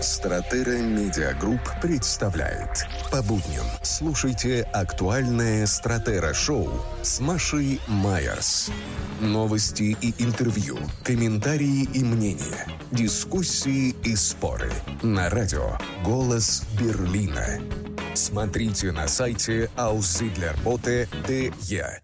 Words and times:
Стратера 0.00 0.78
Медиагрупп 0.78 1.60
представляет. 1.80 2.86
По 3.10 3.22
будням 3.22 3.64
слушайте 3.82 4.62
актуальное 4.72 5.66
Стратера 5.66 6.34
Шоу 6.34 6.70
с 7.02 7.20
Машей 7.20 7.80
Майерс. 7.86 8.70
Новости 9.20 9.96
и 10.00 10.14
интервью, 10.22 10.78
комментарии 11.04 11.88
и 11.94 12.02
мнения, 12.02 12.66
дискуссии 12.90 13.94
и 14.04 14.16
споры. 14.16 14.72
На 15.02 15.30
радио 15.30 15.78
«Голос 16.04 16.64
Берлина». 16.80 17.60
Смотрите 18.14 18.92
на 18.92 19.08
сайте 19.08 19.70
aussiedlerbote.de. 19.76 22.02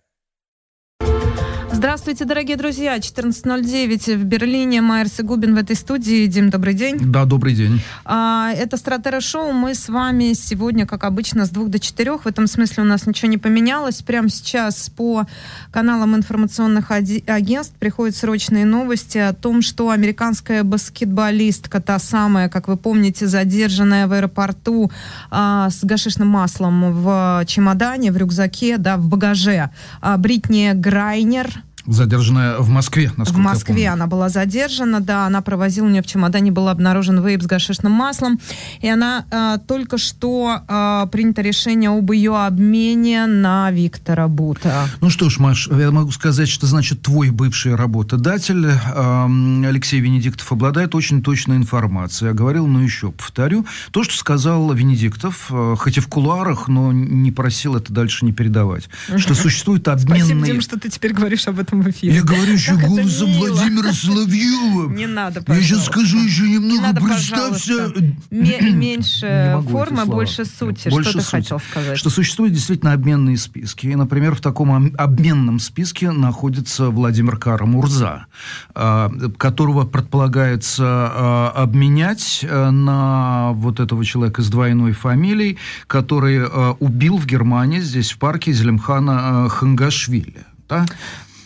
Здравствуйте, 1.79 2.25
дорогие 2.25 2.57
друзья. 2.57 2.97
14.09 2.97 4.17
в 4.17 4.25
Берлине. 4.25 4.81
Майерс 4.81 5.21
и 5.21 5.23
Губин 5.23 5.55
в 5.55 5.59
этой 5.59 5.77
студии. 5.77 6.27
Дим, 6.27 6.51
добрый 6.51 6.75
день. 6.75 6.97
Да, 6.99 7.25
добрый 7.25 7.55
день. 7.55 7.81
А, 8.05 8.51
это 8.51 8.77
Стратера 8.77 9.21
Шоу. 9.21 9.53
Мы 9.53 9.77
с 9.77 9.89
вами 9.89 10.33
сегодня, 10.33 10.87
как 10.87 11.05
обычно, 11.05 11.47
с 11.47 11.51
двух 11.51 11.69
до 11.69 11.79
четырех. 11.79 12.25
В 12.25 12.27
этом 12.27 12.49
смысле 12.49 12.83
у 12.83 12.87
нас 12.87 13.07
ничего 13.07 13.31
не 13.31 13.39
поменялось. 13.39 14.03
Прямо 14.03 14.29
сейчас 14.29 14.91
по 14.91 15.29
каналам 15.71 16.17
информационных 16.17 16.91
агентств 16.91 17.77
приходят 17.79 18.17
срочные 18.17 18.65
новости 18.65 19.19
о 19.19 19.33
том, 19.33 19.63
что 19.63 19.91
американская 19.91 20.65
баскетболистка, 20.65 21.81
та 21.81 22.01
самая, 22.01 22.49
как 22.49 22.67
вы 22.67 22.77
помните, 22.77 23.29
задержанная 23.29 24.09
в 24.09 24.13
аэропорту 24.15 24.91
а, 25.31 25.71
с 25.71 25.85
гашишным 25.85 26.27
маслом 26.27 26.93
в 26.93 27.45
чемодане, 27.47 28.11
в 28.11 28.17
рюкзаке, 28.17 28.79
да, 28.79 28.97
в 28.97 29.07
багаже, 29.07 29.71
а, 30.01 30.17
Бритни 30.17 30.73
Грайнер, 30.75 31.63
Задержанная 31.89 32.59
в 32.59 32.69
Москве, 32.69 33.11
насколько 33.17 33.41
В 33.41 33.43
Москве 33.43 33.89
она 33.89 34.07
была 34.07 34.29
задержана, 34.29 35.01
да, 35.01 35.27
она 35.27 35.41
провозила, 35.41 35.87
у 35.87 35.89
нее 35.89 36.03
в 36.03 36.07
чемодане 36.07 36.53
был 36.53 36.69
обнаружен 36.69 37.25
вейп 37.25 37.43
с 37.43 37.47
гашишным 37.47 37.93
маслом, 37.93 38.39
и 38.81 38.89
она 38.89 39.25
э, 39.31 39.59
только 39.67 39.97
что 39.97 40.61
э, 40.69 41.07
принято 41.11 41.41
решение 41.41 41.91
об 41.91 42.13
ее 42.13 42.37
обмене 42.37 43.27
на 43.27 43.71
Виктора 43.71 44.29
Бута. 44.29 44.87
Ну 45.01 45.09
что 45.09 45.31
ж, 45.31 45.39
Маш, 45.39 45.69
я 45.69 45.91
могу 45.91 46.11
сказать, 46.11 46.49
что 46.49 46.67
значит 46.67 47.01
твой 47.01 47.31
бывший 47.31 47.75
работодатель 47.75 48.67
э, 48.67 49.67
Алексей 49.67 50.01
Венедиктов 50.01 50.53
обладает 50.53 50.95
очень 50.95 51.23
точной 51.23 51.57
информацией. 51.57 52.29
Я 52.29 52.35
говорил, 52.35 52.67
но 52.67 52.83
еще 52.83 53.13
повторю. 53.13 53.65
То, 53.93 54.05
что 54.05 54.15
сказал 54.15 54.71
Венедиктов, 54.75 55.47
э, 55.51 55.75
хоть 55.79 55.97
и 55.97 56.01
в 56.01 56.09
кулуарах, 56.09 56.69
но 56.69 56.93
не 56.93 57.33
просил 57.33 57.77
это 57.77 57.93
дальше 57.95 58.27
не 58.27 58.33
передавать, 58.33 58.91
что 59.17 59.35
существует 59.35 59.89
обменные... 59.89 60.25
Спасибо, 60.25 60.47
Дим, 60.47 60.61
что 60.61 60.79
ты 60.79 60.91
теперь 60.91 61.15
говоришь 61.15 61.49
об 61.49 61.59
этом 61.59 61.78
в 61.83 61.91
эфире. 61.91 62.17
Я 62.17 62.23
говорю 62.23 62.53
еще 62.53 62.77
голосом 62.77 63.33
Владимира 63.33 63.93
Соловьева. 63.93 64.91
Не 64.91 65.07
надо, 65.07 65.43
пожалуйста. 65.43 65.55
Я 65.55 65.63
сейчас 65.63 65.87
скажу 65.87 66.19
еще 66.19 66.49
немного. 66.49 66.83
надо, 66.83 67.01
Представься. 67.01 67.93
Меньше 68.31 69.63
формы, 69.69 70.05
больше 70.07 70.45
сути. 70.45 70.89
Больше 70.89 71.11
что 71.11 71.19
ты 71.19 71.25
суть. 71.25 71.31
хотел 71.31 71.61
сказать? 71.61 71.99
Что 71.99 72.11
существуют 72.11 72.55
действительно 72.55 72.93
обменные 72.93 73.37
списки. 73.37 73.87
И, 73.87 73.95
например, 73.95 74.35
в 74.35 74.41
таком 74.41 74.93
обменном 74.97 75.59
списке 75.61 76.11
находится 76.11 76.91
Владимир 76.91 77.37
Карамурза, 77.37 78.27
а, 78.75 79.11
которого 79.37 79.85
предполагается 79.85 80.85
а, 80.85 81.53
обменять 81.55 82.45
а, 82.49 82.71
на 82.71 83.53
вот 83.53 83.81
этого 83.81 84.05
человека 84.05 84.43
с 84.43 84.49
двойной 84.49 84.93
фамилией, 84.93 85.59
который 85.87 86.47
убил 86.79 87.17
в 87.19 87.27
Германии, 87.27 87.81
здесь 87.81 88.13
в 88.13 88.19
парке 88.19 88.53
Зелимхана 88.53 89.49
Хангашвили. 89.49 90.47
Да? 90.69 90.87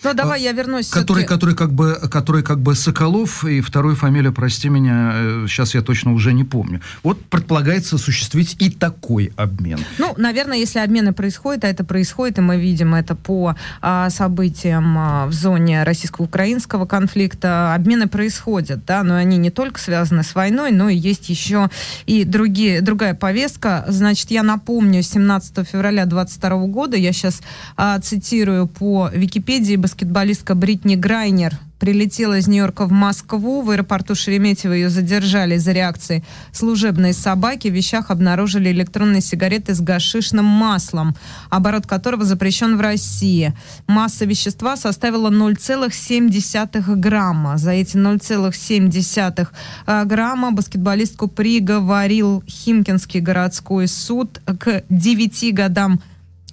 Ну, 0.05 0.14
давай 0.14 0.42
я 0.42 0.53
вернусь. 0.53 0.89
Который, 0.89 1.25
который, 1.25 1.55
как 1.55 1.72
бы, 1.72 1.95
который 2.11 2.42
как 2.42 2.61
бы 2.61 2.75
Соколов, 2.75 3.45
и 3.45 3.61
вторую 3.61 3.95
фамилию, 3.97 4.33
прости 4.33 4.69
меня, 4.69 5.47
сейчас 5.47 5.75
э, 5.75 5.78
я 5.78 5.84
точно 5.84 6.12
уже 6.12 6.33
не 6.33 6.45
помню. 6.45 6.81
Вот 7.03 7.25
предполагается 7.25 7.97
осуществить 7.97 8.56
и 8.58 8.70
такой 8.70 9.33
обмен. 9.36 9.78
Ну, 9.98 10.14
наверное, 10.17 10.58
если 10.58 10.80
обмены 10.80 11.12
происходят, 11.12 11.64
а 11.64 11.69
это 11.69 11.84
происходит, 11.84 12.39
и 12.39 12.41
мы 12.41 12.61
видим 12.61 12.95
это 12.95 13.14
по 13.14 13.55
а, 13.80 14.11
событиям 14.11 14.96
а, 14.98 15.27
в 15.27 15.33
зоне 15.33 15.85
российско-украинского 15.85 16.86
конфликта, 16.86 17.74
обмены 17.74 18.08
происходят, 18.08 18.85
да, 18.85 19.02
но 19.02 19.14
они 19.17 19.36
не 19.36 19.51
только 19.51 19.80
связаны 19.80 20.24
с 20.24 20.35
войной, 20.35 20.73
но 20.73 20.89
и 20.89 20.96
есть 20.96 21.29
еще 21.29 21.70
и 22.07 22.24
другие, 22.24 22.80
другая 22.80 23.14
повестка. 23.14 23.85
Значит, 23.89 24.30
я 24.30 24.42
напомню, 24.42 25.02
17 25.02 25.68
февраля 25.68 26.07
2022 26.07 26.67
года, 26.67 26.96
я 26.96 27.12
сейчас 27.12 27.41
а, 27.77 27.98
цитирую 28.01 28.67
по 28.67 29.11
Википедии, 29.12 29.77
баскетболистка 29.92 30.55
Бритни 30.55 30.97
Грайнер 30.97 31.58
прилетела 31.79 32.39
из 32.39 32.48
Нью-Йорка 32.48 32.86
в 32.86 32.92
Москву. 32.92 33.61
В 33.61 33.70
аэропорту 33.70 34.14
Шереметьево 34.14 34.73
ее 34.73 34.89
задержали 34.89 35.57
из-за 35.57 35.73
реакции 35.73 36.25
служебной 36.51 37.13
собаки. 37.13 37.69
В 37.69 37.75
вещах 37.75 38.11
обнаружили 38.11 38.70
электронные 38.70 39.20
сигареты 39.20 39.75
с 39.75 39.80
гашишным 39.83 40.47
маслом, 40.47 41.14
оборот 41.51 41.86
которого 41.86 42.25
запрещен 42.25 42.79
в 42.79 42.80
России. 42.80 43.53
Масса 43.86 44.25
вещества 44.25 44.77
составила 44.77 45.29
0,7 45.29 46.97
грамма. 46.97 47.59
За 47.59 47.73
эти 47.73 47.97
0,7 47.97 49.48
э, 49.86 50.05
грамма 50.05 50.53
баскетболистку 50.53 51.29
приговорил 51.29 52.42
Химкинский 52.48 53.20
городской 53.20 53.89
суд 53.89 54.41
к 54.59 54.85
9 54.89 55.55
годам 55.55 56.01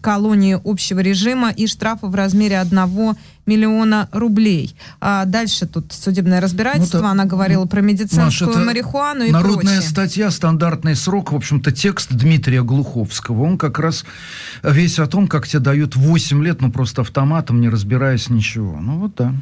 колонии 0.02 0.60
общего 0.64 1.00
режима 1.00 1.52
и 1.52 1.68
штрафа 1.68 2.08
в 2.08 2.16
размере 2.16 2.60
1 2.60 3.16
миллиона 3.50 4.08
рублей. 4.12 4.76
А 5.02 5.26
дальше 5.26 5.66
тут 5.66 5.92
судебное 5.92 6.40
разбирательство, 6.40 7.00
ну, 7.00 7.08
она 7.08 7.26
говорила 7.26 7.66
про 7.66 7.82
медицинскую 7.82 8.56
Маш, 8.56 8.66
марихуану 8.66 9.24
и 9.26 9.32
Народная 9.32 9.76
прочее. 9.76 9.82
статья, 9.82 10.32
стандартный 10.32 10.96
срок, 10.96 11.32
в 11.32 11.36
общем-то, 11.36 11.72
текст 11.72 12.14
Дмитрия 12.14 12.64
Глуховского. 12.64 13.44
Он 13.44 13.58
как 13.58 13.80
раз 13.80 14.06
весь 14.64 15.00
о 15.00 15.08
том, 15.08 15.28
как 15.28 15.48
тебе 15.48 15.60
дают 15.60 15.96
8 15.96 16.44
лет, 16.44 16.62
ну 16.62 16.72
просто 16.72 17.02
автоматом, 17.02 17.60
не 17.60 17.70
разбираясь 17.70 18.30
ничего. 18.30 18.78
Ну 18.80 19.00
вот 19.00 19.16
да. 19.16 19.34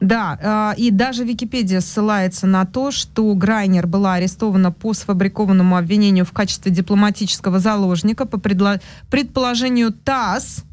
Да, 0.00 0.38
а, 0.42 0.74
и 0.76 0.90
даже 0.90 1.24
Википедия 1.24 1.80
ссылается 1.80 2.46
на 2.46 2.64
то, 2.64 2.90
что 2.90 3.34
Грайнер 3.34 3.86
была 3.86 4.14
арестована 4.14 4.72
по 4.72 4.94
сфабрикованному 4.94 5.76
обвинению 5.76 6.24
в 6.24 6.32
качестве 6.32 6.72
дипломатического 6.72 7.58
заложника 7.58 8.24
по 8.24 8.38
предположению 8.38 9.92
ТАСС, 9.92 10.64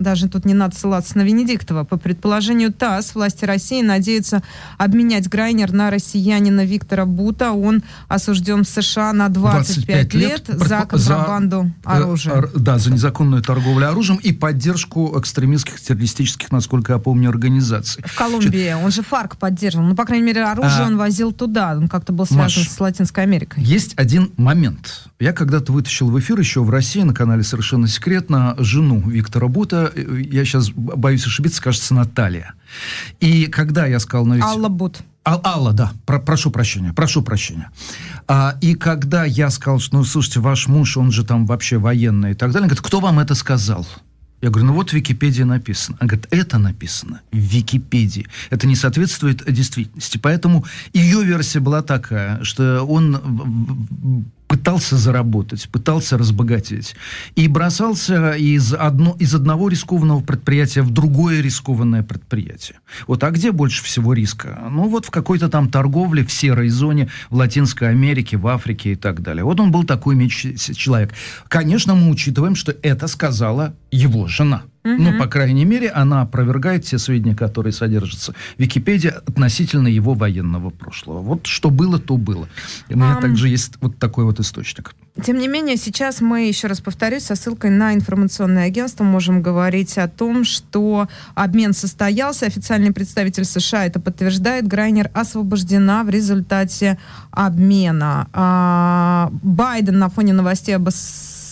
даже 0.00 0.28
тут 0.28 0.44
не 0.44 0.54
надо 0.54 0.74
ссылаться 0.74 1.16
на 1.16 1.22
Венедиктова. 1.22 1.84
По 1.84 1.96
предположению 1.96 2.72
ТАСС, 2.72 3.14
власти 3.14 3.44
России 3.44 3.82
надеются 3.82 4.42
обменять 4.78 5.28
Грайнер 5.28 5.72
на 5.72 5.90
россиянина 5.90 6.64
Виктора 6.64 7.04
Бута. 7.04 7.52
Он 7.52 7.82
осужден 8.08 8.64
в 8.64 8.68
США 8.68 9.12
на 9.12 9.28
25, 9.28 9.84
25 9.86 10.14
лет, 10.14 10.48
лет 10.48 10.58
за 10.58 10.86
контрабанду 10.86 11.70
за, 11.84 11.90
э, 11.90 11.96
оружия. 11.96 12.44
Да, 12.56 12.78
за 12.78 12.90
незаконную 12.90 13.42
торговлю 13.42 13.88
оружием 13.88 14.18
и 14.22 14.32
поддержку 14.32 15.18
экстремистских, 15.18 15.80
террористических, 15.80 16.50
насколько 16.50 16.94
я 16.94 16.98
помню, 16.98 17.28
организаций. 17.28 18.02
В 18.06 18.16
Колумбии. 18.16 18.72
Он 18.72 18.90
же 18.90 19.02
ФАРК 19.02 19.36
поддерживал. 19.36 19.86
Ну, 19.86 19.94
по 19.94 20.04
крайней 20.06 20.24
мере, 20.24 20.44
оружие 20.44 20.84
а, 20.84 20.86
он 20.86 20.96
возил 20.96 21.32
туда. 21.32 21.76
Он 21.76 21.88
как-то 21.88 22.12
был 22.12 22.24
связан 22.24 22.62
Маш, 22.62 22.68
с 22.68 22.80
Латинской 22.80 23.24
Америкой. 23.24 23.62
Есть 23.62 23.92
один 23.96 24.32
момент. 24.38 25.04
Я 25.18 25.34
когда-то 25.34 25.72
вытащил 25.72 26.08
в 26.10 26.18
эфир 26.18 26.38
еще 26.38 26.62
в 26.62 26.70
России 26.70 27.02
на 27.02 27.12
канале 27.12 27.42
«Совершенно 27.42 27.86
секретно» 27.86 28.54
жену 28.58 29.00
Виктора 29.06 29.48
Бута 29.48 29.89
Э, 29.94 30.22
я 30.30 30.44
сейчас 30.44 30.70
боюсь 30.70 31.26
ошибиться, 31.26 31.62
кажется, 31.62 31.94
Наталья. 31.94 32.54
И 33.20 33.46
когда 33.46 33.86
я 33.86 34.00
сказал... 34.00 34.26
Ну, 34.26 34.34
ведь... 34.34 34.44
Алла 34.44 34.68
Бут. 34.68 35.00
А, 35.22 35.40
Алла, 35.44 35.72
да, 35.72 35.92
про, 36.06 36.18
прошу 36.18 36.50
прощения, 36.50 36.92
прошу 36.94 37.22
прощения. 37.22 37.70
А, 38.26 38.56
и 38.60 38.74
когда 38.74 39.24
я 39.24 39.50
сказал, 39.50 39.78
что, 39.78 39.98
ну, 39.98 40.04
слушайте, 40.04 40.40
ваш 40.40 40.66
муж, 40.66 40.96
он 40.96 41.12
же 41.12 41.24
там 41.24 41.46
вообще 41.46 41.76
военный 41.76 42.32
и 42.32 42.34
так 42.34 42.52
далее, 42.52 42.68
говорит, 42.68 42.84
кто 42.84 43.00
вам 43.00 43.18
это 43.18 43.34
сказал? 43.34 43.86
Я 44.40 44.48
говорю, 44.48 44.68
ну 44.68 44.72
вот 44.72 44.90
в 44.90 44.92
Википедии 44.94 45.42
написано. 45.42 45.98
Она 46.00 46.08
говорит, 46.08 46.26
это 46.30 46.56
написано 46.56 47.20
в 47.30 47.36
Википедии. 47.36 48.26
Это 48.48 48.66
не 48.66 48.74
соответствует 48.74 49.44
действительности. 49.52 50.16
Поэтому 50.16 50.64
ее 50.94 51.22
версия 51.22 51.60
была 51.60 51.82
такая, 51.82 52.42
что 52.42 52.82
он 52.84 54.24
пытался 54.50 54.96
заработать, 54.96 55.68
пытался 55.68 56.18
разбогатеть. 56.18 56.96
И 57.36 57.46
бросался 57.46 58.32
из, 58.32 58.74
одно, 58.74 59.14
из 59.20 59.32
одного 59.32 59.68
рискованного 59.68 60.22
предприятия 60.22 60.82
в 60.82 60.90
другое 60.90 61.40
рискованное 61.40 62.02
предприятие. 62.02 62.78
Вот, 63.06 63.22
а 63.22 63.30
где 63.30 63.52
больше 63.52 63.84
всего 63.84 64.12
риска? 64.12 64.58
Ну, 64.68 64.88
вот 64.88 65.06
в 65.06 65.10
какой-то 65.12 65.48
там 65.48 65.70
торговле 65.70 66.24
в 66.24 66.32
серой 66.32 66.68
зоне 66.68 67.08
в 67.30 67.36
Латинской 67.36 67.90
Америке, 67.90 68.38
в 68.38 68.48
Африке 68.48 68.92
и 68.92 68.96
так 68.96 69.22
далее. 69.22 69.44
Вот 69.44 69.60
он 69.60 69.70
был 69.70 69.84
такой 69.84 70.16
человек. 70.28 71.14
Конечно, 71.46 71.94
мы 71.94 72.10
учитываем, 72.10 72.56
что 72.56 72.74
это 72.82 73.06
сказала 73.06 73.76
его 73.92 74.26
жена. 74.26 74.62
Угу. 74.82 74.94
Ну, 74.94 75.18
по 75.18 75.26
крайней 75.26 75.66
мере, 75.66 75.90
она 75.90 76.22
опровергает 76.22 76.84
все 76.84 76.98
сведения, 76.98 77.34
которые 77.34 77.72
содержатся 77.72 78.32
в 78.32 78.60
Википедии 78.60 79.08
относительно 79.08 79.88
его 79.88 80.14
военного 80.14 80.70
прошлого. 80.70 81.20
Вот 81.20 81.46
что 81.46 81.70
было, 81.70 81.98
то 81.98 82.16
было. 82.16 82.48
И 82.88 82.94
у 82.94 82.96
меня 82.96 83.18
um, 83.18 83.20
также 83.20 83.48
есть 83.48 83.74
вот 83.80 83.98
такой 83.98 84.24
вот 84.24 84.40
источник. 84.40 84.94
Тем 85.22 85.38
не 85.38 85.48
менее, 85.48 85.76
сейчас 85.76 86.22
мы, 86.22 86.46
еще 86.46 86.66
раз 86.66 86.80
повторюсь, 86.80 87.24
со 87.24 87.34
ссылкой 87.34 87.70
на 87.70 87.92
информационное 87.92 88.66
агентство 88.66 89.04
можем 89.04 89.42
говорить 89.42 89.98
о 89.98 90.08
том, 90.08 90.44
что 90.44 91.08
обмен 91.34 91.74
состоялся. 91.74 92.46
Официальный 92.46 92.92
представитель 92.92 93.44
США 93.44 93.84
это 93.84 94.00
подтверждает. 94.00 94.66
Грайнер 94.66 95.10
освобождена 95.12 96.04
в 96.04 96.08
результате 96.08 96.98
обмена. 97.32 98.28
А, 98.32 99.30
Байден 99.42 99.98
на 99.98 100.08
фоне 100.08 100.32
новостей 100.32 100.74
об 100.74 100.88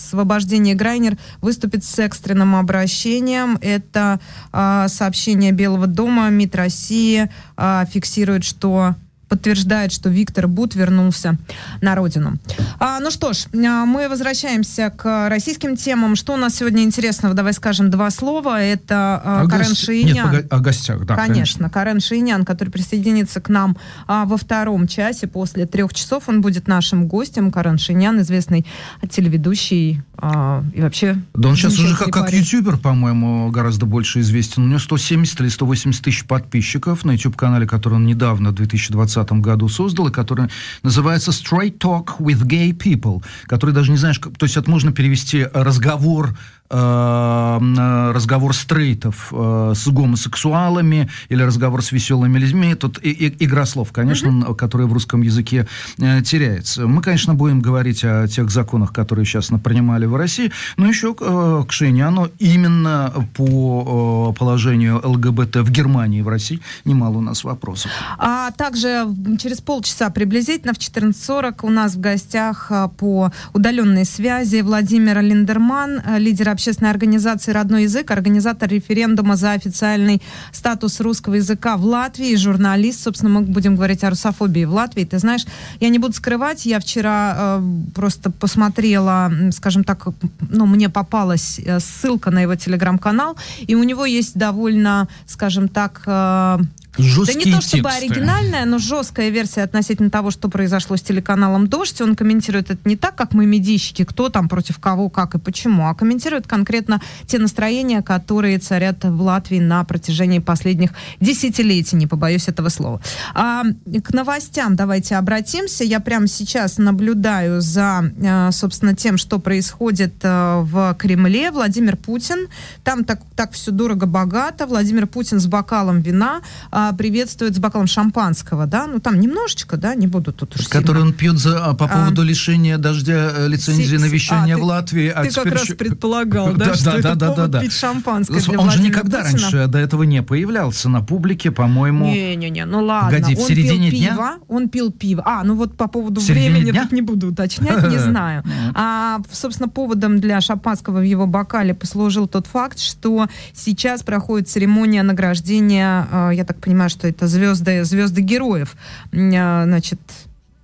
освобождения 0.09 0.73
Грайнер 0.73 1.17
выступит 1.39 1.83
с 1.83 1.99
экстренным 1.99 2.55
обращением. 2.55 3.57
Это 3.61 4.19
э, 4.51 4.87
сообщение 4.87 5.51
Белого 5.51 5.85
дома. 5.85 6.29
МИД 6.29 6.55
России 6.55 7.29
э, 7.57 7.85
фиксирует, 7.91 8.43
что 8.43 8.95
подтверждает, 9.29 9.91
что 9.91 10.09
Виктор 10.09 10.47
Бут 10.47 10.75
вернулся 10.75 11.37
на 11.81 11.95
родину. 11.95 12.37
А, 12.79 12.99
ну 12.99 13.11
что 13.11 13.33
ж, 13.33 13.45
а, 13.53 13.85
мы 13.85 14.09
возвращаемся 14.09 14.89
к 14.89 15.29
российским 15.29 15.75
темам. 15.75 16.15
Что 16.15 16.33
у 16.33 16.37
нас 16.37 16.55
сегодня 16.55 16.83
интересного? 16.83 17.35
Давай 17.35 17.53
скажем 17.53 17.89
два 17.89 18.09
слова. 18.09 18.61
Это 18.61 19.21
а, 19.23 19.47
Карен 19.47 19.69
гость... 19.69 19.85
Шиинян. 19.85 20.31
Нет, 20.31 20.47
о 20.51 20.59
гостях, 20.59 21.05
да. 21.05 21.15
Конечно, 21.15 21.59
конечно. 21.59 21.69
Карен 21.69 21.99
Шиинян, 21.99 22.45
который 22.45 22.69
присоединится 22.69 23.41
к 23.41 23.49
нам 23.49 23.77
а, 24.07 24.25
во 24.25 24.37
втором 24.37 24.87
часе 24.87 25.27
после 25.27 25.65
трех 25.65 25.93
часов. 25.93 26.27
Он 26.27 26.41
будет 26.41 26.67
нашим 26.67 27.07
гостем. 27.07 27.51
Карен 27.51 27.77
Шиинян, 27.77 28.19
известный 28.21 28.65
телеведущий 29.09 30.01
а, 30.21 30.63
и 30.73 30.81
вообще... 30.81 31.17
Да 31.33 31.49
он 31.49 31.55
сейчас 31.55 31.79
уже 31.79 31.95
как, 31.95 32.11
как 32.11 32.33
ютубер, 32.33 32.77
по-моему, 32.77 33.49
гораздо 33.51 33.85
больше 33.85 34.19
известен. 34.19 34.63
У 34.63 34.67
него 34.67 34.79
170 34.79 35.39
или 35.41 35.47
180 35.47 36.03
тысяч 36.03 36.25
подписчиков 36.25 37.05
на 37.05 37.11
YouTube-канале, 37.11 37.65
который 37.65 37.95
он 37.95 38.05
недавно, 38.05 38.51
в 38.51 38.55
2020 38.55 39.18
2020 39.23 39.45
году 39.45 39.69
создал, 39.69 40.07
и 40.07 40.11
который 40.11 40.49
называется 40.83 41.31
Straight 41.31 41.77
Talk 41.77 42.19
with 42.19 42.43
Gay 42.45 42.71
People, 42.71 43.23
который 43.45 43.71
даже 43.71 43.91
не 43.91 43.97
знаешь, 43.97 44.17
то 44.17 44.45
есть 44.45 44.57
это 44.57 44.69
можно 44.69 44.91
перевести 44.91 45.47
разговор 45.53 46.37
разговор 46.69 48.53
стрейтов 48.53 49.29
э, 49.31 49.73
с 49.75 49.87
гомосексуалами 49.87 51.09
или 51.29 51.41
разговор 51.41 51.81
с 51.83 51.91
веселыми 51.91 52.37
людьми. 52.37 52.75
Тут 52.75 52.99
и, 53.03 53.09
и, 53.09 53.45
игра 53.45 53.65
слов, 53.65 53.91
конечно, 53.91 54.27
mm-hmm. 54.27 54.55
которая 54.55 54.87
в 54.87 54.93
русском 54.93 55.21
языке 55.21 55.67
э, 55.97 56.21
теряется. 56.21 56.85
Мы, 56.85 57.01
конечно, 57.01 57.33
будем 57.33 57.61
говорить 57.61 58.03
о 58.03 58.27
тех 58.27 58.49
законах, 58.51 58.93
которые 58.93 59.25
сейчас 59.25 59.49
принимали 59.63 60.05
в 60.05 60.15
России, 60.15 60.51
но 60.77 60.87
еще 60.87 61.15
э, 61.19 61.63
к 61.67 61.71
Шейняну 61.71 62.29
именно 62.39 63.13
по 63.35 64.31
э, 64.31 64.37
положению 64.37 65.01
ЛГБТ 65.03 65.57
в 65.57 65.71
Германии 65.71 66.19
и 66.19 66.21
в 66.21 66.27
России 66.27 66.59
немало 66.85 67.17
у 67.17 67.21
нас 67.21 67.43
вопросов. 67.43 67.91
А 68.17 68.51
также 68.51 69.07
через 69.39 69.61
полчаса 69.61 70.09
приблизительно 70.09 70.73
в 70.73 70.77
14.40 70.77 71.59
у 71.63 71.69
нас 71.69 71.95
в 71.95 71.99
гостях 71.99 72.67
э, 72.69 72.89
по 72.97 73.31
удаленной 73.53 74.05
связи 74.05 74.61
Владимир 74.61 75.21
Линдерман, 75.21 76.01
э, 76.05 76.19
лидер 76.19 76.49
общественной 76.59 76.91
организации 76.91 77.53
«Родной 77.53 77.83
язык», 77.83 78.11
организатор 78.11 78.69
референдума 78.69 79.37
за 79.37 79.53
официальный 79.53 80.21
статус 80.51 80.99
русского 80.99 81.35
языка 81.35 81.77
в 81.77 81.85
Латвии, 81.85 82.35
журналист. 82.35 83.01
Собственно, 83.03 83.39
мы 83.39 83.41
будем 83.41 83.77
говорить 83.77 84.03
о 84.03 84.09
русофобии 84.09 84.65
в 84.65 84.73
Латвии. 84.73 85.05
Ты 85.05 85.19
знаешь, 85.19 85.45
я 85.79 85.87
не 85.87 85.99
буду 85.99 86.13
скрывать, 86.13 86.65
я 86.65 86.79
вчера 86.79 87.35
э, 87.37 87.61
просто 87.95 88.29
посмотрела, 88.29 89.31
скажем 89.51 89.85
так, 89.85 90.07
ну, 90.49 90.65
мне 90.65 90.89
попалась 90.89 91.59
э, 91.59 91.79
ссылка 91.79 92.29
на 92.29 92.41
его 92.41 92.55
телеграм-канал, 92.55 93.37
и 93.67 93.75
у 93.75 93.83
него 93.83 94.05
есть 94.05 94.35
довольно, 94.35 95.07
скажем 95.27 95.69
так, 95.69 96.03
э, 96.05 96.59
Жесткие 96.99 97.45
да 97.45 97.49
не 97.49 97.55
то 97.55 97.61
чтобы 97.61 97.89
тексты. 97.89 98.05
оригинальная, 98.05 98.65
но 98.65 98.77
жесткая 98.77 99.29
версия 99.29 99.63
относительно 99.63 100.09
того, 100.09 100.31
что 100.31 100.49
произошло 100.49 100.97
с 100.97 101.01
телеканалом 101.01 101.67
«Дождь». 101.67 102.01
Он 102.01 102.15
комментирует 102.15 102.69
это 102.71 102.79
не 102.87 102.97
так, 102.97 103.15
как 103.15 103.33
мы 103.33 103.45
медийщики, 103.45 104.03
кто 104.03 104.29
там 104.29 104.49
против 104.49 104.79
кого, 104.79 105.09
как 105.09 105.35
и 105.35 105.39
почему, 105.39 105.87
а 105.87 105.95
комментирует 105.95 106.47
конкретно 106.47 107.01
те 107.25 107.39
настроения, 107.39 108.01
которые 108.01 108.59
царят 108.59 109.03
в 109.03 109.21
Латвии 109.21 109.59
на 109.59 109.83
протяжении 109.85 110.39
последних 110.39 110.91
десятилетий, 111.21 111.95
не 111.95 112.07
побоюсь 112.07 112.47
этого 112.47 112.69
слова. 112.69 113.01
А, 113.33 113.63
к 114.03 114.13
новостям 114.13 114.75
давайте 114.75 115.15
обратимся. 115.15 115.83
Я 115.83 115.99
прямо 115.99 116.27
сейчас 116.27 116.77
наблюдаю 116.77 117.61
за, 117.61 118.11
э, 118.21 118.51
собственно, 118.51 118.95
тем, 118.95 119.17
что 119.17 119.39
происходит 119.39 120.15
э, 120.23 120.61
в 120.63 120.95
Кремле. 120.99 121.51
Владимир 121.51 121.95
Путин, 121.95 122.47
там 122.83 123.03
так, 123.05 123.21
так 123.35 123.53
все 123.53 123.71
дорого-богато. 123.71 124.65
Владимир 124.65 125.07
Путин 125.07 125.39
с 125.39 125.47
бокалом 125.47 126.01
вина 126.01 126.41
а, 126.89 126.93
приветствует 126.93 127.55
с 127.55 127.59
бокалом 127.59 127.87
шампанского, 127.87 128.65
да, 128.65 128.87
ну 128.87 128.99
там 128.99 129.19
немножечко, 129.19 129.77
да, 129.77 129.95
не 129.95 130.07
буду 130.07 130.33
тут 130.33 130.55
уж 130.55 130.67
Который 130.67 130.97
сильно. 130.97 131.07
он 131.07 131.13
пьет 131.13 131.37
за, 131.37 131.65
а, 131.65 131.73
по 131.73 131.85
а, 131.85 131.87
поводу 131.87 132.21
а, 132.21 132.25
лишения 132.25 132.77
дождя 132.77 133.31
э, 133.35 133.47
лицензии 133.47 133.97
си, 133.97 133.97
на 133.97 134.05
вещание 134.05 134.55
а, 134.55 134.57
в 134.57 134.63
Латвии. 134.63 135.09
А 135.09 135.23
ты 135.23 135.29
теперь... 135.29 135.43
как 135.43 135.53
раз 135.53 135.67
предполагал, 135.67 136.53
да, 136.53 136.73
что 136.75 136.91
это 136.91 137.15
повод 137.15 137.61
пить 137.61 137.73
шампанское 137.73 138.41
Он 138.57 138.71
же 138.71 138.81
никогда 138.81 139.23
раньше 139.23 139.67
до 139.67 139.77
этого 139.77 140.03
не 140.03 140.23
появлялся 140.23 140.89
на 140.89 141.01
публике, 141.01 141.51
по-моему. 141.51 142.05
Не-не-не, 142.05 142.65
ну 142.65 142.83
ладно. 142.83 143.09
Погоди, 143.09 143.35
в 143.35 143.39
середине 143.39 143.91
дня? 143.91 144.11
Пиво, 144.11 144.31
он 144.47 144.69
пил 144.69 144.91
пиво. 144.91 145.23
А, 145.25 145.43
ну 145.43 145.55
вот 145.55 145.75
по 145.75 145.87
поводу 145.87 146.21
времени 146.21 146.71
тут 146.71 146.91
не 146.91 147.01
буду 147.01 147.27
уточнять, 147.27 147.89
не 147.89 147.97
знаю. 147.99 148.43
А, 148.73 149.21
собственно, 149.31 149.69
поводом 149.69 150.19
для 150.19 150.41
шампанского 150.41 150.99
в 150.99 151.03
его 151.03 151.27
бокале 151.27 151.73
послужил 151.73 152.27
тот 152.27 152.47
факт, 152.47 152.79
что 152.79 153.27
сейчас 153.53 154.03
проходит 154.03 154.49
церемония 154.49 155.03
награждения, 155.03 156.07
э, 156.11 156.31
я 156.33 156.45
так 156.45 156.59
понимаю, 156.59 156.78
понимаю, 156.79 156.89
что 156.89 157.07
это 157.09 157.27
звезды, 157.27 157.83
звезды 157.83 158.21
героев. 158.21 158.75
А, 159.13 159.65
значит, 159.65 159.99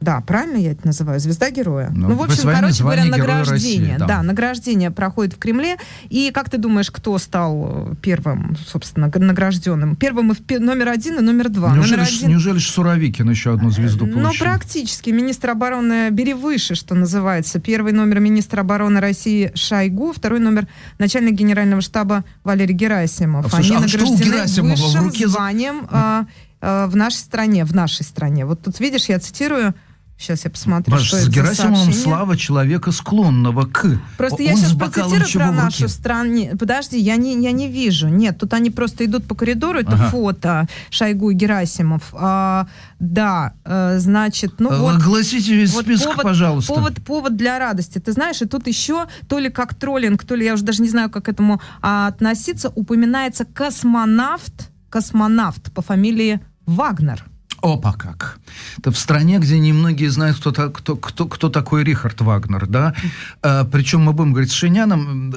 да, 0.02 0.22
правильно 0.22 0.58
я 0.58 0.72
это 0.74 0.86
называю? 0.86 1.20
Звезда 1.20 1.50
героя. 1.50 1.90
Ну, 1.92 2.10
ну 2.10 2.16
в 2.16 2.24
общем, 2.24 2.44
короче 2.44 2.84
говоря, 2.84 3.06
награждение. 3.06 3.94
России, 3.94 3.96
да. 3.98 4.06
да, 4.06 4.24
награждение 4.24 4.92
проходит 4.92 5.34
в 5.34 5.38
Кремле. 5.38 5.78
И 6.10 6.32
как 6.32 6.50
ты 6.50 6.58
думаешь, 6.58 6.92
кто 6.92 7.18
стал 7.18 7.88
э, 7.92 7.96
первым, 8.02 8.56
собственно, 8.68 9.10
награжденным? 9.14 9.96
Первым 9.96 10.34
и 10.34 10.58
номер 10.58 10.90
один 10.90 11.18
и 11.18 11.22
номер 11.22 11.50
два. 11.50 11.74
Неужели, 11.74 12.02
номер 12.02 12.10
один... 12.10 12.30
неужели 12.30 12.60
Суровикин 12.60 13.30
еще 13.30 13.54
одну 13.54 13.70
звезду 13.72 14.06
ну, 14.06 14.14
получил? 14.14 14.46
Ну, 14.46 14.52
практически. 14.52 15.10
Министр 15.12 15.52
обороны 15.52 16.10
«Бери 16.12 16.34
выше», 16.34 16.76
что 16.76 16.94
называется. 16.94 17.60
Первый 17.60 17.94
номер 17.94 18.20
министра 18.20 18.62
обороны 18.62 19.00
России 19.00 19.52
Шойгу, 19.56 20.12
второй 20.14 20.40
номер 20.40 20.68
начальник 21.00 21.34
генерального 21.34 21.82
штаба 21.82 22.26
Валерий 22.44 22.76
Герасимов. 22.76 23.46
А, 23.46 23.50
слушай, 23.50 23.70
Они 23.70 23.78
а 23.78 23.80
награждены 23.80 24.18
что 24.18 24.24
у 24.24 24.28
Герасимова 24.28 24.72
высшим 24.72 25.02
в 25.02 25.06
руке... 25.06 25.28
званием 25.28 25.88
а, 25.90 26.26
а, 26.62 26.88
в 26.88 26.96
нашей 26.96 27.18
стране, 27.18 27.66
в 27.66 27.74
нашей 27.74 28.04
стране. 28.04 28.46
Вот 28.46 28.62
тут 28.62 28.80
видишь, 28.80 29.06
я 29.06 29.20
цитирую 29.20 29.74
Сейчас 30.18 30.46
я 30.46 30.50
посмотрю, 30.50 30.94
Маш, 30.94 31.08
что 31.08 31.18
с 31.18 31.24
это 31.24 31.32
Герасимовым 31.32 31.92
слава 31.92 32.38
человека 32.38 32.94
склонного 32.94 33.66
к. 33.66 34.00
Просто 34.18 34.44
я 34.44 34.56
сейчас 34.56 34.74
процитирую 34.74 35.30
про 35.34 35.52
нашу 35.52 35.90
страну. 35.90 36.58
Подожди, 36.58 36.98
я 36.98 37.18
не, 37.18 37.38
я 37.44 37.52
не 37.52 37.68
вижу. 37.68 38.08
Нет, 38.08 38.38
тут 38.40 38.54
они 38.54 38.70
просто 38.70 39.06
идут 39.06 39.28
по 39.28 39.36
коридору. 39.36 39.80
Это 39.80 39.92
ага. 39.92 40.10
фото 40.10 40.68
Шойгу 40.90 41.32
и 41.32 41.34
Герасимов. 41.34 42.14
А, 42.14 42.68
да, 42.98 43.56
э, 43.66 44.00
значит, 44.00 44.54
ну 44.60 44.74
вот... 44.74 44.96
Огласите 44.96 45.54
весь 45.54 45.74
вот 45.74 45.84
список, 45.84 46.12
повод, 46.12 46.24
пожалуйста. 46.24 46.74
Повод, 46.74 47.04
повод 47.04 47.36
для 47.36 47.60
радости. 47.60 48.00
Ты 48.00 48.14
знаешь, 48.14 48.42
и 48.42 48.46
тут 48.46 48.68
еще, 48.68 49.08
то 49.28 49.38
ли 49.38 49.50
как 49.50 49.74
троллинг, 49.74 50.24
то 50.24 50.36
ли 50.36 50.46
я 50.46 50.54
уже 50.54 50.64
даже 50.64 50.82
не 50.82 50.90
знаю, 50.90 51.10
как 51.10 51.26
к 51.26 51.30
этому 51.30 51.62
а, 51.82 52.08
относиться, 52.08 52.70
упоминается 52.70 53.44
космонавт, 53.44 54.72
космонавт 54.96 55.74
по 55.74 55.82
фамилии 55.82 56.40
Вагнер. 56.66 57.26
Опа 57.62 57.94
как. 57.94 58.40
Это 58.78 58.92
в 58.92 58.98
стране, 58.98 59.40
где 59.40 59.58
немногие 59.58 60.12
знают, 60.12 60.38
кто, 60.38 60.52
кто, 60.52 60.96
кто, 60.96 61.26
кто 61.26 61.50
такой 61.50 61.84
Рихард 61.84 62.22
Вагнер, 62.22 62.68
да. 62.68 62.94
А, 63.42 63.64
причем 63.64 64.02
мы 64.02 64.14
будем 64.14 64.34
говорить 64.34 64.52
с 64.52 64.56
Шиняном, 64.56 65.32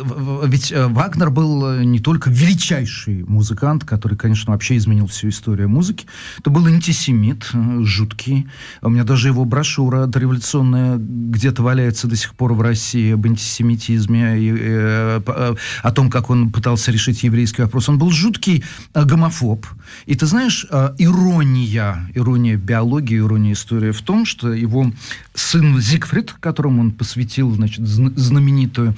ведь 0.44 0.72
э, 0.72 0.86
Вагнер 0.88 1.30
был 1.30 1.72
э, 1.72 1.84
не 1.84 2.00
только 2.00 2.28
величайший 2.28 3.24
музыкант, 3.24 3.84
который, 3.84 4.18
конечно, 4.18 4.52
вообще 4.52 4.76
изменил 4.76 5.06
всю 5.06 5.28
историю 5.28 5.68
музыки, 5.68 6.06
это 6.38 6.50
был 6.50 6.66
антисемит, 6.66 7.48
э, 7.52 7.80
жуткий. 7.82 8.48
У 8.82 8.90
меня 8.90 9.04
даже 9.04 9.28
его 9.28 9.44
брошюра 9.44 10.06
дореволюционная 10.06 10.96
где-то 10.98 11.62
валяется 11.62 12.08
до 12.08 12.16
сих 12.16 12.34
пор 12.34 12.52
в 12.52 12.60
России 12.60 13.12
об 13.12 13.24
антисемитизме, 13.24 14.38
и, 14.38 14.54
э, 14.58 15.54
о 15.82 15.92
том, 15.92 16.10
как 16.10 16.30
он 16.30 16.50
пытался 16.50 16.90
решить 16.90 17.22
еврейский 17.22 17.62
вопрос. 17.62 17.88
Он 17.88 17.98
был 17.98 18.10
жуткий 18.10 18.64
гомофоб. 18.94 19.66
И 20.06 20.14
ты 20.14 20.26
знаешь, 20.26 20.66
ирония, 20.98 22.08
ирония 22.18 22.56
биологии, 22.56 23.18
ирония 23.18 23.52
истории 23.52 23.92
в 23.92 24.02
том, 24.02 24.26
что 24.26 24.52
его 24.52 24.92
сын 25.34 25.80
Зигфрид, 25.80 26.32
которому 26.32 26.80
он 26.80 26.90
посвятил, 26.90 27.52
значит, 27.52 27.86
знаменитую 27.86 28.94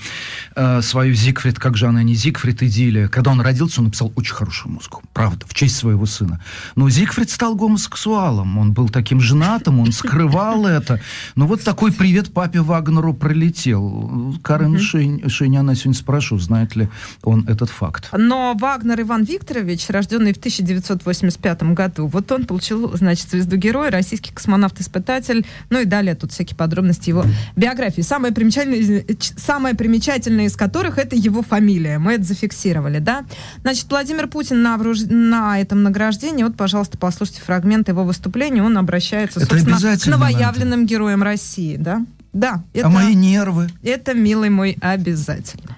э, 0.56 0.82
свою 0.82 1.14
Зигфрид, 1.14 1.58
как 1.58 1.76
же 1.76 1.86
она 1.86 2.02
не 2.02 2.14
Зигфрид, 2.14 2.62
идиллия, 2.62 3.08
когда 3.08 3.30
он 3.30 3.40
родился, 3.40 3.80
он 3.80 3.86
написал 3.86 4.12
очень 4.16 4.34
хорошую 4.34 4.72
музыку, 4.72 5.02
правда, 5.12 5.46
в 5.46 5.54
честь 5.54 5.76
своего 5.76 6.06
сына. 6.06 6.40
Но 6.76 6.88
Зигфрид 6.88 7.30
стал 7.30 7.54
гомосексуалом, 7.54 8.58
он 8.58 8.72
был 8.72 8.88
таким 8.88 9.20
женатым, 9.20 9.80
он 9.80 9.92
скрывал 9.92 10.66
это. 10.66 11.00
Но 11.34 11.46
вот 11.46 11.62
такой 11.62 11.92
привет 11.92 12.32
папе 12.32 12.60
Вагнеру 12.60 13.14
пролетел. 13.14 14.34
Карен. 14.42 14.78
Шейняна 14.78 15.74
сегодня 15.74 15.94
спрошу, 15.94 16.38
знает 16.38 16.76
ли 16.76 16.88
он 17.22 17.46
этот 17.48 17.70
факт. 17.70 18.08
Но 18.16 18.54
Вагнер 18.58 19.00
Иван 19.02 19.24
Викторович, 19.24 19.90
рожденный 19.90 20.32
в 20.32 20.38
1985 20.38 21.62
году, 21.74 22.06
вот 22.06 22.30
он 22.32 22.46
получил, 22.46 22.96
значит, 23.00 23.28
звезду 23.30 23.56
героя, 23.56 23.90
российский 23.90 24.32
космонавт-испытатель, 24.32 25.46
ну 25.68 25.80
и 25.80 25.84
далее 25.84 26.14
тут 26.14 26.32
всякие 26.32 26.56
подробности 26.56 27.10
его 27.10 27.24
биографии. 27.56 28.02
Самое 28.02 28.32
примечательное, 28.32 29.04
самое 29.36 29.74
примечательное 29.74 30.46
из 30.46 30.56
которых 30.56 30.98
это 30.98 31.16
его 31.16 31.42
фамилия. 31.42 31.98
Мы 31.98 32.14
это 32.14 32.24
зафиксировали, 32.24 32.98
да? 32.98 33.24
Значит, 33.62 33.86
Владимир 33.90 34.26
Путин 34.28 34.62
на, 34.62 34.76
на 34.76 35.60
этом 35.60 35.82
награждении, 35.82 36.44
вот, 36.44 36.56
пожалуйста, 36.56 36.98
послушайте 36.98 37.42
фрагмент 37.42 37.88
его 37.88 38.04
выступления, 38.04 38.62
он 38.62 38.78
обращается, 38.78 39.40
это 39.40 39.54
собственно, 39.54 39.96
к 39.96 40.06
новоявленным 40.06 40.80
надо. 40.80 40.90
героям 40.90 41.22
России, 41.22 41.76
да? 41.76 42.04
Да. 42.32 42.62
Это, 42.72 42.86
а 42.86 42.90
мои 42.90 43.14
нервы? 43.14 43.68
Это, 43.82 44.14
милый 44.14 44.50
мой, 44.50 44.76
обязательно. 44.80 45.76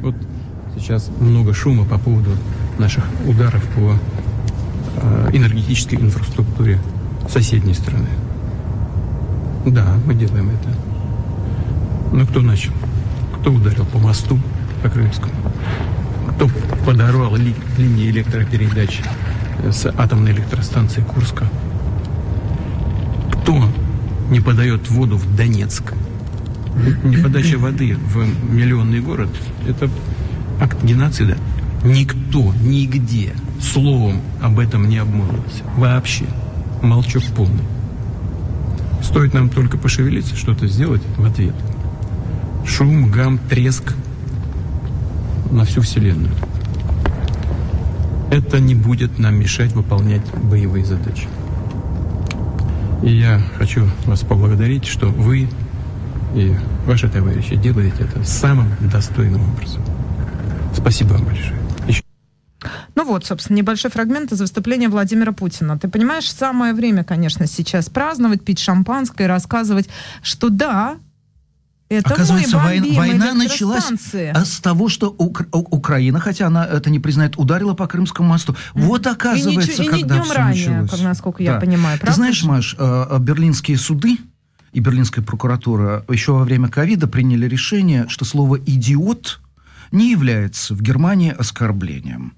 Вот 0.00 0.14
сейчас 0.76 1.08
много 1.20 1.54
шума 1.54 1.84
по 1.84 1.98
поводу 1.98 2.30
наших 2.78 3.04
ударов 3.26 3.62
по 3.74 3.98
энергетической 5.32 5.96
инфраструктуре 5.96 6.78
соседней 7.28 7.74
страны. 7.74 8.08
Да, 9.66 9.96
мы 10.06 10.14
делаем 10.14 10.50
это. 10.50 10.68
Но 12.12 12.24
кто 12.24 12.40
начал? 12.40 12.72
Кто 13.40 13.52
ударил 13.52 13.84
по 13.86 13.98
мосту, 13.98 14.38
по 14.82 14.88
Крымскому? 14.88 15.32
Кто 16.34 16.48
подорвал 16.84 17.34
ли, 17.36 17.54
линии 17.76 18.10
электропередач 18.10 19.00
с 19.70 19.86
атомной 19.86 20.32
электростанции 20.32 21.00
Курска? 21.00 21.46
Кто 23.32 23.64
не 24.30 24.40
подает 24.40 24.88
воду 24.90 25.16
в 25.16 25.36
Донецк? 25.36 25.94
Неподача 27.04 27.58
воды 27.58 27.96
в 27.96 28.24
миллионный 28.52 29.00
город– 29.00 29.30
это 29.68 29.88
акт 30.60 30.82
геноцида. 30.84 31.36
Никто, 31.84 32.52
нигде 32.62 33.32
словом 33.60 34.20
об 34.42 34.58
этом 34.58 34.88
не 34.88 34.98
обмолвился. 34.98 35.62
Вообще. 35.76 36.24
Молчок 36.82 37.22
полный. 37.34 37.64
Стоит 39.02 39.34
нам 39.34 39.48
только 39.48 39.78
пошевелиться, 39.78 40.36
что-то 40.36 40.66
сделать 40.66 41.02
в 41.16 41.24
ответ. 41.24 41.54
Шум, 42.66 43.10
гам, 43.10 43.38
треск 43.38 43.94
на 45.50 45.64
всю 45.64 45.80
Вселенную. 45.80 46.32
Это 48.30 48.58
не 48.58 48.74
будет 48.74 49.18
нам 49.18 49.36
мешать 49.36 49.72
выполнять 49.72 50.22
боевые 50.42 50.84
задачи. 50.84 51.28
И 53.02 53.16
я 53.16 53.40
хочу 53.56 53.88
вас 54.04 54.20
поблагодарить, 54.20 54.84
что 54.86 55.06
вы 55.06 55.48
и 56.34 56.54
ваши 56.86 57.08
товарищи 57.08 57.56
делаете 57.56 57.96
это 58.00 58.24
самым 58.24 58.68
достойным 58.80 59.42
образом. 59.52 59.82
Спасибо 60.74 61.12
вам 61.14 61.24
большое. 61.24 61.65
Ну 62.96 63.04
вот, 63.04 63.26
собственно, 63.26 63.58
небольшой 63.58 63.90
фрагмент 63.90 64.32
из 64.32 64.40
выступления 64.40 64.88
Владимира 64.88 65.30
Путина. 65.32 65.78
Ты 65.78 65.88
понимаешь, 65.88 66.32
самое 66.32 66.72
время, 66.72 67.04
конечно, 67.04 67.46
сейчас 67.46 67.90
праздновать, 67.90 68.42
пить 68.42 68.58
шампанское 68.58 69.24
и 69.24 69.26
рассказывать, 69.26 69.88
что 70.22 70.48
да, 70.48 70.96
это 71.88 72.14
Оказывается, 72.14 72.56
война, 72.56 72.86
война 72.96 73.34
началась 73.34 73.84
с 74.12 74.60
того, 74.60 74.88
что 74.88 75.14
Ук- 75.18 75.46
Украина, 75.52 76.18
хотя 76.18 76.48
она 76.48 76.66
это 76.66 76.90
не 76.90 76.98
признает, 76.98 77.38
ударила 77.38 77.74
по 77.74 77.86
Крымскому 77.86 78.30
мосту. 78.30 78.54
Mm-hmm. 78.54 78.80
Вот 78.80 79.06
оказывается, 79.06 79.82
и 79.82 79.88
не, 79.88 79.92
и 79.92 79.92
не 79.92 80.00
когда 80.00 80.22
все 80.22 80.34
ранее, 80.34 80.68
началось. 80.70 80.90
Как, 80.90 81.00
насколько 81.00 81.44
да. 81.44 81.52
я 81.52 81.60
понимаю. 81.60 81.98
Правда? 81.98 82.06
Ты 82.06 82.16
знаешь, 82.16 82.42
Маш, 82.42 82.74
э, 82.76 83.06
э, 83.10 83.18
берлинские 83.20 83.76
суды 83.76 84.16
и 84.72 84.80
берлинская 84.80 85.24
прокуратура 85.24 86.04
еще 86.08 86.32
во 86.32 86.44
время 86.44 86.68
ковида 86.68 87.06
приняли 87.06 87.46
решение, 87.46 88.06
что 88.08 88.24
слово 88.24 88.56
«идиот» 88.56 89.40
не 89.92 90.10
является 90.10 90.74
в 90.74 90.82
Германии 90.82 91.30
оскорблением. 91.30 92.32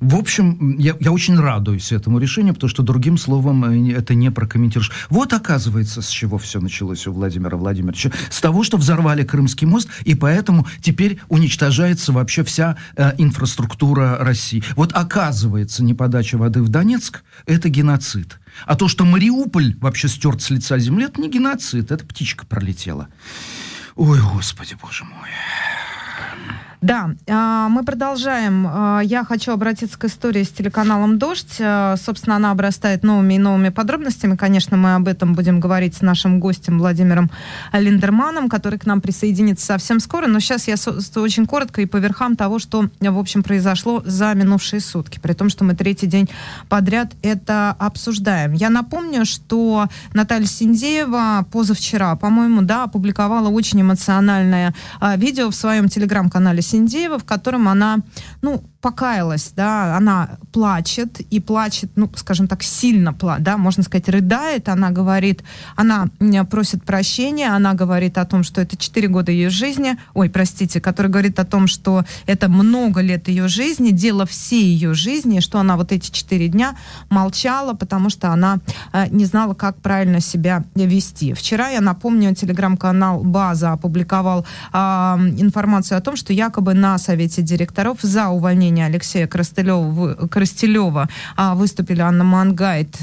В 0.00 0.16
общем, 0.16 0.78
я, 0.78 0.96
я 1.00 1.12
очень 1.12 1.38
радуюсь 1.38 1.92
этому 1.92 2.18
решению, 2.18 2.54
потому 2.54 2.70
что 2.70 2.82
другим 2.82 3.18
словом 3.18 3.64
э, 3.64 3.92
это 3.92 4.14
не 4.14 4.30
прокомментируешь. 4.30 4.90
Вот 5.08 5.32
оказывается, 5.32 6.02
с 6.02 6.08
чего 6.08 6.38
все 6.38 6.60
началось 6.60 7.06
у 7.06 7.12
Владимира 7.12 7.56
Владимировича. 7.56 8.10
С 8.30 8.40
того, 8.40 8.64
что 8.64 8.76
взорвали 8.76 9.24
Крымский 9.24 9.66
мост, 9.66 9.88
и 10.04 10.14
поэтому 10.14 10.66
теперь 10.80 11.20
уничтожается 11.28 12.12
вообще 12.12 12.44
вся 12.44 12.76
э, 12.96 13.12
инфраструктура 13.18 14.18
России. 14.18 14.62
Вот 14.76 14.92
оказывается, 14.92 15.82
неподача 15.84 16.36
воды 16.38 16.62
в 16.62 16.68
Донецк– 16.68 17.22
это 17.46 17.68
геноцид. 17.68 18.38
А 18.66 18.76
то, 18.76 18.88
что 18.88 19.04
Мариуполь 19.04 19.76
вообще 19.78 20.08
стерт 20.08 20.42
с 20.42 20.50
лица 20.50 20.78
земли, 20.78 21.04
это 21.04 21.20
не 21.20 21.30
геноцид, 21.30 21.90
это 21.90 22.04
птичка 22.04 22.46
пролетела. 22.46 23.08
Ой, 23.96 24.18
господи, 24.20 24.76
боже 24.80 25.04
мой. 25.04 25.28
Да, 26.80 27.10
а, 27.28 27.68
мы 27.68 27.84
продолжаем. 27.84 28.66
А, 28.66 29.00
я 29.00 29.22
хочу 29.22 29.52
обратиться 29.52 29.98
к 29.98 30.04
истории 30.06 30.42
с 30.42 30.48
телеканалом 30.48 31.18
«Дождь». 31.18 31.56
А, 31.60 31.96
собственно, 31.98 32.36
она 32.36 32.52
обрастает 32.52 33.02
новыми 33.02 33.34
и 33.34 33.38
новыми 33.38 33.68
подробностями. 33.68 34.34
Конечно, 34.34 34.78
мы 34.78 34.94
об 34.94 35.06
этом 35.06 35.34
будем 35.34 35.60
говорить 35.60 35.94
с 35.94 36.00
нашим 36.00 36.40
гостем 36.40 36.78
Владимиром 36.78 37.30
Линдерманом, 37.74 38.48
который 38.48 38.78
к 38.78 38.86
нам 38.86 39.02
присоединится 39.02 39.66
совсем 39.66 40.00
скоро. 40.00 40.26
Но 40.26 40.40
сейчас 40.40 40.68
я 40.68 40.76
очень 41.16 41.44
коротко 41.44 41.82
и 41.82 41.86
по 41.86 41.98
верхам 41.98 42.34
того, 42.34 42.58
что, 42.58 42.88
в 42.98 43.18
общем, 43.18 43.42
произошло 43.42 44.02
за 44.06 44.32
минувшие 44.32 44.80
сутки. 44.80 45.18
При 45.18 45.34
том, 45.34 45.50
что 45.50 45.64
мы 45.64 45.74
третий 45.74 46.06
день 46.06 46.30
подряд 46.70 47.12
это 47.20 47.76
обсуждаем. 47.78 48.54
Я 48.54 48.70
напомню, 48.70 49.26
что 49.26 49.88
Наталья 50.14 50.46
Синдеева 50.46 51.46
позавчера, 51.52 52.16
по-моему, 52.16 52.62
да, 52.62 52.84
опубликовала 52.84 53.50
очень 53.50 53.82
эмоциональное 53.82 54.74
видео 55.16 55.50
в 55.50 55.54
своем 55.54 55.90
телеграм-канале 55.90 56.62
Синдеева, 56.70 57.18
в 57.18 57.24
котором 57.24 57.68
она, 57.68 57.98
ну, 58.42 58.62
покаялась, 58.80 59.52
да, 59.54 59.96
она 59.96 60.38
плачет 60.52 61.20
и 61.20 61.38
плачет, 61.40 61.90
ну, 61.96 62.10
скажем 62.14 62.48
так, 62.48 62.62
сильно, 62.62 63.14
да, 63.40 63.56
можно 63.58 63.82
сказать, 63.82 64.08
рыдает, 64.08 64.68
она 64.68 64.90
говорит, 64.90 65.42
она 65.76 66.08
просит 66.50 66.84
прощения, 66.84 67.54
она 67.54 67.74
говорит 67.74 68.16
о 68.16 68.24
том, 68.24 68.42
что 68.42 68.60
это 68.60 68.76
4 68.76 69.08
года 69.08 69.32
ее 69.32 69.50
жизни, 69.50 69.98
ой, 70.14 70.30
простите, 70.30 70.80
который 70.80 71.10
говорит 71.10 71.38
о 71.38 71.44
том, 71.44 71.66
что 71.66 72.04
это 72.26 72.48
много 72.48 73.02
лет 73.02 73.28
ее 73.28 73.48
жизни, 73.48 73.90
дело 73.90 74.24
всей 74.24 74.64
ее 74.64 74.94
жизни, 74.94 75.40
что 75.40 75.58
она 75.58 75.76
вот 75.76 75.92
эти 75.92 76.10
4 76.10 76.48
дня 76.48 76.76
молчала, 77.10 77.74
потому 77.74 78.08
что 78.08 78.30
она 78.30 78.60
э, 78.92 79.08
не 79.10 79.26
знала, 79.26 79.52
как 79.54 79.76
правильно 79.76 80.20
себя 80.20 80.64
вести. 80.74 81.34
Вчера, 81.34 81.68
я 81.68 81.80
напомню, 81.82 82.34
телеграм-канал 82.34 83.22
«База» 83.24 83.72
опубликовал 83.72 84.46
э, 84.72 84.76
информацию 84.76 85.98
о 85.98 86.00
том, 86.00 86.16
что 86.16 86.32
якобы 86.32 86.72
на 86.72 86.96
совете 86.98 87.42
директоров 87.42 87.98
за 88.00 88.28
увольнение 88.28 88.69
обвинения 88.70 88.86
Алексея 88.86 89.26
Коростелева 89.26 91.08
а, 91.36 91.54
выступили 91.54 92.00
Анна 92.00 92.24
Мангайт, 92.24 92.96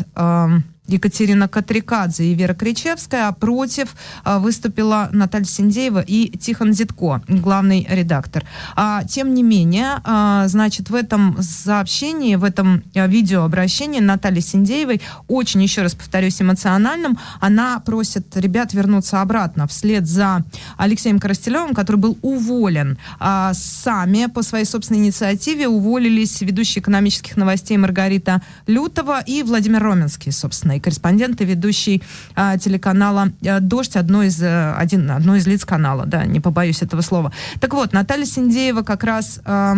Екатерина 0.88 1.48
Катрикадзе 1.48 2.26
и 2.26 2.34
Вера 2.34 2.54
Кричевская, 2.54 3.28
а 3.28 3.32
против 3.34 3.96
а, 4.24 4.40
выступила 4.40 5.10
Наталья 5.12 5.46
Синдеева 5.46 6.04
и 6.06 6.30
Тихон 6.38 6.74
Зитко, 6.74 7.22
главный 7.28 7.86
редактор. 7.90 8.46
А, 8.76 9.04
тем 9.04 9.34
не 9.34 9.44
менее, 9.44 10.02
а, 10.04 10.48
значит, 10.48 10.90
в 10.90 10.96
этом 10.96 11.38
сообщении, 11.42 12.36
в 12.36 12.44
этом 12.44 12.84
а, 12.96 13.08
видеообращении 13.08 14.00
Натальи 14.00 14.40
Синдеевой, 14.40 15.02
очень, 15.28 15.62
еще 15.62 15.82
раз 15.82 15.96
повторюсь, 15.96 16.42
эмоциональным, 16.42 17.18
она 17.40 17.80
просит 17.80 18.36
ребят 18.38 18.74
вернуться 18.74 19.22
обратно 19.22 19.68
вслед 19.68 20.08
за 20.08 20.44
Алексеем 20.78 21.20
Коростелевым, 21.20 21.74
который 21.74 21.98
был 21.98 22.18
уволен. 22.22 22.98
А, 23.20 23.54
сами 23.54 24.28
по 24.28 24.42
своей 24.42 24.66
собственной 24.66 25.02
инициативе 25.02 25.68
уволились 25.68 26.42
ведущие 26.42 26.82
экономических 26.82 27.36
новостей 27.38 27.78
Маргарита 27.78 28.42
Лютова 28.68 29.22
и 29.26 29.44
Владимир 29.44 29.84
Роменский, 29.84 30.32
собственно, 30.32 30.77
и 30.78 30.80
корреспондент 30.80 31.42
и 31.42 31.46
ведущий 31.46 32.02
а, 32.36 32.58
телеканала 32.58 33.30
а, 33.46 33.60
«Дождь», 33.60 33.96
одно 33.96 34.24
из, 34.24 34.42
а, 34.42 34.76
один, 34.78 35.12
одно 35.12 35.36
из 35.36 35.46
лиц 35.48 35.66
канала, 35.66 36.06
да, 36.06 36.26
не 36.26 36.40
побоюсь 36.40 36.82
этого 36.82 37.02
слова. 37.02 37.32
Так 37.60 37.74
вот, 37.74 37.94
Наталья 37.94 38.26
Синдеева 38.26 38.82
как 38.84 39.04
раз... 39.04 39.42
А, 39.46 39.78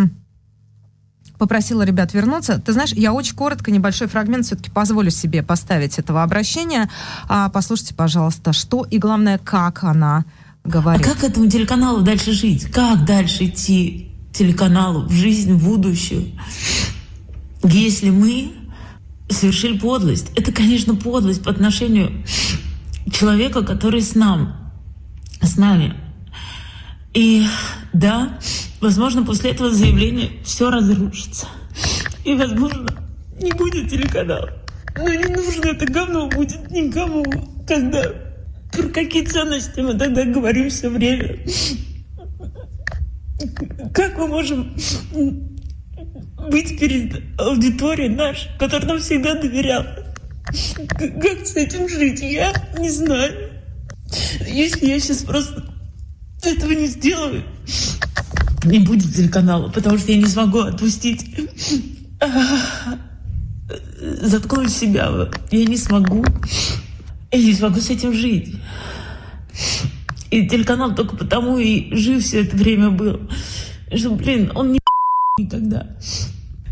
попросила 1.38 1.84
ребят 1.84 2.14
вернуться. 2.14 2.60
Ты 2.60 2.74
знаешь, 2.74 2.92
я 2.92 3.14
очень 3.14 3.34
коротко, 3.34 3.72
небольшой 3.72 4.08
фрагмент 4.08 4.46
все-таки 4.46 4.70
позволю 4.70 5.10
себе 5.10 5.42
поставить 5.42 5.98
этого 5.98 6.22
обращения. 6.22 6.90
А, 7.30 7.50
послушайте, 7.50 7.96
пожалуйста, 7.96 8.52
что 8.52 8.84
и 8.84 9.00
главное, 9.00 9.38
как 9.38 9.84
она 9.86 10.26
говорит. 10.66 11.06
А 11.08 11.10
как 11.10 11.24
этому 11.24 11.50
телеканалу 11.50 12.02
дальше 12.02 12.34
жить? 12.34 12.66
Как 12.70 13.06
дальше 13.06 13.46
идти 13.46 14.12
телеканалу 14.34 15.08
в 15.08 15.12
жизнь, 15.12 15.54
в 15.54 15.64
будущее? 15.64 16.38
Если 17.64 18.10
мы 18.10 18.52
совершили 19.30 19.78
подлость. 19.78 20.32
Это, 20.36 20.52
конечно, 20.52 20.96
подлость 20.96 21.44
по 21.44 21.52
отношению 21.52 22.24
человека, 23.12 23.64
который 23.64 24.02
с 24.02 24.16
нами. 24.16 24.54
С 25.42 25.58
нами. 25.58 25.96
И 27.14 27.46
да, 27.94 28.40
возможно, 28.82 29.24
после 29.24 29.52
этого 29.52 29.72
заявления 29.72 30.32
все 30.44 30.70
разрушится. 30.70 31.48
И, 32.26 32.34
возможно, 32.34 32.88
не 33.42 33.52
будет 33.54 33.90
телеканала. 33.90 34.52
Но 34.98 35.10
не 35.10 35.26
нужно 35.26 35.68
это 35.68 35.86
говно 35.86 36.28
будет 36.28 36.70
никому, 36.72 37.24
когда 37.68 38.04
про 38.72 38.90
какие 38.90 39.26
ценности 39.26 39.80
мы 39.80 39.94
тогда 39.98 40.26
говорим 40.26 40.70
все 40.70 40.90
время. 40.90 41.40
Как 43.94 44.18
мы 44.18 44.28
можем 44.28 44.74
быть 46.50 46.80
перед 46.80 47.22
аудиторией 47.40 48.10
нашей, 48.10 48.50
которая 48.58 48.88
нам 48.88 49.00
всегда 49.00 49.36
доверяла? 49.36 50.06
Как 50.98 51.46
с 51.46 51.56
этим 51.56 51.88
жить? 51.88 52.22
Я 52.22 52.54
не 52.78 52.90
знаю. 52.90 53.52
Если 54.48 54.88
я 54.88 55.00
сейчас 55.00 55.24
просто 55.24 55.64
этого 56.44 56.72
не 56.72 56.88
сделаю, 56.88 57.44
не 58.64 58.80
будет 58.80 59.14
телеканала, 59.14 59.70
потому 59.70 59.98
что 59.98 60.12
я 60.12 60.18
не 60.18 60.26
смогу 60.26 60.60
отпустить, 60.60 61.26
заткнуть 64.02 64.72
себя. 64.72 65.30
Я 65.52 65.66
не 65.66 65.78
смогу. 65.78 66.26
Я 67.32 67.40
не 67.40 67.54
смогу 67.54 67.80
с 67.80 67.90
этим 67.90 68.14
жить. 68.14 68.56
И 70.32 70.48
телеканал 70.48 70.96
только 70.96 71.16
потому 71.16 71.58
и 71.58 71.94
жив 71.96 72.24
все 72.24 72.42
это 72.42 72.56
время 72.56 72.92
был, 72.92 73.30
что, 73.94 74.12
блин, 74.12 74.52
он 74.56 74.74
не 74.74 74.80
никогда. 75.40 75.96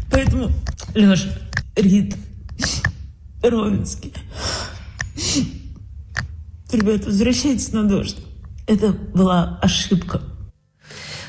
Поэтому, 0.09 0.51
Леша, 0.93 1.29
Рит, 1.75 2.15
Ровенский, 3.41 4.13
ребята, 6.71 7.05
возвращайтесь 7.05 7.71
на 7.71 7.83
дождь. 7.83 8.17
Это 8.67 8.91
была 8.91 9.59
ошибка. 9.61 10.21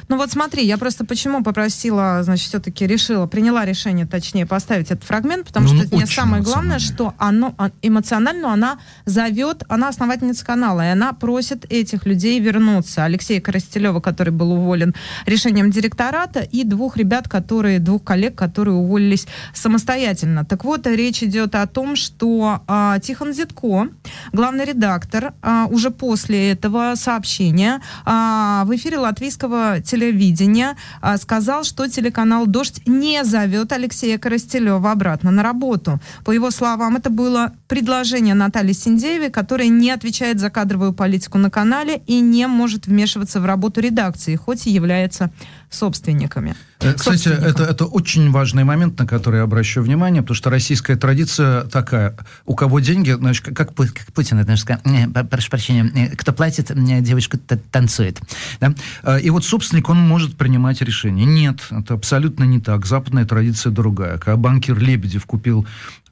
Ну 0.08 0.16
вот 0.16 0.30
смотри, 0.30 0.64
я 0.64 0.78
просто 0.78 1.04
почему 1.04 1.42
попросила, 1.42 2.22
значит, 2.22 2.48
все-таки 2.48 2.86
решила, 2.86 3.26
приняла 3.26 3.66
решение, 3.66 4.06
точнее, 4.06 4.46
поставить 4.46 4.90
этот 4.90 5.04
фрагмент, 5.04 5.46
потому 5.46 5.68
ну, 5.68 5.82
что 5.82 5.96
мне 5.96 6.06
самое 6.06 6.42
главное, 6.42 6.78
что 6.78 7.14
оно 7.18 7.54
а, 7.58 7.70
эмоционально 7.82 8.54
она 8.54 8.78
зовет, 9.04 9.64
она 9.68 9.88
основательница 9.88 10.46
канала, 10.46 10.80
и 10.80 10.88
она 10.90 11.12
просит 11.12 11.70
этих 11.70 12.06
людей 12.06 12.40
вернуться. 12.40 13.04
Алексея 13.04 13.42
Коростелева, 13.42 14.00
который 14.00 14.32
был 14.32 14.52
уволен 14.52 14.94
решением 15.26 15.70
директората, 15.70 16.40
и 16.40 16.64
двух 16.64 16.96
ребят, 16.96 17.28
которые, 17.28 17.78
двух 17.78 18.02
коллег, 18.02 18.34
которые 18.34 18.76
уволились 18.76 19.26
самостоятельно. 19.52 20.46
Так 20.46 20.64
вот, 20.64 20.86
речь 20.86 21.22
идет 21.22 21.54
о 21.54 21.66
том, 21.66 21.96
что 21.96 22.62
а, 22.66 22.98
Тихон 23.00 23.34
Зитко, 23.34 23.88
главный 24.32 24.64
редактор, 24.64 25.34
а, 25.42 25.66
уже 25.66 25.90
после 25.90 26.50
этого 26.52 26.94
сообщения 26.94 27.82
а, 28.06 28.64
в 28.64 28.74
эфире 28.74 28.96
латвийского 28.96 29.82
телевидения 29.82 29.97
телевидения 29.98 30.76
а, 31.00 31.16
сказал, 31.18 31.64
что 31.64 31.88
телеканал 31.88 32.46
«Дождь» 32.46 32.80
не 32.86 33.24
зовет 33.24 33.72
Алексея 33.72 34.18
Коростелева 34.18 34.90
обратно 34.90 35.30
на 35.30 35.42
работу. 35.42 36.00
По 36.24 36.30
его 36.30 36.50
словам, 36.50 36.96
это 36.96 37.10
было 37.10 37.52
предложение 37.66 38.34
Натальи 38.34 38.72
Синдеевой, 38.72 39.30
которая 39.30 39.68
не 39.68 39.90
отвечает 39.90 40.38
за 40.38 40.50
кадровую 40.50 40.92
политику 40.92 41.38
на 41.38 41.50
канале 41.50 42.02
и 42.06 42.20
не 42.20 42.46
может 42.46 42.86
вмешиваться 42.86 43.40
в 43.40 43.46
работу 43.46 43.80
редакции, 43.80 44.36
хоть 44.36 44.66
и 44.66 44.70
является 44.70 45.30
собственниками. 45.70 46.54
Э, 46.80 46.94
кстати, 46.94 47.28
это, 47.28 47.64
это 47.64 47.86
очень 47.86 48.30
важный 48.30 48.64
момент, 48.64 48.98
на 48.98 49.06
который 49.06 49.36
я 49.36 49.42
обращаю 49.42 49.84
внимание, 49.84 50.22
потому 50.22 50.36
что 50.36 50.50
российская 50.50 50.96
традиция 50.96 51.64
такая. 51.64 52.16
У 52.46 52.54
кого 52.54 52.80
деньги, 52.80 53.10
значит, 53.10 53.44
как, 53.44 53.54
как 53.56 53.74
Путин, 54.14 54.38
это, 54.38 54.56
сказать, 54.56 54.82
прошу 55.30 55.50
прощения, 55.50 56.10
кто 56.16 56.32
платит, 56.32 56.72
девочка 57.02 57.38
танцует. 57.38 58.20
Да? 58.60 58.74
Э, 59.02 59.20
и 59.20 59.30
вот 59.30 59.44
собственник, 59.44 59.88
он 59.88 59.98
может 59.98 60.36
принимать 60.36 60.80
решения. 60.82 61.24
Нет, 61.24 61.66
это 61.70 61.94
абсолютно 61.94 62.44
не 62.44 62.60
так. 62.60 62.86
Западная 62.86 63.24
традиция 63.24 63.72
другая. 63.72 64.18
Когда 64.18 64.36
банкир 64.36 64.78
Лебедев 64.78 65.26
купил 65.26 65.66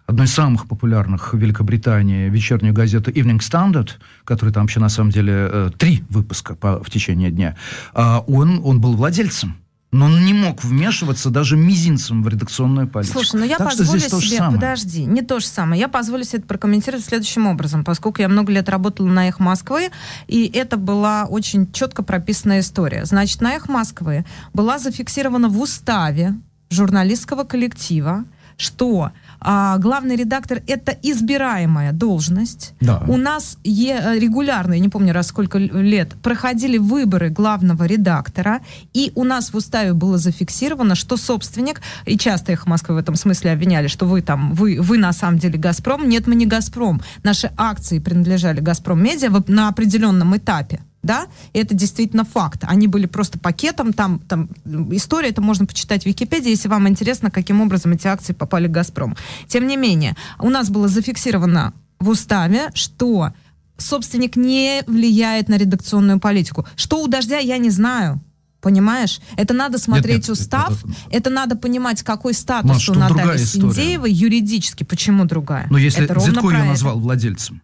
одной 0.06 0.26
из 0.26 0.32
самых 0.32 0.66
популярных 0.66 1.35
в 1.35 1.38
Великобритании 1.38 2.28
вечернюю 2.28 2.75
газету 2.75 3.11
Evening 3.11 3.38
Standard, 3.38 3.90
которая 4.25 4.52
там 4.52 4.64
вообще 4.64 4.80
на 4.80 4.88
самом 4.88 5.11
деле 5.11 5.32
э, 5.50 5.70
три 5.76 6.04
выпуска 6.08 6.54
по, 6.54 6.82
в 6.82 6.90
течение 6.90 7.30
дня, 7.30 7.56
э, 7.94 8.20
он, 8.26 8.61
он 8.64 8.80
был 8.80 8.96
владельцем. 8.96 9.56
Но 9.93 10.07
он 10.07 10.25
не 10.25 10.35
мог 10.35 10.64
вмешиваться 10.64 11.31
даже 11.31 11.57
мизинцем 11.57 12.23
в 12.23 12.28
редакционную 12.28 12.88
политику. 12.88 13.21
Слушай, 13.21 13.40
ну 13.40 13.47
я 13.47 13.57
так 13.57 13.69
позволю 13.69 14.00
себе, 14.00 14.43
подожди, 14.50 15.05
не 15.05 15.23
то 15.23 15.38
же 15.38 15.47
самое. 15.47 15.81
Я 15.81 15.88
позволю 15.88 16.25
себе 16.25 16.38
это 16.38 16.49
прокомментировать 16.49 17.05
следующим 17.05 17.47
образом, 17.47 17.85
поскольку 17.85 18.21
я 18.21 18.28
много 18.28 18.52
лет 18.52 18.69
работала 18.69 19.07
на 19.07 19.28
«Эх 19.28 19.38
Москвы», 19.38 19.90
и 20.26 20.50
это 20.52 20.76
была 20.76 21.25
очень 21.25 21.73
четко 21.73 22.02
прописанная 22.02 22.61
история. 22.61 23.05
Значит, 23.05 23.40
на 23.40 23.55
«Эх 23.55 23.69
Москвы» 23.69 24.25
была 24.52 24.78
зафиксирована 24.78 25.49
в 25.49 25.61
уставе 25.61 26.35
журналистского 26.69 27.45
коллектива, 27.45 28.25
что 28.57 29.12
а, 29.48 29.78
главный 29.78 30.16
редактор 30.16 30.60
это 30.66 30.90
избираемая 31.02 31.92
должность. 31.92 32.74
Да. 32.80 33.04
У 33.06 33.16
нас 33.16 33.58
е, 33.62 34.18
регулярно, 34.18 34.74
я 34.74 34.80
не 34.80 34.88
помню 34.88 35.12
раз 35.12 35.28
сколько 35.28 35.58
лет, 35.58 36.16
проходили 36.20 36.78
выборы 36.78 37.30
главного 37.30 37.84
редактора, 37.84 38.61
и 38.92 39.12
у 39.14 39.22
нас 39.22 39.52
в 39.52 39.56
уставе 39.56 39.92
было 39.92 40.18
зафиксировано, 40.18 40.96
что 40.96 41.16
собственник, 41.16 41.80
и 42.06 42.18
часто 42.18 42.50
их 42.50 42.66
Москвы 42.66 42.96
в 42.96 42.98
этом 42.98 43.14
смысле 43.14 43.52
обвиняли, 43.52 43.87
что 43.87 44.06
вы 44.06 44.20
там, 44.20 44.52
вы, 44.52 44.78
вы 44.80 44.98
на 44.98 45.12
самом 45.12 45.38
деле 45.38 45.59
Газпром. 45.59 46.09
Нет, 46.09 46.26
мы 46.26 46.35
не 46.35 46.46
Газпром. 46.46 47.00
Наши 47.22 47.52
акции 47.56 48.00
принадлежали 48.00 48.61
Газпром 48.61 49.00
Медиа 49.00 49.30
на 49.46 49.68
определенном 49.68 50.37
этапе 50.37 50.80
да, 51.07 51.27
и 51.53 51.59
это 51.59 51.75
действительно 51.75 52.25
факт. 52.25 52.64
Они 52.64 52.87
были 52.87 53.07
просто 53.07 53.38
пакетом, 53.38 53.92
там, 53.92 54.19
там 54.19 54.51
история, 54.90 55.31
это 55.31 55.40
можно 55.40 55.64
почитать 55.66 56.03
в 56.03 56.07
Википедии, 56.07 56.51
если 56.51 56.69
вам 56.69 56.88
интересно, 56.88 57.31
каким 57.31 57.61
образом 57.61 57.92
эти 57.92 58.07
акции 58.07 58.33
попали 58.33 58.66
к 58.66 58.73
«Газпром». 58.73 59.16
Тем 59.49 59.66
не 59.66 59.77
менее, 59.77 60.16
у 60.38 60.51
нас 60.51 60.69
было 60.69 60.88
зафиксировано 60.88 61.73
в 61.99 62.09
уставе, 62.09 62.71
что 62.75 63.33
собственник 63.79 64.37
не 64.37 64.83
влияет 64.87 65.49
на 65.49 65.57
редакционную 65.57 66.21
политику. 66.21 66.66
Что 66.77 67.03
у 67.03 67.09
«Дождя», 67.09 67.38
я 67.38 67.59
не 67.59 67.71
знаю. 67.71 68.21
Понимаешь? 68.61 69.21
Это 69.37 69.55
надо 69.55 69.79
смотреть 69.79 70.29
нет, 70.29 70.29
нет, 70.29 70.31
устав, 70.31 70.71
это, 70.71 70.88
это, 70.88 71.16
это 71.16 71.31
надо 71.31 71.57
понимать, 71.57 72.03
какой 72.03 72.35
статус 72.35 72.71
Маш, 72.71 72.88
у 72.88 72.95
Натальи 72.95 73.38
Синдеевой 73.38 74.11
юридически. 74.11 74.83
Почему 74.83 75.25
другая? 75.25 75.69
Но 75.71 75.79
если 75.79 76.05
это 76.05 76.19
Зитко 76.19 76.49
ее 76.51 76.64
назвал 76.64 76.99
владельцем. 76.99 77.62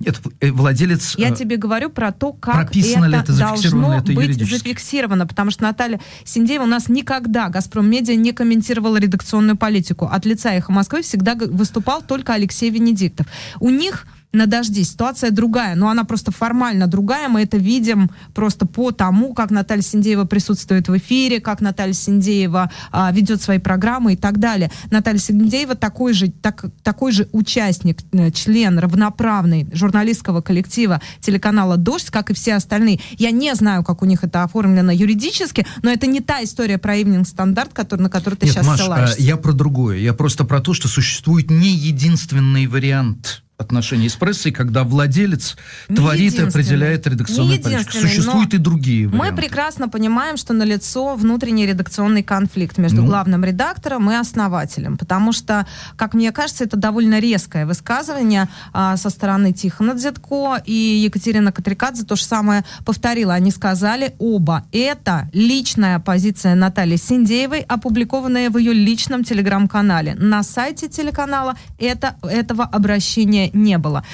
Нет, 0.00 0.20
э, 0.40 0.50
владелец... 0.50 1.14
Я 1.16 1.30
э, 1.30 1.36
тебе 1.36 1.56
говорю 1.56 1.90
про 1.90 2.12
то, 2.12 2.32
как 2.32 2.70
это, 2.70 2.78
ли 2.78 3.16
это 3.16 3.36
должно 3.36 3.94
это 3.94 4.12
быть 4.12 4.38
зафиксировано, 4.38 5.26
потому 5.26 5.50
что 5.50 5.62
Наталья 5.62 6.00
Синдеева 6.24 6.64
у 6.64 6.66
нас 6.66 6.88
никогда 6.88 7.48
«Газпром 7.48 7.88
Медиа» 7.88 8.16
не 8.16 8.32
комментировала 8.32 8.96
редакционную 8.96 9.56
политику. 9.56 10.06
От 10.06 10.26
лица 10.26 10.50
«Эхо 10.50 10.72
Москвы» 10.72 11.02
всегда 11.02 11.34
выступал 11.34 12.02
только 12.02 12.34
Алексей 12.34 12.70
Венедиктов. 12.70 13.26
У 13.60 13.70
них 13.70 14.06
на 14.32 14.46
дожди. 14.46 14.84
Ситуация 14.84 15.30
другая, 15.30 15.74
но 15.74 15.88
она 15.88 16.04
просто 16.04 16.32
формально 16.32 16.86
другая. 16.86 17.28
Мы 17.28 17.42
это 17.42 17.56
видим 17.56 18.10
просто 18.34 18.66
по 18.66 18.92
тому, 18.92 19.32
как 19.32 19.50
Наталья 19.50 19.82
Синдеева 19.82 20.24
присутствует 20.24 20.88
в 20.88 20.96
эфире, 20.98 21.40
как 21.40 21.60
Наталья 21.60 21.94
Синдеева 21.94 22.70
а, 22.92 23.10
ведет 23.12 23.40
свои 23.40 23.58
программы 23.58 24.12
и 24.12 24.16
так 24.16 24.38
далее. 24.38 24.70
Наталья 24.90 25.18
Синдеева 25.18 25.74
такой 25.74 26.12
же, 26.12 26.30
так, 26.30 26.66
такой 26.82 27.12
же 27.12 27.28
участник, 27.32 28.00
э, 28.12 28.30
член 28.30 28.78
равноправный 28.78 29.66
журналистского 29.72 30.42
коллектива 30.42 31.00
телеканала 31.20 31.76
«Дождь», 31.76 32.10
как 32.10 32.30
и 32.30 32.34
все 32.34 32.54
остальные. 32.54 33.00
Я 33.16 33.30
не 33.30 33.54
знаю, 33.54 33.82
как 33.82 34.02
у 34.02 34.04
них 34.04 34.24
это 34.24 34.42
оформлено 34.42 34.92
юридически, 34.92 35.66
но 35.82 35.90
это 35.90 36.06
не 36.06 36.20
та 36.20 36.44
история 36.44 36.76
про 36.76 36.98
Evening 36.98 37.24
стандарт, 37.24 37.72
который, 37.72 38.02
на 38.02 38.10
который 38.10 38.34
ты 38.34 38.46
Нет, 38.46 38.54
сейчас 38.54 38.66
Маш, 38.66 38.80
ссылаешься. 38.80 39.22
я 39.22 39.36
про 39.36 39.52
другое. 39.52 39.98
Я 39.98 40.12
просто 40.12 40.44
про 40.44 40.60
то, 40.60 40.74
что 40.74 40.88
существует 40.88 41.50
не 41.50 41.70
единственный 41.70 42.66
вариант 42.66 43.42
отношений 43.58 44.08
с 44.08 44.14
прессой, 44.14 44.52
когда 44.52 44.84
владелец 44.84 45.56
не 45.88 45.96
творит 45.96 46.38
и 46.38 46.42
определяет 46.42 47.06
редакционную 47.08 47.60
политику. 47.60 47.90
Существуют 47.92 48.54
и 48.54 48.58
другие 48.58 49.08
варианты. 49.08 49.30
Мы 49.32 49.36
прекрасно 49.36 49.88
понимаем, 49.88 50.36
что 50.36 50.54
налицо 50.54 51.16
внутренний 51.16 51.66
редакционный 51.66 52.22
конфликт 52.22 52.78
между 52.78 53.02
ну. 53.02 53.08
главным 53.08 53.44
редактором 53.44 54.10
и 54.12 54.14
основателем, 54.14 54.96
потому 54.96 55.32
что, 55.32 55.66
как 55.96 56.14
мне 56.14 56.30
кажется, 56.30 56.64
это 56.64 56.76
довольно 56.76 57.18
резкое 57.18 57.66
высказывание 57.66 58.48
а, 58.72 58.96
со 58.96 59.10
стороны 59.10 59.52
Тихона 59.52 59.94
Дзетко 59.94 60.62
и 60.64 60.72
Екатерина 60.72 61.50
Катрикадзе 61.50 62.04
то 62.04 62.14
же 62.14 62.22
самое 62.22 62.64
повторила. 62.84 63.34
Они 63.34 63.50
сказали 63.50 64.14
оба. 64.20 64.64
Это 64.70 65.28
личная 65.32 65.98
позиция 65.98 66.54
Натальи 66.54 66.96
Синдеевой, 66.96 67.60
опубликованная 67.62 68.50
в 68.50 68.58
ее 68.58 68.72
личном 68.72 69.24
телеграм-канале. 69.24 70.14
На 70.14 70.44
сайте 70.44 70.88
телеканала 70.88 71.56
это, 71.80 72.14
этого 72.22 72.62
обращения 72.62 73.47
не 73.52 73.78
было. 73.78 74.04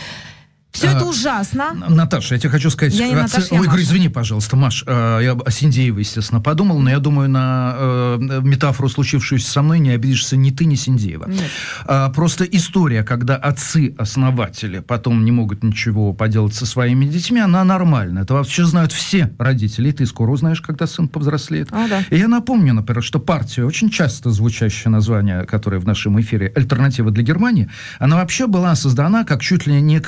Все 0.75 0.89
это 0.89 1.05
ужасно. 1.05 1.73
Наташа, 1.89 2.35
я 2.35 2.41
тебе 2.41 2.51
хочу 2.51 2.69
сказать... 2.69 2.95
Я 2.95 3.09
не 3.09 3.15
Наташа, 3.15 3.55
я 3.55 3.61
Ой, 3.61 3.69
Маша. 3.69 3.81
извини, 3.81 4.09
пожалуйста, 4.09 4.57
Маш, 4.57 4.83
э, 4.87 5.21
я 5.23 5.33
о 5.33 5.51
Синдеевой, 5.51 6.03
естественно, 6.03 6.41
подумал, 6.41 6.81
но 6.81 6.91
я 6.91 6.99
думаю, 6.99 7.31
на 7.31 7.75
э, 7.77 8.41
метафору, 8.43 8.89
случившуюся 8.89 9.49
со 9.49 9.63
мной, 9.63 9.79
не 9.79 9.91
обидишься 9.91 10.37
ни 10.37 10.51
ты, 10.51 10.65
ни 10.65 10.75
Синдеева. 10.75 11.29
Нет. 11.29 11.51
А, 11.87 12.11
Просто 12.11 12.45
история, 12.45 13.05
когда 13.05 13.37
отцы-основатели 13.37 14.81
потом 14.81 15.25
не 15.25 15.31
могут 15.31 15.63
ничего 15.63 16.13
поделать 16.13 16.55
со 16.55 16.67
своими 16.67 17.05
детьми, 17.07 17.41
она 17.41 17.63
нормальная. 17.63 18.25
Это 18.25 18.35
вообще 18.35 18.65
знают 18.65 18.93
все 18.93 19.33
родители. 19.39 19.91
И 19.91 19.93
ты 19.93 20.07
скоро 20.07 20.33
узнаешь, 20.33 20.61
когда 20.61 20.87
сын 20.89 21.07
повзрослеет. 21.07 21.69
А, 21.71 21.87
да. 21.89 22.03
И 22.11 22.19
я 22.19 22.27
напомню, 22.27 22.75
например, 22.75 23.03
что 23.03 23.21
партия, 23.21 23.65
очень 23.65 23.91
часто 23.91 24.31
звучащее 24.31 24.91
название, 24.91 25.45
которое 25.45 25.79
в 25.79 25.87
нашем 25.87 26.21
эфире 26.21 26.53
«Альтернатива 26.55 27.13
для 27.13 27.23
Германии», 27.23 27.69
она 28.01 28.17
вообще 28.17 28.49
была 28.49 28.75
создана 28.75 29.25
как 29.25 29.41
чуть 29.41 29.67
ли 29.67 29.81
не 29.81 30.01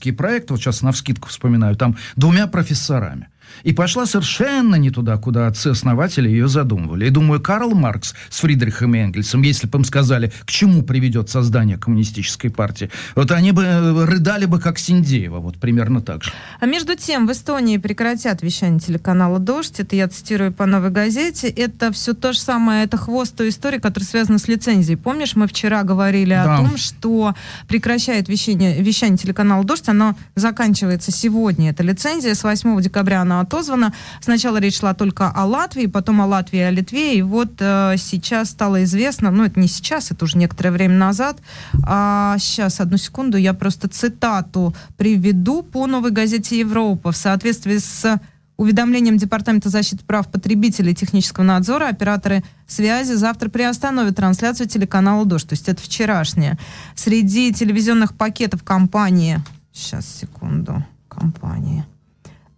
академический 0.00 0.12
проект, 0.12 0.50
вот 0.50 0.60
сейчас 0.60 0.82
на 0.82 0.92
вскидку 0.92 1.28
вспоминаю, 1.28 1.76
там 1.76 1.96
двумя 2.16 2.46
профессорами. 2.46 3.28
И 3.62 3.72
пошла 3.72 4.06
совершенно 4.06 4.76
не 4.76 4.90
туда, 4.90 5.16
куда 5.16 5.46
отцы-основатели 5.46 6.28
ее 6.28 6.48
задумывали. 6.48 7.06
И 7.06 7.10
думаю, 7.10 7.40
Карл 7.40 7.74
Маркс 7.74 8.14
с 8.28 8.40
Фридрихом 8.40 8.94
Энгельсом, 8.94 9.42
если 9.42 9.66
бы 9.66 9.78
им 9.78 9.84
сказали, 9.84 10.32
к 10.44 10.50
чему 10.50 10.82
приведет 10.82 11.30
создание 11.30 11.78
коммунистической 11.78 12.50
партии, 12.50 12.90
вот 13.14 13.30
они 13.32 13.52
бы 13.52 13.62
э, 13.62 14.04
рыдали 14.04 14.46
бы, 14.46 14.60
как 14.60 14.78
Синдеева, 14.78 15.38
вот 15.38 15.56
примерно 15.58 16.00
так 16.00 16.24
же. 16.24 16.32
А 16.60 16.66
между 16.66 16.94
тем, 16.96 17.26
в 17.26 17.32
Эстонии 17.32 17.76
прекратят 17.78 18.42
вещание 18.42 18.80
телеканала 18.80 19.38
«Дождь». 19.38 19.80
Это 19.80 19.96
я 19.96 20.08
цитирую 20.08 20.52
по 20.52 20.66
«Новой 20.66 20.90
газете». 20.90 21.48
Это 21.48 21.92
все 21.92 22.14
то 22.14 22.32
же 22.32 22.38
самое, 22.38 22.84
это 22.84 22.96
хвост 22.96 23.36
той 23.36 23.48
истории, 23.50 23.78
которая 23.78 24.06
связана 24.06 24.38
с 24.38 24.48
лицензией. 24.48 24.96
Помнишь, 24.96 25.36
мы 25.36 25.46
вчера 25.46 25.82
говорили 25.82 26.30
Да. 26.34 26.54
о 26.54 26.58
том, 26.58 26.76
что 26.76 27.34
прекращает 27.68 28.28
вещание, 28.28 28.80
вещание 28.82 29.18
телеканала 29.18 29.64
«Дождь». 29.64 29.88
Оно 29.88 30.16
заканчивается 30.34 31.10
сегодня. 31.12 31.70
Это 31.70 31.82
лицензия. 31.82 32.34
С 32.34 32.42
8 32.44 32.80
декабря 32.80 33.22
она 33.22 33.39
отозвана. 33.40 33.92
Сначала 34.20 34.58
речь 34.58 34.78
шла 34.78 34.94
только 34.94 35.30
о 35.30 35.44
Латвии, 35.46 35.86
потом 35.86 36.20
о 36.20 36.26
Латвии 36.26 36.60
о 36.60 36.70
Литве. 36.70 37.18
И 37.18 37.22
вот 37.22 37.52
э, 37.58 37.94
сейчас 37.98 38.50
стало 38.50 38.84
известно, 38.84 39.30
ну 39.30 39.44
это 39.44 39.58
не 39.58 39.68
сейчас, 39.68 40.10
это 40.10 40.24
уже 40.24 40.38
некоторое 40.38 40.70
время 40.70 40.96
назад. 40.96 41.38
А, 41.84 42.36
сейчас, 42.38 42.80
одну 42.80 42.96
секунду, 42.96 43.36
я 43.36 43.54
просто 43.54 43.88
цитату 43.88 44.74
приведу 44.96 45.62
по 45.62 45.86
новой 45.86 46.10
газете 46.10 46.58
«Европа». 46.58 47.12
В 47.12 47.16
соответствии 47.16 47.78
с 47.78 48.20
уведомлением 48.60 49.16
Департамента 49.16 49.70
защиты 49.70 50.04
прав 50.04 50.28
потребителей 50.28 50.92
и 50.92 50.94
технического 50.94 51.44
надзора 51.44 51.88
операторы 51.88 52.44
связи 52.66 53.14
завтра 53.14 53.48
приостановят 53.48 54.16
трансляцию 54.16 54.68
телеканала 54.68 55.24
«Дождь». 55.24 55.48
То 55.48 55.54
есть 55.54 55.66
это 55.68 55.80
вчерашнее. 55.82 56.58
Среди 56.94 57.54
телевизионных 57.54 58.14
пакетов 58.14 58.62
компании... 58.62 59.40
Сейчас, 59.72 60.06
секунду. 60.06 60.84
Компании. 61.08 61.86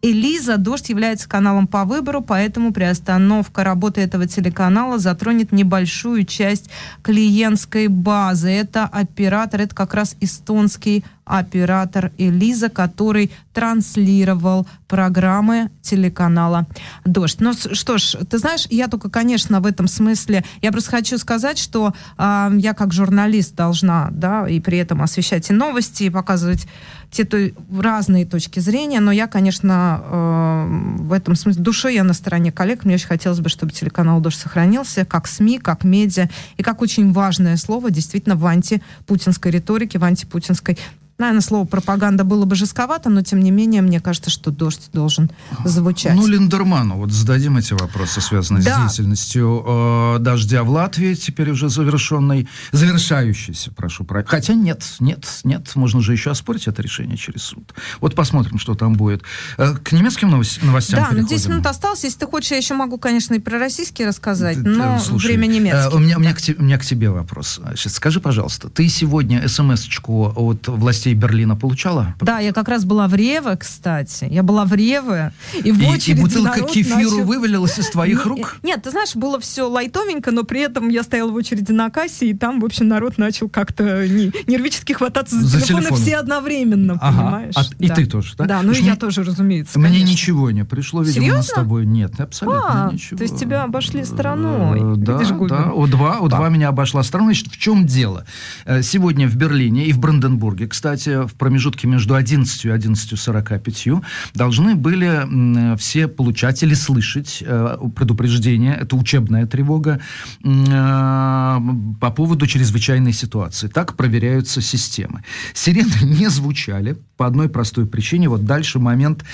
Элиза 0.05 0.57
«Дождь» 0.57 0.88
является 0.88 1.29
каналом 1.29 1.69
по 1.69 1.85
выбору, 1.85 2.23
поэтому 2.23 2.73
приостановка 2.73 3.62
работы 3.62 4.01
этого 4.01 4.27
телеканала 4.27 4.99
затронет 4.99 5.53
небольшую 5.53 6.25
часть 6.25 6.71
клиентской 7.03 7.87
базы. 7.87 8.51
Это 8.51 8.85
оператор, 8.85 9.61
это 9.61 9.77
как 9.77 9.95
раз 9.95 10.17
эстонский 10.21 11.05
оператор 11.24 12.12
Элиза, 12.18 12.68
который 12.68 13.30
транслировал 13.52 14.66
программы 14.88 15.70
телеканала 15.82 16.66
«Дождь». 17.04 17.40
Ну 17.40 17.52
что 17.52 17.98
ж, 17.98 18.16
ты 18.28 18.38
знаешь, 18.38 18.66
я 18.70 18.88
только, 18.88 19.11
конечно, 19.11 19.61
в 19.61 19.66
этом 19.66 19.88
смысле, 19.88 20.44
я 20.61 20.72
просто 20.72 20.90
хочу 20.90 21.18
сказать, 21.18 21.58
что 21.58 21.94
а, 22.16 22.50
я 22.56 22.74
как 22.74 22.92
журналист 22.92 23.54
должна, 23.54 24.08
да, 24.11 24.48
и 24.48 24.61
при 24.61 24.78
этом 24.78 25.02
освещать 25.02 25.50
и 25.50 25.52
новости, 25.52 26.04
и 26.04 26.11
показывать 26.11 26.66
те 27.12 27.24
то, 27.24 27.50
разные 27.70 28.24
точки 28.24 28.58
зрения, 28.58 28.98
но 28.98 29.12
я, 29.12 29.26
конечно, 29.26 30.02
э, 30.02 31.02
в 31.02 31.12
этом 31.12 31.37
смысле, 31.37 31.62
душой 31.62 31.94
я 31.94 32.04
на 32.04 32.14
стороне 32.14 32.50
коллег, 32.50 32.85
мне 32.85 32.94
очень 32.94 33.06
хотелось 33.06 33.40
бы, 33.40 33.50
чтобы 33.50 33.70
телеканал 33.72 34.20
«Дождь» 34.20 34.40
сохранился, 34.40 35.04
как 35.04 35.28
СМИ, 35.28 35.58
как 35.58 35.85
медиа, 35.85 36.30
и 36.56 36.62
как 36.62 36.80
очень 36.80 37.12
важное 37.12 37.58
слово, 37.58 37.90
действительно, 37.90 38.35
в 38.35 38.46
антипутинской 38.46 39.52
риторике, 39.52 39.98
в 39.98 40.04
антипутинской 40.04 40.78
Наверное, 41.18 41.42
слово 41.42 41.64
пропаганда 41.66 42.25
было 42.25 42.44
бы 42.44 42.57
жестковато, 42.57 43.09
но 43.11 43.22
тем 43.22 43.40
не 43.40 43.51
менее, 43.51 43.83
мне 43.83 44.01
кажется, 44.01 44.31
что 44.31 44.51
дождь 44.51 44.90
должен 44.92 45.31
звучать. 45.64 46.14
Ну, 46.14 46.27
Линдерману, 46.27 46.96
вот 46.96 47.12
зададим 47.12 47.57
эти 47.59 47.75
вопросы, 47.75 48.20
связанные 48.20 48.64
Да. 48.64 48.88
с 48.88 48.94
деятельностью 48.96 49.64
э, 49.66 50.16
«Дождя» 50.20 50.64
в 50.64 50.70
Латвии, 50.70 51.14
теперь 51.14 51.51
уже 51.51 51.68
завершенной, 51.68 52.48
завершающейся, 52.72 53.70
прошу 53.72 54.05
прощения. 54.05 54.31
Хотя 54.31 54.55
нет, 54.55 54.83
нет, 55.01 55.27
нет, 55.44 55.70
можно 55.77 56.01
же 56.01 56.12
еще 56.12 56.31
оспорить 56.31 56.66
это 56.66 56.83
решение 56.83 57.16
через 57.16 57.42
суд. 57.42 57.72
Вот 58.01 58.14
посмотрим, 58.14 58.59
что 58.59 58.75
там 58.75 58.94
будет. 58.94 59.22
Э, 59.59 59.75
к 59.75 59.92
немецким 59.92 60.29
новос- 60.35 60.64
новостям 60.64 61.01
да, 61.01 61.07
переходим. 61.11 61.37
10 61.37 61.48
минут 61.48 61.66
осталось. 61.66 62.05
Если 62.05 62.18
ты 62.18 62.27
хочешь, 62.27 62.51
я 62.51 62.57
еще 62.57 62.75
могу, 62.75 62.98
конечно, 62.98 63.35
и 63.35 63.38
про 63.38 63.59
российские 63.59 64.09
рассказать, 64.09 64.59
но 64.59 64.98
слушай, 64.98 65.27
время 65.27 65.46
э, 65.46 65.53
немецкое. 65.53 65.90
у, 65.90 65.98
меня, 65.98 66.16
у, 66.16 66.20
меня 66.20 66.35
к 66.35 66.40
у 66.59 66.62
меня 66.62 66.79
к 66.79 66.85
тебе 66.85 67.11
вопрос. 67.11 67.61
Значит, 67.62 67.92
скажи, 67.92 68.20
пожалуйста, 68.20 68.68
ты 68.68 68.88
сегодня 68.88 69.46
смс-очку 69.48 70.33
от 70.35 70.68
властей 70.68 71.02
Берлина 71.11 71.57
получала? 71.57 72.15
Да, 72.21 72.38
я 72.38 72.53
как 72.53 72.69
раз 72.69 72.85
была 72.85 73.09
в 73.09 73.15
Реве, 73.15 73.57
кстати. 73.57 74.27
Я 74.31 74.43
была 74.43 74.65
в 74.65 74.73
Реве, 74.73 75.33
и 75.62 75.71
в 75.73 75.81
И, 75.81 76.11
и 76.11 76.15
бутылка 76.15 76.61
кефиру 76.62 76.97
начал- 76.97 77.25
вывалилась 77.25 77.79
из 77.79 77.91
твоих 77.91 78.27
рук? 78.27 78.57
Нет, 78.62 78.83
ты 78.83 78.91
знаешь, 78.91 79.15
было 79.17 79.38
все 79.41 79.69
лайтовенько, 79.69 80.31
но 80.31 80.45
при 80.45 80.61
этом 80.61 80.88
я 80.88 81.03
стояла 81.03 81.31
в 81.31 81.35
очереди 81.35 81.73
на 81.73 81.91
кассе, 81.91 82.27
и 82.31 82.35
там, 82.35 82.61
в 82.61 82.65
общем, 82.65 82.88
народ 82.88 83.19
начал 83.19 83.49
как-то 83.49 84.07
не- 84.07 84.33
нервически 84.47 84.93
хвататься 84.93 85.37
за, 85.41 85.47
За 85.47 85.61
телефоны 85.61 85.83
телефон. 85.87 85.99
все 85.99 86.17
одновременно, 86.17 86.99
Ага. 87.01 87.17
понимаешь? 87.23 87.55
А- 87.57 87.62
и 87.79 87.88
Да. 87.88 87.95
ты 87.95 88.07
тоже, 88.07 88.35
да? 88.37 88.45
Да, 88.45 88.62
ну 88.62 88.73
и 88.73 88.77
я 88.77 88.83
мне- 88.83 88.97
тоже, 88.97 89.23
разумеется. 89.25 89.79
Мне 89.79 89.88
конечно. 89.88 90.11
ничего 90.11 90.51
не 90.51 90.65
пришло, 90.65 91.03
видимо, 91.03 91.27
мы 91.27 91.31
с 91.31 91.47
Серьезно? 91.47 91.55
тобой. 91.55 91.87
Нет, 91.87 92.21
абсолютно 92.21 92.88
А, 92.88 92.93
ничего. 92.93 93.17
то 93.19 93.23
есть 93.25 93.38
тебя 93.38 93.62
обошли 93.65 94.05
стороной. 94.05 94.81
Э, 94.81 94.97
Да, 94.97 95.12
Видишь, 95.19 95.29
да, 95.49 95.71
О2, 95.75 96.19
О2 96.21 96.51
меня 96.51 96.69
обошла 96.69 97.03
стороной. 97.03 97.35
Значит, 97.35 97.53
в 97.53 97.59
чем 97.59 97.87
дело? 97.87 98.25
Э, 98.65 98.83
Сегодня 98.83 99.27
в 99.29 99.37
Берлине 99.37 99.87
и 99.87 99.93
в 99.93 99.99
Бранденбурге, 99.99 100.67
кстати, 100.69 100.91
в 100.96 101.35
промежутке 101.35 101.88
между 101.88 102.14
11 102.14 102.64
и 102.64 102.68
11.45 102.68 104.05
должны 104.35 104.74
были 104.74 105.76
все 105.76 106.09
получатели 106.09 106.74
слышать 106.74 107.42
э, 107.44 107.76
предупреждение, 107.94 108.74
это 108.74 108.96
учебная 108.96 109.46
тревога, 109.46 110.00
э, 110.44 111.59
по 112.00 112.11
поводу 112.11 112.46
чрезвычайной 112.46 113.12
ситуации. 113.12 113.68
Так 113.68 113.96
проверяются 113.96 114.61
системы. 114.61 115.22
Сирены 115.55 115.92
не 116.02 116.28
звучали 116.28 116.96
по 117.16 117.26
одной 117.26 117.48
простой 117.48 117.87
причине. 117.87 118.28
Вот 118.28 118.44
дальше 118.44 118.78
момент 118.78 119.24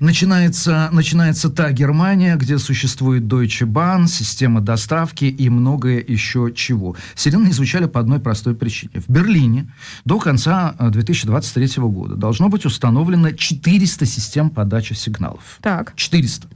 начинается, 0.00 0.88
начинается 0.92 1.48
та 1.48 1.70
Германия, 1.70 2.36
где 2.36 2.58
существует 2.58 3.24
Deutsche 3.24 3.66
Bahn, 3.66 4.08
система 4.08 4.60
доставки 4.60 5.24
и 5.24 5.48
многое 5.48 6.04
еще 6.06 6.52
чего. 6.54 6.96
Сирены 7.14 7.46
не 7.46 7.52
звучали 7.52 7.86
по 7.86 8.00
одной 8.00 8.18
простой 8.18 8.54
причине. 8.54 9.00
В 9.06 9.08
Берлине 9.08 9.72
до 10.04 10.18
конца 10.18 10.74
э, 10.78 10.90
2023 11.06 11.82
года 11.84 12.14
должно 12.16 12.48
быть 12.48 12.64
установлено 12.66 13.32
400 13.32 14.06
систем 14.06 14.50
подачи 14.50 14.92
сигналов. 14.94 15.58
Так. 15.62 15.94
400. 15.96 16.48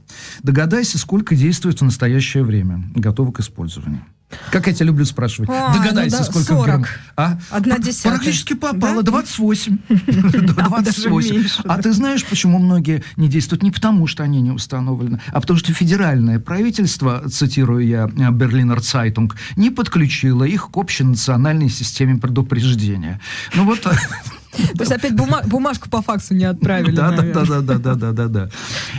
Догадайся, 0.43 0.97
сколько 0.97 1.35
действует 1.35 1.81
в 1.81 1.83
настоящее 1.83 2.43
время, 2.43 2.83
готово 2.95 3.31
к 3.31 3.39
использованию. 3.39 4.05
Как 4.51 4.67
я 4.67 4.73
тебя 4.73 4.87
люблю 4.87 5.05
спрашивать. 5.05 5.49
А, 5.51 5.73
Догадайся, 5.73 6.17
ну 6.17 6.23
да, 6.23 6.29
сколько 6.29 6.47
40. 6.47 6.63
в 6.63 6.67
Герм- 6.67 6.85
А? 7.17 7.39
Одна 7.49 7.77
десятая. 7.79 8.11
Практически 8.11 8.53
попало. 8.53 9.03
Да? 9.03 9.11
28. 9.11 9.77
даже 10.07 10.41
28. 10.41 11.35
меньше, 11.35 11.61
А 11.65 11.81
ты 11.81 11.91
знаешь, 11.91 12.25
почему 12.25 12.59
многие 12.59 13.03
не 13.17 13.27
действуют? 13.27 13.63
Не 13.63 13.71
потому, 13.71 14.07
что 14.07 14.23
они 14.23 14.41
не 14.41 14.51
установлены, 14.51 15.19
а 15.33 15.41
потому 15.41 15.59
что 15.59 15.73
федеральное 15.73 16.39
правительство, 16.39 17.23
цитирую 17.29 17.85
я 17.85 18.07
Берлинер 18.07 18.81
Цайтунг, 18.81 19.35
не 19.55 19.69
подключило 19.69 20.43
их 20.43 20.71
к 20.71 20.77
общенациональной 20.77 21.69
системе 21.69 22.17
предупреждения. 22.17 23.19
Ну 23.53 23.65
вот... 23.65 23.85
То 24.51 24.81
есть 24.81 24.91
опять 24.91 25.13
бума- 25.13 25.45
бумажку 25.47 25.89
по 25.89 26.01
факсу 26.01 26.33
не 26.33 26.45
отправили, 26.45 26.95
Да, 26.95 27.11
да, 27.11 27.21
да, 27.21 27.61
да, 27.61 27.77
да, 27.77 27.95
да, 27.95 28.11
да, 28.11 28.27
да. 28.27 28.49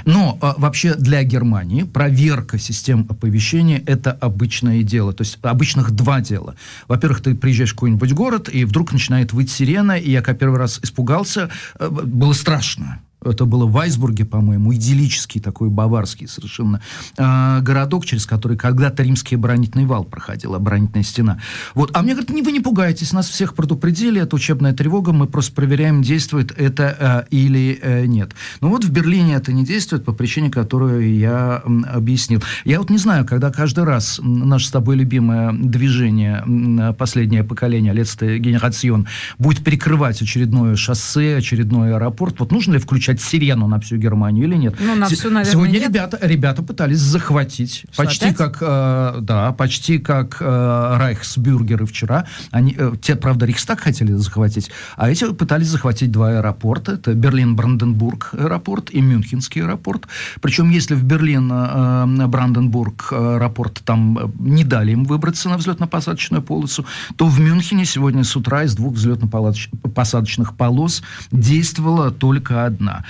Но 0.04 0.38
а, 0.40 0.54
вообще 0.58 0.94
для 0.94 1.22
Германии 1.24 1.82
проверка 1.82 2.58
систем 2.58 3.06
оповещения 3.08 3.82
это 3.86 4.12
обычное 4.12 4.82
дело. 4.82 5.12
То 5.12 5.22
есть 5.22 5.38
обычных 5.42 5.90
два 5.90 6.20
дела. 6.20 6.54
Во-первых, 6.88 7.20
ты 7.20 7.34
приезжаешь 7.34 7.72
в 7.72 7.74
какой-нибудь 7.74 8.12
город, 8.12 8.48
и 8.52 8.64
вдруг 8.64 8.92
начинает 8.92 9.32
выть 9.32 9.50
сирена, 9.50 9.98
и 9.98 10.10
я 10.10 10.22
когда 10.22 10.38
первый 10.38 10.58
раз 10.58 10.80
испугался, 10.82 11.50
э, 11.78 11.88
было 11.88 12.32
страшно. 12.32 13.00
Это 13.24 13.44
было 13.44 13.66
в 13.66 13.72
Вайсбурге, 13.72 14.24
по-моему, 14.24 14.74
идиллический 14.74 15.40
такой 15.40 15.68
баварский 15.68 16.28
совершенно 16.28 16.80
э, 17.16 17.60
городок, 17.60 18.04
через 18.06 18.26
который 18.26 18.56
когда-то 18.56 19.02
римский 19.02 19.36
оборонительный 19.36 19.86
вал 19.86 20.04
проходил, 20.04 20.54
оборонительная 20.54 21.04
стена. 21.04 21.38
Вот. 21.74 21.90
А 21.94 22.02
мне 22.02 22.12
говорят, 22.12 22.30
не, 22.30 22.42
вы 22.42 22.52
не 22.52 22.60
пугайтесь, 22.60 23.12
нас 23.12 23.28
всех 23.28 23.54
предупредили, 23.54 24.20
это 24.20 24.36
учебная 24.36 24.72
тревога, 24.72 25.12
мы 25.12 25.26
просто 25.26 25.52
проверяем, 25.54 26.02
действует 26.02 26.52
это 26.58 27.26
э, 27.30 27.34
или 27.36 27.78
э, 27.82 28.06
нет. 28.06 28.32
Но 28.60 28.68
вот 28.68 28.84
в 28.84 28.90
Берлине 28.90 29.34
это 29.34 29.52
не 29.52 29.64
действует 29.64 30.04
по 30.04 30.12
причине, 30.12 30.50
которую 30.50 31.16
я 31.16 31.62
э, 31.64 31.80
объяснил. 31.92 32.42
Я 32.64 32.78
вот 32.78 32.90
не 32.90 32.98
знаю, 32.98 33.26
когда 33.26 33.50
каждый 33.50 33.84
раз 33.84 34.20
наше 34.22 34.66
с 34.66 34.70
тобой 34.70 34.96
любимое 34.96 35.52
движение, 35.52 36.94
последнее 36.98 37.44
поколение, 37.44 37.92
Летстая 37.92 38.38
генерацион, 38.38 39.06
будет 39.38 39.64
перекрывать 39.64 40.20
очередное 40.22 40.76
шоссе, 40.76 41.36
очередной 41.36 41.94
аэропорт, 41.94 42.40
вот 42.40 42.52
нужно 42.52 42.74
ли 42.74 42.78
включать 42.78 43.11
включать 43.12 43.20
сирену 43.20 43.68
на 43.68 43.78
всю 43.80 43.96
Германию 43.96 44.46
или 44.46 44.56
нет? 44.56 44.74
Ну, 44.80 44.94
на 44.94 45.06
всю, 45.06 45.30
наверное, 45.30 45.52
Сегодня 45.52 45.78
нет. 45.78 45.88
ребята, 45.88 46.18
ребята 46.22 46.62
пытались 46.62 46.98
захватить, 46.98 47.84
Что, 47.92 48.04
почти 48.04 48.26
опять? 48.26 48.36
как, 48.36 48.58
э, 48.60 49.18
да, 49.20 49.52
почти 49.52 49.98
как 49.98 50.36
э, 50.40 50.96
райхсбюргеры 50.98 51.86
вчера. 51.86 52.26
Они, 52.50 52.74
э, 52.78 52.92
те, 53.00 53.16
правда, 53.16 53.46
Рейхстаг 53.46 53.80
хотели 53.80 54.12
захватить, 54.12 54.70
а 54.96 55.10
эти 55.10 55.32
пытались 55.32 55.68
захватить 55.68 56.10
два 56.10 56.38
аэропорта. 56.38 56.92
Это 56.92 57.14
Берлин-Бранденбург 57.14 58.30
аэропорт 58.32 58.90
и 58.90 59.00
Мюнхенский 59.00 59.62
аэропорт. 59.62 60.06
Причем, 60.40 60.70
если 60.70 60.94
в 60.94 61.04
Берлин-Бранденбург 61.04 63.12
аэропорт 63.12 63.82
там 63.84 64.18
э, 64.18 64.28
не 64.38 64.64
дали 64.64 64.92
им 64.92 65.04
выбраться 65.04 65.48
на 65.48 65.56
взлетно-посадочную 65.56 66.42
полосу, 66.42 66.84
то 67.16 67.26
в 67.26 67.40
Мюнхене 67.40 67.84
сегодня 67.84 68.24
с 68.24 68.36
утра 68.36 68.64
из 68.64 68.74
двух 68.74 68.94
взлетно-посадочных 68.94 70.54
полос 70.56 71.02
действовала 71.30 72.10
только 72.10 72.66
одна. 72.66 73.01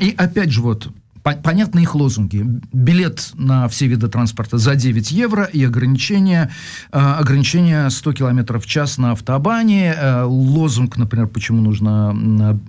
И 0.00 0.14
опять 0.16 0.50
же 0.50 0.62
вот 0.62 0.90
по- 1.26 1.32
понятны 1.34 1.80
их 1.80 1.96
лозунги. 1.96 2.46
Билет 2.72 3.32
на 3.34 3.66
все 3.66 3.88
виды 3.88 4.06
транспорта 4.06 4.58
за 4.58 4.76
9 4.76 5.10
евро 5.10 5.42
и 5.42 5.64
ограничение, 5.64 6.50
э, 6.92 6.98
ограничение 6.98 7.90
100 7.90 8.12
км 8.12 8.60
в 8.60 8.66
час 8.66 8.96
на 8.96 9.10
автобане. 9.10 9.92
Э, 9.92 10.22
лозунг, 10.22 10.96
например, 10.96 11.26
почему 11.26 11.60
нужно 11.60 12.10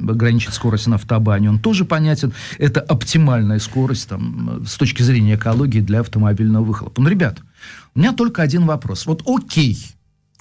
ограничить 0.09 0.55
скорость 0.55 0.87
на 0.87 0.95
автобане, 0.95 1.49
он 1.51 1.59
тоже 1.59 1.85
понятен. 1.85 2.33
Это 2.57 2.81
оптимальная 2.81 3.59
скорость 3.59 4.09
там, 4.09 4.61
э, 4.63 4.65
с 4.65 4.75
точки 4.75 5.03
зрения 5.03 5.35
экологии 5.35 5.81
для 5.81 5.99
автомобильного 5.99 6.63
выхлопа. 6.63 6.99
Ну, 6.99 7.09
ребят, 7.09 7.41
у 7.93 7.99
меня 7.99 8.11
только 8.11 8.41
один 8.41 8.65
вопрос. 8.65 9.05
Вот 9.05 9.21
окей, 9.27 9.77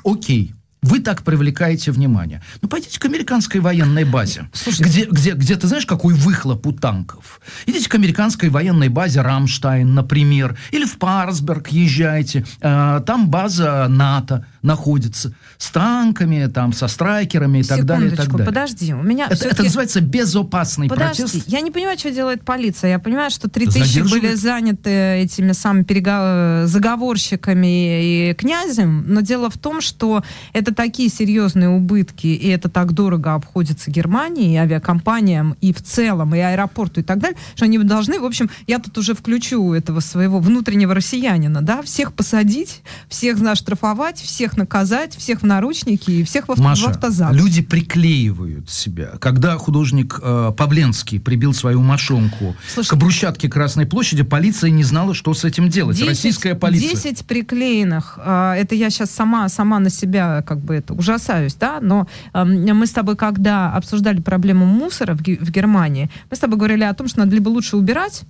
окей, 0.05 0.55
вы 0.87 1.01
так 1.01 1.23
привлекаете 1.23 1.91
внимание. 1.91 2.43
Ну, 2.63 2.69
пойдите 2.69 2.99
к 2.99 3.05
американской 3.05 3.61
военной 3.61 4.05
базе, 4.05 4.49
где, 4.79 5.05
где, 5.05 5.33
где 5.33 5.57
ты 5.57 5.67
знаешь, 5.67 5.87
какой 5.87 6.15
выхлоп 6.15 6.67
у 6.67 6.73
танков. 6.73 7.41
Идите 7.67 7.89
к 7.89 7.95
американской 7.95 8.49
военной 8.49 8.89
базе 8.89 9.21
Рамштайн, 9.21 9.95
например, 9.95 10.57
или 10.71 10.85
в 10.85 10.99
Парсберг 10.99 11.69
езжайте. 11.69 12.45
Э, 12.61 13.01
там 13.05 13.29
база 13.29 13.87
НАТО 13.89 14.47
находится 14.67 15.33
с 15.59 15.71
танками, 15.71 16.47
там, 16.47 16.73
со 16.73 16.89
страйкерами 16.89 17.59
и 17.61 17.63
так 17.63 17.85
далее. 17.85 18.13
и 18.13 18.15
так 18.17 18.29
далее. 18.31 18.47
подожди. 18.47 18.93
У 18.93 19.03
меня 19.03 19.29
Это, 19.31 19.49
это 19.49 19.63
называется 19.63 20.01
безопасный 20.01 20.89
Подожди, 20.89 21.23
протест. 21.23 21.45
я 21.49 21.61
не 21.61 21.71
понимаю, 21.71 21.99
что 21.99 22.11
делает 22.11 22.45
полиция. 22.45 22.91
Я 22.91 22.99
понимаю, 22.99 23.31
что 23.31 23.49
3000 23.49 23.79
Задерживает. 23.87 24.23
были 24.23 24.35
заняты 24.35 24.91
этими 24.91 25.53
самыми 25.53 25.85
перега- 25.85 26.67
заговорщиками 26.67 28.31
и 28.31 28.35
князем, 28.35 29.05
но 29.07 29.21
дело 29.21 29.51
в 29.51 29.59
том, 29.59 29.81
что 29.81 30.23
это 30.53 30.75
такие 30.75 31.09
серьезные 31.09 31.69
убытки, 31.69 32.27
и 32.27 32.49
это 32.49 32.69
так 32.69 32.93
дорого 32.93 33.35
обходится 33.35 33.91
Германии, 33.91 34.55
и 34.55 34.57
авиакомпаниям, 34.57 35.57
и 35.61 35.73
в 35.73 35.83
целом, 35.83 36.35
и 36.35 36.39
аэропорту, 36.39 37.01
и 37.01 37.03
так 37.05 37.19
далее, 37.19 37.39
что 37.55 37.65
они 37.65 37.79
должны, 37.79 38.19
в 38.21 38.25
общем, 38.25 38.51
я 38.67 38.79
тут 38.79 38.99
уже 38.99 39.15
включу 39.15 39.73
этого 39.73 40.01
своего 40.01 40.41
внутреннего 40.41 40.95
россиянина, 40.95 41.63
да, 41.63 41.83
всех 41.83 42.13
посадить, 42.13 42.83
всех 43.09 43.39
заштрафовать, 43.39 44.19
всех 44.21 44.56
наказать, 44.57 45.15
всех 45.17 45.43
в 45.43 45.47
наручники 45.47 46.11
и 46.11 46.23
всех 46.25 46.47
в, 46.49 46.53
авто- 46.53 46.63
в 46.63 46.65
Маша, 46.65 46.91
автозак. 46.91 47.33
люди 47.33 47.63
приклеивают 47.63 48.71
себя. 48.71 49.13
Когда 49.21 49.57
художник 49.59 50.19
э, 50.23 50.53
Павленский 50.57 51.19
прибил 51.21 51.53
свою 51.55 51.81
мошонку 51.83 52.55
Слушай, 52.73 52.91
к 52.91 52.95
брусчатке 52.95 53.49
Красной 53.49 53.87
площади, 53.87 54.23
полиция 54.23 54.71
не 54.71 54.85
знала, 54.85 55.15
что 55.15 55.35
с 55.35 55.45
этим 55.45 55.69
делать. 55.69 55.97
10 55.97 56.09
Российская 56.09 56.55
полиция. 56.55 56.91
10 57.13 57.27
приклеенных. 57.27 58.19
а, 58.19 58.55
Это 58.55 58.75
я 58.75 58.91
сейчас 58.91 59.11
сама, 59.11 59.49
сама 59.49 59.79
на 59.79 59.91
себя 59.91 60.43
как 60.47 60.61
бы 60.61 60.75
это 60.75 60.95
ужасаюсь, 60.95 61.55
да, 61.55 61.79
но 61.81 62.07
ам, 62.33 62.51
мы 62.65 62.87
с 62.87 62.91
тобой, 62.91 63.17
когда 63.17 63.73
обсуждали 63.73 64.21
проблему 64.21 64.67
мусора 64.67 65.15
в, 65.15 65.19
в 65.21 65.51
Германии, 65.51 66.11
мы 66.31 66.37
с 66.37 66.41
тобой 66.41 66.59
говорили 66.59 66.85
о 66.85 66.95
том, 66.95 67.09
что 67.09 67.21
надо 67.21 67.35
либо 67.35 67.49
лучше 67.49 67.77
убирать, 67.77 68.23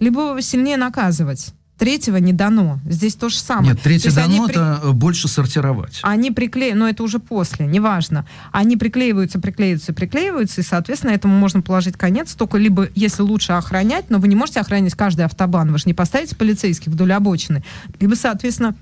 либо 0.00 0.36
сильнее 0.40 0.76
наказывать. 0.76 1.52
Третьего 1.78 2.16
не 2.16 2.32
дано. 2.32 2.80
Здесь 2.84 3.14
то 3.14 3.28
же 3.28 3.36
самое. 3.36 3.70
Нет, 3.70 3.80
третье 3.82 4.10
дано 4.10 4.46
при- 4.46 4.52
это 4.52 4.80
э, 4.82 4.90
больше 4.90 5.28
сортировать. 5.28 6.00
они 6.02 6.32
приклеивают, 6.32 6.78
но 6.80 6.88
это 6.88 7.04
уже 7.04 7.20
после, 7.20 7.66
неважно. 7.66 8.26
Они 8.50 8.76
приклеиваются, 8.76 9.38
приклеиваются, 9.38 9.92
приклеиваются, 9.92 10.60
и, 10.60 10.64
соответственно, 10.64 11.12
этому 11.12 11.38
можно 11.38 11.62
положить 11.62 11.96
конец, 11.96 12.34
только 12.34 12.58
либо, 12.58 12.88
если 12.96 13.22
лучше 13.22 13.52
охранять, 13.52 14.10
но 14.10 14.18
вы 14.18 14.26
не 14.26 14.34
можете 14.34 14.58
охранять 14.60 14.94
каждый 14.94 15.24
автобан, 15.24 15.70
вы 15.70 15.78
же 15.78 15.84
не 15.86 15.94
поставите 15.94 16.34
полицейских 16.34 16.90
вдоль 16.90 17.12
обочины, 17.12 17.62
либо, 18.00 18.14
соответственно, 18.16 18.74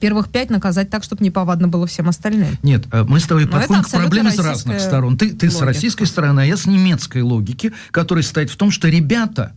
первых 0.00 0.28
пять 0.28 0.50
наказать 0.50 0.90
так, 0.90 1.04
чтобы 1.04 1.24
неповадно 1.24 1.68
было 1.68 1.86
всем 1.86 2.08
остальным. 2.08 2.58
Нет, 2.62 2.86
э, 2.90 3.04
мы 3.04 3.20
с 3.20 3.24
тобой 3.24 3.46
подходим 3.46 3.84
к 3.84 3.90
проблеме 3.90 4.32
с 4.32 4.38
разных 4.38 4.80
сторон. 4.80 5.16
Ты, 5.16 5.30
ты 5.30 5.50
с 5.50 5.60
российской 5.60 6.06
стороны, 6.06 6.40
а 6.40 6.44
я 6.44 6.56
с 6.56 6.66
немецкой 6.66 7.22
логики, 7.22 7.72
которая 7.92 8.24
стоит 8.24 8.50
в 8.50 8.56
том, 8.56 8.70
что 8.72 8.88
ребята, 8.88 9.54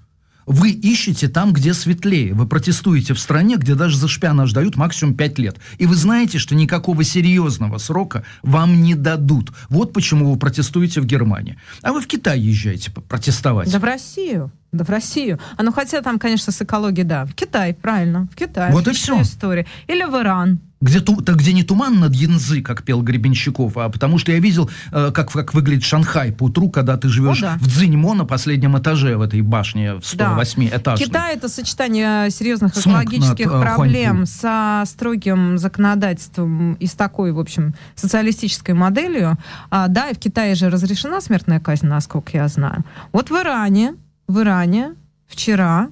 вы 0.47 0.71
ищете 0.71 1.27
там, 1.27 1.53
где 1.53 1.73
светлее. 1.73 2.33
Вы 2.33 2.47
протестуете 2.47 3.13
в 3.13 3.19
стране, 3.19 3.57
где 3.57 3.75
даже 3.75 3.97
за 3.97 4.07
шпионаж 4.07 4.53
дают 4.53 4.77
максимум 4.77 5.13
5 5.13 5.39
лет. 5.39 5.57
И 5.77 5.85
вы 5.85 5.95
знаете, 5.95 6.39
что 6.39 6.55
никакого 6.55 7.03
серьезного 7.03 7.77
срока 7.77 8.23
вам 8.41 8.81
не 8.81 8.95
дадут. 8.95 9.51
Вот 9.69 9.93
почему 9.93 10.31
вы 10.31 10.39
протестуете 10.39 11.01
в 11.01 11.05
Германии. 11.05 11.57
А 11.81 11.91
вы 11.91 12.01
в 12.01 12.07
Китай 12.07 12.39
езжаете 12.39 12.91
протестовать. 12.91 13.71
Да 13.71 13.79
в 13.79 13.83
Россию. 13.83 14.51
Да 14.71 14.85
в 14.85 14.89
Россию. 14.89 15.39
А 15.57 15.63
ну 15.63 15.71
хотя 15.71 16.01
там, 16.01 16.17
конечно, 16.17 16.51
с 16.53 16.61
экологией, 16.61 17.05
да. 17.05 17.25
В 17.25 17.33
Китай, 17.33 17.73
правильно. 17.73 18.27
В 18.31 18.35
Китай. 18.35 18.71
Вот 18.71 18.87
и 18.87 18.93
всё. 18.93 19.21
история. 19.21 19.65
Или 19.87 20.03
в 20.03 20.15
Иран. 20.15 20.59
Где, 20.79 20.99
ту- 20.99 21.21
то 21.21 21.33
где 21.33 21.53
не 21.53 21.63
туман 21.63 21.99
над 21.99 22.13
Янзы, 22.13 22.61
как 22.61 22.83
пел 22.83 23.01
Гребенщиков, 23.01 23.77
а 23.77 23.89
потому 23.89 24.19
что 24.19 24.31
я 24.31 24.39
видел, 24.39 24.69
э, 24.91 25.11
как, 25.11 25.31
как 25.31 25.53
выглядит 25.55 25.83
Шанхай 25.83 26.31
по 26.31 26.43
утру, 26.43 26.69
когда 26.69 26.97
ты 26.97 27.09
живешь 27.09 27.39
О, 27.39 27.41
да. 27.41 27.57
в 27.59 27.67
Цзиньмо 27.67 28.13
на 28.13 28.25
последнем 28.25 28.77
этаже 28.77 29.17
в 29.17 29.21
этой 29.21 29.41
башне 29.41 29.95
в 29.95 30.05
108 30.05 30.69
этажной. 30.71 31.07
Китай 31.07 31.35
это 31.35 31.49
сочетание 31.49 32.29
серьезных 32.29 32.75
Смог 32.75 33.03
экологических 33.03 33.47
над, 33.47 33.55
э, 33.55 33.61
проблем 33.61 34.15
Хуаньху. 34.17 34.31
со 34.31 34.83
строгим 34.85 35.57
законодательством 35.57 36.73
и 36.75 36.85
с 36.85 36.93
такой, 36.93 37.31
в 37.31 37.39
общем, 37.39 37.73
социалистической 37.95 38.75
моделью. 38.75 39.37
А, 39.71 39.87
да, 39.87 40.09
и 40.09 40.13
в 40.13 40.19
Китае 40.19 40.53
же 40.55 40.69
разрешена 40.69 41.21
смертная 41.21 41.59
казнь, 41.59 41.87
насколько 41.87 42.37
я 42.37 42.47
знаю. 42.47 42.83
Вот 43.11 43.29
в 43.31 43.33
Иране, 43.33 43.95
в 44.27 44.39
Иране 44.39 44.93
вчера 45.27 45.89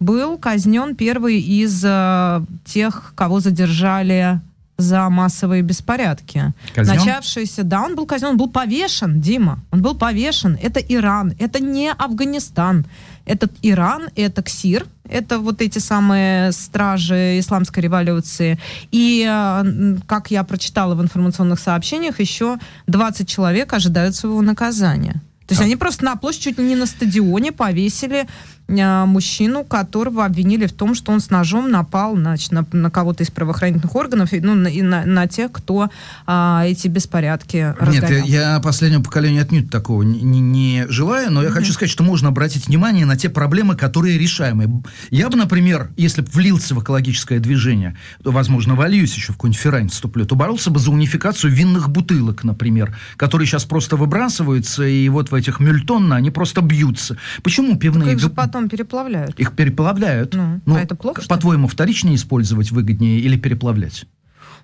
был 0.00 0.38
казнен 0.38 0.96
первый 0.96 1.40
из 1.40 1.84
э, 1.84 2.42
тех, 2.64 3.12
кого 3.14 3.40
задержали 3.40 4.40
за 4.78 5.08
массовые 5.10 5.62
беспорядки. 5.62 6.54
Казнен? 6.74 6.96
Начавшийся, 6.96 7.62
да, 7.62 7.82
он 7.82 7.96
был 7.96 8.06
казнен, 8.06 8.30
он 8.30 8.36
был 8.38 8.48
повешен, 8.48 9.20
Дима, 9.20 9.60
он 9.70 9.82
был 9.82 9.94
повешен. 9.94 10.58
Это 10.60 10.80
Иран, 10.80 11.34
это 11.38 11.62
не 11.62 11.92
Афганистан. 11.92 12.86
Это 13.26 13.48
Иран, 13.62 14.08
это 14.16 14.42
КСИР, 14.42 14.86
это 15.08 15.38
вот 15.38 15.60
эти 15.60 15.78
самые 15.78 16.50
стражи 16.52 17.38
исламской 17.38 17.82
революции. 17.82 18.58
И, 18.90 19.24
э, 19.28 19.96
как 20.06 20.30
я 20.30 20.42
прочитала 20.42 20.94
в 20.94 21.02
информационных 21.02 21.60
сообщениях, 21.60 22.18
еще 22.18 22.58
20 22.86 23.28
человек 23.28 23.72
ожидают 23.72 24.16
своего 24.16 24.40
наказания. 24.40 25.20
То 25.46 25.54
есть 25.54 25.62
они 25.62 25.74
просто 25.74 26.04
на 26.04 26.14
площадь, 26.14 26.42
чуть 26.42 26.58
ли 26.58 26.64
не 26.64 26.76
на 26.76 26.86
стадионе 26.86 27.50
повесили 27.50 28.28
мужчину, 28.70 29.64
которого 29.64 30.24
обвинили 30.24 30.66
в 30.66 30.72
том, 30.72 30.94
что 30.94 31.12
он 31.12 31.20
с 31.20 31.30
ножом 31.30 31.70
напал 31.70 32.16
значит, 32.16 32.52
на, 32.52 32.64
на 32.72 32.90
кого-то 32.90 33.22
из 33.24 33.30
правоохранительных 33.30 33.94
органов, 33.94 34.32
и, 34.32 34.40
ну, 34.40 34.54
на, 34.54 34.68
и 34.68 34.82
на, 34.82 35.04
на 35.04 35.26
тех, 35.26 35.52
кто 35.52 35.90
а, 36.26 36.64
эти 36.66 36.88
беспорядки 36.88 37.56
Нет, 37.56 37.76
разгонял. 37.80 38.26
я, 38.26 38.52
я 38.54 38.60
последнему 38.60 39.02
поколению 39.04 39.42
отнюдь 39.42 39.70
такого 39.70 40.02
не, 40.02 40.40
не- 40.40 40.86
желаю, 40.88 41.30
но 41.32 41.42
я 41.42 41.50
хочу 41.50 41.72
сказать, 41.72 41.90
что 41.90 42.02
можно 42.04 42.28
обратить 42.28 42.68
внимание 42.68 43.06
на 43.06 43.16
те 43.16 43.28
проблемы, 43.28 43.76
которые 43.76 44.18
решаемы. 44.18 44.82
Я 45.10 45.28
бы, 45.28 45.36
например, 45.36 45.90
если 45.96 46.22
бы 46.22 46.28
влился 46.32 46.74
в 46.74 46.82
экологическое 46.82 47.40
движение, 47.40 47.96
то, 48.22 48.30
возможно, 48.30 48.74
вольюсь 48.74 49.14
еще 49.14 49.32
в 49.32 49.36
какой-нибудь 49.36 49.60
феррань 49.60 49.88
вступлю, 49.88 50.24
то 50.26 50.34
боролся 50.36 50.70
бы 50.70 50.78
за 50.78 50.90
унификацию 50.90 51.52
винных 51.52 51.88
бутылок, 51.90 52.44
например, 52.44 52.96
которые 53.16 53.46
сейчас 53.46 53.64
просто 53.64 53.96
выбрасываются, 53.96 54.84
и 54.84 55.08
вот 55.08 55.30
в 55.30 55.34
этих 55.34 55.60
мюльтонно 55.60 56.16
они 56.16 56.30
просто 56.30 56.60
бьются. 56.60 57.16
Почему 57.42 57.76
пивные... 57.76 58.12
Их 58.12 58.18
же 58.18 58.28
г- 58.28 58.34
потом 58.60 58.68
переплавляют. 58.68 59.38
Их 59.38 59.54
переплавляют. 59.54 60.34
Ну, 60.34 60.76
а 60.76 60.80
это 60.80 60.94
плохо? 60.94 61.22
По-твоему, 61.28 61.68
вторичнее 61.68 62.16
использовать 62.16 62.70
выгоднее 62.70 63.20
или 63.20 63.36
переплавлять? 63.36 64.06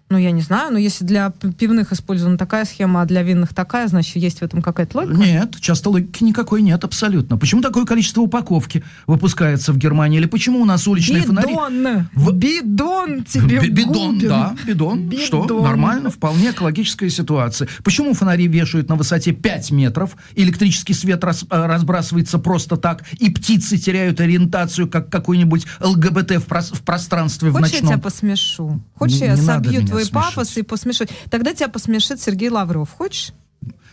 Ну, 0.08 0.18
я 0.18 0.30
не 0.30 0.40
знаю, 0.40 0.72
но 0.72 0.78
если 0.78 1.04
для 1.04 1.30
пивных 1.30 1.92
использована 1.92 2.38
такая 2.38 2.64
схема, 2.64 3.02
а 3.02 3.06
для 3.06 3.22
винных 3.24 3.52
такая, 3.52 3.88
значит, 3.88 4.14
есть 4.16 4.38
в 4.38 4.42
этом 4.42 4.62
какая-то 4.62 4.98
логика? 4.98 5.16
Нет, 5.18 5.56
часто 5.60 5.90
логики 5.90 6.22
никакой 6.22 6.62
нет, 6.62 6.84
абсолютно. 6.84 7.36
Почему 7.36 7.60
такое 7.60 7.84
количество 7.84 8.20
упаковки 8.20 8.84
выпускается 9.08 9.72
в 9.72 9.78
Германии? 9.78 10.18
Или 10.18 10.26
почему 10.26 10.60
у 10.60 10.64
нас 10.64 10.86
уличные 10.86 11.22
бидон! 11.22 11.36
фонари... 11.36 12.04
В... 12.14 12.32
Бидон 12.32 13.24
тебе 13.24 13.60
Бидон, 13.68 14.14
губин. 14.14 14.28
да, 14.28 14.56
бидон. 14.64 15.08
Бидон. 15.08 15.24
Что? 15.26 15.62
Нормально, 15.62 16.10
вполне 16.10 16.50
экологическая 16.50 17.10
ситуация. 17.10 17.66
Почему 17.82 18.14
фонари 18.14 18.46
вешают 18.46 18.88
на 18.88 18.94
высоте 18.94 19.32
5 19.32 19.70
метров, 19.72 20.16
электрический 20.36 20.94
свет 20.94 21.24
раз, 21.24 21.42
э, 21.50 21.66
разбрасывается 21.66 22.38
просто 22.38 22.76
так, 22.76 23.02
и 23.18 23.28
птицы 23.30 23.76
теряют 23.76 24.20
ориентацию, 24.20 24.88
как 24.88 25.10
какой-нибудь 25.10 25.66
ЛГБТ 25.80 26.36
в, 26.36 26.46
прос- 26.46 26.74
в 26.76 26.82
пространстве 26.82 27.50
Хочешь, 27.50 27.70
в 27.70 27.72
я 27.72 27.80
ночном? 27.80 27.92
тебя 27.94 28.02
посмешу? 28.02 28.80
Хочешь, 28.94 29.20
Не 29.20 29.26
я 29.26 29.36
надо 29.36 29.64
собью 29.64 29.80
меня 29.82 29.95
твой 29.96 30.04
смешить. 30.04 30.34
пафос 30.34 30.56
и 30.56 30.62
посмешу? 30.62 31.04
Тогда 31.30 31.52
тебя 31.54 31.68
посмешит 31.68 32.20
Сергей 32.20 32.48
Лавров. 32.50 32.90
Хочешь? 32.90 33.32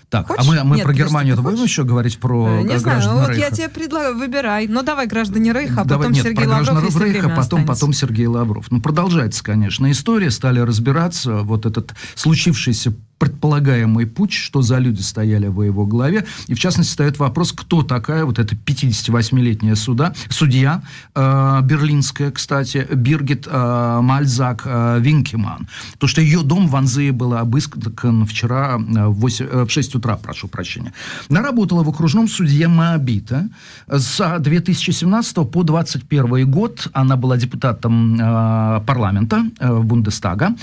Так, 0.10 0.28
Хочешь? 0.28 0.46
а 0.46 0.48
мы, 0.48 0.64
мы 0.64 0.76
Нет, 0.76 0.86
про 0.86 0.94
Германию 0.94 1.42
будем 1.42 1.64
еще 1.64 1.84
говорить 1.84 2.20
про 2.20 2.60
Э, 2.60 2.62
не 2.62 2.78
знаю, 2.78 3.02
ну 3.04 3.20
вот 3.22 3.30
Рейха? 3.30 3.42
я 3.46 3.50
тебе 3.50 3.68
предлагаю, 3.68 4.16
выбирай. 4.16 4.68
Ну, 4.68 4.84
давай 4.84 5.08
граждане 5.08 5.52
Рейха, 5.54 5.82
а 5.82 5.86
Давай, 5.86 6.04
потом 6.06 6.12
нет, 6.14 6.24
Сергей 6.24 6.46
про 6.46 6.52
Лавров, 6.52 6.84
если 6.84 7.00
Рейха, 7.04 7.12
время 7.22 7.30
потом, 7.30 7.40
останется. 7.62 7.68
потом 7.74 7.94
Сергей 7.94 8.28
Лавров. 8.28 8.70
Ну, 8.70 8.80
продолжается, 8.80 9.44
конечно, 9.44 9.90
история. 9.90 10.30
Стали 10.30 10.60
разбираться, 10.60 11.38
вот 11.38 11.66
этот 11.66 11.96
случившийся 12.14 12.94
предполагаемый 13.18 14.06
путь, 14.06 14.34
что 14.34 14.62
за 14.62 14.80
люди 14.80 15.02
стояли 15.02 15.48
во 15.48 15.66
его 15.66 15.86
главе. 15.86 16.26
И, 16.48 16.54
в 16.54 16.60
частности, 16.60 16.92
стоит 16.92 17.20
вопрос, 17.20 17.54
кто 17.54 17.82
такая 17.82 18.26
вот 18.26 18.40
эта 18.40 18.56
58-летняя 18.56 19.76
суда, 19.76 20.14
судья 20.30 20.82
э, 21.16 21.60
берлинская, 21.64 22.32
кстати, 22.32 22.86
Биргит 22.92 23.48
э, 23.50 24.00
Мальзак 24.02 24.64
э, 24.66 25.00
Винкеман. 25.00 25.68
То, 26.00 26.08
что 26.08 26.22
ее 26.22 26.44
дом 26.44 26.68
в 26.68 26.76
Анзее 26.76 27.12
был 27.12 27.34
обыскан 27.34 28.26
вчера 28.26 28.78
э, 28.78 29.08
в, 29.08 29.14
8, 29.14 29.46
э, 29.46 29.66
в 29.66 29.70
6 29.70 29.96
утра, 29.96 30.18
прошу 30.18 30.48
прощения. 30.48 30.94
Она 31.30 31.42
работала 31.42 31.84
в 31.84 31.90
окружном 31.90 32.28
суде 32.28 32.68
Моабита. 32.68 33.50
С 33.88 34.40
2017 34.40 35.36
по 35.50 35.64
2021 35.64 36.50
год 36.52 36.90
она 36.94 37.16
была 37.16 37.38
депутатом 37.38 38.16
э, 38.16 38.82
парламента 38.86 39.46
э, 39.60 39.80
Бундестага, 39.80 40.56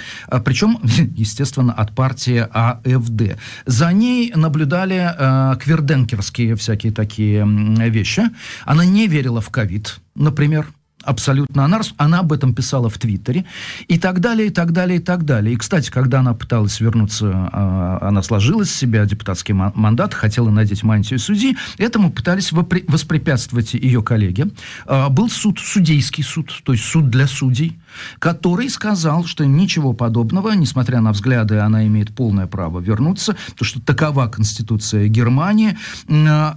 причем, 0.45 0.79
естественно, 1.17 1.73
от 1.73 1.95
партии 1.95 2.50
АФД. 2.53 3.39
За 3.67 3.93
ней 3.93 4.33
наблюдали 4.35 5.11
э, 5.17 5.57
кверденкерские 5.59 6.57
всякие 6.57 6.93
такие 6.93 7.47
вещи. 7.91 8.23
Она 8.65 8.85
не 8.85 9.07
верила 9.07 9.41
в 9.41 9.51
ковид, 9.51 10.01
например. 10.15 10.67
Абсолютно. 11.03 11.65
Она, 11.65 11.81
она 11.97 12.19
об 12.19 12.31
этом 12.31 12.55
писала 12.55 12.91
в 12.91 12.99
Твиттере. 12.99 13.47
И 13.89 13.99
так 13.99 14.21
далее, 14.21 14.49
и 14.49 14.51
так 14.51 14.73
далее, 14.73 14.99
и 14.99 15.03
так 15.03 15.25
далее. 15.25 15.55
И, 15.55 15.57
кстати, 15.57 15.91
когда 15.91 16.21
она 16.21 16.35
пыталась 16.35 16.79
вернуться, 16.79 17.27
э, 17.51 17.99
она 18.07 18.23
сложила 18.23 18.65
с 18.65 18.71
себя 18.71 19.07
депутатский 19.07 19.55
ма- 19.55 19.73
мандат, 19.75 20.13
хотела 20.13 20.51
надеть 20.51 20.83
мантию 20.83 21.19
судьи. 21.19 21.57
Этому 21.79 22.13
пытались 22.13 22.53
воспрепятствовать 22.53 23.73
ее 23.73 24.03
коллеги. 24.03 24.49
Э, 24.87 25.09
был 25.09 25.31
суд, 25.31 25.59
судейский 25.59 26.23
суд, 26.23 26.53
то 26.65 26.73
есть 26.73 26.85
суд 26.85 27.09
для 27.09 27.27
судей, 27.27 27.79
который 28.19 28.69
сказал, 28.69 29.25
что 29.25 29.45
ничего 29.45 29.93
подобного, 29.93 30.53
несмотря 30.53 31.01
на 31.01 31.13
взгляды, 31.13 31.59
она 31.59 31.87
имеет 31.87 32.15
полное 32.15 32.47
право 32.47 32.81
вернуться, 32.81 33.37
то 33.57 33.65
что 33.65 33.81
такова 33.81 34.27
Конституция 34.27 35.09
Германии, 35.09 35.77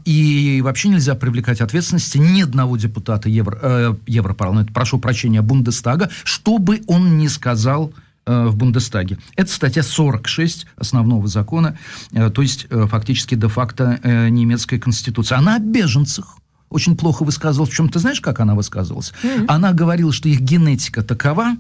и 0.06 0.62
вообще 0.64 0.90
нельзя 0.90 1.16
привлекать 1.16 1.62
ответственности 1.62 2.18
ни 2.18 2.42
одного 2.42 2.78
депутата 2.78 3.30
Евро, 3.30 3.58
э, 3.62 3.96
Европарламента, 4.08 4.74
прошу 4.74 5.00
прощения, 5.00 5.42
Бундестага, 5.42 6.10
что 6.24 6.58
бы 6.58 6.82
он 6.88 7.18
ни 7.18 7.28
сказал 7.28 7.94
э, 8.26 8.46
в 8.48 8.56
Бундестаге. 8.56 9.18
Это 9.36 9.52
статья 9.52 9.84
46 9.84 10.68
основного 10.78 11.28
закона, 11.28 11.78
э, 12.12 12.30
то 12.30 12.42
есть 12.42 12.68
э, 12.70 12.88
фактически 12.90 13.36
де-факто 13.36 14.00
немецкая 14.30 14.80
конституция. 14.80 15.38
Она 15.38 15.56
о 15.56 15.60
беженцах 15.60 16.38
очень 16.74 16.98
плохо 16.98 17.24
высказывалась. 17.24 17.70
Причем 17.70 17.90
ты 17.90 18.00
знаешь, 18.00 18.20
как 18.22 18.40
она 18.40 18.56
высказывалась? 18.56 19.14
Она 19.48 19.72
говорила, 19.74 20.12
что 20.12 20.28
их 20.30 20.42
генетика 20.42 21.04
такова, 21.04 21.56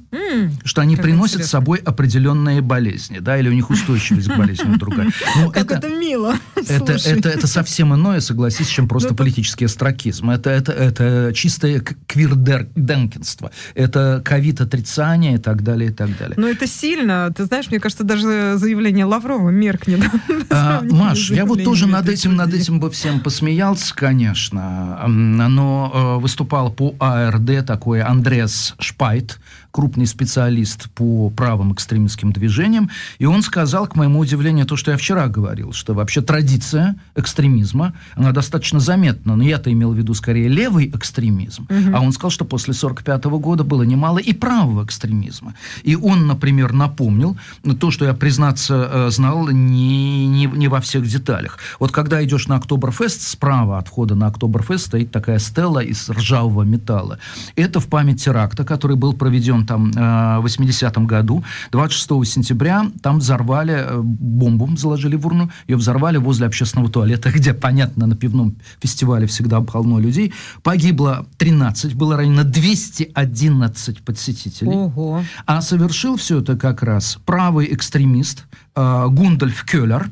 что 0.65 0.82
они 0.82 0.95
Как 0.95 1.06
приносят 1.06 1.36
интересно. 1.36 1.47
с 1.47 1.52
собой 1.52 1.78
определенные 1.80 2.62
болезни, 2.62 3.19
да, 3.19 3.38
или 3.38 3.49
у 3.49 3.54
них 3.54 3.69
устойчивость 3.69 4.28
к 4.30 4.38
болезням 4.38 4.78
другая. 4.80 5.10
Ну, 5.38 5.52
Как 5.52 5.71
это, 5.71 5.88
мило. 5.88 6.36
это, 6.56 6.97
Слушай. 6.97 7.19
это, 7.19 7.30
это 7.30 7.47
совсем 7.47 7.93
иное, 7.95 8.19
согласись, 8.19 8.67
чем 8.67 8.88
просто 8.88 9.10
Ну, 9.10 9.13
это- 9.15 9.23
политический 9.23 9.65
астракизм. 9.65 10.30
Это, 10.30 10.49
это, 10.49 10.71
это 10.71 11.32
чистое 11.36 11.84
квирденкинство. 12.08 13.52
Это 13.76 14.21
ковид-отрицание 14.23 15.36
и 15.36 15.38
так 15.38 15.63
далее, 15.63 15.89
и 15.89 15.93
так 15.93 16.17
далее. 16.17 16.36
Ну, 16.38 16.47
это 16.47 16.67
сильно. 16.67 17.32
Ты 17.36 17.45
знаешь, 17.45 17.69
мне 17.69 17.80
кажется, 17.80 18.04
даже 18.04 18.58
заявление 18.58 19.06
Лаврова 19.06 19.49
меркнет. 19.49 20.02
А, 20.56 20.82
Маш, 20.84 21.32
я 21.32 21.45
вот 21.45 21.63
тоже 21.63 21.88
над 21.88 22.08
этим, 22.08 22.36
над 22.36 22.54
этим 22.54 22.80
бы 22.80 22.91
всем 22.91 23.19
посмеялся, 23.21 23.93
конечно, 23.95 25.03
Но 25.08 25.92
э, 25.94 26.22
выступал 26.22 26.72
по 26.72 26.96
АРД 27.00 27.66
такой 27.66 28.02
Андреас 28.02 28.76
Шпайт, 28.80 29.39
крупный 29.74 30.06
специалист 30.06 30.88
по 30.92 31.32
правым 31.32 31.74
экстремистским 31.74 32.32
движениям, 32.32 32.92
и 33.18 33.26
он 33.26 33.42
сказал, 33.42 33.88
к 33.88 33.96
моему 33.96 34.20
удивлению, 34.20 34.68
то, 34.68 34.78
что 34.78 34.92
я 34.92 34.98
вчера 34.98 35.28
говорил, 35.28 35.74
что 35.74 35.96
вообще 35.96 36.22
традиция 36.22 36.96
экстремизма, 37.16 37.94
она 38.16 38.32
достаточно 38.32 38.80
заметна, 38.80 39.36
но 39.36 39.44
я-то 39.44 39.72
имел 39.72 39.92
в 39.92 39.98
виду 39.98 40.14
скорее 40.14 40.48
левый 40.48 40.90
экстремизм, 40.90 41.68
а 41.92 42.02
он 42.02 42.12
сказал, 42.12 42.30
что 42.30 42.46
после 42.46 42.76
45 42.76 43.26
года 43.26 43.64
было 43.64 43.82
немало 43.82 44.20
и 44.20 44.32
правого 44.32 44.86
экстремизма. 44.86 45.56
И 45.82 45.96
он, 45.96 46.28
например, 46.28 46.72
напомнил 46.72 47.36
то, 47.80 47.90
что 47.90 48.06
я, 48.06 48.14
признаться, 48.14 48.90
э, 48.92 49.10
знал 49.10 49.48
не, 49.50 50.28
не, 50.28 50.46
не 50.46 50.68
во 50.68 50.82
всех 50.82 51.08
деталях. 51.08 51.58
Вот 51.80 51.92
когда 51.92 52.24
идешь 52.24 52.48
на 52.48 52.58
Октоберфест, 52.58 53.24
справа 53.24 53.80
от 53.80 53.88
входа 53.88 54.14
на 54.14 54.28
Октоберфест 54.28 54.86
стоит 54.86 55.12
такая 55.12 55.40
стела 55.40 55.80
из 55.80 56.10
ржавого 56.10 56.62
металла. 56.62 57.18
Это 57.56 57.80
в 57.80 57.88
память 57.88 58.24
теракта, 58.24 58.64
который 58.64 58.98
был 58.98 59.14
проведен 59.14 59.62
там 59.65 59.91
э, 59.91 60.39
в 60.39 60.45
80-м 60.45 61.08
году. 61.08 61.43
26 61.71 62.32
сентября 62.32 62.86
там 63.02 63.19
взорвали 63.19 63.73
э, 63.73 64.02
бомбу, 64.02 64.76
заложили 64.78 65.15
в 65.15 65.26
урну, 65.26 65.49
ее 65.67 65.78
взорвали 65.78 66.17
возле 66.17 66.47
общественного 66.47 66.89
туалета, 66.89 67.32
где, 67.36 67.54
понятно, 67.54 68.08
на 68.08 68.15
пивном 68.15 68.56
фестивале 68.80 69.28
всегда 69.28 69.62
полно 69.62 69.99
людей. 69.99 70.34
Погибло 70.63 71.26
13, 71.38 71.95
было 71.95 72.17
ранено 72.17 72.43
211 72.43 74.04
посетителей. 74.04 74.71
Ого. 74.71 75.23
А 75.45 75.62
совершил 75.62 76.15
все 76.17 76.39
это 76.39 76.56
как 76.56 76.84
раз 76.84 77.19
правый 77.26 77.73
экстремист 77.73 78.45
э, 78.76 79.08
Гундальф 79.10 79.63
Келлер, 79.65 80.10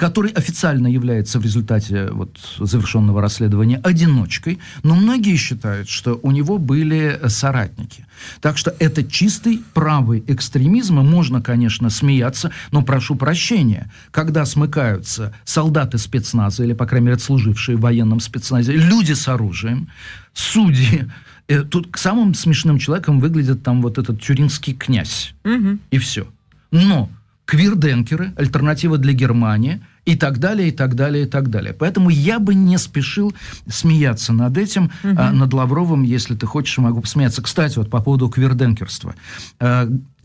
который 0.00 0.30
официально 0.30 0.86
является 0.86 1.38
в 1.38 1.42
результате 1.42 2.06
вот, 2.10 2.30
завершенного 2.58 3.20
расследования 3.20 3.76
одиночкой, 3.84 4.58
но 4.82 4.94
многие 4.94 5.36
считают, 5.36 5.90
что 5.90 6.18
у 6.22 6.30
него 6.30 6.56
были 6.56 7.18
э, 7.20 7.28
соратники. 7.28 8.06
Так 8.40 8.56
что 8.56 8.74
это 8.78 9.04
чистый 9.04 9.62
правый 9.74 10.24
экстремизм, 10.26 11.00
и 11.00 11.02
можно, 11.02 11.42
конечно, 11.42 11.90
смеяться, 11.90 12.50
но 12.72 12.80
прошу 12.80 13.14
прощения, 13.14 13.92
когда 14.10 14.46
смыкаются 14.46 15.34
солдаты 15.44 15.98
спецназа, 15.98 16.64
или, 16.64 16.72
по 16.72 16.86
крайней 16.86 17.08
мере, 17.08 17.18
служившие 17.18 17.76
в 17.76 17.82
военном 17.82 18.20
спецназе, 18.20 18.72
люди 18.72 19.12
с 19.12 19.28
оружием, 19.28 19.90
судьи, 20.32 21.10
э, 21.46 21.62
тут 21.62 21.90
самым 21.96 22.32
смешным 22.32 22.78
человеком 22.78 23.20
выглядит 23.20 23.62
там 23.62 23.82
вот 23.82 23.98
этот 23.98 24.22
тюрингский 24.22 24.72
князь. 24.72 25.34
И 25.90 25.98
все. 25.98 26.26
Но 26.70 27.10
квирденкеры, 27.50 28.32
альтернатива 28.36 28.96
для 28.96 29.12
Германии 29.12 29.80
и 30.04 30.14
так 30.14 30.38
далее, 30.38 30.68
и 30.68 30.70
так 30.70 30.94
далее, 30.94 31.24
и 31.24 31.26
так 31.26 31.50
далее. 31.50 31.72
Поэтому 31.72 32.08
я 32.08 32.38
бы 32.38 32.54
не 32.54 32.78
спешил 32.78 33.34
смеяться 33.68 34.32
над 34.32 34.56
этим, 34.56 34.92
а, 35.02 35.32
над 35.32 35.52
Лавровым, 35.52 36.04
если 36.04 36.36
ты 36.36 36.46
хочешь, 36.46 36.78
могу 36.78 37.00
посмеяться. 37.00 37.42
Кстати, 37.42 37.76
вот 37.78 37.90
по 37.90 38.00
поводу 38.00 38.28
квирденкерства. 38.28 39.16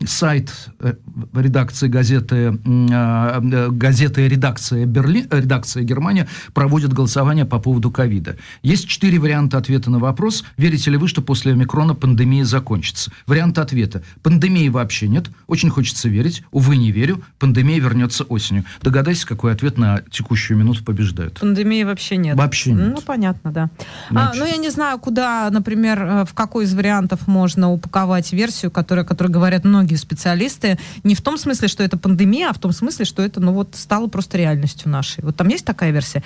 Сайт 0.04 0.52
э, 0.80 0.94
редакции 1.34 1.88
газеты, 1.88 2.58
а, 2.92 3.40
э, 3.40 3.70
газеты 3.70 4.28
редакция, 4.28 4.84
Берли, 4.84 5.26
э, 5.30 5.40
редакция 5.40 5.84
Германия 5.84 6.28
проводит 6.52 6.92
голосование 6.92 7.46
по 7.46 7.58
поводу 7.58 7.90
ковида. 7.90 8.36
Есть 8.62 8.88
четыре 8.88 9.18
варианта 9.18 9.56
ответа 9.56 9.90
на 9.90 9.98
вопрос, 9.98 10.44
верите 10.58 10.90
ли 10.90 10.98
вы, 10.98 11.08
что 11.08 11.22
после 11.22 11.52
омикрона 11.52 11.94
пандемия 11.94 12.44
закончится. 12.44 13.10
Вариант 13.26 13.58
ответа. 13.58 14.02
Пандемии 14.22 14.68
вообще 14.68 15.08
нет. 15.08 15.30
Очень 15.46 15.70
хочется 15.70 16.10
верить. 16.10 16.42
Увы, 16.50 16.76
не 16.76 16.92
верю. 16.92 17.22
Пандемия 17.38 17.80
вернется 17.80 18.24
осенью. 18.24 18.64
Догадайся, 18.82 19.26
какой 19.26 19.52
ответ 19.52 19.78
на 19.78 20.02
текущую 20.10 20.58
минуту 20.58 20.84
побеждает. 20.84 21.40
Пандемии 21.40 21.84
вообще 21.84 22.18
нет. 22.18 22.36
Вообще 22.36 22.72
нет. 22.72 22.92
Ну, 22.96 23.00
понятно, 23.00 23.50
да. 23.50 23.70
А, 24.10 24.26
Вообще. 24.26 24.40
ну, 24.40 24.46
я 24.46 24.56
не 24.58 24.68
знаю, 24.68 24.98
куда, 24.98 25.48
например, 25.50 26.26
в 26.26 26.34
какой 26.34 26.64
из 26.64 26.74
вариантов 26.74 27.26
можно 27.26 27.72
упаковать 27.72 28.32
версию, 28.34 28.70
которая, 28.70 29.04
которой 29.04 29.28
говорят 29.28 29.64
многие 29.64 29.85
многие 29.86 29.96
специалисты, 29.96 30.78
не 31.04 31.14
в 31.14 31.20
том 31.20 31.38
смысле, 31.38 31.68
что 31.68 31.84
это 31.84 31.96
пандемия, 31.96 32.50
а 32.50 32.52
в 32.52 32.58
том 32.58 32.72
смысле, 32.72 33.04
что 33.04 33.22
это, 33.22 33.40
ну 33.40 33.52
вот, 33.52 33.76
стало 33.76 34.08
просто 34.08 34.36
реальностью 34.36 34.90
нашей. 34.90 35.22
Вот 35.22 35.36
там 35.36 35.46
есть 35.46 35.64
такая 35.64 35.92
версия, 35.92 36.24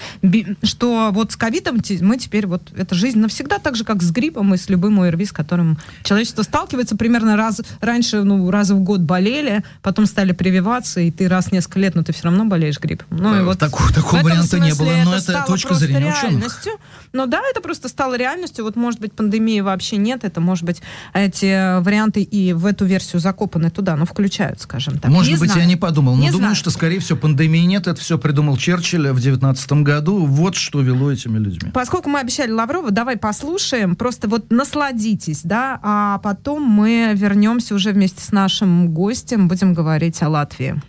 что 0.62 1.10
вот 1.12 1.32
с 1.32 1.36
ковидом 1.36 1.78
мы 2.00 2.16
теперь 2.16 2.46
вот, 2.46 2.72
это 2.74 2.94
жизнь 2.94 3.18
навсегда, 3.18 3.58
так 3.58 3.76
же, 3.76 3.84
как 3.84 4.02
с 4.02 4.10
гриппом 4.10 4.54
и 4.54 4.56
с 4.56 4.70
любым 4.70 4.98
ОРВИ, 5.00 5.26
с 5.26 5.32
которым 5.32 5.78
человечество 6.04 6.42
сталкивается 6.42 6.96
примерно 6.96 7.36
раз, 7.36 7.60
раньше, 7.82 8.22
ну, 8.22 8.50
раз 8.50 8.70
в 8.70 8.80
год 8.80 9.00
болели, 9.00 9.62
потом 9.82 10.06
стали 10.06 10.32
прививаться, 10.32 11.00
и 11.00 11.10
ты 11.10 11.28
раз 11.28 11.46
в 11.46 11.52
несколько 11.52 11.80
лет, 11.80 11.94
но 11.94 12.02
ты 12.02 12.14
все 12.14 12.24
равно 12.24 12.46
болеешь 12.46 12.80
гриппом. 12.80 13.18
Ну, 13.18 13.40
и 13.40 13.42
вот 13.42 13.58
такого, 13.58 13.92
такого 13.92 14.22
варианта 14.22 14.58
не 14.58 14.72
было, 14.74 14.90
но 15.04 15.16
это, 15.16 15.32
это 15.32 15.44
точка 15.46 15.74
зрения 15.74 16.14
реальностью. 16.22 16.72
Но 17.12 17.26
да, 17.26 17.42
это 17.50 17.60
просто 17.60 17.88
стало 17.88 18.16
реальностью. 18.16 18.64
Вот, 18.64 18.76
может 18.76 19.00
быть, 19.00 19.12
пандемии 19.12 19.60
вообще 19.60 19.98
нет, 19.98 20.24
это, 20.24 20.40
может 20.40 20.64
быть, 20.64 20.80
эти 21.12 21.80
варианты 21.82 22.22
и 22.22 22.54
в 22.54 22.64
эту 22.64 22.86
версию 22.86 23.20
закопаны 23.20 23.49
туда, 23.70 23.96
но 23.96 24.04
включают, 24.04 24.60
скажем 24.60 24.98
так. 24.98 25.10
Может 25.10 25.32
не 25.32 25.38
быть, 25.38 25.50
знаю. 25.50 25.66
я 25.66 25.68
не 25.68 25.76
подумал, 25.76 26.14
но 26.14 26.22
не 26.22 26.28
думаю, 26.28 26.40
знаю. 26.40 26.54
что, 26.54 26.70
скорее 26.70 27.00
всего, 27.00 27.18
пандемии 27.18 27.64
нет, 27.64 27.86
это 27.86 28.00
все 28.00 28.18
придумал 28.18 28.56
Черчилль 28.56 29.10
в 29.10 29.20
19 29.20 29.72
году. 29.82 30.24
Вот 30.26 30.54
что 30.54 30.80
вело 30.80 31.10
этими 31.10 31.38
людьми. 31.38 31.70
Поскольку 31.72 32.08
мы 32.08 32.20
обещали 32.20 32.50
Лаврова, 32.50 32.90
давай 32.90 33.16
послушаем, 33.16 33.96
просто 33.96 34.28
вот 34.28 34.50
насладитесь, 34.50 35.40
да, 35.42 35.80
а 35.82 36.18
потом 36.18 36.62
мы 36.62 37.12
вернемся 37.14 37.74
уже 37.74 37.92
вместе 37.92 38.22
с 38.22 38.32
нашим 38.32 38.88
гостем, 38.90 39.48
будем 39.48 39.74
говорить 39.74 40.22
о 40.22 40.28
Латвии. 40.28 40.80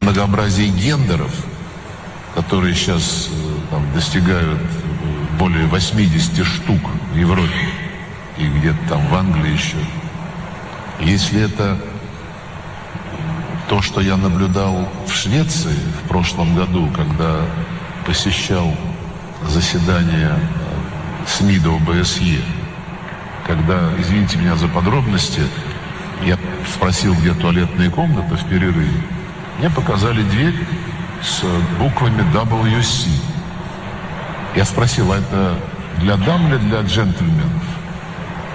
Многообразие 0.00 0.68
гендеров, 0.68 1.32
которые 2.34 2.74
сейчас 2.74 3.28
э, 3.30 3.70
там, 3.70 3.82
достигают 3.94 4.60
э, 4.60 5.38
более 5.38 5.66
80 5.66 6.44
штук 6.44 6.80
в 7.12 7.16
Европе 7.16 7.68
и 8.38 8.46
где-то 8.46 8.78
там 8.88 9.06
в 9.08 9.14
Англии 9.14 9.52
еще. 9.52 9.76
Если 11.00 11.42
это 11.42 11.78
то, 13.68 13.82
что 13.82 14.00
я 14.00 14.16
наблюдал 14.16 14.88
в 15.06 15.12
Швеции 15.12 15.76
в 16.04 16.08
прошлом 16.08 16.54
году, 16.54 16.88
когда 16.94 17.40
посещал 18.06 18.74
заседание 19.48 20.32
э, 20.32 21.26
СМИДа 21.26 21.70
ОБСЕ, 21.70 22.40
когда, 23.46 23.90
извините 23.98 24.38
меня 24.38 24.56
за 24.56 24.68
подробности, 24.68 25.42
я 26.24 26.38
спросил, 26.72 27.14
где 27.14 27.34
туалетная 27.34 27.90
комната 27.90 28.36
в 28.36 28.48
перерыве, 28.48 29.02
мне 29.58 29.70
показали 29.70 30.22
дверь 30.22 30.54
с 31.22 31.42
буквами 31.78 32.22
WC. 32.32 33.08
Я 34.56 34.64
спросил, 34.64 35.12
а 35.12 35.16
это 35.16 35.58
для 36.00 36.16
дам 36.16 36.48
или 36.48 36.58
для 36.58 36.82
джентльменов? 36.82 37.62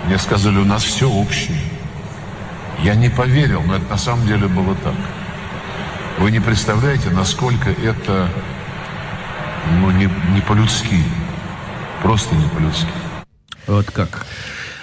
Мне 0.06 0.18
сказали, 0.18 0.58
у 0.58 0.66
нас 0.66 0.84
все 0.84 1.10
общее. 1.10 1.60
Я 2.84 2.96
не 2.96 3.10
поверил, 3.10 3.62
но 3.64 3.76
это 3.76 3.90
на 3.90 3.98
самом 3.98 4.26
деле 4.26 4.48
было 4.48 4.76
так. 4.76 4.96
Вы 6.20 6.32
не 6.32 6.40
представляете, 6.40 7.10
насколько 7.10 7.70
это 7.70 8.30
ну, 9.80 9.92
не, 9.92 10.10
не 10.34 10.42
по-людски. 10.42 11.04
Просто 12.02 12.36
не 12.36 12.48
по-людски. 12.48 12.88
Вот 13.68 13.92
как. 13.92 14.26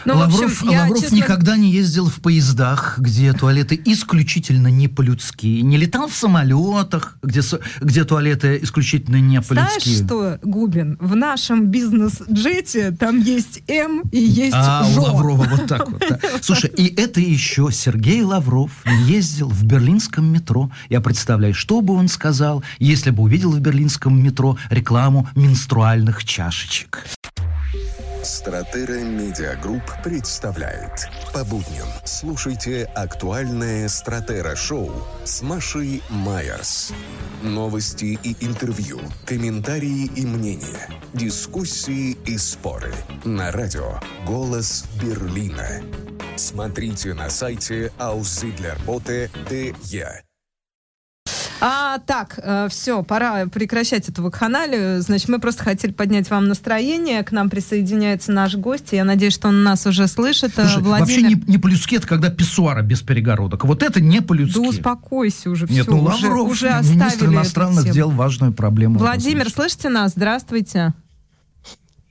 Ну, 0.07 0.18
Лавров, 0.18 0.44
общем, 0.44 0.68
Лавров 0.68 1.00
честно... 1.00 1.16
никогда 1.16 1.57
не 1.57 1.70
ездил 1.72 2.09
в 2.09 2.20
поездах, 2.20 2.98
где 2.98 3.32
туалеты 3.32 3.80
исключительно 3.84 4.68
не 4.68 4.86
по-людски. 4.86 5.46
Не 5.46 5.76
летал 5.76 6.07
в 6.09 6.14
самолетах, 6.14 7.18
где, 7.22 7.40
где 7.80 8.04
туалеты 8.04 8.61
исключительно 8.62 9.16
не 9.16 9.40
по-людски. 9.40 9.88
Знаешь 9.88 10.07
что, 10.07 10.38
Губин, 10.42 10.96
в 11.00 11.16
нашем 11.16 11.66
бизнес-джете 11.66 12.92
там 12.92 13.20
есть 13.20 13.62
М 13.66 14.02
и 14.12 14.18
есть 14.18 14.54
А, 14.54 14.84
Жо. 14.84 15.00
у 15.00 15.04
Лаврова 15.04 15.44
вот 15.44 15.66
так 15.66 15.90
вот. 15.90 16.02
Да. 16.09 16.18
Слушай, 16.40 16.70
и 16.76 16.86
это 16.94 17.20
еще 17.20 17.70
Сергей 17.72 18.22
Лавров 18.22 18.70
ездил 19.07 19.48
в 19.48 19.64
берлинском 19.64 20.24
метро. 20.32 20.70
Я 20.88 21.00
представляю, 21.00 21.52
что 21.52 21.80
бы 21.80 21.94
он 21.94 22.07
сказал, 22.07 22.62
если 22.78 23.11
бы 23.11 23.24
увидел 23.24 23.50
в 23.50 23.59
берлинском 23.59 24.22
метро 24.22 24.57
рекламу 24.70 25.28
менструальных 25.34 26.24
чашечек. 26.24 27.04
Стратера 28.27 29.05
Медиагрупп 29.05 30.03
представляет. 30.03 31.09
По 31.33 31.45
будням 31.45 31.87
слушайте 32.05 32.91
актуальное 32.93 33.89
Стратера 33.89 34.57
Шоу 34.57 34.91
с 35.24 35.43
Машей 35.43 36.03
Майерс. 36.09 36.93
Новости 37.41 38.18
и 38.20 38.37
интервью, 38.45 38.99
комментарии 39.24 40.11
и 40.16 40.27
мнения, 40.27 40.89
дискуссии 41.12 42.16
и 42.27 42.37
споры. 42.37 42.93
На 43.24 43.53
радио 43.53 44.01
«Голос 44.27 44.87
Берлина». 45.01 45.81
Смотрите 46.35 47.14
на 47.14 47.31
сайте 47.31 47.93
aussiedlerbote.de. 47.97 50.26
А, 51.61 51.98
так, 52.00 52.38
э, 52.42 52.68
все, 52.70 53.02
пора 53.02 53.46
прекращать 53.46 54.09
эту 54.09 54.22
вакханалию. 54.22 55.00
Значит, 55.00 55.28
мы 55.28 55.38
просто 55.38 55.64
хотели 55.64 55.92
поднять 55.92 56.28
вам 56.30 56.48
настроение. 56.48 57.22
К 57.22 57.32
нам 57.32 57.48
присоединяется 57.48 58.32
наш 58.32 58.57
гость. 58.57 58.88
Я 58.92 59.04
надеюсь, 59.04 59.34
что 59.34 59.48
он 59.48 59.62
нас 59.62 59.86
уже 59.86 60.07
слышит. 60.07 60.59
Э, 60.59 60.66
Слушай, 60.66 60.82
Владимир... 60.82 61.00
вообще 61.00 61.22
не, 61.22 61.52
не 61.52 61.59
по-людски, 61.59 61.96
это 61.96 62.07
когда 62.07 62.30
писсуара 62.30 62.82
без 62.82 63.00
перегородок. 63.02 63.64
Вот 63.64 63.82
это 63.82 64.00
не 64.00 64.20
по-людски. 64.20 64.61
Да 64.61 64.68
успокойся 64.68 65.50
уже, 65.50 65.66
Нет, 65.66 65.86
все. 65.86 65.90
ну 65.90 66.02
Лавров, 66.02 66.50
уже, 66.50 66.78
уже 66.78 66.82
министр 66.82 67.26
иностранных 67.26 67.90
дел, 67.90 68.11
важную 68.11 68.52
проблему. 68.52 68.98
Владимир, 68.98 69.50
слышите 69.50 69.88
нас? 69.88 70.12
Здравствуйте. 70.12 70.94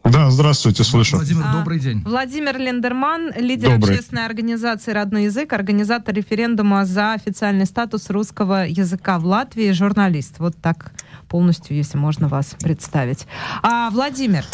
Да, 0.06 0.30
здравствуйте, 0.30 0.84
слышу. 0.84 1.18
Владимир, 1.18 1.44
а, 1.48 1.58
добрый 1.58 1.80
день. 1.80 2.04
Владимир 2.06 2.58
Лендерман, 2.60 3.32
лидер 3.36 3.72
добрый. 3.72 3.96
общественной 3.96 4.26
организации 4.26 4.92
«Родной 4.92 5.24
язык», 5.26 5.52
организатор 5.52 6.14
референдума 6.14 6.86
за 6.86 7.14
официальный 7.14 7.66
статус 7.66 8.12
русского 8.12 8.68
языка 8.68 9.18
в 9.18 9.26
Латвии, 9.26 9.72
журналист. 9.72 10.36
Вот 10.38 10.56
так 10.62 10.94
полностью, 11.28 11.76
если 11.76 11.98
можно 11.98 12.28
вас 12.28 12.56
представить. 12.62 13.26
А, 13.64 13.90
Владимир, 13.90 14.46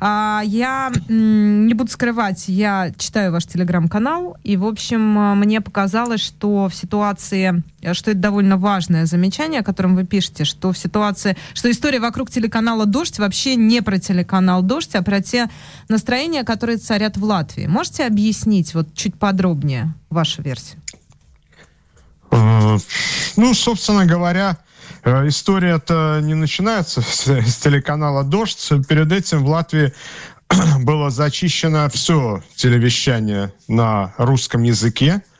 я 0.00 0.92
не 1.08 1.74
буду 1.74 1.90
скрывать, 1.90 2.44
я 2.48 2.92
читаю 2.96 3.32
ваш 3.32 3.46
телеграм-канал, 3.46 4.36
и, 4.42 4.56
в 4.56 4.64
общем, 4.64 5.18
а, 5.18 5.34
мне 5.34 5.60
показалось, 5.60 6.20
что 6.20 6.68
в 6.68 6.74
ситуации, 6.74 7.62
что 7.92 8.10
это 8.10 8.20
довольно 8.20 8.56
важное 8.56 9.06
замечание, 9.06 9.60
о 9.60 9.64
котором 9.64 9.96
вы 9.96 10.04
пишете, 10.04 10.44
что 10.44 10.72
в 10.72 10.78
ситуации, 10.78 11.36
что 11.54 11.70
история 11.70 12.00
вокруг 12.00 12.30
телеканала 12.30 12.86
«Дождь» 12.86 13.18
вообще 13.18 13.56
не 13.56 13.82
про 13.82 13.98
телеканал 13.98 14.62
«Дождь», 14.62 14.94
а 14.94 15.02
про 15.02 15.20
те 15.20 15.48
настроения, 15.88 16.44
которые 16.44 16.78
царят 16.78 17.16
в 17.16 17.24
Латвии. 17.24 17.66
Можете 17.66 18.06
объяснить 18.06 18.74
вот 18.74 18.94
чуть 18.94 19.18
подробнее 19.18 19.94
вашу 20.10 20.42
версию? 20.42 20.80
Э, 22.30 22.78
ну, 23.36 23.54
собственно 23.54 24.06
говоря, 24.06 24.56
Э, 24.56 24.73
история-то 25.04 26.20
не 26.22 26.34
начинается 26.34 27.02
с, 27.02 27.26
с 27.26 27.56
телеканала 27.56 28.24
«Дождь». 28.24 28.72
Перед 28.88 29.12
этим 29.12 29.44
в 29.44 29.48
Латвии 29.48 29.92
было 30.80 31.10
зачищено 31.10 31.88
все 31.90 32.42
телевещание 32.56 33.52
на 33.68 34.14
русском 34.16 34.62
языке 34.62 35.22
э, 35.22 35.33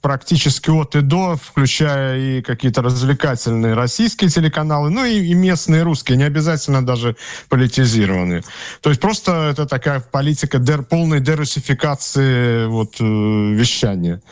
практически 0.00 0.70
от 0.70 0.96
и 0.96 1.00
до, 1.02 1.36
включая 1.36 2.18
и 2.18 2.42
какие-то 2.42 2.82
развлекательные 2.82 3.74
российские 3.74 4.30
телеканалы, 4.30 4.90
ну 4.90 5.04
и, 5.04 5.18
и 5.18 5.34
местные 5.34 5.82
русские, 5.82 6.16
не 6.16 6.24
обязательно 6.24 6.84
даже 6.84 7.16
политизированные. 7.48 8.42
То 8.80 8.90
есть 8.90 9.00
просто 9.00 9.50
это 9.50 9.66
такая 9.66 10.00
политика 10.00 10.58
дер, 10.58 10.82
полной 10.82 11.20
дерусификации 11.20 12.66
вот, 12.66 12.96
э, 13.00 13.04
вещания. 13.04 14.22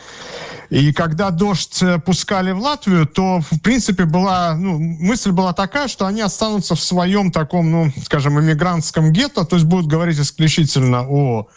И 0.70 0.92
когда 0.92 1.30
дождь 1.30 1.82
э, 1.82 1.98
пускали 1.98 2.52
в 2.52 2.60
Латвию, 2.60 3.06
то, 3.06 3.40
в 3.40 3.60
принципе, 3.60 4.04
была, 4.04 4.54
ну, 4.54 4.78
мысль 4.78 5.30
была 5.30 5.52
такая, 5.52 5.88
что 5.88 6.06
они 6.06 6.22
останутся 6.22 6.74
в 6.74 6.80
своем 6.80 7.32
таком, 7.32 7.70
ну, 7.70 7.92
скажем, 8.04 8.38
иммигрантском 8.40 9.12
гетто, 9.12 9.44
то 9.44 9.56
есть 9.56 9.66
будут 9.66 9.86
говорить 9.86 10.18
исключительно 10.18 11.06
о 11.08 11.48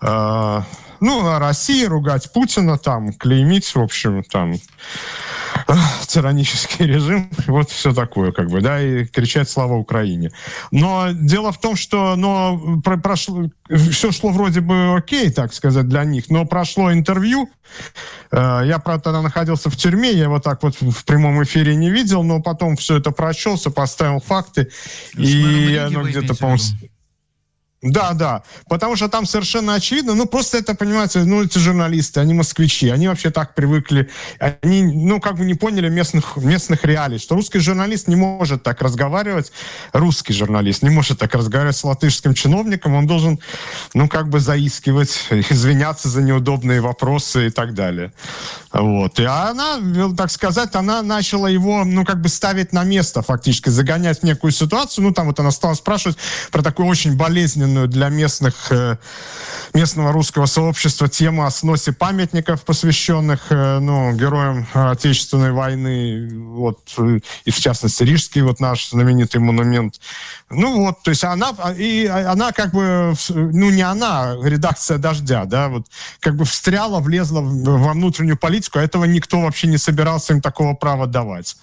э, 0.00 0.62
ну, 1.00 1.26
о 1.26 1.38
России, 1.38 1.84
ругать 1.84 2.32
Путина, 2.32 2.78
там, 2.78 3.12
клеймить, 3.12 3.74
в 3.74 3.80
общем, 3.80 4.22
там, 4.24 4.54
тиранический 6.06 6.86
режим, 6.86 7.30
вот 7.46 7.70
все 7.70 7.92
такое, 7.92 8.32
как 8.32 8.48
бы, 8.48 8.60
да, 8.60 8.80
и 8.80 9.04
кричать 9.04 9.48
«Слава 9.48 9.74
Украине». 9.74 10.30
Но 10.70 11.08
дело 11.12 11.52
в 11.52 11.60
том, 11.60 11.76
что 11.76 12.16
но 12.16 12.80
про 12.84 12.96
прошло, 12.96 13.50
все 13.68 14.12
шло 14.12 14.30
вроде 14.30 14.60
бы 14.60 14.96
окей, 14.96 15.30
так 15.30 15.52
сказать, 15.52 15.88
для 15.88 16.04
них, 16.04 16.30
но 16.30 16.44
прошло 16.44 16.92
интервью, 16.92 17.50
э, 18.30 18.62
я, 18.64 18.78
правда, 18.78 19.04
тогда 19.04 19.22
находился 19.22 19.70
в 19.70 19.76
тюрьме, 19.76 20.12
я 20.12 20.24
его 20.24 20.40
так 20.40 20.62
вот 20.62 20.76
в 20.80 21.04
прямом 21.04 21.42
эфире 21.42 21.74
не 21.74 21.90
видел, 21.90 22.22
но 22.22 22.40
потом 22.40 22.76
все 22.76 22.98
это 22.98 23.10
прочелся, 23.10 23.70
поставил 23.70 24.20
факты, 24.20 24.70
и 25.16 25.76
оно 25.76 26.02
где-то, 26.02 26.34
по-моему, 26.34 26.62
Да, 27.82 28.14
да. 28.14 28.42
Потому 28.68 28.96
что 28.96 29.08
там 29.08 29.26
совершенно 29.26 29.74
очевидно, 29.74 30.14
ну, 30.14 30.26
просто 30.26 30.56
это, 30.58 30.74
понимаете, 30.74 31.20
ну, 31.20 31.42
эти 31.42 31.58
журналисты, 31.58 32.20
они 32.20 32.32
москвичи, 32.32 32.88
они 32.88 33.06
вообще 33.06 33.30
так 33.30 33.54
привыкли, 33.54 34.10
они, 34.38 34.82
ну, 34.82 35.20
как 35.20 35.36
бы 35.36 35.44
не 35.44 35.52
поняли 35.54 35.90
местных, 35.90 36.36
местных 36.38 36.84
реалий, 36.84 37.18
что 37.18 37.34
русский 37.34 37.58
журналист 37.58 38.08
не 38.08 38.16
может 38.16 38.62
так 38.62 38.80
разговаривать, 38.80 39.52
русский 39.92 40.32
журналист 40.32 40.82
не 40.82 40.88
может 40.88 41.18
так 41.18 41.34
разговаривать 41.34 41.76
с 41.76 41.84
латышским 41.84 42.32
чиновником, 42.32 42.94
он 42.94 43.06
должен, 43.06 43.38
ну, 43.92 44.08
как 44.08 44.30
бы 44.30 44.40
заискивать, 44.40 45.26
извиняться 45.30 46.08
за 46.08 46.22
неудобные 46.22 46.80
вопросы 46.80 47.48
и 47.48 47.50
так 47.50 47.74
далее. 47.74 48.12
Вот. 48.72 49.20
И 49.20 49.24
она, 49.24 49.78
так 50.16 50.30
сказать, 50.30 50.74
она 50.74 51.02
начала 51.02 51.46
его, 51.46 51.84
ну, 51.84 52.06
как 52.06 52.22
бы 52.22 52.30
ставить 52.30 52.72
на 52.72 52.84
место 52.84 53.20
фактически, 53.20 53.68
загонять 53.68 54.20
в 54.20 54.22
некую 54.22 54.50
ситуацию, 54.50 55.04
ну, 55.04 55.12
там 55.12 55.26
вот 55.26 55.38
она 55.40 55.50
стала 55.50 55.74
спрашивать 55.74 56.16
про 56.50 56.62
такую 56.62 56.88
очень 56.88 57.16
болезненную 57.16 57.65
болезненную 57.66 57.88
для 57.88 58.08
местных, 58.08 58.54
э, 58.70 58.96
местного 59.74 60.12
русского 60.12 60.46
сообщества 60.46 61.08
тему 61.08 61.44
о 61.44 61.50
сносе 61.50 61.92
памятников, 61.92 62.64
посвященных 62.64 63.46
э, 63.50 63.78
ну, 63.80 64.12
героям 64.12 64.66
Отечественной 64.72 65.52
войны. 65.52 66.28
Вот, 66.32 66.78
э, 66.98 67.20
и 67.44 67.50
в 67.50 67.56
частности, 67.58 68.04
Рижский, 68.04 68.42
вот 68.42 68.60
наш 68.60 68.90
знаменитый 68.90 69.40
монумент. 69.40 70.00
Ну 70.50 70.84
вот, 70.84 71.02
то 71.02 71.10
есть 71.10 71.24
она, 71.24 71.50
и 71.76 72.06
она 72.06 72.52
как 72.52 72.72
бы, 72.72 73.14
ну 73.28 73.70
не 73.70 73.82
она, 73.82 74.36
редакция 74.42 74.98
«Дождя», 74.98 75.44
да, 75.44 75.68
вот 75.68 75.86
как 76.20 76.36
бы 76.36 76.44
встряла, 76.44 77.00
влезла 77.00 77.40
во 77.40 77.92
внутреннюю 77.92 78.36
политику, 78.36 78.78
а 78.78 78.82
этого 78.82 79.04
никто 79.04 79.40
вообще 79.40 79.66
не 79.66 79.78
собирался 79.78 80.32
им 80.32 80.40
такого 80.40 80.74
права 80.74 81.06
давать. 81.06 81.56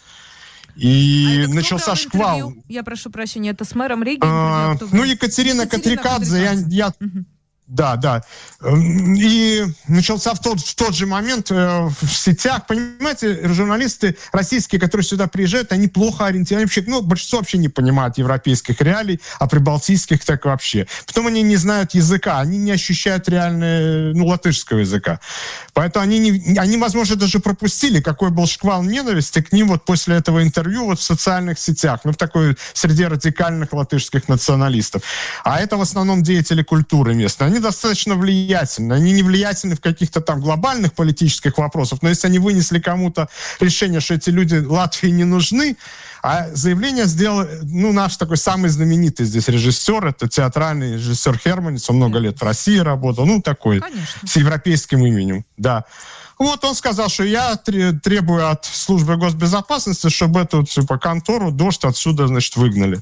И 0.75 1.45
а 1.45 1.53
начался 1.53 1.95
шквал. 1.95 2.53
Я 2.67 2.83
прошу 2.83 3.09
прощения, 3.09 3.51
это 3.51 3.65
с 3.65 3.75
мэром 3.75 4.03
Риги? 4.03 4.21
А, 4.23 4.75
ну, 4.91 5.03
Екатерина, 5.03 5.63
Екатерина 5.63 5.67
Катрикадзе, 5.67 6.41
я, 6.41 6.53
я, 6.53 6.87
угу. 6.99 7.25
Да, 7.73 7.95
да. 7.95 8.21
Эм, 8.61 9.15
и 9.15 9.63
начался 9.87 10.35
в 10.35 10.39
тот, 10.39 10.59
в 10.59 10.75
тот 10.75 10.93
же 10.93 11.07
момент 11.07 11.49
э, 11.49 11.89
в 12.01 12.07
сетях. 12.07 12.67
Понимаете, 12.67 13.47
журналисты 13.47 14.15
российские, 14.31 14.79
которые 14.79 15.03
сюда 15.03 15.27
приезжают, 15.27 15.71
они 15.71 15.87
плохо 15.87 16.27
ориентированы. 16.27 16.65
Вообще, 16.65 16.83
ну, 16.85 17.01
большинство 17.01 17.39
вообще 17.39 17.57
не 17.57 17.69
понимают 17.69 18.19
европейских 18.19 18.79
реалий, 18.79 19.19
а 19.39 19.47
прибалтийских 19.47 20.23
так 20.23 20.45
вообще. 20.45 20.85
Потом 21.07 21.25
они 21.27 21.41
не 21.41 21.55
знают 21.55 21.95
языка, 21.95 22.39
они 22.39 22.59
не 22.59 22.69
ощущают 22.69 23.27
реально, 23.27 24.13
ну, 24.13 24.27
латышского 24.27 24.77
языка. 24.77 25.19
Поэтому 25.73 26.03
они, 26.03 26.19
не, 26.19 26.57
они, 26.59 26.77
возможно, 26.77 27.15
даже 27.15 27.39
пропустили, 27.39 28.01
какой 28.01 28.29
был 28.29 28.45
шквал 28.45 28.83
ненависти 28.83 29.41
к 29.41 29.51
ним 29.51 29.69
вот 29.69 29.83
после 29.83 30.17
этого 30.17 30.43
интервью 30.43 30.85
вот 30.85 30.99
в 30.99 31.03
социальных 31.03 31.57
сетях, 31.57 32.01
ну, 32.03 32.11
в 32.11 32.17
такой 32.17 32.55
среди 32.73 33.05
радикальных 33.05 33.73
латышских 33.73 34.29
националистов. 34.29 35.01
А 35.43 35.59
это 35.59 35.75
в 35.75 35.81
основном 35.81 36.21
деятели 36.21 36.61
культуры 36.61 37.15
местные 37.15 37.47
они 37.47 37.62
достаточно 37.63 38.15
влиятельны. 38.15 38.93
Они 38.93 39.11
не 39.11 39.23
влиятельны 39.23 39.75
в 39.75 39.81
каких-то 39.81 40.21
там 40.21 40.39
глобальных 40.39 40.93
политических 40.93 41.57
вопросах, 41.57 42.03
но 42.03 42.09
если 42.09 42.27
они 42.27 42.39
вынесли 42.39 42.79
кому-то 42.79 43.27
решение, 43.59 43.99
что 43.99 44.13
эти 44.13 44.29
люди 44.29 44.55
Латвии 44.55 45.09
не 45.09 45.23
нужны, 45.23 45.77
а 46.21 46.49
заявление 46.53 47.05
сделал, 47.05 47.45
ну, 47.63 47.91
наш 47.91 48.17
такой 48.17 48.37
самый 48.37 48.69
знаменитый 48.69 49.25
здесь 49.25 49.47
режиссер, 49.47 50.05
это 50.05 50.29
театральный 50.29 50.93
режиссер 50.93 51.37
Херманец, 51.37 51.89
он 51.89 51.97
много 51.97 52.19
лет 52.19 52.39
в 52.39 52.43
России 52.43 52.77
работал, 52.77 53.25
ну, 53.25 53.41
такой, 53.41 53.79
Конечно. 53.79 54.27
с 54.27 54.35
европейским 54.35 55.05
именем, 55.05 55.43
да. 55.57 55.85
Вот 56.39 56.63
он 56.63 56.75
сказал, 56.75 57.09
что 57.09 57.23
я 57.23 57.55
требую 57.55 58.49
от 58.49 58.65
службы 58.65 59.17
госбезопасности, 59.17 60.09
чтобы 60.09 60.41
эту 60.41 60.63
типа, 60.63 60.97
контору, 60.97 61.51
дождь 61.51 61.83
отсюда, 61.83 62.27
значит, 62.27 62.55
выгнали. 62.55 63.01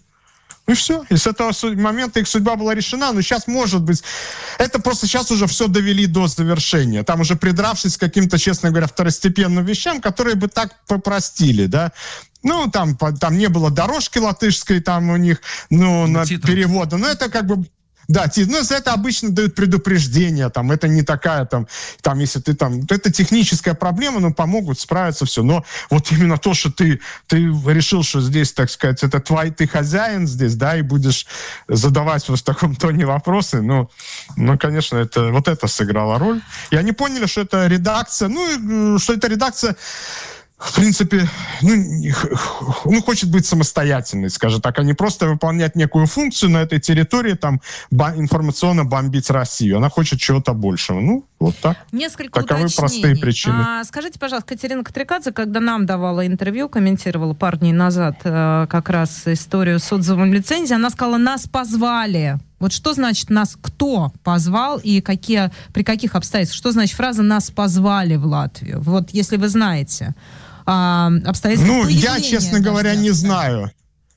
И 0.71 0.73
все. 0.73 1.03
И 1.09 1.17
с 1.17 1.27
этого 1.27 1.51
момента 1.75 2.21
их 2.21 2.27
судьба 2.29 2.55
была 2.55 2.73
решена. 2.73 3.11
Но 3.11 3.21
сейчас, 3.21 3.45
может 3.45 3.81
быть, 3.81 4.03
это 4.57 4.79
просто 4.79 5.05
сейчас 5.05 5.29
уже 5.29 5.45
все 5.47 5.67
довели 5.67 6.05
до 6.05 6.27
завершения. 6.27 7.03
Там 7.03 7.19
уже 7.19 7.35
придравшись 7.35 7.97
к 7.97 7.99
каким-то, 7.99 8.39
честно 8.39 8.69
говоря, 8.69 8.87
второстепенным 8.87 9.65
вещам, 9.65 9.99
которые 9.99 10.35
бы 10.35 10.47
так 10.47 10.85
попростили, 10.87 11.65
да. 11.65 11.91
Ну, 12.43 12.71
там, 12.71 12.95
там 12.95 13.37
не 13.37 13.49
было 13.49 13.69
дорожки 13.69 14.17
латышской, 14.17 14.79
там 14.79 15.09
у 15.09 15.17
них, 15.17 15.41
ну, 15.69 16.07
на 16.07 16.25
перевода. 16.25 16.95
Но 16.95 17.07
это 17.07 17.29
как 17.29 17.45
бы 17.45 17.65
да, 18.11 18.29
ну, 18.35 18.61
за 18.61 18.75
это 18.75 18.93
обычно 18.93 19.29
дают 19.29 19.55
предупреждение, 19.55 20.49
там, 20.49 20.71
это 20.71 20.87
не 20.87 21.01
такая, 21.01 21.45
там, 21.45 21.67
там, 22.01 22.19
если 22.19 22.39
ты 22.39 22.53
там, 22.53 22.81
это 22.89 23.11
техническая 23.11 23.73
проблема, 23.73 24.19
но 24.19 24.33
помогут 24.33 24.79
справиться 24.79 25.25
все. 25.25 25.43
Но 25.43 25.63
вот 25.89 26.11
именно 26.11 26.37
то, 26.37 26.53
что 26.53 26.71
ты, 26.71 26.99
ты 27.27 27.37
решил, 27.67 28.03
что 28.03 28.21
здесь, 28.21 28.51
так 28.51 28.69
сказать, 28.69 29.03
это 29.03 29.19
твой, 29.19 29.51
ты 29.51 29.65
хозяин 29.67 30.27
здесь, 30.27 30.55
да, 30.55 30.77
и 30.77 30.81
будешь 30.81 31.25
задавать 31.67 32.27
вот 32.27 32.39
в 32.39 32.43
таком 32.43 32.75
тоне 32.75 33.05
вопросы, 33.05 33.61
ну, 33.61 33.89
ну, 34.35 34.57
конечно, 34.57 34.97
это, 34.97 35.31
вот 35.31 35.47
это 35.47 35.67
сыграло 35.67 36.19
роль. 36.19 36.41
И 36.71 36.75
они 36.75 36.91
поняли, 36.91 37.27
что 37.27 37.41
это 37.41 37.67
редакция, 37.67 38.27
ну, 38.27 38.99
что 38.99 39.13
это 39.13 39.27
редакция 39.27 39.75
в 40.61 40.75
принципе, 40.75 41.27
ну, 41.63 41.71
ну, 42.85 43.01
хочет 43.01 43.31
быть 43.31 43.45
самостоятельной, 43.45 44.29
скажем 44.29 44.61
так, 44.61 44.77
а 44.77 44.83
не 44.83 44.93
просто 44.93 45.27
выполнять 45.27 45.75
некую 45.75 46.05
функцию 46.05 46.51
на 46.51 46.59
этой 46.59 46.79
территории, 46.79 47.33
там, 47.33 47.61
информационно 47.91 48.85
бомбить 48.85 49.29
Россию. 49.31 49.77
Она 49.77 49.89
хочет 49.89 50.19
чего-то 50.19 50.53
большего. 50.53 50.99
Ну, 50.99 51.25
вот 51.39 51.57
так. 51.57 51.77
Несколько 51.91 52.41
Таковы 52.41 52.65
уточнений. 52.65 52.77
простые 52.77 53.15
причины. 53.15 53.55
А, 53.57 53.83
скажите, 53.83 54.19
пожалуйста, 54.19 54.49
Катерина 54.49 54.83
Катрикадзе, 54.83 55.31
когда 55.31 55.59
нам 55.59 55.87
давала 55.87 56.27
интервью, 56.27 56.69
комментировала 56.69 57.33
пару 57.33 57.57
дней 57.57 57.73
назад 57.73 58.17
э, 58.23 58.67
как 58.69 58.89
раз 58.89 59.23
историю 59.25 59.79
с 59.79 59.91
отзывом 59.91 60.31
лицензии, 60.31 60.75
она 60.75 60.91
сказала, 60.91 61.17
нас 61.17 61.47
позвали. 61.47 62.37
Вот 62.59 62.71
что 62.71 62.93
значит 62.93 63.31
нас 63.31 63.57
кто 63.59 64.13
позвал 64.23 64.77
и 64.77 65.01
какие, 65.01 65.49
при 65.73 65.81
каких 65.81 66.13
обстоятельствах? 66.13 66.59
Что 66.59 66.71
значит 66.71 66.95
фраза 66.95 67.23
«нас 67.23 67.49
позвали 67.49 68.15
в 68.17 68.25
Латвию»? 68.27 68.79
Вот 68.79 69.09
если 69.09 69.37
вы 69.37 69.49
знаете 69.49 70.13
а, 70.65 71.11
обстоятельства 71.25 71.73
Ну, 71.73 71.87
я, 71.87 72.19
честно 72.19 72.59
говоря, 72.59 72.95
не 72.95 73.11
знаю. 73.11 73.71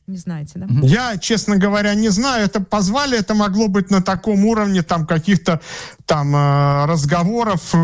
Не 0.06 0.18
знаете, 0.18 0.58
да? 0.58 0.66
Я, 0.82 1.16
честно 1.16 1.56
говоря, 1.56 1.94
не 1.94 2.10
знаю. 2.10 2.44
Это 2.44 2.60
позвали, 2.60 3.18
это 3.18 3.34
могло 3.34 3.68
быть 3.68 3.90
на 3.90 4.02
таком 4.02 4.44
уровне 4.44 4.82
там 4.82 5.06
каких-то 5.06 5.60
там 6.04 6.36
э, 6.36 6.84
разговоров. 6.86 7.74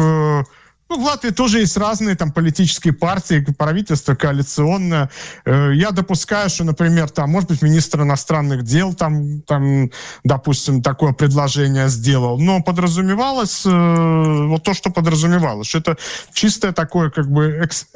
Ну, 0.90 0.98
в 0.98 1.04
Латвии 1.04 1.30
тоже 1.30 1.60
есть 1.60 1.76
разные 1.76 2.16
там 2.16 2.32
политические 2.32 2.92
партии, 2.92 3.46
правительство 3.56 4.16
коалиционное. 4.16 5.08
Э, 5.44 5.70
я 5.72 5.92
допускаю, 5.92 6.50
что, 6.50 6.64
например, 6.64 7.08
там, 7.10 7.30
может 7.30 7.48
быть, 7.48 7.62
министр 7.62 8.02
иностранных 8.02 8.64
дел 8.64 8.92
там, 8.92 9.40
там 9.42 9.90
допустим, 10.24 10.82
такое 10.82 11.12
предложение 11.12 11.88
сделал. 11.88 12.40
Но 12.40 12.60
подразумевалось 12.60 13.64
э, 13.64 14.46
вот 14.48 14.64
то, 14.64 14.74
что 14.74 14.90
подразумевалось, 14.90 15.68
что 15.68 15.78
это 15.78 15.96
чистое 16.32 16.72
такое 16.72 17.10
как 17.10 17.30
бы 17.30 17.46
экс 17.62 17.86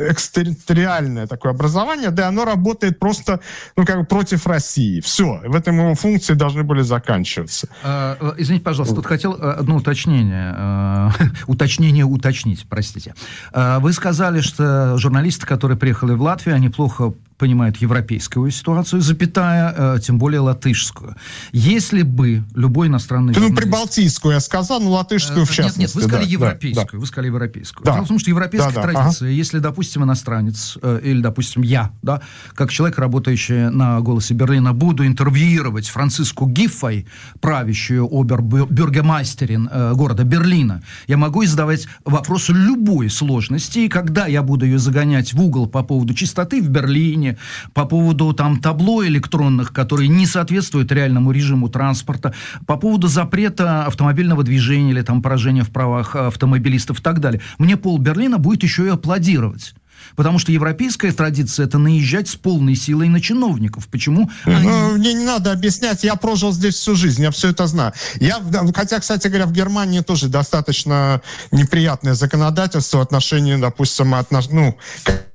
такое 1.27 1.51
образование, 1.51 2.11
да, 2.11 2.29
оно 2.29 2.45
работает 2.45 3.01
просто, 3.01 3.41
ну, 3.77 3.85
как 3.85 3.99
бы 3.99 4.05
против 4.05 4.47
России. 4.47 5.01
Все, 5.01 5.41
в 5.45 5.57
этом 5.57 5.81
его 5.81 5.97
функции 5.97 6.35
должны 6.35 6.63
были 6.63 6.83
заканчиваться. 6.83 7.67
Э, 7.83 8.35
извините, 8.39 8.65
пожалуйста, 8.65 8.95
тут 8.95 9.07
хотел 9.07 9.33
одно 9.33 9.79
уточнение, 9.79 11.11
уточнение 11.49 12.05
уточнить, 12.05 12.65
простите 12.69 12.84
простите. 12.85 13.15
А, 13.53 13.79
вы 13.81 13.93
сказали, 13.93 14.41
что 14.41 14.97
журналисты, 14.99 15.47
которые 15.47 15.79
приехали 15.79 16.13
в 16.13 16.23
Латвию, 16.23 16.55
они 16.55 16.69
плохо 16.69 17.15
понимают 17.45 17.77
европейскую 17.77 18.51
ситуацию, 18.51 19.03
запятая, 19.03 19.75
э, 19.77 19.99
тем 20.03 20.19
более 20.19 20.41
латышскую. 20.41 21.15
Если 21.53 22.01
бы 22.01 22.43
любой 22.55 22.87
иностранный 22.87 23.35
Ты, 23.35 23.41
ну, 23.41 23.55
прибалтийскую 23.55 24.33
я 24.33 24.41
сказал, 24.41 24.81
но 24.81 24.93
латышскую 24.93 25.43
э, 25.43 25.45
в 25.45 25.51
частности. 25.51 25.81
Нет, 25.81 25.89
нет, 25.89 25.95
вы 25.95 26.03
сказали 26.09 26.25
да, 26.25 26.31
европейскую, 26.31 26.87
да, 26.91 26.99
вы 26.99 27.07
сказали 27.07 27.27
европейскую. 27.27 27.85
Да. 27.85 27.93
Дело 27.93 28.05
в 28.07 28.09
том, 28.09 28.19
что 28.19 28.31
европейская 28.31 28.73
да, 28.73 28.83
да, 28.83 28.93
традиция, 28.93 29.27
ага. 29.27 29.37
если, 29.37 29.59
допустим, 29.59 30.05
иностранец, 30.05 30.79
э, 30.81 31.01
или, 31.05 31.21
допустим, 31.21 31.61
я, 31.61 31.93
да, 32.01 32.23
как 32.55 32.71
человек, 32.71 32.99
работающий 32.99 33.69
на 33.69 34.01
«Голосе 34.01 34.33
Берлина», 34.33 34.73
буду 34.73 35.07
интервьюировать 35.07 35.87
Франциску 35.89 36.47
Гиффой, 36.47 37.07
правящую 37.43 38.09
обербюргемастерин 38.11 39.69
города 39.93 40.25
Берлина, 40.25 40.83
я 41.09 41.19
могу 41.19 41.45
задавать 41.45 41.89
вопросы 42.07 42.53
любой 42.55 43.11
сложности, 43.11 43.81
и 43.81 43.89
когда 43.89 44.27
я 44.29 44.43
буду 44.43 44.65
ее 44.65 44.79
загонять 44.79 45.35
в 45.35 45.43
угол 45.43 45.67
по 45.67 45.83
поводу 45.83 46.15
чистоты 46.15 46.63
в 46.63 46.71
Берлине, 46.71 47.34
по 47.73 47.85
поводу 47.85 48.33
там 48.33 48.61
табло 48.61 49.05
электронных, 49.07 49.73
которые 49.73 50.09
не 50.09 50.27
соответствуют 50.27 50.93
реальному 50.93 51.33
режиму 51.33 51.69
транспорта, 51.69 52.35
по 52.67 52.77
поводу 52.77 53.09
запрета 53.09 53.87
автомобильного 53.87 54.43
движения 54.43 54.91
или 54.91 55.03
там 55.03 55.23
поражения 55.23 55.63
в 55.63 55.71
правах 55.71 56.17
автомобилистов 56.17 57.01
и 57.01 57.03
так 57.03 57.21
далее. 57.21 57.41
Мне 57.59 57.77
пол 57.77 57.99
Берлина 57.99 58.39
будет 58.39 58.63
еще 58.63 58.87
и 58.87 58.91
аплодировать. 58.91 59.75
Потому 60.17 60.39
что 60.39 60.53
европейская 60.53 61.13
традиция– 61.13 61.67
это 61.67 61.79
наезжать 61.79 62.29
с 62.29 62.37
полной 62.37 62.75
силой 62.75 63.09
на 63.09 63.21
чиновников. 63.21 63.89
Почему? 63.89 64.31
Они... 64.45 64.69
Ну, 64.69 64.93
мне 64.97 65.15
не 65.15 65.25
надо 65.25 65.53
объяснять, 65.53 66.05
я 66.05 66.17
прожил 66.17 66.53
здесь 66.53 66.75
всю 66.75 66.95
жизнь, 66.95 67.23
я 67.23 67.31
все 67.31 67.51
это 67.51 67.67
знаю. 67.67 67.93
Я, 68.17 68.41
хотя, 68.75 69.01
кстати 69.01 69.29
говоря, 69.29 69.47
в 69.47 69.53
Германии 69.53 70.01
тоже 70.01 70.29
достаточно 70.29 71.21
неприятное 71.51 72.15
законодательство 72.15 72.99
в 72.99 73.01
отношении, 73.03 73.57
допустим, 73.57 74.15
отнош... 74.15 74.49
ну, 74.51 74.77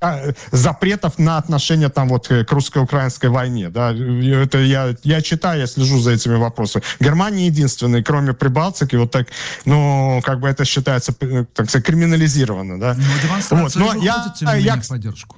а, 0.01 0.31
запретов 0.51 1.19
на 1.19 1.37
отношения 1.37 1.89
там 1.89 2.07
вот 2.09 2.27
к 2.27 2.51
русско-украинской 2.51 3.29
войне. 3.29 3.69
Да? 3.69 3.91
Это 3.91 4.59
я, 4.59 4.95
я 5.03 5.21
читаю, 5.21 5.61
я 5.61 5.67
слежу 5.67 5.99
за 5.99 6.11
этими 6.11 6.35
вопросами. 6.35 6.83
Германия 6.99 7.47
единственная, 7.47 8.03
кроме 8.03 8.33
Прибалтики, 8.33 8.95
вот 8.95 9.11
так, 9.11 9.27
ну, 9.65 10.21
как 10.23 10.39
бы 10.39 10.47
это 10.47 10.65
считается, 10.65 11.13
так 11.13 11.69
сказать, 11.69 11.85
криминализировано. 11.85 12.79
Да? 12.79 12.95
Демонстрации 12.95 13.79
вот, 13.79 13.95
но 13.95 14.03
я, 14.03 14.33
я, 14.41 14.55
в 14.59 14.87
поддержку 14.87 15.37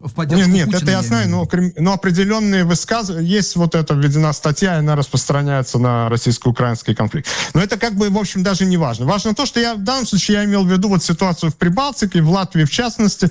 в 0.00 0.12
поддержку 0.12 0.48
Нет, 0.48 0.54
нет 0.54 0.66
Путина, 0.66 0.90
это 0.90 0.90
я 0.92 1.02
знаю, 1.02 1.28
но, 1.28 1.48
но 1.76 1.92
определенные 1.92 2.64
высказывания, 2.64 3.26
есть 3.26 3.56
вот 3.56 3.74
эта 3.74 3.94
введена 3.94 4.32
статья, 4.32 4.76
и 4.76 4.78
она 4.78 4.94
распространяется 4.94 5.78
на 5.78 6.08
российско-украинский 6.08 6.94
конфликт. 6.94 7.28
Но 7.54 7.60
это 7.60 7.78
как 7.78 7.96
бы, 7.96 8.08
в 8.08 8.16
общем, 8.16 8.44
даже 8.44 8.64
не 8.64 8.76
важно. 8.76 9.06
Важно 9.06 9.34
то, 9.34 9.44
что 9.44 9.58
я 9.58 9.74
в 9.74 9.82
данном 9.82 10.06
случае 10.06 10.38
я 10.38 10.44
имел 10.44 10.64
в 10.64 10.70
виду 10.70 10.88
вот 10.88 11.02
ситуацию 11.02 11.50
в 11.50 11.56
Прибалтике, 11.56 12.22
в 12.22 12.30
Латвии 12.30 12.64
в 12.64 12.70
частности, 12.70 13.28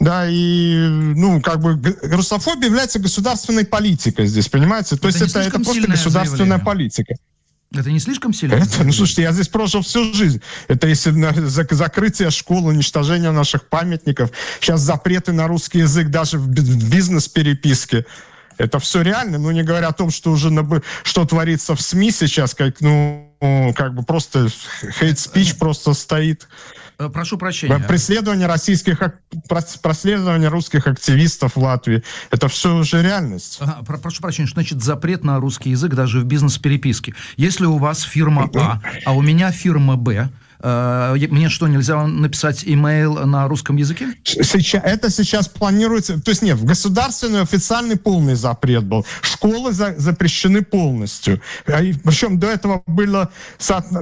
да, 0.00 0.26
и, 0.28 0.78
ну, 0.88 1.40
как 1.40 1.60
бы 1.60 1.80
русофобия 2.02 2.68
является 2.68 2.98
государственной 2.98 3.64
политикой 3.64 4.26
здесь, 4.26 4.48
понимаете? 4.48 4.96
То 4.96 5.08
это 5.08 5.18
есть 5.18 5.30
это, 5.30 5.40
это 5.40 5.60
просто 5.60 5.86
государственная 5.86 6.58
заявление. 6.58 6.64
политика. 6.64 7.14
Это 7.72 7.90
не 7.90 8.00
слишком 8.00 8.32
сильно? 8.32 8.54
Это, 8.54 8.82
ну, 8.82 8.92
слушайте, 8.92 9.22
я 9.22 9.32
здесь 9.32 9.48
прожил 9.48 9.82
всю 9.82 10.12
жизнь. 10.12 10.42
Это 10.66 10.88
если 10.88 11.12
на, 11.12 11.32
за, 11.32 11.66
закрытие 11.70 12.30
школ, 12.30 12.66
уничтожение 12.66 13.30
наших 13.30 13.68
памятников, 13.68 14.30
сейчас 14.60 14.80
запреты 14.80 15.32
на 15.32 15.46
русский 15.46 15.78
язык 15.78 16.08
даже 16.08 16.38
в 16.38 16.48
бизнес-переписке. 16.48 18.06
Это 18.58 18.78
все 18.80 19.02
реально, 19.02 19.38
ну, 19.38 19.52
не 19.52 19.62
говоря 19.62 19.88
о 19.88 19.92
том, 19.92 20.10
что 20.10 20.32
уже 20.32 20.50
на, 20.50 20.82
что 21.04 21.24
творится 21.24 21.76
в 21.76 21.80
СМИ 21.80 22.10
сейчас, 22.10 22.54
как, 22.54 22.80
ну, 22.80 23.32
как 23.76 23.94
бы 23.94 24.02
просто 24.02 24.48
хейт-спич 24.98 25.56
просто 25.56 25.94
стоит. 25.94 26.48
Э, 27.00 27.08
прошу 27.08 27.38
прощения. 27.38 27.78
Преследование 27.78 28.46
российских, 28.46 29.00
преследование 29.82 30.48
русских 30.50 30.86
активистов 30.86 31.56
в 31.56 31.58
Латвии. 31.58 32.02
Это 32.30 32.48
все 32.48 32.76
уже 32.76 33.02
реальность. 33.02 33.56
Ага, 33.60 33.82
прошу 34.02 34.20
прощения, 34.20 34.46
что 34.46 34.60
значит 34.60 34.82
запрет 34.82 35.24
на 35.24 35.40
русский 35.40 35.70
язык 35.70 35.94
даже 35.94 36.20
в 36.20 36.24
бизнес-переписке? 36.24 37.14
Если 37.38 37.64
у 37.64 37.78
вас 37.78 38.02
фирма 38.02 38.50
А, 38.54 38.82
а 39.06 39.14
у 39.14 39.22
меня 39.22 39.50
фирма 39.50 39.96
Б, 39.96 40.28
мне 40.62 41.48
что, 41.48 41.68
нельзя 41.68 42.06
написать 42.06 42.64
имейл 42.64 43.26
на 43.26 43.48
русском 43.48 43.76
языке? 43.76 44.14
Сейчас, 44.24 44.82
это 44.84 45.10
сейчас 45.10 45.48
планируется. 45.48 46.20
То 46.20 46.30
есть 46.30 46.42
нет, 46.42 46.58
в 46.58 46.64
государственный 46.64 47.42
официальный 47.42 47.96
полный 47.96 48.34
запрет 48.34 48.84
был. 48.84 49.06
Школы 49.22 49.72
за, 49.72 49.94
запрещены 49.96 50.62
полностью. 50.62 51.40
А 51.66 51.80
Причем 52.04 52.38
до 52.38 52.48
этого 52.48 52.82
было, 52.86 53.30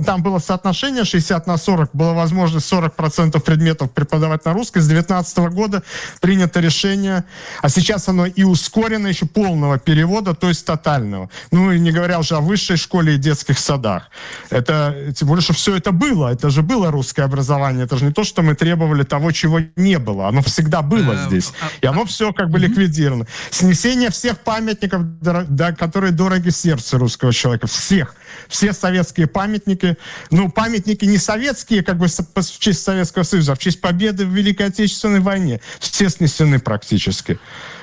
там 0.04 0.22
было 0.22 0.38
соотношение 0.38 1.04
60 1.04 1.46
на 1.46 1.56
40, 1.56 1.90
было 1.92 2.12
возможность 2.12 2.72
40% 2.72 3.40
предметов 3.40 3.90
преподавать 3.92 4.44
на 4.44 4.52
русском. 4.52 4.82
С 4.82 4.86
2019 4.86 5.38
года 5.54 5.82
принято 6.20 6.60
решение, 6.60 7.24
а 7.62 7.68
сейчас 7.68 8.08
оно 8.08 8.26
и 8.26 8.42
ускорено 8.42 9.08
еще 9.08 9.26
полного 9.26 9.78
перевода, 9.78 10.34
то 10.34 10.48
есть 10.48 10.64
тотального. 10.64 11.30
Ну 11.52 11.72
и 11.72 11.78
не 11.78 11.92
говоря 11.92 12.18
уже 12.18 12.36
о 12.36 12.40
высшей 12.40 12.76
школе 12.76 13.14
и 13.14 13.18
детских 13.18 13.58
садах. 13.58 14.10
Это, 14.50 15.12
тем 15.16 15.28
более, 15.28 15.42
что 15.42 15.52
все 15.52 15.76
это 15.76 15.92
было. 15.92 16.32
Это 16.32 16.47
это 16.48 16.54
же 16.54 16.62
было 16.62 16.90
русское 16.90 17.24
образование, 17.24 17.84
это 17.84 17.98
же 17.98 18.06
не 18.06 18.10
то, 18.10 18.24
что 18.24 18.40
мы 18.40 18.54
требовали 18.54 19.02
того, 19.02 19.32
чего 19.32 19.60
не 19.76 19.98
было. 19.98 20.28
Оно 20.28 20.40
всегда 20.40 20.80
было 20.80 21.14
здесь. 21.26 21.52
А, 21.60 21.68
и 21.82 21.86
оно 21.86 22.06
все 22.06 22.32
как 22.32 22.48
бы 22.48 22.58
ликвидировано. 22.58 23.26
Снесение 23.50 24.08
всех 24.08 24.38
памятников, 24.38 25.02
да, 25.20 25.72
которые 25.72 26.12
дороги 26.12 26.48
сердцу 26.48 26.96
русского 26.96 27.34
человека. 27.34 27.66
Всех. 27.66 28.14
Все 28.48 28.72
советские 28.72 29.26
памятники. 29.26 29.98
Ну, 30.30 30.50
памятники 30.50 31.04
не 31.04 31.18
советские, 31.18 31.82
как 31.82 31.98
бы 31.98 32.06
в 32.06 32.58
честь 32.58 32.82
Советского 32.82 33.24
Союза, 33.24 33.52
а 33.52 33.54
в 33.54 33.58
честь 33.58 33.82
победы 33.82 34.24
в 34.24 34.30
Великой 34.30 34.68
Отечественной 34.68 35.20
войне. 35.20 35.60
Все 35.80 36.08
снесены 36.08 36.60
практически. 36.60 37.38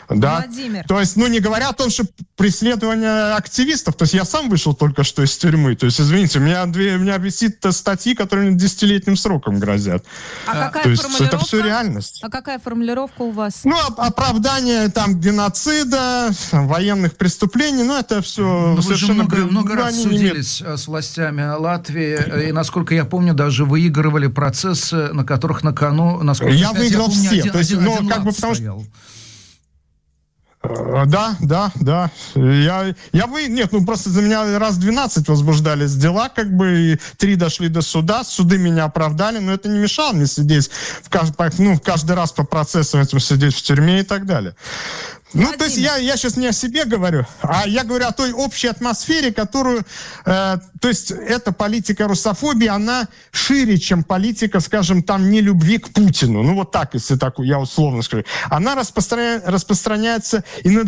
Да? 0.10 0.44
Владимир. 0.46 0.86
То 0.88 1.00
есть, 1.00 1.16
ну, 1.16 1.28
не 1.28 1.40
говоря 1.40 1.70
о 1.70 1.74
том, 1.74 1.90
что 1.90 2.06
преследование 2.36 3.34
активистов, 3.34 3.96
то 3.96 4.04
есть 4.04 4.14
я 4.14 4.26
сам 4.26 4.50
вышел 4.50 4.74
только 4.74 5.04
что 5.04 5.24
из 5.24 5.36
тюрьмы, 5.38 5.76
то 5.76 5.86
есть, 5.86 6.00
извините, 6.00 6.40
у 6.40 6.42
меня, 6.42 6.66
две, 6.66 6.96
у 6.96 7.00
меня 7.00 7.18
висит 7.18 7.64
статьи, 7.72 8.14
которые 8.14 8.50
мне 8.50 8.60
десятилетним 8.60 9.16
сроком 9.16 9.60
грозят. 9.60 10.06
А 10.48 10.66
какая 10.68 10.84
то 10.84 10.90
есть 10.90 11.02
формулировка? 11.02 11.36
это 11.36 11.46
все 11.46 11.62
реальность. 11.62 12.20
А 12.22 12.30
какая 12.30 12.60
формулировка 12.60 13.22
у 13.22 13.32
вас? 13.32 13.62
Ну, 13.64 13.76
оправдание 13.98 14.90
там 14.90 15.20
геноцида, 15.20 16.30
военных 16.52 17.16
преступлений, 17.16 17.84
ну, 17.84 17.98
это 17.98 18.22
все 18.22 18.76
ну, 18.76 18.82
совершенно... 18.82 19.24
Вы 19.24 19.36
же 19.38 19.46
много, 19.46 19.52
много 19.52 19.76
раз 19.76 20.02
судились 20.02 20.62
нет. 20.62 20.70
Э, 20.72 20.78
с 20.78 20.88
властями 20.88 21.44
Латвии, 21.58 22.18
э, 22.18 22.50
и, 22.50 22.52
насколько 22.52 22.94
я 22.94 23.06
помню, 23.06 23.34
даже 23.34 23.66
выигрывали 23.66 24.28
процессы, 24.28 25.14
на 25.14 25.24
которых 25.24 25.64
на 25.64 25.74
кону, 25.74 26.22
насколько 26.22 26.54
я 26.54 26.72
выиграл 26.74 27.08
я 27.08 27.14
помню, 27.14 27.30
все. 27.30 27.40
Один, 27.40 27.52
то 27.52 27.60
есть, 27.60 27.72
один, 27.72 27.84
ну, 27.84 27.96
один 27.96 28.08
как 28.10 28.24
бы 28.24 28.32
потому 28.32 28.56
что 28.56 28.66
Э, 28.66 28.82
да, 31.06 31.36
да, 31.42 31.72
да. 31.76 32.12
Я, 32.36 32.94
я 33.12 33.28
вы, 33.28 33.48
нет, 33.48 33.72
ну 33.72 33.86
просто 33.86 34.10
за 34.10 34.22
меня 34.22 34.58
раз 34.60 34.78
12 34.78 35.28
возбуждались 35.28 35.96
дела, 35.96 36.30
как 36.30 36.56
бы, 36.56 36.80
и 36.80 37.00
три 37.18 37.36
дошли 37.36 37.70
до 37.70 37.82
суда, 37.82 38.24
суды 38.24 38.58
меня 38.58 38.86
оправдали, 38.86 39.40
но 39.40 39.54
это 39.54 39.70
не 39.70 39.80
мешало 39.80 40.14
мне 40.14 40.28
сидеть 40.28 40.70
в 41.04 41.10
каждый, 41.10 41.36
ну, 41.60 41.80
каждый 41.80 42.16
раз 42.16 42.32
по 42.32 42.44
процессам 42.44 43.02
этим 43.02 43.20
сидеть 43.20 43.56
в 43.56 43.62
тюрьме 43.62 44.02
и 44.02 44.04
так 44.04 44.26
далее. 44.26 44.56
Ну, 45.36 45.52
то 45.52 45.66
есть 45.66 45.78
я, 45.78 45.98
я 45.98 46.16
сейчас 46.16 46.38
не 46.38 46.48
о 46.48 46.54
себе 46.54 46.86
говорю, 46.86 47.26
а 47.42 47.68
я 47.68 47.84
говорю 47.84 48.08
о 48.08 48.14
той 48.14 48.32
общей 48.32 48.68
атмосфере, 48.68 49.34
которую... 49.34 49.86
Э, 50.26 50.58
то 50.80 50.88
есть 50.88 51.12
эта 51.12 51.52
политика 51.52 52.08
русофобии, 52.08 52.68
она 52.68 53.10
шире, 53.32 53.78
чем 53.78 54.06
политика, 54.06 54.62
скажем, 54.62 55.04
там, 55.04 55.30
не 55.30 55.42
любви 55.42 55.78
к 55.78 55.90
Путину. 55.90 56.42
Ну, 56.42 56.56
вот 56.56 56.72
так, 56.72 56.94
если 56.94 57.18
так 57.18 57.36
я 57.40 57.60
условно 57.60 58.02
скажу. 58.02 58.24
Она 58.50 58.76
распространя, 58.76 59.42
распространяется 59.46 60.46
и 60.64 60.70
на... 60.70 60.84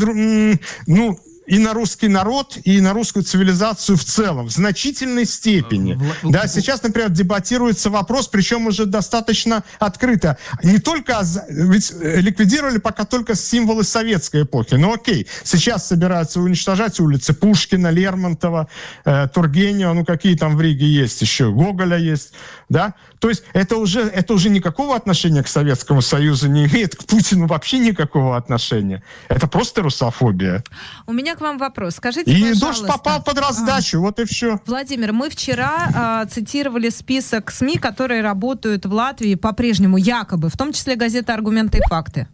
Ну, 0.87 1.19
и 1.47 1.59
на 1.59 1.73
русский 1.73 2.09
народ, 2.09 2.57
и 2.65 2.81
на 2.81 2.93
русскую 2.93 3.23
цивилизацию 3.23 3.97
в 3.97 4.03
целом, 4.03 4.47
в 4.47 4.51
значительной 4.51 5.25
степени. 5.25 5.93
В... 6.21 6.31
Да, 6.31 6.45
сейчас, 6.47 6.83
например, 6.83 7.09
дебатируется 7.09 7.89
вопрос, 7.89 8.27
причем 8.27 8.67
уже 8.67 8.85
достаточно 8.85 9.63
открыто. 9.79 10.37
Не 10.61 10.77
только, 10.77 11.21
ведь 11.49 11.93
ликвидировали 11.99 12.77
пока 12.79 13.05
только 13.05 13.33
символы 13.35 13.85
советской 13.85 14.43
эпохи. 14.43 14.75
Ну 14.75 14.93
окей, 14.93 15.27
сейчас 15.43 15.87
собираются 15.87 16.41
уничтожать 16.41 16.99
улицы 16.99 17.33
Пушкина, 17.33 17.91
Лермонтова, 17.91 18.67
э, 19.05 19.27
Тургенева, 19.33 19.93
ну 19.93 20.03
какие 20.03 20.35
там 20.35 20.57
в 20.57 20.61
Риге 20.61 20.85
есть 20.85 21.21
еще, 21.21 21.51
Гоголя 21.51 21.97
есть, 21.97 22.33
да? 22.67 22.93
То 23.19 23.29
есть 23.29 23.43
это 23.53 23.77
уже, 23.77 24.01
это 24.01 24.33
уже 24.33 24.49
никакого 24.49 24.95
отношения 24.95 25.41
к 25.43 25.47
Советскому 25.47 26.01
Союзу 26.01 26.49
не 26.49 26.65
имеет, 26.65 26.95
к 26.95 27.05
Путину 27.05 27.47
вообще 27.47 27.79
никакого 27.79 28.35
отношения. 28.35 29.01
Это 29.29 29.47
просто 29.47 29.81
русофобия. 29.81 30.63
У 31.07 31.13
меня 31.13 31.36
к 31.37 31.41
вам 31.41 31.57
вопрос. 31.57 31.95
Скажите, 31.95 32.31
и 32.31 32.41
пожалуйста. 32.53 32.65
дождь 32.65 32.87
попал 32.87 33.23
под 33.23 33.37
раздачу, 33.39 33.97
а. 33.97 34.01
вот 34.01 34.19
и 34.19 34.25
все. 34.25 34.59
Владимир, 34.65 35.13
мы 35.13 35.29
вчера 35.29 35.89
а, 35.93 36.25
цитировали 36.25 36.89
список 36.89 37.51
СМИ, 37.51 37.77
которые 37.77 38.21
работают 38.21 38.85
в 38.85 38.91
Латвии 38.91 39.35
по-прежнему, 39.35 39.97
якобы, 39.97 40.49
в 40.49 40.57
том 40.57 40.73
числе 40.73 40.95
газета 40.95 41.33
«Аргументы 41.33 41.77
и 41.77 41.81
факты». 41.87 42.27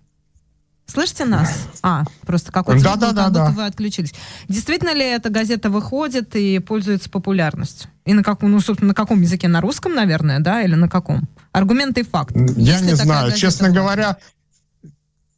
Слышите 0.86 1.26
нас? 1.26 1.70
А, 1.82 2.04
просто 2.26 2.52
какой-то 2.52 2.84
да, 2.84 2.96
да, 2.96 3.12
да, 3.12 3.30
да. 3.30 3.50
вы 3.52 3.66
отключились. 3.66 4.14
Действительно 4.48 4.94
ли 4.94 5.06
эта 5.06 5.30
газета 5.30 5.70
выходит 5.70 6.36
и 6.36 6.60
пользуется 6.60 7.10
популярностью? 7.10 7.90
И 8.06 8.14
на 8.14 8.22
каком, 8.22 8.52
ну, 8.52 8.60
собственно, 8.60 8.90
на 8.90 8.94
каком 8.94 9.22
языке? 9.22 9.48
На 9.48 9.62
русском, 9.62 9.96
наверное, 9.96 10.40
да, 10.40 10.62
или 10.62 10.76
на 10.76 10.90
каком? 10.90 11.28
Аргументы 11.54 12.02
и 12.02 12.04
факты. 12.04 12.48
Я 12.58 12.74
Есть 12.74 12.86
не 12.86 12.96
знаю. 12.96 13.32
Честно 13.32 13.70
выходит? 13.70 13.84
говоря, 13.84 14.18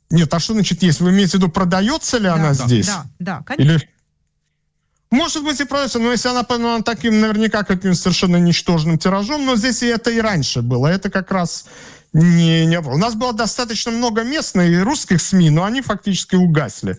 нет, 0.09 0.33
а 0.33 0.39
что 0.39 0.53
значит 0.53 0.83
есть? 0.83 0.99
Вы 0.99 1.11
имеете 1.11 1.31
в 1.31 1.33
виду, 1.35 1.49
продается 1.49 2.17
ли 2.17 2.25
да, 2.25 2.35
она 2.35 2.49
да, 2.49 2.65
здесь? 2.65 2.87
Да, 2.87 3.05
да, 3.19 3.43
конечно. 3.45 3.71
Или... 3.71 3.89
Может 5.11 5.43
быть 5.43 5.59
и 5.59 5.65
продается, 5.65 5.99
но 5.99 6.11
если 6.11 6.29
она, 6.29 6.45
ну, 6.49 6.81
таким 6.83 7.21
наверняка 7.21 7.63
каким 7.63 7.93
совершенно 7.93 8.37
ничтожным 8.37 8.97
тиражом, 8.97 9.45
но 9.45 9.55
здесь 9.55 9.81
и 9.83 9.87
это 9.87 10.11
и 10.11 10.19
раньше 10.19 10.61
было. 10.61 10.87
Это 10.87 11.09
как 11.09 11.31
раз 11.31 11.65
не, 12.11 12.65
не 12.65 12.81
было. 12.81 12.93
У 12.93 12.97
нас 12.97 13.15
было 13.15 13.33
достаточно 13.33 13.91
много 13.91 14.23
местных 14.23 14.69
и 14.69 14.77
русских 14.79 15.21
СМИ, 15.21 15.51
но 15.51 15.63
они 15.63 15.81
фактически 15.81 16.35
угасли 16.35 16.97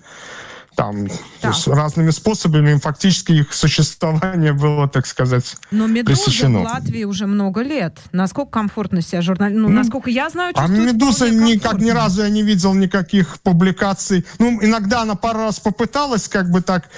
там 0.77 1.09
да. 1.43 1.53
с 1.53 1.66
разными 1.66 2.11
способами 2.11 2.79
фактически 2.79 3.33
их 3.33 3.53
существование 3.53 4.53
было, 4.53 4.89
так 4.89 5.07
сказать, 5.07 5.57
Но 5.70 5.87
«Медуза» 5.87 6.24
пресечено. 6.24 6.61
в 6.61 6.62
Латвии 6.64 7.05
уже 7.05 7.27
много 7.27 7.62
лет. 7.62 7.99
Насколько 8.12 8.53
комфортно 8.53 9.01
себя 9.01 9.22
журналист... 9.22 9.59
Ну, 9.59 9.68
ну, 9.68 9.74
насколько 9.74 10.11
я 10.11 10.29
знаю, 10.29 10.53
А 10.55 10.68
«Медуза» 10.68 11.31
никак, 11.31 11.79
ни 11.81 11.91
разу 11.91 12.22
я 12.22 12.29
не 12.29 12.43
видел 12.43 12.74
никаких 12.74 13.41
публикаций. 13.41 14.24
Ну, 14.39 14.62
иногда 14.62 15.03
она 15.03 15.14
пару 15.14 15.41
раз 15.41 15.59
попыталась 15.59 16.29
как 16.29 16.51
бы 16.51 16.61
так 16.61 16.89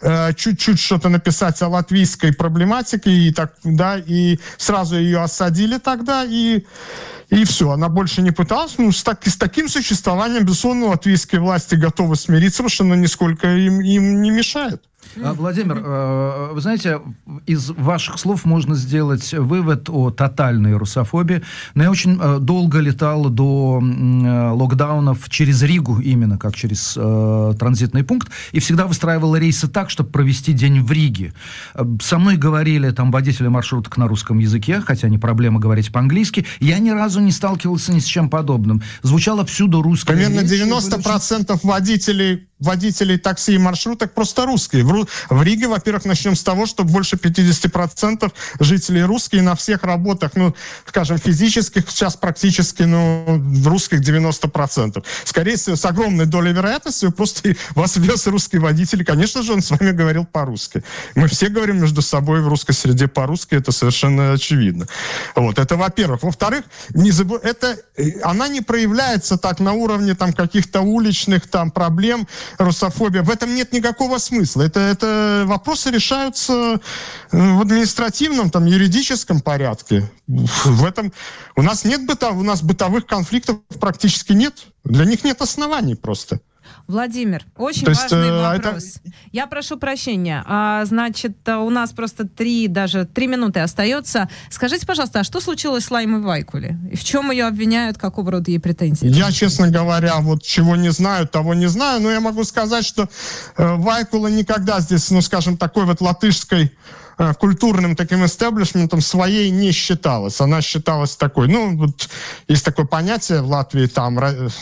э, 0.00 0.32
чуть-чуть 0.32 0.80
что-то 0.80 1.10
написать 1.10 1.60
о 1.62 1.68
латвийской 1.68 2.32
проблематике, 2.32 3.10
и 3.10 3.32
так, 3.32 3.54
да, 3.62 3.98
и 3.98 4.38
сразу 4.56 4.96
ее 4.96 5.20
осадили 5.20 5.78
тогда, 5.78 6.24
и 6.24 6.64
и 7.28 7.44
все, 7.44 7.70
она 7.70 7.88
больше 7.88 8.22
не 8.22 8.30
пыталась. 8.30 8.74
Ну, 8.78 8.92
с, 8.92 9.02
так, 9.02 9.26
с 9.26 9.36
таким 9.36 9.68
существованием, 9.68 10.44
безусловно, 10.44 10.86
латвийские 10.86 11.40
власти 11.40 11.74
готовы 11.74 12.16
смириться, 12.16 12.58
потому 12.58 12.68
что 12.70 12.84
она 12.84 12.96
нисколько 12.96 13.48
им, 13.48 13.80
им 13.80 14.22
не 14.22 14.30
мешает. 14.30 14.82
А, 15.22 15.32
Владимир, 15.32 15.82
э, 15.84 16.50
вы 16.52 16.60
знаете, 16.60 17.00
из 17.46 17.70
ваших 17.70 18.18
слов 18.18 18.44
можно 18.44 18.74
сделать 18.74 19.32
вывод 19.32 19.88
о 19.88 20.10
тотальной 20.10 20.76
русофобии. 20.76 21.42
Но 21.74 21.84
я 21.84 21.90
очень 21.90 22.18
э, 22.20 22.38
долго 22.40 22.80
летал 22.80 23.28
до 23.30 23.80
э, 23.82 24.50
локдаунов 24.50 25.28
через 25.28 25.62
Ригу, 25.62 26.00
именно 26.00 26.38
как 26.38 26.54
через 26.54 26.94
транзитный 27.58 28.04
пункт, 28.04 28.28
и 28.52 28.60
всегда 28.60 28.86
выстраивал 28.86 29.36
рейсы 29.36 29.68
так, 29.68 29.90
чтобы 29.90 30.10
провести 30.10 30.52
день 30.52 30.82
в 30.82 30.90
Риге. 30.92 31.32
Со 32.00 32.18
мной 32.18 32.36
говорили 32.36 32.90
там 32.90 33.10
водители 33.10 33.48
маршруток 33.48 33.96
на 33.96 34.08
русском 34.08 34.38
языке, 34.38 34.80
хотя 34.80 35.08
не 35.08 35.18
проблема 35.18 35.60
говорить 35.60 35.92
по-английски. 35.92 36.46
Я 36.60 36.78
ни 36.78 36.90
разу 36.90 37.20
не 37.20 37.32
сталкивался 37.32 37.92
ни 37.92 38.00
с 38.00 38.04
чем 38.04 38.30
подобным. 38.30 38.82
Звучало 39.02 39.44
всюду 39.44 39.82
русское. 39.82 40.14
Примерно 40.14 40.40
90% 40.40 41.52
очень... 41.52 41.68
водителей 41.68 42.46
водителей 42.58 43.18
такси 43.18 43.54
и 43.54 43.58
маршруток 43.58 44.12
просто 44.12 44.46
русские. 44.46 44.84
В, 44.84 45.06
в 45.28 45.42
Риге, 45.42 45.68
во-первых, 45.68 46.04
начнем 46.04 46.34
с 46.34 46.42
того, 46.42 46.66
что 46.66 46.84
больше 46.84 47.16
50% 47.16 48.32
жителей 48.60 49.04
русские 49.04 49.42
на 49.42 49.54
всех 49.54 49.82
работах, 49.82 50.32
ну, 50.34 50.54
скажем, 50.86 51.18
физических, 51.18 51.90
сейчас 51.90 52.16
практически, 52.16 52.82
ну, 52.82 53.24
в 53.26 53.68
русских 53.68 54.00
90%. 54.00 55.04
Скорее 55.24 55.56
всего, 55.56 55.76
с 55.76 55.84
огромной 55.84 56.26
долей 56.26 56.52
вероятности 56.52 57.10
просто 57.10 57.54
вас 57.74 57.96
вез 57.96 58.26
русский 58.26 58.58
водитель. 58.58 59.04
Конечно 59.04 59.42
же, 59.42 59.52
он 59.52 59.60
с 59.60 59.70
вами 59.70 59.90
говорил 59.92 60.24
по-русски. 60.24 60.82
Мы 61.14 61.28
все 61.28 61.48
говорим 61.48 61.80
между 61.80 62.00
собой 62.02 62.40
в 62.40 62.48
русской 62.48 62.72
среде 62.72 63.06
по-русски, 63.06 63.56
это 63.56 63.72
совершенно 63.72 64.32
очевидно. 64.32 64.86
Вот, 65.34 65.58
это 65.58 65.76
во-первых. 65.76 66.22
Во-вторых, 66.22 66.64
не 66.94 67.10
забу... 67.10 67.36
это, 67.36 67.76
э, 67.96 68.20
она 68.22 68.48
не 68.48 68.62
проявляется 68.62 69.36
так 69.36 69.60
на 69.60 69.72
уровне 69.72 70.14
там 70.14 70.32
каких-то 70.32 70.80
уличных 70.80 71.48
там 71.48 71.70
проблем, 71.70 72.26
русофобия. 72.58 73.22
В 73.22 73.30
этом 73.30 73.54
нет 73.54 73.72
никакого 73.72 74.18
смысла. 74.18 74.62
Это, 74.62 74.80
это 74.80 75.44
вопросы 75.46 75.90
решаются 75.90 76.52
э, 76.52 76.78
в 77.30 77.60
административном, 77.60 78.50
там, 78.50 78.66
юридическом 78.66 79.40
порядке. 79.40 80.10
В 80.26 80.84
этом 80.84 81.12
у 81.56 81.62
нас 81.62 81.84
нет 81.84 82.06
быта, 82.06 82.30
у 82.30 82.42
нас 82.42 82.62
бытовых 82.62 83.06
конфликтов 83.06 83.58
практически 83.80 84.32
нет. 84.32 84.66
Для 84.84 85.04
них 85.04 85.24
нет 85.24 85.42
оснований 85.42 85.94
просто. 85.94 86.40
Владимир, 86.86 87.44
очень 87.56 87.84
То 87.84 87.92
важный 87.92 88.18
есть, 88.18 88.30
э, 88.30 88.42
вопрос. 88.42 88.84
Это... 89.04 89.14
Я 89.32 89.46
прошу 89.46 89.78
прощения. 89.78 90.44
А, 90.46 90.84
значит, 90.84 91.36
э, 91.46 91.56
у 91.56 91.70
нас 91.70 91.92
просто 91.92 92.26
три, 92.26 92.68
даже 92.68 93.04
три 93.04 93.26
минуты 93.26 93.60
остается. 93.60 94.28
Скажите, 94.50 94.86
пожалуйста, 94.86 95.20
а 95.20 95.24
что 95.24 95.40
случилось 95.40 95.84
с 95.84 95.90
Лаймой 95.90 96.20
Вайкули? 96.20 96.78
И 96.92 96.96
в 96.96 97.04
чем 97.04 97.30
ее 97.30 97.46
обвиняют, 97.46 97.98
какого 97.98 98.30
рода 98.30 98.50
ей 98.50 98.58
претензии? 98.58 99.08
Я, 99.08 99.32
честно 99.32 99.70
говоря, 99.70 100.18
вот 100.20 100.42
чего 100.42 100.76
не 100.76 100.90
знаю, 100.90 101.26
того 101.26 101.54
не 101.54 101.66
знаю, 101.66 102.00
но 102.00 102.10
я 102.10 102.20
могу 102.20 102.44
сказать, 102.44 102.84
что 102.84 103.08
э, 103.56 103.74
Вайкула 103.76 104.28
никогда 104.28 104.80
здесь, 104.80 105.10
ну, 105.10 105.20
скажем, 105.20 105.56
такой 105.56 105.84
вот 105.84 106.00
латышской 106.00 106.72
культурным 107.38 107.96
таким 107.96 108.24
истеблишментом 108.24 109.00
своей 109.00 109.50
не 109.50 109.72
считалась. 109.72 110.40
Она 110.40 110.60
считалась 110.60 111.16
такой, 111.16 111.48
ну, 111.48 111.76
вот 111.76 112.08
есть 112.48 112.64
такое 112.64 112.86
понятие 112.86 113.42
в 113.42 113.48
Латвии, 113.48 113.86
там, 113.86 114.18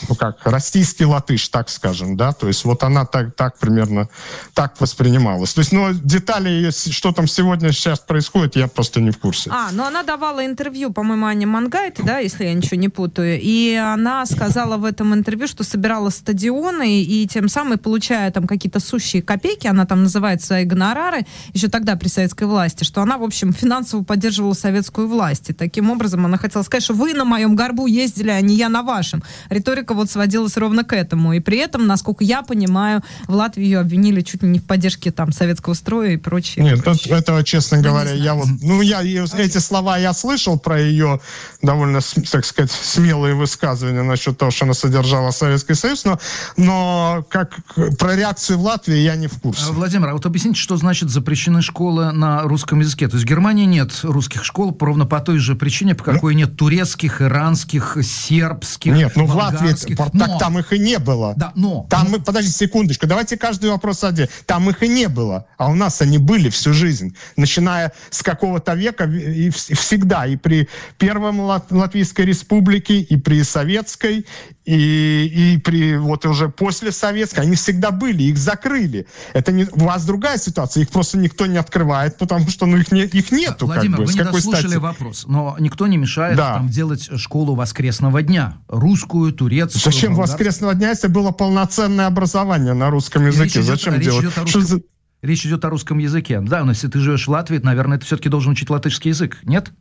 ну 0.09 0.15
как, 0.15 0.39
российский 0.45 1.05
латыш, 1.05 1.49
так 1.49 1.69
скажем, 1.69 2.17
да, 2.17 2.33
то 2.33 2.47
есть 2.47 2.65
вот 2.65 2.83
она 2.83 3.05
так, 3.07 3.35
так 3.35 3.59
примерно 3.59 4.09
так 4.55 4.81
воспринималась. 4.81 5.55
То 5.55 5.61
есть, 5.61 5.73
ну, 5.73 5.93
детали, 5.93 6.71
что 6.71 7.13
там 7.13 7.27
сегодня 7.27 7.73
сейчас 7.73 8.01
происходит, 8.01 8.57
я 8.57 8.69
просто 8.69 9.01
не 9.01 9.11
в 9.11 9.19
курсе. 9.19 9.51
А, 9.53 9.71
но 9.73 9.87
она 9.87 10.03
давала 10.03 10.45
интервью, 10.47 10.93
по-моему, 10.93 11.27
Ане 11.27 11.47
Мангайте, 11.47 12.03
да, 12.03 12.19
если 12.19 12.45
я 12.45 12.55
ничего 12.55 12.77
не 12.77 12.89
путаю, 12.89 13.39
и 13.41 13.75
она 13.75 14.27
сказала 14.27 14.77
в 14.77 14.85
этом 14.85 15.13
интервью, 15.15 15.49
что 15.49 15.65
собирала 15.65 16.11
стадионы, 16.11 17.03
и 17.03 17.27
тем 17.27 17.49
самым, 17.49 17.79
получая 17.79 18.31
там 18.31 18.47
какие-то 18.47 18.81
сущие 18.81 19.23
копейки, 19.23 19.67
она 19.67 19.87
там 19.87 20.05
называет 20.05 20.43
свои 20.43 20.65
гонорары, 20.65 21.27
еще 21.53 21.69
тогда 21.69 21.97
при 21.97 22.09
советской 22.09 22.44
советской 22.45 22.47
власти, 22.47 22.85
что 22.85 23.03
она, 23.03 23.19
в 23.19 23.23
общем, 23.23 23.53
финансово 23.53 24.05
поддерживала 24.05 24.55
советскую 24.55 25.09
власть. 25.09 25.51
И 25.51 25.53
таким 25.53 25.91
образом 25.91 26.25
она 26.25 26.39
хотела 26.39 26.63
сказать, 26.63 26.85
что 26.85 26.95
вы 26.95 27.15
на 27.15 27.25
моем 27.25 27.57
горбу 27.57 27.87
ездили, 27.87 28.31
а 28.31 28.41
не 28.41 28.55
я 28.57 28.69
на 28.69 28.83
вашем. 28.83 29.23
Риторика 29.51 29.95
вот 29.95 30.11
сводилась 30.11 30.57
ровно 30.57 30.85
к 30.85 30.93
этому. 30.93 31.33
И 31.33 31.41
при 31.41 31.59
этом, 31.59 31.87
насколько 31.87 32.25
я 32.25 32.43
понимаю, 32.43 33.03
в 33.27 33.35
Латвии 33.35 33.65
ее 33.65 33.81
обвинили 33.81 34.21
чуть 34.21 34.43
ли 34.43 34.49
не 34.49 34.59
в 34.59 34.65
поддержке 34.65 35.11
там 35.11 35.33
советского 35.33 35.75
строя 35.75 36.11
и 36.11 36.17
прочее. 36.17 36.65
Нет, 36.65 36.85
прочее. 36.85 37.17
этого, 37.17 37.43
честно 37.45 37.79
ну, 37.79 37.83
говоря, 37.83 38.13
я 38.13 38.35
вот, 38.35 38.49
ну, 38.63 38.83
я 38.83 39.03
эти 39.03 39.59
слова 39.59 39.99
я 39.99 40.13
слышал 40.13 40.59
про 40.59 40.81
ее 40.81 41.21
довольно, 41.63 42.01
так 42.31 42.45
сказать, 42.45 42.71
смелые 42.71 43.35
высказывания 43.35 44.03
насчет 44.03 44.39
того, 44.39 44.51
что 44.51 44.65
она 44.65 44.75
содержала 44.75 45.31
Советский 45.31 45.75
Союз, 45.75 46.05
но, 46.05 46.19
но 46.57 47.25
как 47.29 47.59
про 47.99 48.17
реакцию 48.17 48.59
в 48.59 48.63
Латвии 48.63 48.97
я 48.97 49.17
не 49.17 49.27
в 49.27 49.41
курсе. 49.41 49.73
Владимир, 49.73 50.09
а 50.09 50.13
вот 50.13 50.27
объясните, 50.27 50.61
что 50.61 50.77
значит 50.77 51.11
запрещены 51.11 51.63
школы 51.63 52.13
на 52.13 52.34
русском 52.43 52.81
языке. 52.81 53.09
То 53.09 53.17
есть 53.17 53.27
в 53.27 53.29
Германии 53.29 53.65
нет 53.65 53.93
русских 54.03 54.45
школ 54.45 54.77
ровно 54.79 55.07
по 55.07 55.21
той 55.21 55.39
же 55.39 55.55
причине, 55.55 55.95
по 55.95 56.05
какой 56.05 56.35
нет 56.35 56.57
турецких, 56.57 57.23
иранских, 57.23 57.99
сербских, 58.03 58.95
Нет, 58.95 59.13
ну 59.17 59.27
в 59.27 59.35
Латвии 59.35 59.75
так 59.95 60.13
но, 60.13 60.39
там 60.39 60.59
их 60.59 60.73
и 60.73 60.79
не 60.79 60.99
было. 60.99 61.35
Да, 61.37 61.53
но... 61.55 61.87
Там 61.91 62.11
мы, 62.11 62.21
подождите 62.21 62.57
секундочку, 62.57 63.07
давайте 63.07 63.37
каждый 63.37 63.71
вопрос 63.71 64.05
отдельно. 64.05 64.31
Там 64.47 64.69
их 64.71 64.83
и 64.83 64.89
не 64.89 65.09
было, 65.09 65.47
а 65.59 65.71
у 65.71 65.75
нас 65.75 66.01
они 66.03 66.19
были 66.19 66.49
всю 66.49 66.73
жизнь. 66.73 67.17
Начиная 67.37 67.93
с 68.11 68.23
какого-то 68.23 68.75
века 68.75 69.05
и, 69.05 69.47
и 69.47 69.51
всегда. 69.51 70.27
И 70.27 70.37
при 70.37 70.69
Первом 70.99 71.41
Латвийской 71.41 72.27
Республике, 72.27 73.01
и 73.01 73.17
при 73.17 73.43
Советской, 73.43 74.27
и, 74.65 75.55
и 75.55 75.59
при 75.59 75.97
вот 75.97 76.25
уже 76.25 76.49
после 76.49 76.91
советской, 76.91 77.41
они 77.41 77.55
всегда 77.55 77.91
были, 77.91 78.23
их 78.25 78.39
закрыли. 78.39 79.07
Это 79.35 79.53
не, 79.53 79.67
у 79.71 79.85
вас 79.85 80.07
другая 80.07 80.39
ситуация, 80.39 80.83
их 80.83 80.91
просто 80.91 81.19
никто 81.19 81.47
не 81.47 81.59
открывает, 81.59 82.17
потому 82.17 82.49
что 82.49 82.67
ну, 82.67 82.79
их, 82.79 82.91
не, 82.91 83.03
их 83.03 83.31
нету. 83.31 83.67
Владимир, 83.67 83.99
как 83.99 84.07
бы, 84.07 84.13
вы 84.13 84.19
не 84.19 84.25
дослушали 84.25 84.67
стати? 84.69 84.77
вопрос, 84.77 85.25
но 85.27 85.57
никто 85.59 85.87
не 85.87 85.99
мешает 85.99 86.37
да. 86.37 86.55
там, 86.55 86.69
делать 86.69 87.11
школу 87.19 87.55
воскресного 87.55 88.23
дня. 88.23 88.57
Русскую, 88.69 89.33
турецкую. 89.33 89.83
Зачем 89.83 90.15
воскресного 90.15 90.75
дня, 90.75 90.91
если 90.91 91.09
было 91.09 91.31
полноценное 91.31 92.07
образование 92.07 92.73
на 92.73 92.91
русском 92.91 93.27
языке? 93.27 93.59
Речь 93.59 93.67
Зачем 93.67 93.97
идет, 93.97 94.05
делать? 94.05 94.25
Речь 94.25 94.33
идет, 94.33 94.39
о 94.39 94.43
русском, 94.43 94.83
речь 95.23 95.47
идет 95.47 95.65
о 95.65 95.71
русском 95.71 95.99
языке. 95.99 96.41
Да, 96.41 96.65
но 96.65 96.71
если 96.71 96.89
ты 96.89 96.99
живешь 97.01 97.27
в 97.27 97.31
Латвии, 97.31 97.59
наверное, 97.59 97.99
ты 97.99 98.07
все-таки 98.07 98.31
должен 98.31 98.53
учить 98.53 98.71
латышский 98.71 99.11
язык, 99.11 99.39
нет? 99.43 99.73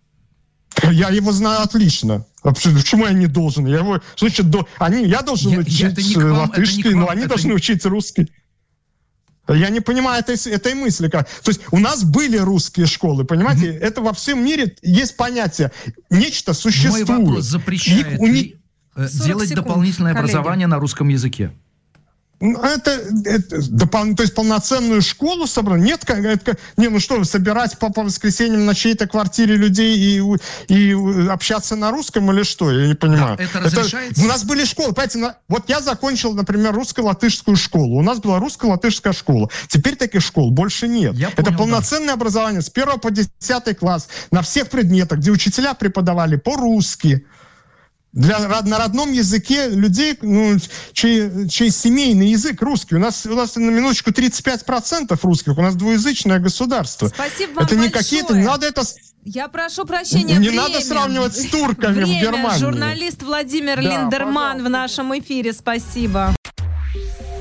Я 0.92 1.10
его 1.10 1.32
знаю 1.32 1.62
отлично. 1.62 2.26
Почему 2.42 3.06
я 3.06 3.14
не 3.14 3.28
должен? 3.28 3.66
Я 3.66 3.78
его, 3.78 4.02
значит, 4.18 4.50
до, 4.50 4.68
они, 4.78 5.06
я 5.06 5.22
должен 5.22 5.52
я, 5.52 5.60
учить 5.60 6.18
вам, 6.18 6.40
латышский, 6.40 6.94
но 6.94 7.10
они 7.10 7.26
должны 7.26 7.50
не... 7.50 7.54
учить 7.54 7.86
русский. 7.86 8.32
Я 9.48 9.70
не 9.70 9.82
понимаю 9.82 10.22
этой, 10.22 10.36
этой 10.52 10.74
мысли. 10.74 11.10
Как. 11.10 11.30
То 11.30 11.52
есть 11.52 11.62
у 11.72 11.80
нас 11.80 12.04
были 12.04 12.38
русские 12.38 12.86
школы, 12.86 13.26
понимаете? 13.26 13.72
Mm-hmm. 13.72 13.80
Это 13.80 14.02
во 14.02 14.14
всем 14.14 14.44
мире 14.44 14.76
есть 14.82 15.18
понятие. 15.18 15.72
Нечто 16.10 16.54
существует. 16.54 17.08
Мой 17.10 17.20
вопрос 17.20 17.46
запрещает 17.46 18.14
Их, 18.14 18.20
ли, 18.22 18.56
э, 18.96 19.08
делать 19.26 19.50
секунд, 19.50 19.68
дополнительное 19.68 20.14
коллеги. 20.14 20.32
образование 20.32 20.68
на 20.68 20.80
русском 20.80 21.10
языке? 21.10 21.52
Ну, 22.46 22.62
это, 22.62 22.92
это 23.24 23.62
допол- 23.72 24.16
то 24.16 24.22
есть 24.22 24.36
полноценную 24.36 25.02
школу 25.02 25.48
собрать? 25.48 25.82
Нет, 25.82 26.04
это, 26.10 26.58
не, 26.76 26.90
ну 26.90 27.00
что, 27.00 27.24
собирать 27.24 27.80
по, 27.80 27.90
по 27.90 28.04
воскресеньям 28.04 28.66
на 28.66 28.76
чьей-то 28.76 29.08
квартире 29.08 29.56
людей 29.56 29.98
и, 29.98 30.22
и 30.68 31.28
общаться 31.30 31.78
на 31.78 31.90
русском 31.90 32.30
или 32.34 32.44
что? 32.44 32.70
Я 32.70 32.88
не 32.88 32.96
понимаю. 32.96 33.38
Да, 33.38 33.44
это 33.46 33.60
разрешается? 33.62 34.20
Это, 34.20 34.26
у 34.26 34.28
нас 34.28 34.44
были 34.44 34.66
школы, 34.66 34.92
понимаете, 34.92 35.20
на, 35.20 35.38
вот 35.48 35.70
я 35.70 35.80
закончил, 35.80 36.34
например, 36.34 36.74
русско-латышскую 36.74 37.56
школу. 37.56 37.98
У 37.98 38.02
нас 38.02 38.20
была 38.20 38.40
русско-латышская 38.40 39.14
школа. 39.14 39.50
Теперь 39.70 39.96
таких 39.96 40.22
школ 40.22 40.52
больше 40.52 40.90
нет. 40.90 41.14
Я 41.14 41.30
это 41.30 41.44
понял, 41.44 41.60
полноценное 41.60 42.08
да. 42.10 42.14
образование 42.16 42.62
с 42.62 42.70
1 42.70 43.00
по 43.00 43.10
10 43.10 43.78
класс 43.80 44.10
на 44.32 44.42
всех 44.42 44.70
предметах, 44.70 45.20
где 45.20 45.32
учителя 45.32 45.76
преподавали 45.76 46.36
по-русски 46.36 47.26
для, 48.14 48.40
на 48.40 48.78
родном 48.78 49.12
языке 49.12 49.68
людей, 49.70 50.18
ну, 50.22 50.58
чей, 50.94 51.50
чей 51.50 51.72
семейный 51.72 52.28
язык 52.30 52.62
русский. 52.62 52.96
У 52.96 53.00
нас, 53.00 53.26
у 53.26 53.34
нас 53.34 53.56
на 53.56 53.70
минуточку 53.70 54.12
35% 54.12 55.18
русских, 55.24 55.58
у 55.58 55.62
нас 55.62 55.76
двуязычное 55.76 56.40
государство. 56.40 57.08
Спасибо 57.08 57.54
вам 57.56 57.66
Это 57.66 57.76
не 57.76 57.90
какие-то, 57.90 58.36
надо 58.36 58.68
это... 58.68 58.84
Я 59.26 59.48
прошу 59.48 59.86
прощения. 59.86 60.36
Не 60.36 60.50
время. 60.50 60.64
надо 60.64 60.82
сравнивать 60.82 61.36
с 61.36 61.46
турками 61.48 61.94
время. 61.94 62.20
в 62.20 62.22
Германии. 62.22 62.60
Журналист 62.60 63.24
Владимир 63.24 63.78
да, 63.78 63.82
Линдерман 63.82 64.34
пожалуйста. 64.34 64.68
в 64.68 64.70
нашем 64.70 65.20
эфире. 65.20 65.54
Спасибо. 65.54 66.36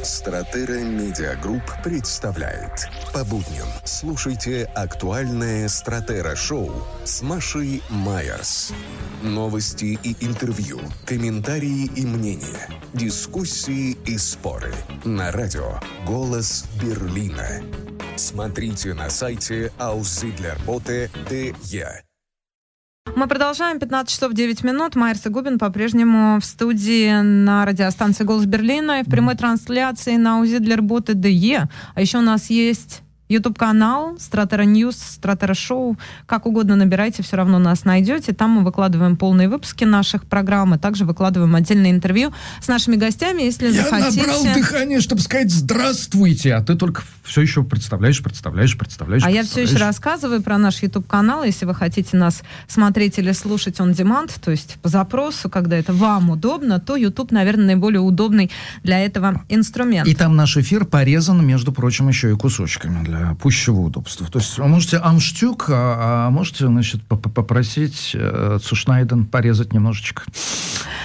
Стратера 0.03 0.81
Медиагрупп 0.81 1.63
представляет. 1.85 2.89
По 3.13 3.25
будням 3.25 3.69
слушайте 3.85 4.65
актуальное 4.75 5.69
Стратера 5.69 6.35
Шоу 6.35 6.73
с 7.05 7.23
Машей 7.23 7.81
Майерс. 7.89 8.73
Новости 9.23 9.97
и 10.03 10.17
интервью, 10.25 10.81
комментарии 11.07 11.89
и 11.95 12.05
мнения, 12.05 12.69
дискуссии 12.93 13.97
и 14.05 14.19
споры. 14.19 14.75
На 15.05 15.31
радио 15.31 15.79
«Голос 16.05 16.65
Берлина». 16.83 17.63
Смотрите 18.17 18.95
на 18.95 19.09
сайте 19.09 19.71
aussiedlerbote.de. 19.79 22.12
Мы 23.23 23.29
продолжаем. 23.29 23.79
15 23.79 24.11
часов 24.11 24.33
9 24.33 24.65
минут. 24.65 24.97
Майерс 24.97 25.27
и 25.27 25.29
Губин 25.29 25.59
по-прежнему 25.59 26.41
в 26.41 26.45
студии 26.45 27.21
на 27.21 27.65
радиостанции 27.67 28.25
«Голос 28.25 28.47
Берлина» 28.47 29.01
и 29.01 29.03
в 29.05 29.11
прямой 29.11 29.37
трансляции 29.37 30.17
на 30.17 30.41
УЗИ 30.41 30.59
ДЕ. 31.15 31.69
А 31.95 32.01
еще 32.01 32.19
у 32.19 32.23
нас 32.23 32.49
есть 32.49 33.02
YouTube-канал 33.33 34.17
Стратера 34.19 34.63
Ньюс, 34.63 34.97
Стратера 34.97 35.55
Шоу, 35.55 35.97
как 36.27 36.47
угодно 36.47 36.77
набирайте, 36.77 37.23
все 37.23 37.37
равно 37.37 37.59
нас 37.59 37.85
найдете. 37.85 38.33
Там 38.33 38.51
мы 38.51 38.65
выкладываем 38.65 39.17
полные 39.17 39.49
выпуски 39.49 39.85
наших 39.85 40.25
программ, 40.25 40.75
и 40.75 40.79
также 40.79 41.05
выкладываем 41.05 41.55
отдельные 41.55 41.93
интервью 41.93 42.33
с 42.61 42.69
нашими 42.69 42.97
гостями, 42.97 43.43
если 43.43 43.67
Я 43.71 43.85
захотите. 43.85 44.21
набрал 44.21 44.45
дыхание, 44.55 45.01
чтобы 45.01 45.23
сказать 45.23 45.51
«здравствуйте», 45.51 46.55
а 46.55 46.63
ты 46.63 46.75
только 46.75 47.03
все 47.23 47.41
еще 47.41 47.63
представляешь, 47.63 48.23
представляешь, 48.23 48.77
представляешь. 48.77 49.23
А 49.25 49.31
я 49.31 49.43
все 49.45 49.63
еще 49.63 49.77
рассказываю 49.77 50.43
про 50.43 50.59
наш 50.59 50.83
YouTube-канал. 50.83 51.45
Если 51.45 51.65
вы 51.65 51.75
хотите 51.75 52.17
нас 52.17 52.43
смотреть 52.69 53.19
или 53.19 53.33
слушать 53.33 53.81
on 53.81 53.93
demand, 53.95 54.33
то 54.43 54.51
есть 54.51 54.77
по 54.83 54.89
запросу, 54.89 55.49
когда 55.49 55.77
это 55.77 55.93
вам 55.93 56.31
удобно, 56.31 56.81
то 56.81 56.97
YouTube, 56.97 57.31
наверное, 57.31 57.67
наиболее 57.67 58.01
удобный 58.01 58.51
для 58.83 58.99
этого 58.99 59.43
инструмент. 59.49 60.09
И 60.09 60.15
там 60.15 60.37
наш 60.37 60.57
эфир 60.57 60.85
порезан, 60.85 61.45
между 61.47 61.73
прочим, 61.73 62.09
еще 62.09 62.33
и 62.33 62.37
кусочками 62.37 63.05
для 63.05 63.22
пущего 63.41 63.81
удобства. 63.81 64.27
То 64.27 64.39
есть 64.39 64.59
можете 64.59 64.99
амштюк, 64.99 65.67
а, 65.69 66.27
а 66.29 66.31
можете, 66.31 66.67
значит, 66.67 67.03
поп- 67.05 67.33
попросить 67.33 68.13
э, 68.15 68.59
Цушнайден 68.63 69.27
порезать 69.27 69.73
немножечко. 69.73 70.23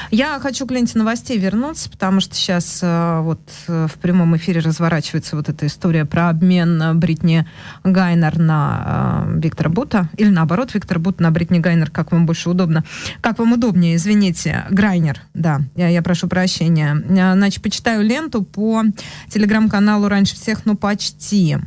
Я 0.10 0.40
хочу 0.40 0.66
к 0.66 0.72
ленте 0.72 0.98
новостей 0.98 1.38
вернуться, 1.38 1.90
потому 1.90 2.22
что 2.22 2.34
сейчас 2.36 2.80
э, 2.82 3.20
вот 3.22 3.42
э, 3.68 3.88
в 3.94 4.00
прямом 4.00 4.38
эфире 4.38 4.62
разворачивается 4.62 5.36
вот 5.36 5.50
эта 5.50 5.66
история 5.68 6.06
про 6.06 6.30
обмен 6.30 6.82
э, 6.82 6.94
Бритни 6.94 7.46
Гайнер 7.84 8.38
на 8.38 9.26
э, 9.28 9.40
Виктора 9.40 9.70
Бута. 9.70 10.10
Или 10.16 10.30
наоборот, 10.30 10.74
Виктор 10.74 11.00
Бут 11.00 11.20
на 11.20 11.30
Бритни 11.32 11.60
Гайнер, 11.60 11.90
как 11.92 12.12
вам 12.14 12.26
больше 12.26 12.50
удобно. 12.50 12.86
Как 13.22 13.40
вам 13.40 13.54
удобнее, 13.54 13.98
извините. 13.98 14.66
Грайнер, 14.70 15.22
да, 15.34 15.62
я, 15.76 15.90
я 15.90 16.02
прошу 16.02 16.28
прощения. 16.28 16.96
Э, 17.10 17.34
Значит, 17.38 17.62
почитаю 17.62 18.04
ленту 18.04 18.44
по 18.44 18.84
телеграм-каналу 19.30 20.08
«Раньше 20.08 20.36
всех», 20.36 20.66
ну 20.66 20.76
почти. 20.76 21.58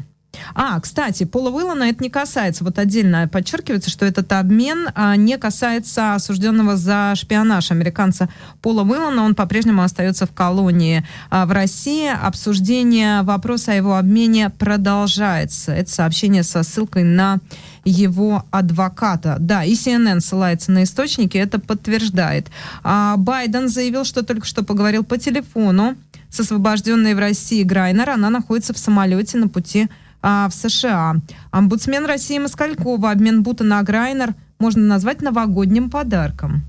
А, 0.55 0.78
кстати, 0.81 1.24
Пола 1.24 1.51
Уиллана 1.51 1.85
это 1.85 2.03
не 2.03 2.11
касается. 2.11 2.64
Вот 2.64 2.78
отдельно 2.78 3.28
подчеркивается, 3.28 3.91
что 3.91 4.07
этот 4.07 4.33
обмен 4.33 4.89
а, 4.95 5.16
не 5.16 5.39
касается 5.39 6.14
осужденного 6.14 6.76
за 6.76 7.12
шпионаж 7.14 7.70
американца 7.70 8.28
Пола 8.62 8.83
Уиллана. 8.83 9.24
Он 9.24 9.35
по-прежнему 9.35 9.83
остается 9.83 10.26
в 10.26 10.33
колонии 10.33 11.05
а, 11.31 11.47
в 11.47 11.53
России. 11.53 12.09
Обсуждение 12.09 13.22
вопроса 13.22 13.72
о 13.72 13.74
его 13.74 13.97
обмене 13.97 14.51
продолжается. 14.51 15.72
Это 15.72 15.91
сообщение 15.91 16.43
со 16.43 16.62
ссылкой 16.62 17.05
на 17.05 17.39
его 17.85 18.45
адвоката. 18.51 19.37
Да, 19.41 19.64
и 19.64 19.72
CNN 19.72 20.20
ссылается 20.20 20.70
на 20.72 20.85
источники, 20.85 21.39
это 21.39 21.59
подтверждает. 21.59 22.49
А, 22.83 23.16
Байден 23.16 23.68
заявил, 23.68 24.05
что 24.05 24.22
только 24.22 24.47
что 24.47 24.62
поговорил 24.62 25.05
по 25.05 25.18
телефону 25.18 25.97
с 26.31 26.41
освобожденной 26.41 27.14
в 27.14 27.18
России 27.18 27.62
Грайнер. 27.62 28.11
Она 28.11 28.31
находится 28.31 28.72
в 28.72 28.78
самолете 28.78 29.39
на 29.39 29.49
пути 29.49 29.89
а, 30.23 30.49
в 30.49 30.55
США. 30.55 31.16
Омбудсмен 31.51 32.07
России 32.07 32.39
Москалькова 32.39 33.11
обмен 33.11 33.43
Бута 33.43 33.64
на 33.64 33.83
Грайнер 33.83 34.35
можно 34.59 34.83
назвать 34.83 35.23
новогодним 35.23 35.91
подарком. 35.91 36.64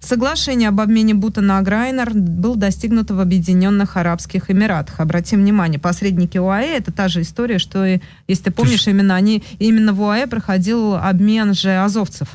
Соглашение 0.00 0.68
об 0.68 0.80
обмене 0.80 1.14
Бута 1.14 1.40
на 1.40 1.60
Грайнер 1.62 2.10
был 2.14 2.56
достигнуто 2.56 3.14
в 3.14 3.20
Объединенных 3.20 3.96
Арабских 3.96 4.50
Эмиратах. 4.50 5.00
Обратим 5.00 5.40
внимание, 5.40 5.78
посредники 5.78 6.38
УАЭ 6.38 6.76
это 6.76 6.92
та 6.92 7.08
же 7.08 7.22
история, 7.22 7.58
что, 7.58 7.84
и, 7.84 8.00
если 8.28 8.44
ты 8.44 8.50
помнишь, 8.50 8.86
именно 8.86 9.14
они 9.14 9.42
именно 9.58 9.92
в 9.92 10.02
УАЭ 10.02 10.26
проходил 10.26 10.94
обмен 10.94 11.54
же 11.54 11.76
азовцев. 11.76 12.28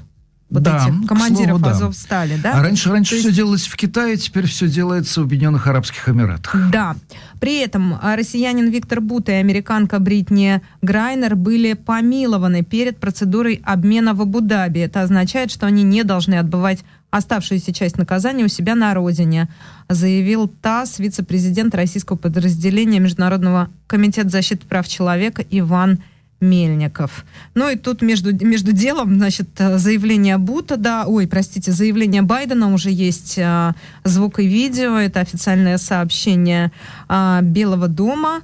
Вот 0.49 0.63
Да, 0.63 0.87
этих 0.87 1.07
командиров 1.07 1.59
слову, 1.59 1.63
да. 1.63 1.71
Азов 1.71 1.95
стали, 1.95 2.35
да? 2.41 2.53
А 2.59 2.63
раньше, 2.63 2.89
раньше 2.89 3.11
То 3.11 3.19
все 3.19 3.27
есть- 3.27 3.37
делалось 3.37 3.67
в 3.67 3.75
Китае, 3.75 4.17
теперь 4.17 4.47
все 4.47 4.67
делается 4.67 5.21
в 5.21 5.25
Объединенных 5.25 5.67
Арабских 5.67 6.09
Эмиратах. 6.09 6.71
Да. 6.71 6.95
При 7.39 7.59
этом 7.59 7.97
а, 8.01 8.15
россиянин 8.15 8.69
Виктор 8.71 8.99
Бут 8.99 9.29
и 9.29 9.33
американка 9.33 9.99
Бритни 9.99 10.61
Грайнер 10.81 11.35
были 11.35 11.73
помилованы 11.73 12.63
перед 12.63 12.97
процедурой 12.97 13.61
обмена 13.63 14.13
в 14.15 14.21
Абу-Даби. 14.21 14.79
Это 14.79 15.03
означает, 15.03 15.51
что 15.51 15.67
они 15.67 15.83
не 15.83 16.03
должны 16.03 16.35
отбывать 16.35 16.83
оставшуюся 17.11 17.71
часть 17.73 17.97
наказания 17.97 18.43
у 18.45 18.49
себя 18.49 18.75
на 18.75 18.93
родине, 18.93 19.49
заявил 19.87 20.47
ТАСС, 20.47 20.99
вице-президент 20.99 21.73
российского 21.75 22.17
подразделения 22.17 22.99
Международного 22.99 23.69
комитета 23.87 24.29
защиты 24.29 24.65
прав 24.67 24.87
человека 24.87 25.43
Иван 25.49 25.99
Мельников. 26.41 27.25
Ну 27.53 27.69
и 27.69 27.75
тут 27.75 28.01
между, 28.01 28.33
между 28.45 28.71
делом, 28.71 29.15
значит, 29.15 29.49
э, 29.57 29.77
заявление 29.77 30.37
Бута, 30.37 30.77
да, 30.77 31.05
ой, 31.05 31.27
простите, 31.27 31.71
заявление 31.71 32.21
Байдена 32.21 32.73
уже 32.73 32.91
есть 32.91 33.37
э, 33.37 33.73
звук 34.03 34.39
и 34.39 34.47
видео, 34.47 34.97
это 34.97 35.19
официальное 35.19 35.77
сообщение 35.77 36.71
э, 37.09 37.39
Белого 37.41 37.87
дома. 37.87 38.41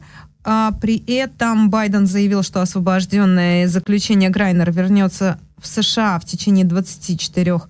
А, 0.48 0.74
при 0.80 1.04
этом 1.08 1.72
Байден 1.72 2.06
заявил, 2.06 2.44
что 2.44 2.62
освобожденное 2.62 3.66
из 3.66 3.72
заключения 3.72 4.30
Грайнер 4.30 4.72
вернется 4.72 5.40
в 5.58 5.66
США 5.66 6.20
в 6.20 6.26
течение 6.26 6.66
24 6.66 7.54
а, 7.54 7.62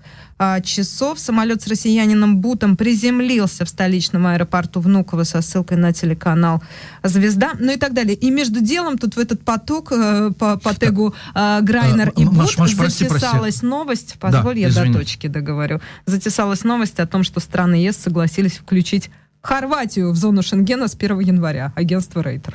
часов. 0.62 1.18
Самолет 1.18 1.62
с 1.62 1.66
россиянином 1.66 2.38
Бутом 2.38 2.76
приземлился 2.76 3.64
в 3.64 3.68
столичном 3.68 4.26
аэропорту 4.26 4.80
Внуково 4.80 5.24
со 5.24 5.40
ссылкой 5.40 5.78
на 5.78 5.92
телеканал 5.92 6.62
«Звезда», 7.02 7.52
ну 7.58 7.72
и 7.72 7.76
так 7.76 7.94
далее. 7.94 8.14
И 8.14 8.30
между 8.30 8.60
делом 8.60 8.98
тут 8.98 9.16
в 9.16 9.18
этот 9.18 9.42
поток 9.42 9.92
э, 9.92 10.30
по, 10.38 10.58
по 10.58 10.74
тегу 10.74 11.14
э, 11.34 11.60
Грайнер 11.62 12.12
А, 12.14 12.20
и 12.20 12.24
Маш, 12.24 12.56
Бут 12.56 12.58
Маш, 12.58 12.76
прости, 12.76 12.76
прости. 12.76 13.08
затесалась 13.08 13.62
новость, 13.62 14.16
позволь 14.20 14.58
я 14.58 14.68
извини. 14.68 14.92
до 14.92 14.98
точки 14.98 15.26
договорю, 15.26 15.80
затесалась 16.04 16.64
новость 16.64 17.00
о 17.00 17.06
том, 17.06 17.22
что 17.22 17.40
страны 17.40 17.76
ЕС 17.76 17.96
согласились 17.96 18.58
включить 18.58 19.10
Хорватию 19.46 20.10
в 20.10 20.16
зону 20.16 20.42
Шенгена 20.42 20.88
с 20.88 20.96
1 20.96 21.20
января. 21.20 21.72
Агентство 21.76 22.20
Рейтер. 22.20 22.54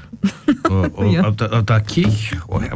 Окей, 1.66 2.08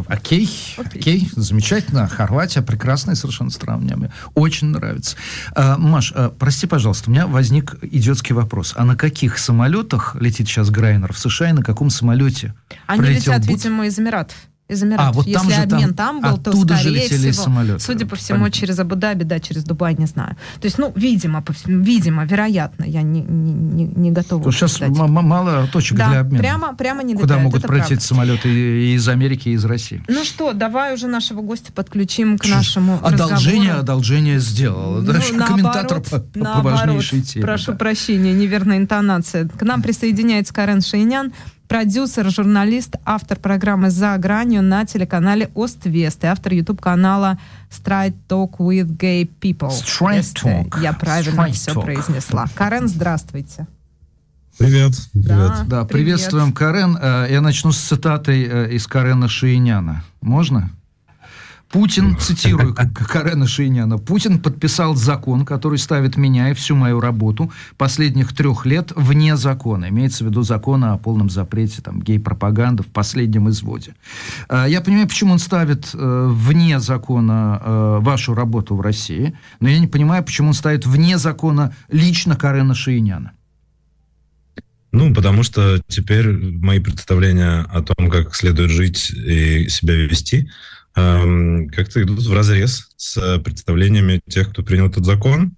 окей, 0.07 0.49
Окей. 0.77 1.29
замечательно. 1.35 2.07
Хорватия 2.07 2.61
прекрасная 2.61 3.15
совершенно 3.15 3.49
страна, 3.49 3.77
мне 3.77 4.11
очень 4.33 4.67
нравится. 4.67 5.17
А, 5.53 5.77
Маш, 5.77 6.13
а, 6.15 6.29
прости, 6.29 6.65
пожалуйста, 6.65 7.09
у 7.09 7.13
меня 7.13 7.27
возник 7.27 7.75
идиотский 7.81 8.33
вопрос. 8.33 8.73
А 8.77 8.85
на 8.85 8.95
каких 8.95 9.37
самолетах 9.37 10.15
летит 10.19 10.47
сейчас 10.47 10.69
Грайнер 10.69 11.11
в 11.11 11.19
США 11.19 11.49
и 11.49 11.53
на 11.53 11.63
каком 11.63 11.89
самолете 11.89 12.53
Они 12.87 13.09
летят, 13.09 13.45
видимо, 13.45 13.85
из 13.85 13.99
Эмиратов. 13.99 14.37
Из 14.67 14.81
Эмиратов. 14.83 15.07
А, 15.07 15.11
вот 15.11 15.31
там 15.31 15.47
Если 15.47 15.55
же 15.57 15.61
обмен 15.61 15.93
там- 15.93 16.21
там, 16.21 16.31
был, 16.31 16.37
то, 16.41 16.51
скорее 16.55 17.07
всего, 17.07 17.33
самолеты. 17.33 17.79
судя 17.79 18.07
по 18.07 18.15
всему, 18.15 18.39
Понятно. 18.39 18.59
через 18.59 18.79
Абу-Даби, 18.79 19.23
да, 19.23 19.39
через 19.39 19.63
Дубай, 19.63 19.93
не 19.95 20.07
знаю. 20.07 20.37
То 20.59 20.65
есть, 20.65 20.79
ну, 20.79 20.91
видимо, 20.95 21.43
по 21.43 21.53
видимо, 21.65 22.25
вероятно, 22.25 22.83
я 22.83 23.03
не, 23.03 23.21
не, 23.21 23.83
не, 23.83 24.09
готова 24.09 24.51
что 24.51 24.67
сейчас 24.67 24.89
мало 24.89 25.67
точек 25.71 25.99
Да, 25.99 26.09
для 26.09 26.19
обмена. 26.21 26.39
прямо, 26.41 26.75
прямо 26.75 27.03
не 27.03 27.13
Куда 27.13 27.37
могут 27.37 27.59
это 27.59 27.67
пролететь 27.67 27.89
правда. 27.99 28.05
самолеты 28.05 28.49
и 28.49 28.95
из 28.95 29.07
Америки, 29.07 29.49
и 29.49 29.51
из 29.53 29.63
России. 29.65 30.03
Ну 30.07 30.23
что, 30.23 30.53
давай 30.53 30.95
уже 30.95 31.05
нашего 31.05 31.41
гостя 31.41 31.71
подключим 31.71 32.39
к 32.39 32.43
ж, 32.45 32.49
нашему 32.49 32.99
Одолжение, 33.03 33.59
разговору. 33.73 33.79
одолжение 33.81 34.39
сделала. 34.39 35.01
Ну, 35.01 35.05
да, 35.05 35.13
наоборот, 35.13 35.47
комментатор 35.47 36.01
по, 36.01 36.19
по 36.21 36.39
наоборот. 36.39 36.79
важнейшей 36.81 37.21
теме. 37.21 37.45
Прошу 37.45 37.73
да. 37.73 37.77
прощения, 37.77 38.33
неверная 38.33 38.77
интонация. 38.77 39.47
К 39.47 39.61
нам 39.61 39.83
присоединяется 39.83 40.55
Карен 40.55 40.81
Шейнян, 40.81 41.33
продюсер, 41.67 42.29
журналист, 42.31 42.95
автор 43.05 43.39
программы 43.39 43.89
«За 43.89 44.17
гранью» 44.17 44.61
на 44.61 44.85
телеканале 44.85 45.49
«Ост-Вест» 45.55 46.23
и 46.23 46.27
автор 46.27 46.53
YouTube-канала 46.53 47.37
«Straight 47.69 48.15
Talk 48.27 48.57
with 48.57 48.95
Gay 48.97 49.29
People». 49.41 49.69
Straight 49.69 50.17
Если 50.17 50.33
Talk. 50.69 50.81
Я 50.81 50.93
правильно 50.93 51.41
Straight 51.41 51.51
все 51.53 51.71
Talk. 51.73 51.83
произнесла. 51.83 52.45
Карен, 52.55 52.87
здравствуйте. 52.87 53.67
Привет. 54.57 54.93
Привет. 55.11 55.27
Да. 55.27 55.65
Да, 55.67 55.85
Привет. 55.85 55.87
приветствуем, 55.89 56.53
Карен. 56.53 56.97
Э, 57.01 57.27
Я 57.29 57.41
начну 57.41 57.71
с 57.73 57.77
цитатой 57.77 58.43
э, 58.43 58.71
из 58.73 58.87
Карена 58.87 59.27
Шейняна. 59.27 60.03
Можно? 60.21 60.69
Путин, 61.75 62.17
цитирую 62.19 62.73
К- 62.73 62.85
К- 62.93 63.05
Карена 63.05 63.45
Шейняна, 63.47 63.97
Путин 63.97 64.39
подписал 64.39 64.95
закон, 64.95 65.45
который 65.45 65.77
ставит 65.77 66.15
меня 66.15 66.51
и 66.51 66.53
всю 66.53 66.73
мою 66.73 67.01
работу 67.01 67.51
последних 67.77 68.33
трех 68.33 68.65
лет 68.65 68.93
вне 68.95 69.35
закона. 69.35 69.89
Имеется 69.89 70.23
в 70.23 70.27
виду 70.27 70.41
закона 70.43 70.93
о 70.93 70.97
полном 70.97 71.29
запрете 71.29 71.81
там, 71.81 72.01
гей-пропаганды 72.01 72.83
в 72.83 72.87
последнем 72.87 73.49
изводе. 73.49 73.93
Э, 74.47 74.65
Я 74.69 74.79
понимаю, 74.79 75.09
почему 75.09 75.33
он 75.33 75.39
ставит 75.39 75.89
э, 75.93 76.27
вне 76.31 76.79
закона 76.79 77.61
э, 77.61 77.97
вашу 77.99 78.33
работу 78.33 78.75
в 78.77 78.79
России, 78.79 79.37
но 79.59 79.67
я 79.67 79.79
не 79.79 79.87
понимаю, 79.87 80.23
почему 80.23 80.47
он 80.49 80.53
ставит 80.53 80.85
вне 80.85 81.17
закона 81.17 81.75
лично 81.91 82.37
Карена 82.37 82.73
Шейняна. 82.73 83.31
Ну, 84.93 85.13
потому 85.13 85.43
что 85.43 85.81
теперь 85.89 86.31
мои 86.53 86.79
представления 86.79 87.65
о 87.69 87.81
том, 87.81 88.09
как 88.09 88.33
следует 88.33 88.71
жить 88.71 89.09
и 89.11 89.67
себя 89.67 89.93
вести, 89.95 90.49
как-то 90.95 92.01
идут 92.01 92.23
в 92.23 92.33
разрез 92.33 92.89
с 92.95 93.39
представлениями 93.39 94.21
тех, 94.29 94.49
кто 94.49 94.63
принял 94.63 94.87
этот 94.87 95.05
закон. 95.05 95.55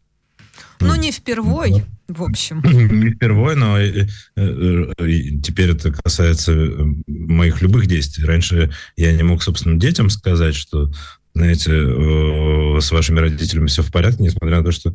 Ну, 0.79 0.95
не 0.95 1.11
впервой, 1.11 1.85
в 2.07 2.23
общем. 2.23 2.61
Не 2.63 3.11
впервые, 3.11 3.55
но 3.55 3.79
э, 3.79 4.07
и 4.35 5.39
теперь 5.41 5.71
это 5.71 5.91
касается 5.91 6.51
э, 6.53 6.85
моих 7.07 7.61
любых 7.61 7.87
действий. 7.87 8.25
Раньше 8.25 8.71
я 8.95 9.11
не 9.11 9.23
мог 9.23 9.41
собственным 9.41 9.79
детям 9.79 10.09
сказать, 10.09 10.55
что 10.55 10.91
знаете, 11.33 11.71
э, 11.71 12.79
с 12.79 12.91
вашими 12.91 13.19
родителями 13.19 13.67
все 13.67 13.81
в 13.81 13.91
порядке, 13.91 14.23
несмотря 14.23 14.57
на 14.57 14.63
то, 14.63 14.71
что 14.71 14.93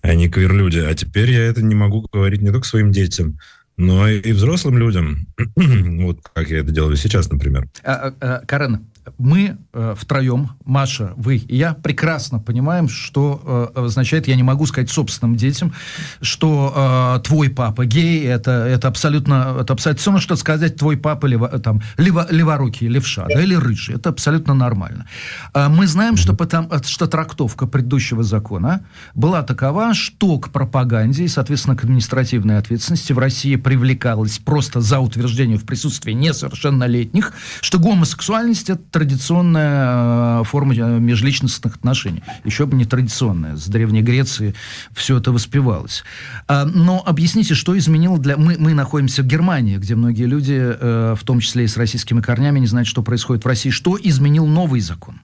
они 0.00 0.28
квир-люди. 0.28 0.78
А 0.78 0.94
теперь 0.94 1.30
я 1.30 1.44
это 1.44 1.62
не 1.62 1.74
могу 1.74 2.06
говорить 2.12 2.42
не 2.42 2.50
только 2.50 2.66
своим 2.66 2.92
детям, 2.92 3.38
но 3.76 4.08
и 4.08 4.32
взрослым 4.32 4.78
людям. 4.78 5.26
вот 5.56 6.20
как 6.34 6.50
я 6.50 6.58
это 6.58 6.70
делаю 6.70 6.96
сейчас, 6.96 7.30
например. 7.30 7.68
А, 7.84 8.14
а, 8.20 8.42
Карен, 8.46 8.86
мы 9.18 9.58
э, 9.72 9.94
втроем, 9.98 10.50
Маша, 10.64 11.12
вы 11.16 11.36
и 11.36 11.56
я, 11.56 11.74
прекрасно 11.74 12.38
понимаем, 12.38 12.88
что 12.88 13.72
э, 13.74 13.80
означает, 13.80 14.28
я 14.28 14.36
не 14.36 14.42
могу 14.42 14.66
сказать 14.66 14.90
собственным 14.90 15.36
детям, 15.36 15.72
что 16.20 17.18
э, 17.18 17.26
твой 17.26 17.50
папа 17.50 17.84
гей, 17.84 18.24
это, 18.24 18.50
это 18.50 18.88
абсолютно, 18.88 19.56
это 19.60 19.72
абсолютно 19.72 20.00
все 20.00 20.10
равно, 20.10 20.20
что 20.20 20.36
сказать 20.36 20.76
твой 20.76 20.96
папа 20.96 21.26
лево, 21.26 21.48
там, 21.48 21.82
лево, 21.96 22.26
леворукий, 22.30 22.88
левша, 22.88 23.26
да, 23.28 23.42
или 23.42 23.54
рыжий, 23.54 23.96
это 23.96 24.10
абсолютно 24.10 24.54
нормально. 24.54 25.06
Э, 25.54 25.68
мы 25.68 25.86
знаем, 25.86 26.16
что, 26.16 26.34
потому, 26.34 26.70
что 26.84 27.06
трактовка 27.06 27.66
предыдущего 27.66 28.22
закона 28.22 28.84
была 29.14 29.42
такова, 29.42 29.94
что 29.94 30.38
к 30.38 30.50
пропаганде 30.50 31.24
и, 31.24 31.28
соответственно, 31.28 31.76
к 31.76 31.84
административной 31.84 32.58
ответственности 32.58 33.12
в 33.12 33.18
России 33.18 33.56
привлекалось 33.56 34.38
просто 34.38 34.80
за 34.80 35.00
утверждение 35.00 35.58
в 35.58 35.64
присутствии 35.64 36.12
несовершеннолетних, 36.12 37.32
что 37.60 37.78
гомосексуальность 37.78 38.70
это 38.70 38.91
традиционная 38.92 40.42
э, 40.42 40.44
форма 40.44 40.74
э, 40.74 40.98
межличностных 41.00 41.76
отношений. 41.76 42.22
Еще 42.44 42.66
бы 42.66 42.76
не 42.76 42.84
традиционная. 42.84 43.56
С 43.56 43.66
Древней 43.66 44.02
Греции 44.02 44.54
все 44.94 45.18
это 45.18 45.32
воспевалось. 45.32 46.04
А, 46.46 46.64
но 46.66 47.02
объясните, 47.04 47.54
что 47.54 47.76
изменило 47.76 48.18
для... 48.18 48.36
Мы, 48.36 48.56
мы 48.58 48.74
находимся 48.74 49.22
в 49.22 49.26
Германии, 49.26 49.78
где 49.78 49.94
многие 49.96 50.26
люди, 50.26 50.56
э, 50.58 51.16
в 51.18 51.24
том 51.24 51.40
числе 51.40 51.64
и 51.64 51.68
с 51.68 51.76
российскими 51.76 52.20
корнями, 52.20 52.60
не 52.60 52.66
знают, 52.66 52.86
что 52.86 53.02
происходит 53.02 53.44
в 53.44 53.48
России. 53.48 53.70
Что 53.70 53.98
изменил 54.00 54.46
новый 54.46 54.80
закон? 54.80 55.20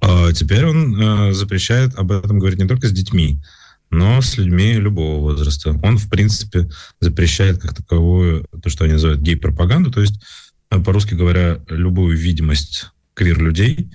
А, 0.00 0.32
теперь 0.32 0.64
он 0.64 1.34
запрещает 1.34 1.94
об 1.96 2.10
этом 2.10 2.38
говорить 2.38 2.58
не 2.58 2.66
только 2.66 2.88
с 2.88 2.92
детьми, 2.92 3.38
но 3.90 4.22
с 4.22 4.38
людьми 4.38 4.72
любого 4.74 5.20
возраста. 5.20 5.78
Он, 5.82 5.98
в 5.98 6.08
принципе, 6.08 6.70
запрещает 7.00 7.60
как 7.60 7.74
таковую 7.74 8.46
то, 8.62 8.70
что 8.70 8.84
они 8.84 8.94
называют 8.94 9.20
гей-пропаганду, 9.20 9.90
то 9.90 10.00
есть 10.00 10.22
по-русски 10.78 11.14
говоря, 11.14 11.60
любую 11.68 12.16
видимость 12.16 12.90
квир-людей 13.14 13.90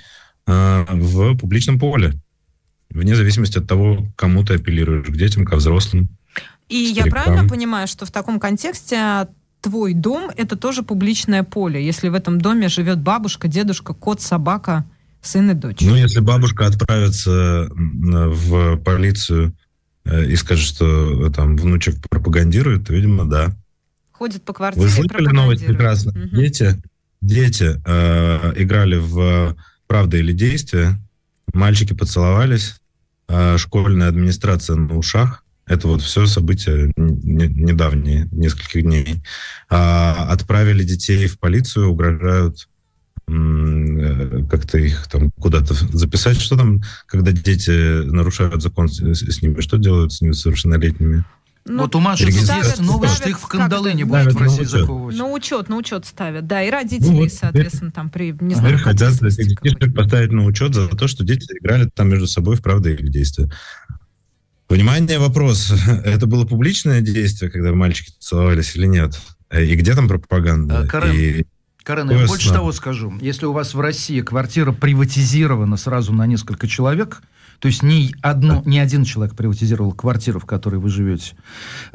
э, 0.46 0.86
в 0.90 1.38
публичном 1.38 1.80
поле, 1.80 2.14
вне 2.90 3.16
зависимости 3.16 3.58
от 3.58 3.68
того, 3.68 4.08
кому 4.16 4.44
ты 4.44 4.56
апеллируешь, 4.56 5.08
к 5.08 5.16
детям, 5.16 5.46
к 5.46 5.56
взрослым. 5.56 6.10
И 6.68 6.88
старикам. 6.88 7.06
я 7.06 7.12
правильно 7.12 7.50
понимаю, 7.50 7.88
что 7.88 8.06
в 8.06 8.12
таком 8.12 8.40
контексте 8.40 9.28
твой 9.62 9.94
дом— 9.94 10.30
это 10.38 10.56
тоже 10.56 10.84
публичное 10.84 11.44
поле, 11.44 11.84
если 11.84 12.10
в 12.10 12.14
этом 12.14 12.40
доме 12.40 12.68
живет 12.68 13.00
бабушка, 13.00 13.48
дедушка, 13.48 13.94
кот, 13.94 14.22
собака, 14.22 14.86
сын 15.22 15.52
и 15.52 15.54
дочь? 15.54 15.82
Ну, 15.82 15.96
если 15.96 16.20
бабушка 16.20 16.68
отправится 16.68 17.70
в 17.74 18.78
полицию 18.78 19.56
э, 20.04 20.26
и 20.26 20.36
скажет, 20.36 20.66
что 20.66 21.30
там 21.30 21.56
внучек 21.56 21.96
пропагандирует, 22.10 22.88
то, 22.88 22.94
видимо, 22.94 23.26
да 23.26 23.56
ходят 24.26 24.44
по 24.44 24.54
квартире. 24.54 24.88
Вы 24.88 24.92
слышали 24.92 25.28
новость 25.28 25.66
прекрасно? 25.66 26.12
Угу. 26.12 26.36
Дети, 26.36 26.82
дети 27.22 27.80
э, 27.86 28.54
играли 28.56 28.98
в 28.98 29.56
«Правда 29.86 30.18
или 30.18 30.34
действие», 30.34 31.00
мальчики 31.54 31.94
поцеловались, 31.94 32.78
э, 33.28 33.58
школьная 33.58 34.08
администрация 34.08 34.78
на 34.78 34.98
ушах. 34.98 35.44
Это 35.68 35.88
вот 35.88 36.02
все 36.02 36.26
события 36.26 36.92
недавние, 36.96 38.28
нескольких 38.32 38.82
дней. 38.84 39.24
А, 39.70 40.28
отправили 40.32 40.84
детей 40.84 41.28
в 41.28 41.40
полицию, 41.40 41.90
угрожают 41.90 42.68
э, 43.28 44.44
как-то 44.50 44.80
их 44.80 45.08
там 45.08 45.32
куда-то 45.40 45.74
записать. 45.74 46.40
Что 46.40 46.58
там, 46.58 46.82
когда 47.06 47.32
дети 47.32 48.04
нарушают 48.06 48.64
закон 48.64 48.90
с, 48.90 49.02
с 49.02 49.42
ними? 49.42 49.62
Что 49.62 49.78
делают 49.78 50.14
с 50.14 50.18
совершеннолетними? 50.34 51.24
Ну, 51.68 51.82
вот 51.82 51.95
у 51.95 51.99
Маши 51.99 52.26
есть 52.26 52.80
новость, 52.80 53.16
что 53.16 53.30
их 53.30 53.39
в 53.39 53.47
кандалы 53.47 53.93
не 53.93 54.03
будет 54.03 54.34
в 54.34 54.38
России 54.38 54.63
заковывать. 54.63 55.18
На 55.18 55.28
учет, 55.32 55.68
на 55.68 55.78
учет 55.78 56.05
ставят, 56.05 56.45
да, 56.45 56.61
и 56.61 56.70
родители, 56.70 57.07
ну, 57.07 57.22
вот, 57.22 57.32
соответственно, 57.32 57.91
там 57.91 58.11
при, 58.11 58.36
не 58.39 58.53
знаю, 58.53 58.78
хотят 58.78 59.13
детишек 59.20 59.95
поставить 59.95 60.32
на 60.32 60.45
учет 60.45 60.76
за 60.76 60.88
то, 60.89 61.07
что 61.07 61.24
дети 61.24 61.47
играли 61.59 61.89
там 61.93 62.09
между 62.09 62.28
собой 62.28 62.55
в 62.55 62.61
правда 62.61 62.91
или 62.91 63.07
действие. 63.07 63.49
Внимание, 64.70 65.18
вопрос. 65.18 65.72
Это 66.05 66.28
было 66.28 66.45
публичное 66.45 67.01
действие, 67.01 67.49
когда 67.49 67.74
мальчики 67.74 68.13
целовались 68.20 68.76
или 68.76 68.86
нет? 68.86 69.20
И 69.51 69.76
где 69.76 69.95
там 69.95 70.07
пропаганда? 70.07 70.82
А, 70.82 70.88
Карен, 70.88 71.16
и... 71.16 71.45
Карен, 71.84 72.09
я 72.11 72.28
больше 72.28 72.51
того 72.51 72.72
скажу. 72.72 73.13
Если 73.22 73.45
у 73.45 73.53
вас 73.53 73.74
в 73.74 73.80
России 73.80 74.22
квартира 74.22 74.72
приватизирована 74.72 75.78
сразу 75.78 76.13
на 76.13 76.26
несколько 76.26 76.68
человек, 76.68 77.22
то 77.60 77.68
есть 77.68 77.84
ни, 77.84 78.14
одно, 78.22 78.62
ни 78.66 78.78
один 78.78 79.03
человек 79.03 79.36
приватизировал 79.36 79.93
квартиру, 79.93 80.39
в 80.39 80.45
которой 80.45 80.78
вы 80.78 80.89
живете 80.89 81.36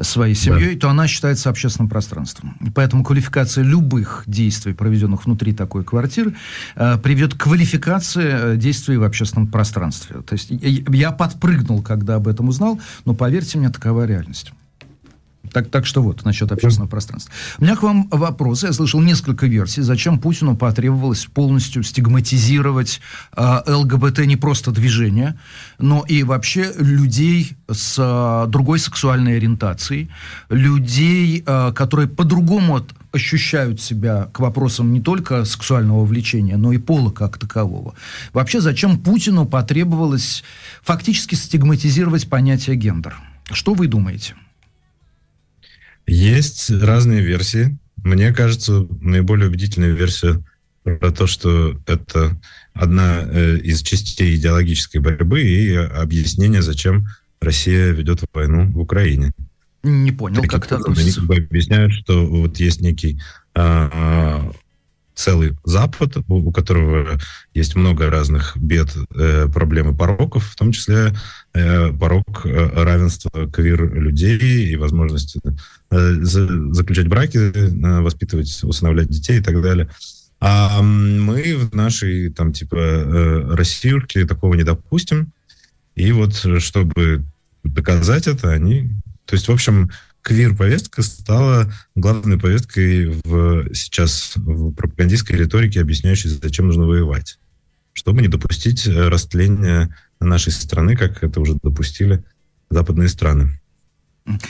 своей 0.01 0.35
семьей, 0.35 0.75
да. 0.75 0.81
то 0.81 0.91
она 0.91 1.07
считается 1.07 1.51
общественным 1.51 1.89
пространством. 1.89 2.57
Поэтому 2.75 3.05
квалификация 3.05 3.65
любых 3.65 4.25
действий, 4.27 4.73
проведенных 4.73 5.27
внутри 5.27 5.53
такой 5.53 5.85
квартиры, 5.85 6.35
э, 6.77 6.99
приведет 6.99 7.35
к 7.35 7.43
квалификации 7.43 8.55
э, 8.55 8.57
действий 8.57 8.97
в 8.97 9.05
общественном 9.05 9.49
пространстве. 9.49 10.23
То 10.23 10.35
есть 10.35 10.51
я, 10.51 10.83
я 10.89 11.11
подпрыгнул, 11.13 11.83
когда 11.83 12.17
об 12.17 12.29
этом 12.29 12.49
узнал, 12.49 12.81
но 13.05 13.15
поверьте 13.15 13.59
мне, 13.59 13.71
такова 13.71 14.07
реальность. 14.07 14.53
Так, 15.53 15.69
так 15.69 15.87
что 15.87 16.03
вот, 16.03 16.25
насчет 16.25 16.53
общественного 16.53 16.89
пространства. 16.89 17.33
У 17.59 17.65
меня 17.65 17.77
к 17.77 17.83
вам 17.83 18.09
вопрос. 18.11 18.63
Я 18.63 18.73
слышал 18.73 19.01
несколько 19.01 19.47
версий, 19.47 19.83
зачем 19.83 20.19
Путину 20.19 20.57
потребовалось 20.57 21.27
полностью 21.27 21.83
стигматизировать 21.83 23.01
э, 23.37 23.61
ЛГБТ 23.67 24.27
не 24.27 24.37
просто 24.37 24.71
движение, 24.71 25.39
но 25.79 26.05
и 26.07 26.23
вообще 26.23 26.73
людей 26.79 27.53
с 27.69 27.97
э, 27.99 28.51
другой 28.51 28.79
сексуальной 28.79 29.37
ориентацией, 29.37 30.11
людей, 30.49 31.43
э, 31.45 31.73
которые 31.75 32.09
по-другому 32.09 32.87
ощущают 33.13 33.81
себя 33.81 34.29
к 34.33 34.41
вопросам 34.41 34.93
не 34.93 35.01
только 35.01 35.45
сексуального 35.45 36.05
влечения, 36.05 36.57
но 36.57 36.73
и 36.73 36.79
пола 36.79 37.11
как 37.11 37.39
такового. 37.39 37.95
Вообще, 38.33 38.61
зачем 38.61 38.99
Путину 38.99 39.47
потребовалось 39.47 40.45
фактически 40.83 41.35
стигматизировать 41.35 42.29
понятие 42.29 42.77
гендер? 42.77 43.17
Что 43.51 43.75
вы 43.75 43.89
думаете? 43.89 44.35
Есть 46.11 46.71
разные 46.71 47.21
версии. 47.21 47.79
Мне 48.03 48.33
кажется, 48.33 48.85
наиболее 49.01 49.49
убедительная 49.49 49.93
версия 49.93 50.43
про 50.83 51.13
то, 51.13 51.29
что 51.29 51.81
это 51.87 52.37
одна 52.75 53.23
э, 53.23 53.59
из 53.59 53.81
частей 53.83 54.35
идеологической 54.35 55.01
борьбы 55.01 55.41
и 55.41 55.73
объяснение, 55.73 56.63
зачем 56.63 57.07
Россия 57.41 57.93
ведет 57.93 58.25
войну 58.35 58.73
в 58.73 58.81
Украине. 58.81 59.31
Не 59.85 60.11
понял, 60.11 60.43
как 60.43 60.67
это 60.67 60.79
относится. 60.79 61.21
Они 61.29 61.39
объясняют, 61.39 61.93
что 61.93 62.27
вот 62.27 62.59
есть 62.59 62.81
некий 62.81 63.21
а, 63.55 64.53
целый 65.21 65.53
Запад, 65.65 66.17
у 66.29 66.51
которого 66.51 67.19
есть 67.53 67.77
много 67.77 68.11
разных 68.11 68.57
бед, 68.57 68.89
э, 69.15 69.49
проблем 69.53 69.93
и 69.93 69.97
пороков, 69.97 70.47
в 70.47 70.57
том 70.57 70.73
числе 70.73 71.13
э, 71.53 71.93
порог 71.93 72.45
э, 72.45 72.71
равенства 72.85 73.47
квир-людей 73.51 74.71
и 74.71 74.77
возможности 74.77 75.41
заключать 75.91 77.09
браки, 77.09 77.51
воспитывать, 78.01 78.63
усыновлять 78.63 79.09
детей 79.09 79.41
и 79.41 79.43
так 79.43 79.61
далее. 79.61 79.91
А 80.39 80.81
мы 80.83 81.57
в 81.57 81.75
нашей, 81.75 82.31
там, 82.31 82.53
типа, 82.53 82.77
Россиюрке 83.57 84.25
такого 84.25 84.55
не 84.55 84.63
допустим. 84.63 85.33
И 85.97 86.13
вот, 86.13 86.35
чтобы 86.61 87.25
доказать 87.65 88.29
это, 88.29 88.51
они... 88.53 88.91
То 89.27 89.35
есть, 89.35 89.49
в 89.49 89.53
общем, 89.53 89.91
квир-повестка 90.23 91.03
стала 91.03 91.73
главной 91.95 92.39
повесткой 92.39 93.21
в, 93.25 93.75
сейчас 93.75 94.33
в 94.37 94.73
пропагандистской 94.73 95.37
риторике, 95.37 95.81
объясняющей, 95.81 96.31
зачем 96.31 96.67
нужно 96.67 96.87
воевать. 96.87 97.39
Чтобы 97.93 98.23
не 98.23 98.29
допустить 98.29 98.87
э, 98.87 99.09
растления 99.09 99.97
нашей 100.21 100.53
страны, 100.53 100.97
как 100.97 101.23
это 101.25 101.41
уже 101.41 101.57
допустили 101.63 102.23
западные 102.71 103.09
страны. 103.09 103.61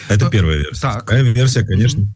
Это 0.09 0.29
первая 0.29 0.59
версия. 0.59 0.83
Так. 0.83 1.05
Вторая 1.05 1.23
версия, 1.23 1.65
конечно. 1.65 2.01
Mm-hmm. 2.03 2.11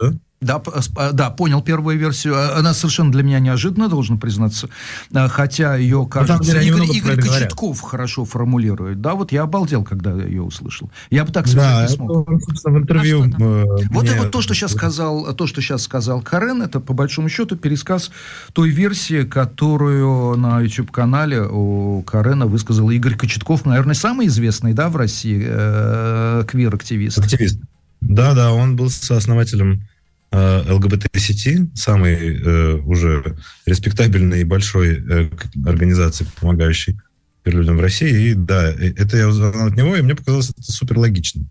Да? 0.00 0.18
Да, 0.40 0.62
а, 0.96 1.12
да, 1.12 1.30
понял 1.30 1.62
первую 1.62 1.98
версию. 1.98 2.34
А, 2.36 2.58
она 2.58 2.72
совершенно 2.72 3.10
для 3.10 3.24
меня 3.24 3.40
неожиданно, 3.40 3.88
должен 3.88 4.18
признаться. 4.18 4.68
А, 5.12 5.26
хотя 5.28 5.74
ее, 5.74 6.06
кажется, 6.08 6.54
ну, 6.54 6.60
Игорь, 6.60 6.96
Игорь 6.96 7.20
Кочетков 7.20 7.80
хорошо 7.80 8.24
формулирует. 8.24 9.00
Да, 9.00 9.14
вот 9.14 9.32
я 9.32 9.42
обалдел, 9.42 9.82
когда 9.82 10.12
ее 10.12 10.42
услышал. 10.42 10.90
Я 11.10 11.24
бы 11.24 11.32
так 11.32 11.48
сказать 11.48 11.68
да, 11.68 11.82
не 11.82 11.88
смог. 11.88 12.30
Это, 12.30 12.38
собственно, 12.44 12.78
в 12.78 12.82
интервью... 12.82 13.22
А 13.22 13.26
э, 13.26 13.64
вот 13.90 14.04
мне... 14.04 14.14
и 14.14 14.18
вот 14.18 14.30
то, 14.30 14.40
что 14.40 14.54
сейчас 14.54 14.72
сказал, 14.72 15.34
то, 15.34 15.46
что 15.48 15.60
сейчас 15.60 15.82
сказал 15.82 16.22
Карен, 16.22 16.62
это, 16.62 16.78
по 16.78 16.92
большому 16.92 17.28
счету, 17.28 17.56
пересказ 17.56 18.12
той 18.52 18.70
версии, 18.70 19.24
которую 19.24 20.36
на 20.36 20.60
YouTube-канале 20.60 21.42
у 21.42 22.02
Карена 22.02 22.46
высказал 22.46 22.90
Игорь 22.90 23.16
Кочетков, 23.16 23.64
наверное, 23.64 23.94
самый 23.94 24.28
известный, 24.28 24.72
да, 24.72 24.88
в 24.88 24.96
России 24.96 25.44
э, 25.44 26.44
квир-активист. 26.46 27.18
Активист. 27.18 27.60
Да, 28.00 28.34
да, 28.34 28.52
он 28.52 28.76
был 28.76 28.90
сооснователем 28.90 29.72
э, 29.72 29.97
ЛГБТ-сети, 30.32 31.70
самой 31.74 32.14
э, 32.14 32.74
уже 32.84 33.38
респектабельной 33.66 34.42
и 34.42 34.44
большой 34.44 34.98
э, 34.98 35.30
организации, 35.64 36.26
помогающей 36.40 36.98
людям 37.44 37.78
в 37.78 37.80
России. 37.80 38.30
И 38.30 38.34
да, 38.34 38.70
это 38.70 39.16
я 39.16 39.28
узнал 39.28 39.68
от 39.68 39.76
него, 39.76 39.96
и 39.96 40.02
мне 40.02 40.14
показалось 40.14 40.50
это 40.50 40.70
супер 40.72 40.98
логично. 40.98 41.44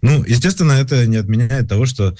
Ну, 0.00 0.24
естественно, 0.24 0.72
это 0.72 1.06
не 1.06 1.16
отменяет 1.16 1.68
того, 1.68 1.86
что 1.86 2.16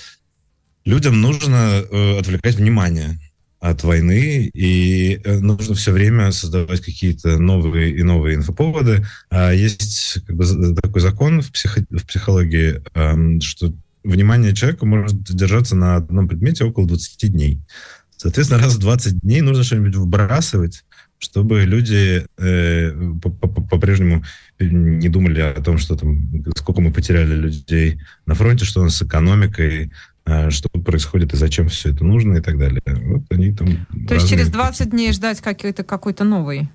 людям 0.85 1.21
нужно 1.21 1.83
э, 1.91 2.19
отвлекать 2.19 2.57
внимание 2.57 3.19
от 3.61 3.83
войны, 3.83 4.51
и 4.55 5.21
э, 5.25 5.39
нужно 5.39 5.75
все 5.75 5.93
время 5.93 6.31
создавать 6.33 6.81
какие-то 6.81 7.39
новые 7.39 7.97
и 7.97 8.03
новые 8.03 8.37
инфоповоды. 8.37 9.07
А 9.31 9.53
есть 9.53 10.19
как 10.27 10.37
бы, 10.37 10.75
такой 10.75 11.01
закон 11.01 11.41
в, 11.41 11.51
психо- 11.51 11.87
в 11.91 12.07
психологии, 12.07 12.83
э, 12.95 13.41
что 13.41 13.73
внимание 14.05 14.55
человека 14.55 14.87
может 14.87 15.23
держаться 15.23 15.77
на 15.77 15.97
одном 15.97 16.29
предмете 16.29 16.65
около 16.65 16.87
20 16.87 17.33
дней. 17.33 17.61
Соответственно, 18.17 18.61
раз 18.61 18.75
в 18.75 18.81
20 18.81 19.21
дней 19.21 19.41
нужно 19.43 19.63
что-нибудь 19.63 19.95
выбрасывать, 19.95 20.85
чтобы 21.19 21.65
люди 21.65 22.27
э, 22.37 22.93
по-прежнему 23.71 24.25
не 24.59 25.09
думали 25.09 25.41
о 25.41 25.61
том, 25.63 25.79
что 25.79 25.97
там, 25.97 26.29
сколько 26.57 26.81
мы 26.81 26.93
потеряли 26.93 27.35
людей 27.35 28.01
на 28.27 28.35
фронте, 28.35 28.65
что 28.65 28.81
у 28.81 28.85
нас 28.85 28.97
с 28.97 29.03
экономикой, 29.03 29.93
э, 30.27 30.51
что 30.51 30.69
происходит 30.69 31.33
и 31.33 31.37
зачем 31.37 31.69
все 31.69 31.91
это 31.91 32.05
нужно 32.05 32.39
и 32.39 32.41
так 32.41 32.59
далее. 32.59 32.83
Вот 32.87 33.23
они 33.31 33.55
там 33.55 33.87
То 34.09 34.15
есть 34.15 34.29
через 34.29 34.49
20 34.49 34.91
дней 34.91 35.13
ждать 35.13 35.41
какой-то 35.41 35.85
какой-то 35.85 36.25
новый 36.25 36.69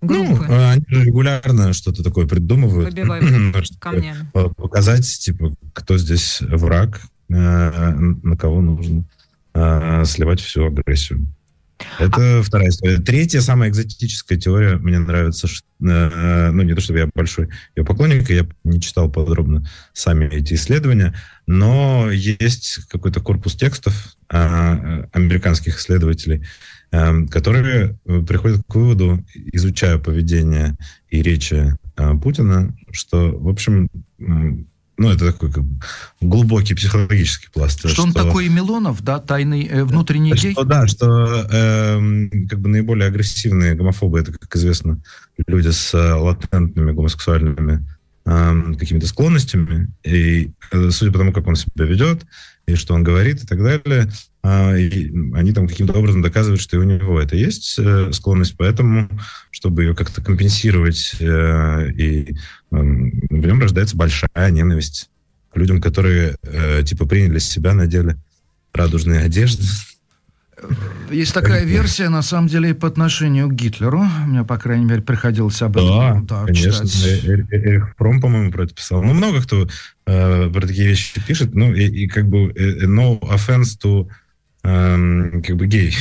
группы. 0.00 0.44
Ну, 0.48 0.68
они 0.68 0.84
же 0.88 1.04
регулярно 1.04 1.72
что-то 1.72 2.02
такое 2.02 2.26
придумывают. 2.26 2.94
камнями. 3.80 4.30
Показать, 4.32 5.06
типа, 5.06 5.54
кто 5.72 5.98
здесь 5.98 6.40
враг, 6.40 7.00
э, 7.28 7.34
на 7.34 8.36
кого 8.36 8.60
нужно 8.60 9.04
э, 9.54 10.04
сливать 10.04 10.40
всю 10.40 10.66
агрессию. 10.66 11.26
Это 11.98 12.38
а... 12.38 12.42
вторая 12.42 12.68
история. 12.68 12.98
Третья, 12.98 13.40
самая 13.40 13.68
экзотическая 13.68 14.36
теория, 14.36 14.76
мне 14.76 14.98
нравится, 14.98 15.46
что, 15.46 15.66
э, 15.80 16.50
ну, 16.50 16.62
не 16.62 16.74
то 16.74 16.80
чтобы 16.80 17.00
я 17.00 17.08
большой 17.14 17.48
ее 17.74 17.84
поклонник, 17.84 18.30
я 18.30 18.46
не 18.64 18.80
читал 18.80 19.10
подробно 19.10 19.68
сами 19.92 20.26
эти 20.26 20.54
исследования, 20.54 21.14
но 21.46 22.10
есть 22.10 22.86
какой-то 22.88 23.20
корпус 23.20 23.54
текстов 23.56 24.16
э, 24.30 25.04
американских 25.12 25.78
исследователей, 25.78 26.38
э, 26.38 26.44
которые 26.90 27.98
приходят 28.28 28.62
к 28.66 28.74
выводу, 28.74 29.24
изучая 29.52 29.98
поведение 29.98 30.76
и 31.10 31.22
речи 31.22 31.74
э, 31.96 32.14
Путина, 32.18 32.74
что, 32.90 33.30
в 33.30 33.48
общем, 33.48 33.88
ну, 34.98 35.10
это 35.10 35.32
такой 35.32 35.52
как, 35.52 35.64
глубокий 36.20 36.74
психологический 36.74 37.48
пласт. 37.52 37.80
Что, 37.80 37.88
что 37.88 38.02
он 38.02 38.12
такой 38.12 38.48
Милонов, 38.48 39.02
да, 39.02 39.18
тайный 39.18 39.66
э, 39.66 39.84
внутренний 39.84 40.32
гей? 40.32 40.52
Что, 40.52 40.64
да, 40.64 40.86
что 40.86 41.46
э, 41.50 42.28
как 42.48 42.60
бы 42.60 42.68
наиболее 42.68 43.08
агрессивные 43.08 43.74
гомофобы, 43.74 44.18
это, 44.18 44.32
как 44.32 44.54
известно, 44.56 45.00
люди 45.46 45.68
с 45.68 45.92
э, 45.92 46.14
латентными 46.14 46.92
гомосексуальными 46.92 47.86
э, 48.24 48.74
какими-то 48.78 49.06
склонностями. 49.06 49.88
И 50.02 50.52
э, 50.72 50.90
судя 50.90 51.12
по 51.12 51.18
тому, 51.18 51.32
как 51.32 51.46
он 51.46 51.56
себя 51.56 51.84
ведет, 51.84 52.24
и 52.66 52.74
что 52.74 52.94
он 52.94 53.04
говорит, 53.04 53.42
и 53.42 53.46
так 53.46 53.62
далее, 53.62 54.10
а, 54.42 54.76
и 54.76 55.10
они 55.34 55.52
там 55.52 55.68
каким-то 55.68 55.98
образом 55.98 56.22
доказывают, 56.22 56.60
что 56.60 56.76
и 56.76 56.80
у 56.80 56.84
него 56.84 57.20
это 57.20 57.36
есть 57.36 57.78
э, 57.78 58.12
склонность, 58.12 58.56
поэтому, 58.56 59.08
чтобы 59.50 59.84
ее 59.84 59.94
как-то 59.94 60.22
компенсировать, 60.22 61.16
э, 61.20 61.90
и 61.92 62.36
эм, 62.72 63.10
в 63.30 63.46
нем 63.46 63.60
рождается 63.60 63.96
большая 63.96 64.50
ненависть 64.50 65.10
к 65.52 65.56
людям, 65.56 65.80
которые 65.80 66.36
э, 66.42 66.82
типа 66.84 67.06
приняли 67.06 67.38
себя, 67.38 67.72
надели 67.72 68.16
радужные 68.72 69.20
одежды, 69.20 69.64
есть 71.10 71.34
такая 71.34 71.64
версия, 71.64 72.08
на 72.08 72.22
самом 72.22 72.48
деле, 72.48 72.74
по 72.74 72.88
отношению 72.88 73.48
к 73.48 73.54
Гитлеру. 73.54 74.04
Мне, 74.26 74.44
по 74.44 74.56
крайней 74.58 74.84
мере, 74.84 75.02
приходилось 75.02 75.60
об 75.62 75.76
этом 75.76 76.26
да, 76.26 76.40
да, 76.40 76.46
конечно. 76.46 76.88
читать. 76.88 77.24
Эрих 77.24 77.96
Пром, 77.96 78.20
по-моему, 78.20 78.50
про 78.50 78.64
это 78.64 78.74
писал. 78.74 79.02
Ну, 79.02 79.12
много 79.12 79.42
кто 79.42 79.68
э, 80.06 80.50
про 80.50 80.60
такие 80.66 80.88
вещи 80.88 81.20
пишет. 81.26 81.54
Ну, 81.54 81.72
и, 81.72 81.84
и 81.84 82.06
как 82.08 82.28
бы 82.28 82.52
no 82.84 83.20
offense 83.20 83.78
to 83.82 84.08
э, 84.64 85.40
как 85.42 85.56
бы 85.56 85.66
гей. 85.66 85.94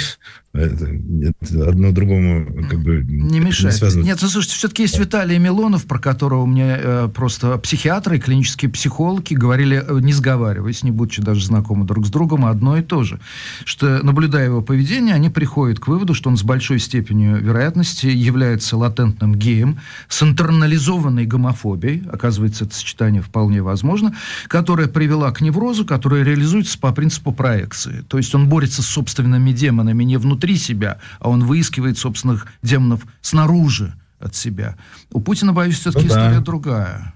Это, 0.56 0.86
это 0.86 1.70
одно 1.70 1.92
другому 1.92 2.46
как 2.70 2.80
бы 2.82 3.04
не 3.04 3.40
мешает. 3.40 3.82
Не 3.96 4.04
Нет, 4.04 4.20
ну, 4.22 4.30
слушайте, 4.30 4.56
все-таки 4.56 4.84
есть 4.84 4.98
Виталий 4.98 5.38
Милонов, 5.38 5.86
про 5.86 6.00
которого 6.00 6.46
мне 6.46 6.78
э, 6.80 7.10
просто 7.14 7.58
психиатры, 7.58 8.20
клинические 8.20 8.72
психологи 8.72 9.34
говорили, 9.34 9.84
э, 9.86 10.00
не 10.00 10.14
сговариваясь, 10.14 10.84
не 10.84 10.92
будучи 10.92 11.22
даже 11.22 11.46
знакомы 11.46 11.86
друг 11.86 12.06
с 12.06 12.10
другом, 12.10 12.46
одно 12.46 12.78
и 12.78 12.82
то 12.82 13.04
же. 13.04 13.20
Что, 13.66 14.00
наблюдая 14.02 14.46
его 14.46 14.62
поведение, 14.62 15.14
они 15.14 15.30
приходят 15.30 15.80
к 15.80 15.88
выводу, 15.88 16.14
что 16.14 16.30
он 16.30 16.38
с 16.38 16.44
большой 16.44 16.80
степенью 16.80 17.38
вероятности 17.38 18.08
является 18.08 18.78
латентным 18.78 19.36
геем, 19.36 19.80
с 20.08 20.24
интернализованной 20.24 21.26
гомофобией, 21.26 22.04
оказывается, 22.10 22.64
это 22.64 22.76
сочетание 22.76 23.22
вполне 23.22 23.62
возможно, 23.62 24.16
которая 24.48 24.88
привела 24.88 25.32
к 25.32 25.42
неврозу, 25.42 25.86
которая 25.86 26.24
реализуется 26.24 26.80
по 26.80 26.94
принципу 26.94 27.34
проекции. 27.34 28.06
То 28.08 28.18
есть 28.18 28.34
он 28.34 28.48
борется 28.48 28.82
с 28.82 28.88
собственными 28.88 29.52
демонами 29.52 30.04
не 30.04 30.18
внутри 30.18 30.45
внутри 30.46 30.58
себя, 30.58 31.00
а 31.20 31.30
он 31.30 31.46
выискивает 31.46 31.98
собственных 31.98 32.48
демонов 32.62 33.06
снаружи 33.22 33.94
от 34.20 34.36
себя. 34.36 34.76
У 35.12 35.20
Путина, 35.20 35.54
боюсь, 35.54 35.80
все-таки 35.80 36.06
ну, 36.06 36.14
да. 36.14 36.22
история 36.22 36.40
другая. 36.44 37.14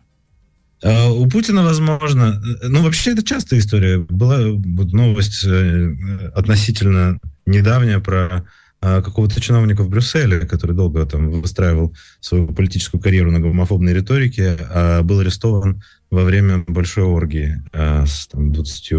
А, 0.84 1.10
у 1.12 1.28
Путина, 1.28 1.64
возможно, 1.64 2.42
ну 2.64 2.82
вообще 2.82 3.12
это 3.12 3.24
частая 3.24 3.60
история. 3.60 4.00
Была 4.00 4.40
вот 4.52 4.94
новость 4.94 5.46
э, 5.46 6.32
относительно 6.36 7.20
недавняя 7.46 8.00
про 8.00 8.46
а, 8.82 9.02
какого-то 9.02 9.42
чиновника 9.42 9.84
в 9.84 9.90
Брюсселе, 9.90 10.40
который 10.42 10.76
долго 10.76 11.06
там 11.06 11.30
выстраивал 11.30 11.94
свою 12.22 12.48
политическую 12.48 13.02
карьеру 13.02 13.32
на 13.32 13.40
гомофобной 13.40 13.94
риторике, 13.94 14.58
а 14.70 15.04
был 15.04 15.20
арестован 15.20 15.84
во 16.10 16.24
время 16.24 16.64
большой 16.68 17.04
оргии 17.04 17.62
а, 17.74 18.06
с 18.06 18.28
там, 18.28 18.52
20 18.52 18.94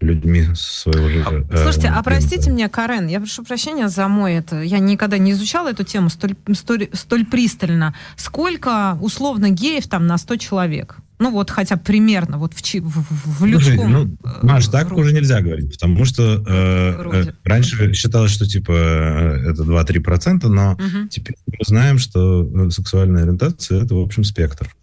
людьми 0.00 0.48
своего 0.54 1.08
же... 1.08 1.46
А, 1.50 1.56
слушайте, 1.62 1.88
э, 1.88 1.90
а 1.90 2.02
простите 2.02 2.50
меня, 2.50 2.68
Карен, 2.68 3.06
я 3.06 3.20
прошу 3.20 3.44
прощения 3.44 3.88
за 3.88 4.08
мой 4.08 4.34
это... 4.34 4.62
Я 4.62 4.78
никогда 4.78 5.18
не 5.18 5.32
изучала 5.32 5.68
эту 5.68 5.84
тему 5.84 6.08
столь, 6.08 6.36
столь, 6.54 6.88
столь 6.92 7.26
пристально. 7.26 7.94
Сколько 8.16 8.96
условно 9.00 9.50
геев 9.50 9.86
там 9.88 10.06
на 10.06 10.18
100 10.18 10.36
человек? 10.36 10.96
Ну 11.18 11.30
вот 11.30 11.50
хотя 11.50 11.76
примерно, 11.76 12.38
вот 12.38 12.54
в, 12.54 12.62
в, 12.62 13.40
в 13.40 13.44
людском... 13.44 13.74
Слушай, 13.74 13.88
ну, 13.88 14.16
э, 14.24 14.28
Маш, 14.42 14.68
так 14.68 14.88
роде. 14.88 15.02
уже 15.02 15.12
нельзя 15.12 15.42
говорить, 15.42 15.70
потому 15.70 16.06
что 16.06 16.42
э, 16.46 17.26
э, 17.26 17.32
раньше 17.44 17.92
считалось, 17.92 18.30
что 18.30 18.46
типа 18.46 18.72
э, 18.72 19.50
это 19.50 19.62
2-3%, 19.64 20.48
но 20.48 20.72
угу. 20.72 21.08
теперь 21.10 21.36
мы 21.46 21.58
знаем, 21.66 21.98
что 21.98 22.70
сексуальная 22.70 23.24
ориентация 23.24 23.84
это, 23.84 23.94
в 23.94 24.00
общем, 24.00 24.24
спектр. 24.24 24.74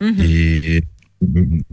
Угу. 0.00 0.22
И 0.22 0.84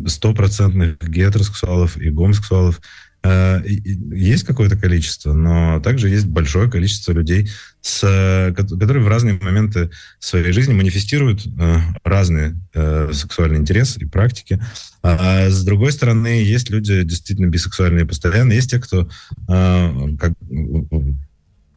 стопроцентных 0.07 0.97
гетеросексуалов 1.01 1.97
и 1.97 2.09
гомосексуалов 2.09 2.81
э, 3.23 3.61
есть 3.65 4.43
какое-то 4.43 4.75
количество, 4.77 5.33
но 5.33 5.79
также 5.79 6.09
есть 6.09 6.27
большое 6.27 6.69
количество 6.69 7.11
людей, 7.11 7.49
с, 7.81 8.53
которые 8.55 9.03
в 9.03 9.07
разные 9.07 9.39
моменты 9.41 9.89
своей 10.19 10.51
жизни 10.51 10.73
манифестируют 10.73 11.45
э, 11.45 11.77
разные 12.03 12.55
э, 12.73 13.11
сексуальные 13.13 13.59
интересы 13.59 14.01
и 14.01 14.05
практики. 14.05 14.61
А 15.01 15.49
с 15.49 15.63
другой 15.63 15.91
стороны, 15.91 16.43
есть 16.43 16.69
люди 16.69 17.03
действительно 17.03 17.47
бисексуальные 17.47 18.05
постоянно, 18.05 18.53
есть 18.53 18.71
те, 18.71 18.79
кто 18.79 19.09
как, 19.47 20.33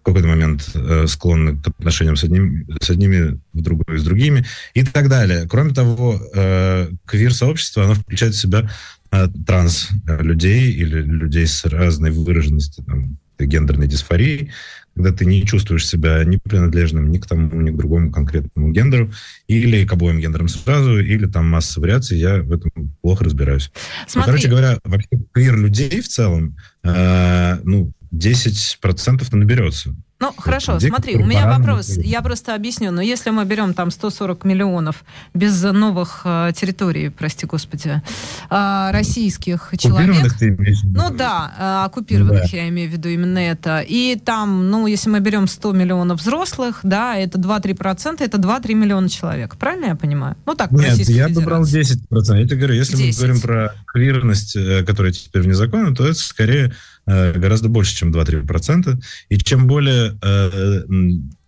в 0.03 0.05
какой-то 0.05 0.27
момент 0.27 0.69
э, 0.75 1.07
склонны 1.07 1.57
к 1.57 1.69
отношениям 1.69 2.17
с, 2.17 2.25
одним, 2.25 2.67
с 2.81 2.91
одними, 2.91 3.39
в 3.53 3.61
другой 3.61 3.99
с 3.99 4.03
другими 4.03 4.45
и 4.75 4.83
так 4.83 5.09
далее. 5.09 5.47
Кроме 5.49 5.73
того, 5.73 6.21
э, 6.35 6.91
квир-сообщество, 7.07 7.85
оно 7.85 7.95
включает 7.95 8.35
в 8.35 8.41
себя 8.41 8.69
э, 9.13 9.29
транс-людей 9.47 10.73
или 10.73 11.03
людей 11.03 11.47
с 11.47 11.65
разной 11.65 12.11
выраженностью 12.11 12.85
там, 12.85 13.17
гендерной 13.39 13.87
дисфории, 13.87 14.51
когда 14.95 15.13
ты 15.13 15.25
не 15.25 15.45
чувствуешь 15.47 15.87
себя 15.87 16.23
ни 16.25 16.37
принадлежным 16.37 17.11
ни 17.11 17.19
к 17.19 17.27
тому, 17.27 17.61
ни 17.61 17.71
к 17.71 17.77
другому 17.77 18.11
конкретному 18.11 18.73
гендеру, 18.73 19.13
или 19.47 19.87
к 19.87 19.93
обоим 19.93 20.19
гендерам 20.19 20.49
сразу, 20.49 20.99
или 20.99 21.27
там 21.27 21.49
масса 21.49 21.81
вариаций, 21.81 22.19
я 22.19 22.43
в 22.43 22.53
этом 22.53 22.71
плохо 23.03 23.25
разбираюсь. 23.25 23.71
Смотри. 24.09 24.33
короче 24.33 24.49
говоря, 24.49 24.79
вообще 24.85 25.09
квир 25.31 25.57
людей 25.57 26.01
в 26.01 26.09
целом, 26.09 26.57
э, 26.83 27.59
ну, 27.63 27.93
10% 28.13 29.35
наберется. 29.35 29.95
Ну, 30.23 30.33
хорошо, 30.39 30.75
людей, 30.75 30.89
смотри, 30.89 31.17
у 31.17 31.27
меня 31.27 31.49
вопрос, 31.49 31.97
я 31.97 32.23
просто 32.23 32.55
объясню, 32.55 32.93
но 32.93 33.03
если 33.03 33.31
мы 33.31 33.45
берем 33.45 33.75
там 33.75 33.91
140 33.91 34.45
миллионов 34.45 35.03
без 35.35 35.61
новых 35.65 36.21
э, 36.25 36.53
территорий, 36.55 37.09
прости 37.09 37.45
господи, 37.45 38.01
э, 38.49 38.91
российских 38.93 39.71
человек... 39.77 40.33
Ты 40.39 40.57
ну 40.85 41.11
да, 41.11 41.53
э, 41.59 41.87
оккупированных 41.87 42.53
да. 42.53 42.57
я 42.57 42.69
имею 42.69 42.89
в 42.89 42.93
виду 42.93 43.09
именно 43.09 43.39
это. 43.39 43.81
И 43.81 44.17
там, 44.17 44.71
ну, 44.71 44.87
если 44.87 45.11
мы 45.11 45.19
берем 45.19 45.49
100 45.49 45.73
миллионов 45.73 46.21
взрослых, 46.21 46.79
да, 46.85 47.17
это 47.17 47.39
2-3%, 47.39 48.19
это 48.21 48.39
2-3 48.39 48.75
миллиона 48.75 49.09
человек. 49.09 49.57
Правильно 49.57 49.87
я 49.87 49.97
понимаю? 49.97 50.37
Ну 50.47 50.55
так, 50.55 50.71
Нет, 50.71 50.99
я 51.09 51.29
бы 51.31 51.41
брал 51.41 51.65
10%. 51.65 51.99
Я 52.13 52.47
тебе 52.47 52.57
говорю, 52.59 52.75
если 52.75 52.97
10. 52.97 53.07
мы 53.09 53.27
говорим 53.27 53.43
про 53.43 53.75
квирность, 53.87 54.55
э, 54.55 54.85
которая 54.85 55.11
теперь 55.11 55.43
вне 55.43 55.55
закона, 55.55 55.93
то 55.93 56.07
это 56.07 56.15
скорее 56.15 56.73
Э, 57.05 57.33
гораздо 57.37 57.69
больше, 57.69 57.97
чем 57.97 58.13
2-3%. 58.13 58.97
И 59.29 59.39
чем 59.39 59.67
более 59.67 60.12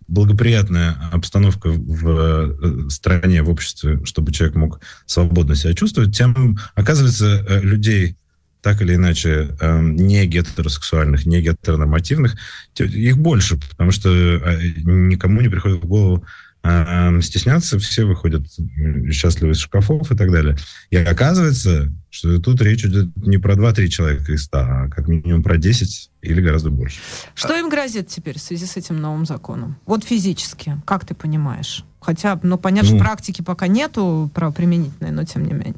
благоприятная 0.07 0.97
обстановка 1.11 1.69
в 1.69 2.09
э, 2.09 2.89
стране, 2.89 3.41
в 3.41 3.49
обществе, 3.49 3.99
чтобы 4.05 4.31
человек 4.31 4.55
мог 4.55 4.79
свободно 5.07 5.55
себя 5.55 5.73
чувствовать, 5.73 6.15
тем, 6.15 6.57
оказывается, 6.75 7.43
людей 7.61 8.15
так 8.61 8.81
или 8.81 8.95
иначе 8.95 9.55
не 9.61 10.25
гетеросексуальных, 10.25 11.27
не 11.27 11.39
гетеронормативных, 11.39 12.35
их 12.77 13.17
больше, 13.17 13.59
потому 13.69 13.91
что 13.91 14.09
никому 14.09 15.41
не 15.41 15.49
приходит 15.49 15.83
в 15.83 15.87
голову 15.87 16.25
а, 16.67 17.21
стесняться, 17.21 17.77
все 17.77 18.05
выходят 18.05 18.47
счастливы 19.11 19.51
из 19.51 19.59
шкафов 19.59 20.11
и 20.11 20.17
так 20.17 20.31
далее. 20.31 20.57
И 20.89 20.95
оказывается, 20.95 21.91
что 22.09 22.39
тут 22.39 22.59
речь 22.59 22.83
идет 22.83 23.15
не 23.17 23.37
про 23.37 23.53
2-3 23.53 23.87
человека 23.87 24.31
из 24.31 24.45
100, 24.45 24.57
а 24.57 24.89
как 24.89 25.07
минимум 25.07 25.43
про 25.43 25.57
10 25.57 26.09
или 26.23 26.41
гораздо 26.41 26.71
больше. 26.71 27.01
Что 27.35 27.55
им 27.55 27.69
грозит 27.69 28.07
теперь 28.07 28.39
в 28.39 28.41
связи 28.41 28.65
с 28.65 28.77
этим 28.77 28.99
новым 28.99 29.27
законом? 29.27 29.77
Вот 29.85 30.03
физически, 30.03 30.81
как 30.85 31.05
ты 31.05 31.13
понимаешь? 31.13 31.85
Хотя, 31.99 32.39
ну, 32.41 32.57
понятно, 32.57 32.93
ну, 32.93 32.99
практики 32.99 33.43
пока 33.43 33.67
нету 33.67 34.31
правоприменительной, 34.33 35.11
но 35.11 35.23
тем 35.23 35.45
не 35.45 35.53
менее. 35.53 35.75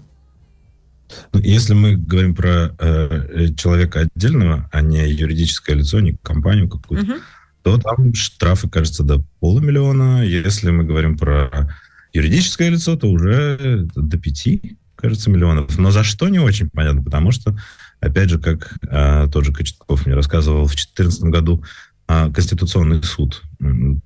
Ну, 1.34 1.42
если 1.42 1.74
мы 1.74 1.98
говорим 1.98 2.34
про 2.34 2.74
э, 2.80 3.54
человека 3.58 4.08
отдельного, 4.16 4.70
а 4.72 4.82
не 4.82 5.06
юридическое 5.10 5.76
лицо, 5.76 6.00
не 6.00 6.16
компанию 6.24 6.70
какую-то, 6.70 7.12
угу 7.12 7.22
то 7.68 7.78
там 7.80 8.14
штрафы, 8.14 8.70
кажется, 8.70 9.04
до 9.04 9.22
полумиллиона. 9.42 10.24
Если 10.24 10.72
мы 10.72 10.86
говорим 10.86 11.18
про 11.18 11.70
юридическое 12.14 12.70
лицо, 12.70 12.96
то 12.96 13.10
уже 13.10 13.90
до 13.94 14.18
пяти, 14.18 14.78
кажется, 14.96 15.30
миллионов. 15.30 15.78
Но 15.78 15.92
за 15.92 16.06
что 16.06 16.30
не 16.30 16.40
очень 16.40 16.70
понятно, 16.70 17.04
потому 17.04 17.32
что, 17.32 17.58
опять 18.00 18.30
же, 18.30 18.40
как 18.40 18.74
а, 18.90 19.28
тот 19.28 19.44
же 19.44 19.52
Кочетков 19.52 20.06
мне 20.06 20.16
рассказывал, 20.16 20.64
в 20.64 20.70
2014 20.70 21.24
году 21.24 21.62
а, 22.08 22.32
Конституционный 22.32 23.04
суд 23.04 23.44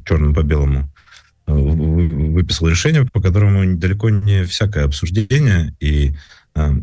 черным 0.05 0.33
по 0.33 0.41
белому 0.41 0.91
а, 1.45 1.53
выписал 1.53 2.67
решение, 2.67 3.05
по 3.05 3.21
которому 3.21 3.77
далеко 3.77 4.09
не 4.09 4.43
всякое 4.45 4.85
обсуждение 4.85 5.75
и 5.79 6.15
а, 6.55 6.73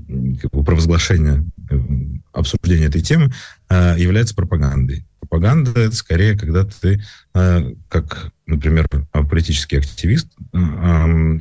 провозглашение 0.52 1.44
э, 1.70 1.80
обсуждения 2.32 2.86
этой 2.86 3.02
темы 3.02 3.32
является 3.68 4.36
пропагандой. 4.36 5.04
Пропаганда— 5.28 5.72
это 5.80 5.94
скорее, 5.94 6.38
когда 6.38 6.64
ты, 6.64 7.02
э, 7.34 7.74
как, 7.88 8.32
например, 8.46 8.86
политический 9.30 9.76
активист, 9.76 10.28
э, 10.52 11.38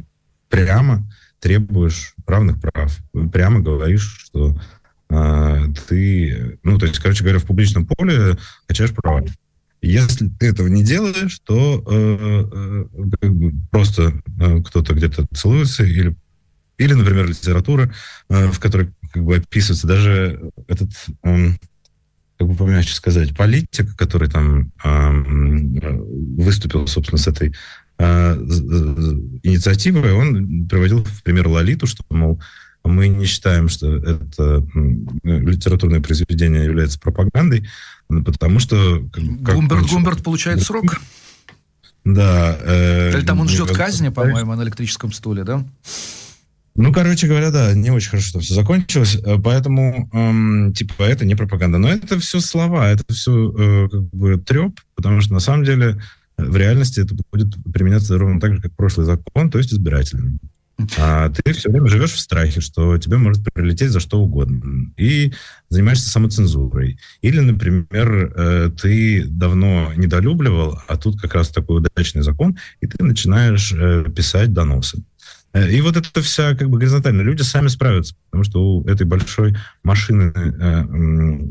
прямо 0.49 1.09
требуешь 1.39 2.13
равных 2.25 2.59
прав, 2.59 2.97
прямо 3.31 3.61
говоришь, 3.61 4.17
что 4.25 4.59
э, 5.09 5.65
ты, 5.87 6.59
ну, 6.63 6.77
то 6.77 6.85
есть, 6.85 6.99
короче 6.99 7.23
говоря, 7.23 7.39
в 7.39 7.45
публичном 7.45 7.85
поле 7.85 8.37
качаешь 8.67 8.93
права. 8.93 9.23
Если 9.81 10.27
ты 10.27 10.47
этого 10.47 10.67
не 10.67 10.83
делаешь, 10.83 11.39
то 11.45 11.83
э, 11.87 12.85
бы 12.93 13.53
просто 13.71 14.21
э, 14.39 14.63
кто-то 14.63 14.93
где-то 14.95 15.27
целуется 15.33 15.83
или 15.83 16.15
или, 16.77 16.93
например, 16.93 17.27
литература, 17.27 17.91
э, 18.29 18.47
в 18.51 18.59
которой 18.59 18.93
как 19.11 19.23
бы 19.23 19.37
описывается 19.37 19.87
даже 19.87 20.51
этот 20.67 20.89
э, 21.23 21.53
как 22.37 22.47
бы 22.47 22.55
помягче 22.55 22.93
сказать, 22.93 23.35
политик, 23.35 23.95
который 23.95 24.29
там 24.29 24.71
э, 24.83 25.11
выступил, 26.37 26.87
собственно, 26.87 27.17
с 27.17 27.27
этой 27.27 27.55
э, 27.97 28.33
инициативой, 29.43 30.13
он 30.13 30.67
приводил 30.67 31.03
в 31.03 31.23
пример 31.23 31.47
Лолиту, 31.47 31.87
что, 31.87 32.03
мол, 32.09 32.39
мы 32.83 33.07
не 33.07 33.25
считаем, 33.25 33.69
что 33.69 33.95
это 33.97 34.65
литературное 35.23 35.99
произведение 35.99 36.63
является 36.63 36.99
пропагандой, 36.99 37.67
потому 38.07 38.59
что... 38.59 39.03
Как, 39.11 39.55
Гумберт, 39.55 39.89
Гумберт 39.89 40.23
получает 40.23 40.61
срок? 40.63 40.99
Да. 42.05 42.57
Э, 42.61 43.17
Или 43.17 43.25
там 43.25 43.41
он 43.41 43.49
ждет 43.49 43.71
казни, 43.71 44.09
по-моему, 44.09 44.55
на 44.55 44.63
электрическом 44.63 45.11
стуле, 45.11 45.43
да? 45.43 45.65
Ну, 46.77 46.93
короче 46.93 47.25
говоря, 47.25 47.49
да, 47.49 47.73
не 47.73 47.89
очень 47.89 48.11
хорошо 48.11 48.33
там 48.33 48.41
все 48.43 48.53
закончилось, 48.53 49.15
э, 49.15 49.37
поэтому, 49.43 50.09
эм, 50.13 50.73
типа, 50.73 51.01
это 51.01 51.25
не 51.25 51.33
пропаганда. 51.33 51.79
Но 51.79 51.89
это 51.89 52.19
все 52.19 52.39
слова, 52.39 52.87
это 52.91 53.03
все 53.11 53.31
э, 53.33 53.89
как 53.89 54.03
бы 54.11 54.37
треп, 54.37 54.79
потому 54.95 55.21
что 55.21 55.33
на 55.33 55.39
самом 55.39 55.65
деле 55.65 55.99
э, 56.37 56.45
в 56.45 56.55
реальности 56.55 56.99
это 56.99 57.15
будет 57.31 57.55
применяться 57.73 58.15
ровно 58.19 58.39
так 58.39 58.53
же, 58.53 58.61
как 58.61 58.75
прошлый 58.75 59.07
закон, 59.07 59.49
то 59.49 59.57
есть 59.57 59.73
избирательный. 59.73 60.37
А 60.99 61.29
ты 61.29 61.53
все 61.53 61.71
время 61.71 61.87
живешь 61.87 62.11
в 62.11 62.19
страхе, 62.19 62.61
что 62.61 62.99
тебе 62.99 63.17
может 63.17 63.43
прилететь 63.51 63.89
за 63.89 63.99
что 63.99 64.19
угодно. 64.19 64.91
И 64.97 65.33
занимаешься 65.69 66.11
самоцензурой. 66.11 66.99
Или, 67.23 67.39
например, 67.39 68.33
э, 68.35 68.69
ты 68.79 69.25
давно 69.25 69.93
недолюбливал, 69.95 70.79
а 70.87 70.95
тут 70.97 71.19
как 71.19 71.33
раз 71.33 71.49
такой 71.49 71.77
удачный 71.77 72.21
закон, 72.21 72.55
и 72.81 72.85
ты 72.85 73.03
начинаешь 73.03 73.71
писать 74.13 74.53
доносы. 74.53 75.01
Э, 75.53 75.69
и 75.69 75.81
вот 75.81 75.97
это 75.97 76.21
вся 76.21 76.55
как 76.55 76.69
бы 76.69 76.77
горизонтально. 76.77 77.21
Люди 77.21 77.41
сами 77.41 77.67
справятся, 77.67 78.15
потому 78.25 78.43
что 78.43 78.77
у 78.77 78.87
этой 78.87 79.05
большой 79.05 79.55
машины 79.83 80.31
э, 80.35 80.83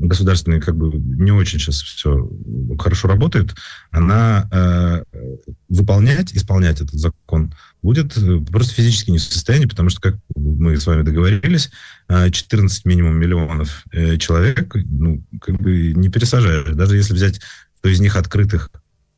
государственной 0.06 0.60
как 0.60 0.76
бы 0.76 0.92
не 0.96 1.32
очень 1.32 1.58
сейчас 1.58 1.80
все 1.80 2.30
хорошо 2.78 3.08
работает. 3.08 3.54
Она 3.90 4.48
э, 4.50 5.04
выполнять, 5.68 6.34
исполнять 6.34 6.80
этот 6.80 6.94
закон 6.94 7.54
будет 7.82 8.14
просто 8.50 8.74
физически 8.74 9.10
не 9.10 9.18
в 9.18 9.22
состоянии, 9.22 9.66
потому 9.66 9.90
что, 9.90 10.00
как 10.00 10.16
мы 10.34 10.76
с 10.76 10.86
вами 10.86 11.02
договорились, 11.02 11.70
14 12.08 12.84
минимум 12.84 13.16
миллионов 13.16 13.84
человек, 14.18 14.74
ну, 14.74 15.22
как 15.40 15.60
бы 15.60 15.92
не 15.92 16.08
пересажаешь. 16.08 16.74
Даже 16.74 16.96
если 16.96 17.14
взять, 17.14 17.40
то 17.82 17.88
из 17.88 18.00
них 18.00 18.16
открытых 18.16 18.70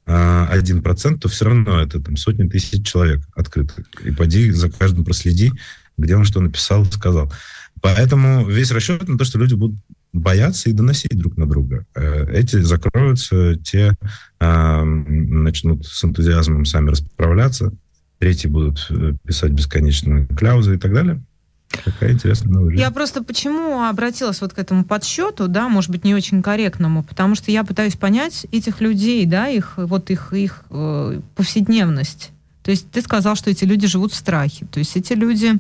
1%, 0.09 1.19
то 1.19 1.29
все 1.29 1.45
равно 1.45 1.81
это 1.81 2.01
там 2.01 2.17
сотни 2.17 2.49
тысяч 2.49 2.87
человек 2.87 3.21
открытых. 3.35 3.85
И 4.05 4.11
поди 4.11 4.51
за 4.51 4.71
каждым 4.71 5.05
проследи, 5.05 5.53
где 5.97 6.17
он 6.17 6.25
что 6.25 6.41
написал, 6.41 6.85
сказал. 6.87 7.33
Поэтому 7.81 8.47
весь 8.47 8.71
расчет 8.71 9.07
на 9.09 9.19
то, 9.19 9.25
что 9.25 9.39
люди 9.39 9.55
будут 9.55 9.79
бояться 10.13 10.71
и 10.71 10.73
доносить 10.73 11.17
друг 11.17 11.37
на 11.37 11.47
друга. 11.47 11.85
Э, 11.95 12.27
эти 12.33 12.57
закроются, 12.61 13.57
те 13.57 13.95
э, 14.41 14.83
начнут 14.85 15.87
с 15.87 16.05
энтузиазмом 16.05 16.65
сами 16.65 16.91
расправляться, 16.91 17.73
третьи 18.19 18.49
будут 18.49 18.87
э, 18.91 19.15
писать 19.25 19.53
бесконечные 19.53 20.27
кляузы 20.27 20.77
и 20.77 20.79
так 20.79 20.93
далее. 20.93 21.23
Какая 21.69 22.13
интересная 22.13 22.53
новость. 22.53 22.79
Я 22.79 22.91
просто 22.91 23.23
почему 23.23 23.83
обратилась 23.83 24.41
вот 24.41 24.53
к 24.53 24.59
этому 24.59 24.85
подсчету, 24.85 25.49
да, 25.49 25.69
может 25.69 25.91
быть, 25.91 26.05
не 26.05 26.15
очень 26.15 26.43
корректному, 26.43 27.03
потому 27.03 27.35
что 27.35 27.51
я 27.51 27.63
пытаюсь 27.63 27.97
понять 27.97 28.47
этих 28.53 28.81
людей, 28.81 29.27
да, 29.27 29.49
их, 29.49 29.75
вот 29.77 30.11
их, 30.11 30.33
их 30.33 30.65
э, 30.71 31.21
повседневность. 31.37 32.31
То 32.63 32.71
есть 32.71 32.91
ты 32.91 33.01
сказал, 33.03 33.37
что 33.37 33.51
эти 33.51 33.65
люди 33.65 33.87
живут 33.87 34.13
в 34.13 34.17
страхе. 34.17 34.67
То 34.67 34.79
есть 34.79 34.97
эти 34.97 35.13
люди, 35.13 35.55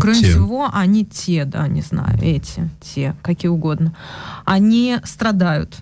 кроме 0.00 0.20
те. 0.20 0.30
всего, 0.30 0.70
они 0.72 1.04
те, 1.04 1.44
да, 1.44 1.66
не 1.68 1.82
знаю, 1.82 2.18
эти, 2.22 2.68
те, 2.80 3.14
какие 3.22 3.50
угодно, 3.50 3.94
они 4.44 4.98
страдают. 5.04 5.76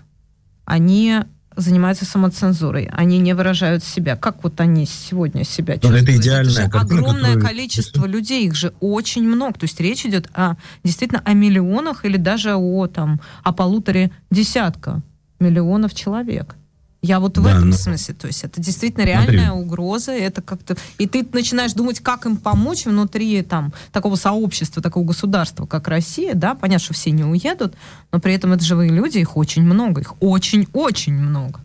Они 0.65 1.19
занимаются 1.55 2.05
самоцензурой, 2.05 2.89
они 2.91 3.19
не 3.19 3.33
выражают 3.33 3.83
себя. 3.83 4.15
Как 4.15 4.43
вот 4.43 4.59
они 4.61 4.85
сегодня 4.85 5.43
себя 5.43 5.75
чувствуют? 5.75 6.07
Ну, 6.07 6.11
это 6.13 6.17
идеальная 6.17 6.63
это 6.65 6.71
картина, 6.71 6.99
огромное 6.99 7.33
которую... 7.33 7.47
количество 7.47 8.05
людей, 8.05 8.47
их 8.47 8.55
же 8.55 8.73
очень 8.79 9.23
много. 9.23 9.53
То 9.59 9.65
есть 9.65 9.79
речь 9.79 10.05
идет 10.05 10.29
о, 10.33 10.55
действительно 10.83 11.21
о 11.25 11.33
миллионах 11.33 12.05
или 12.05 12.17
даже 12.17 12.55
о, 12.55 12.87
там, 12.87 13.19
о 13.43 13.51
полуторе 13.51 14.11
десятка 14.29 15.01
миллионов 15.39 15.93
человек. 15.93 16.55
Я 17.01 17.19
вот 17.19 17.37
в 17.37 17.43
да, 17.43 17.57
этом 17.57 17.69
но... 17.71 17.75
смысле, 17.75 18.13
то 18.13 18.27
есть 18.27 18.43
это 18.43 18.61
действительно 18.61 19.03
реальная 19.03 19.47
Смотри. 19.47 19.63
угроза, 19.63 20.11
это 20.11 20.43
как-то... 20.43 20.77
И 20.99 21.07
ты 21.07 21.27
начинаешь 21.33 21.73
думать, 21.73 21.99
как 21.99 22.27
им 22.27 22.37
помочь 22.37 22.85
внутри 22.85 23.41
там 23.41 23.73
такого 23.91 24.15
сообщества, 24.15 24.83
такого 24.83 25.03
государства, 25.03 25.65
как 25.65 25.87
Россия, 25.87 26.35
да, 26.35 26.53
понятно, 26.53 26.83
что 26.85 26.93
все 26.93 27.09
не 27.09 27.23
уедут, 27.23 27.73
но 28.11 28.19
при 28.19 28.35
этом 28.35 28.53
это 28.53 28.63
живые 28.63 28.91
люди, 28.91 29.17
их 29.17 29.35
очень 29.35 29.63
много, 29.63 30.01
их 30.01 30.13
очень-очень 30.21 31.13
много. 31.13 31.61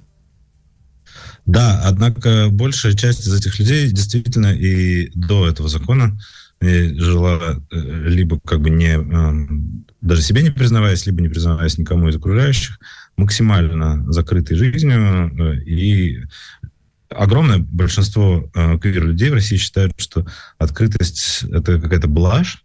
Да, 1.44 1.82
однако 1.84 2.48
большая 2.50 2.94
часть 2.94 3.26
из 3.26 3.34
этих 3.34 3.58
людей 3.58 3.90
действительно 3.90 4.54
и 4.54 5.10
до 5.14 5.46
этого 5.46 5.68
закона 5.68 6.18
жила 6.62 7.60
либо 7.70 8.40
как 8.42 8.62
бы 8.62 8.70
не 8.70 8.98
даже 10.00 10.22
себе 10.22 10.42
не 10.42 10.50
признаваясь, 10.50 11.04
либо 11.04 11.20
не 11.20 11.28
признаваясь 11.28 11.76
никому 11.76 12.08
из 12.08 12.16
окружающих, 12.16 12.80
максимально 13.16 14.10
закрытой 14.12 14.55
жизнью 14.55 15.62
и 15.66 16.22
огромное 17.09 17.59
большинство 17.59 18.51
э, 18.55 18.78
квир-людей 18.78 19.30
в 19.30 19.34
России 19.34 19.56
считают, 19.56 19.94
что 19.97 20.26
открытость— 20.59 21.44
это 21.52 21.80
какая-то 21.80 22.09
блажь, 22.09 22.64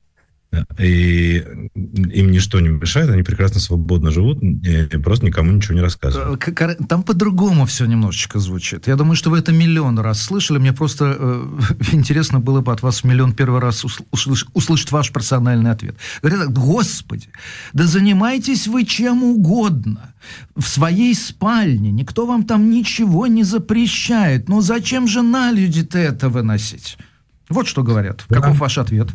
и 0.78 1.38
им 1.38 2.32
ничто 2.32 2.60
не 2.60 2.69
мешает, 2.69 3.10
они 3.10 3.23
прекрасно 3.23 3.60
свободно 3.60 4.11
живут, 4.11 4.44
и 4.44 4.98
просто 4.98 5.26
никому 5.26 5.52
ничего 5.52 5.76
не 5.76 5.82
рассказывают. 5.82 6.44
Там 6.90 7.03
по-другому 7.03 7.65
все 7.65 7.86
немножечко 7.86 8.40
звучит. 8.40 8.88
Я 8.88 8.95
думаю, 8.95 9.15
что 9.15 9.30
вы 9.30 9.40
это 9.40 9.53
миллион 9.53 9.99
раз 9.99 10.22
слышали. 10.22 10.57
Мне 10.57 10.73
просто 10.73 11.15
э, 11.18 11.48
интересно 11.94 12.40
было 12.40 12.61
бы 12.61 12.73
от 12.73 12.82
вас 12.82 13.03
миллион 13.03 13.34
первый 13.34 13.61
раз 13.61 13.86
услышать, 14.11 14.49
услышать 14.53 14.91
ваш 14.91 15.11
персональный 15.11 15.72
ответ. 15.72 15.95
Говорят, 16.22 16.52
господи, 16.52 17.30
да 17.73 17.86
занимайтесь 17.86 18.68
вы 18.68 18.86
чем 18.86 19.23
угодно. 19.23 20.14
В 20.56 20.68
своей 20.68 21.15
спальне. 21.15 21.91
Никто 21.91 22.26
вам 22.26 22.44
там 22.44 22.69
ничего 22.69 23.26
не 23.28 23.44
запрещает. 23.44 24.49
Но 24.49 24.61
зачем 24.61 25.07
же 25.07 25.22
на 25.22 25.52
люди-то 25.52 25.98
это 25.98 26.30
выносить? 26.30 26.98
Вот 27.49 27.68
что 27.68 27.84
говорят. 27.84 28.26
Да. 28.30 28.36
Каков 28.36 28.60
ваш 28.60 28.78
ответ? 28.78 29.10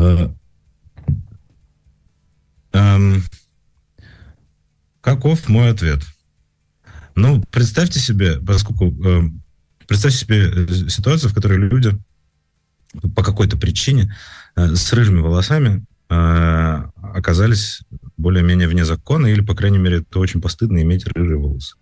Э, 0.00 0.28
эм, 2.72 3.22
каков 5.02 5.48
мой 5.48 5.70
ответ? 5.70 6.00
Ну, 7.14 7.44
представьте 7.50 8.00
себе, 8.00 8.40
поскольку 8.40 8.86
э, 9.06 9.22
представьте 9.86 10.18
себе 10.18 10.50
э, 10.50 10.88
ситуацию, 10.88 11.30
в 11.30 11.34
которой 11.34 11.58
люди 11.58 11.98
по 13.14 13.22
какой-то 13.22 13.58
причине 13.58 14.16
э, 14.56 14.74
с 14.74 14.90
рыжими 14.94 15.20
волосами 15.20 15.84
э, 16.08 16.82
оказались 17.02 17.82
более-менее 18.16 18.68
вне 18.68 18.86
закона, 18.86 19.26
или, 19.26 19.42
по 19.42 19.54
крайней 19.54 19.78
мере, 19.78 19.98
это 19.98 20.18
очень 20.18 20.40
постыдно 20.40 20.80
иметь 20.80 21.06
рыжие 21.06 21.36
волосы. 21.36 21.76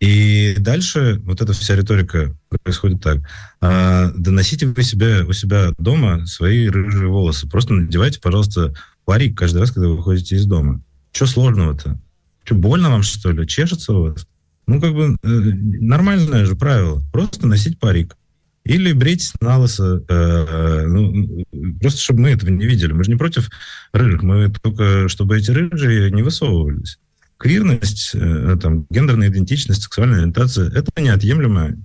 И 0.00 0.54
дальше 0.58 1.20
вот 1.24 1.42
эта 1.42 1.52
вся 1.52 1.76
риторика 1.76 2.34
происходит 2.62 3.02
так. 3.02 3.18
А, 3.60 4.10
доносите 4.16 4.66
вы 4.66 4.82
себе, 4.82 5.24
у 5.24 5.34
себя 5.34 5.72
дома 5.78 6.24
свои 6.26 6.68
рыжие 6.68 7.08
волосы. 7.08 7.46
Просто 7.46 7.74
надевайте, 7.74 8.18
пожалуйста, 8.18 8.74
парик 9.04 9.36
каждый 9.36 9.58
раз, 9.58 9.70
когда 9.70 9.88
вы 9.88 9.98
выходите 9.98 10.36
из 10.36 10.46
дома. 10.46 10.80
Что 11.12 11.26
сложного-то? 11.26 12.00
Что, 12.44 12.54
больно 12.54 12.88
вам, 12.88 13.02
что 13.02 13.30
ли? 13.30 13.46
Чешется 13.46 13.92
у 13.92 14.02
вас? 14.04 14.26
Ну, 14.66 14.80
как 14.80 14.94
бы, 14.94 15.16
э, 15.22 15.28
нормальное 15.28 16.46
же 16.46 16.56
правило. 16.56 17.02
Просто 17.12 17.46
носить 17.46 17.78
парик. 17.78 18.16
Или 18.64 18.92
брить 18.92 19.32
на 19.40 19.58
лысо. 19.58 20.02
Э, 20.08 20.86
ну, 20.86 21.44
просто, 21.78 22.00
чтобы 22.00 22.20
мы 22.20 22.30
этого 22.30 22.48
не 22.48 22.64
видели. 22.64 22.92
Мы 22.92 23.04
же 23.04 23.10
не 23.10 23.18
против 23.18 23.50
рыжих. 23.92 24.22
Мы 24.22 24.50
только, 24.62 25.10
чтобы 25.10 25.36
эти 25.36 25.50
рыжие 25.50 26.10
не 26.10 26.22
высовывались 26.22 26.98
квирность, 27.40 28.10
э, 28.12 28.58
там, 28.60 28.86
гендерная 28.90 29.28
идентичность, 29.28 29.82
сексуальная 29.82 30.18
ориентация– 30.18 30.68
это 30.74 30.90
неотъемлемое 31.00 31.78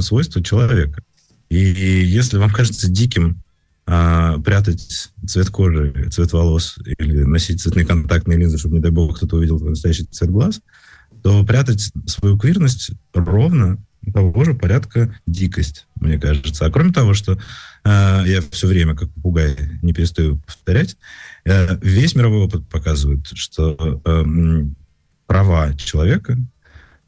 свойство 0.00 0.42
человека. 0.42 1.02
И, 1.50 1.58
если 1.58 2.38
вам 2.38 2.50
кажется 2.50 2.90
диким 2.90 3.42
а, 3.86 4.38
прятать 4.38 5.10
цвет 5.26 5.50
кожи, 5.50 6.08
цвет 6.10 6.32
волос 6.32 6.78
или 6.98 7.22
носить 7.22 7.60
цветные 7.60 7.84
контактные 7.84 8.38
линзы, 8.38 8.56
чтобы, 8.56 8.76
не 8.76 8.80
дай 8.80 8.90
бог, 8.90 9.18
кто-то 9.18 9.36
увидел 9.36 9.58
настоящий 9.58 10.04
цвет 10.04 10.30
глаз, 10.30 10.62
то 11.22 11.44
прятать 11.44 11.92
свою 12.06 12.38
квирность 12.38 12.92
ровно 13.12 13.78
того 14.12 14.44
же 14.44 14.54
порядка 14.54 15.14
дикость, 15.26 15.86
мне 15.96 16.18
кажется. 16.18 16.64
А 16.64 16.70
кроме 16.70 16.92
того, 16.92 17.12
что 17.12 17.34
э, 17.34 17.38
я 17.84 18.40
все 18.50 18.66
время, 18.66 18.94
как 18.94 19.10
попугай, 19.12 19.56
не 19.82 19.92
перестаю 19.92 20.38
повторять, 20.38 20.96
э, 21.44 21.78
весь 21.82 22.14
мировой 22.14 22.46
опыт 22.46 22.66
показывает, 22.68 23.26
что 23.34 24.00
э, 24.04 24.24
права 25.34 25.74
человека, 25.74 26.38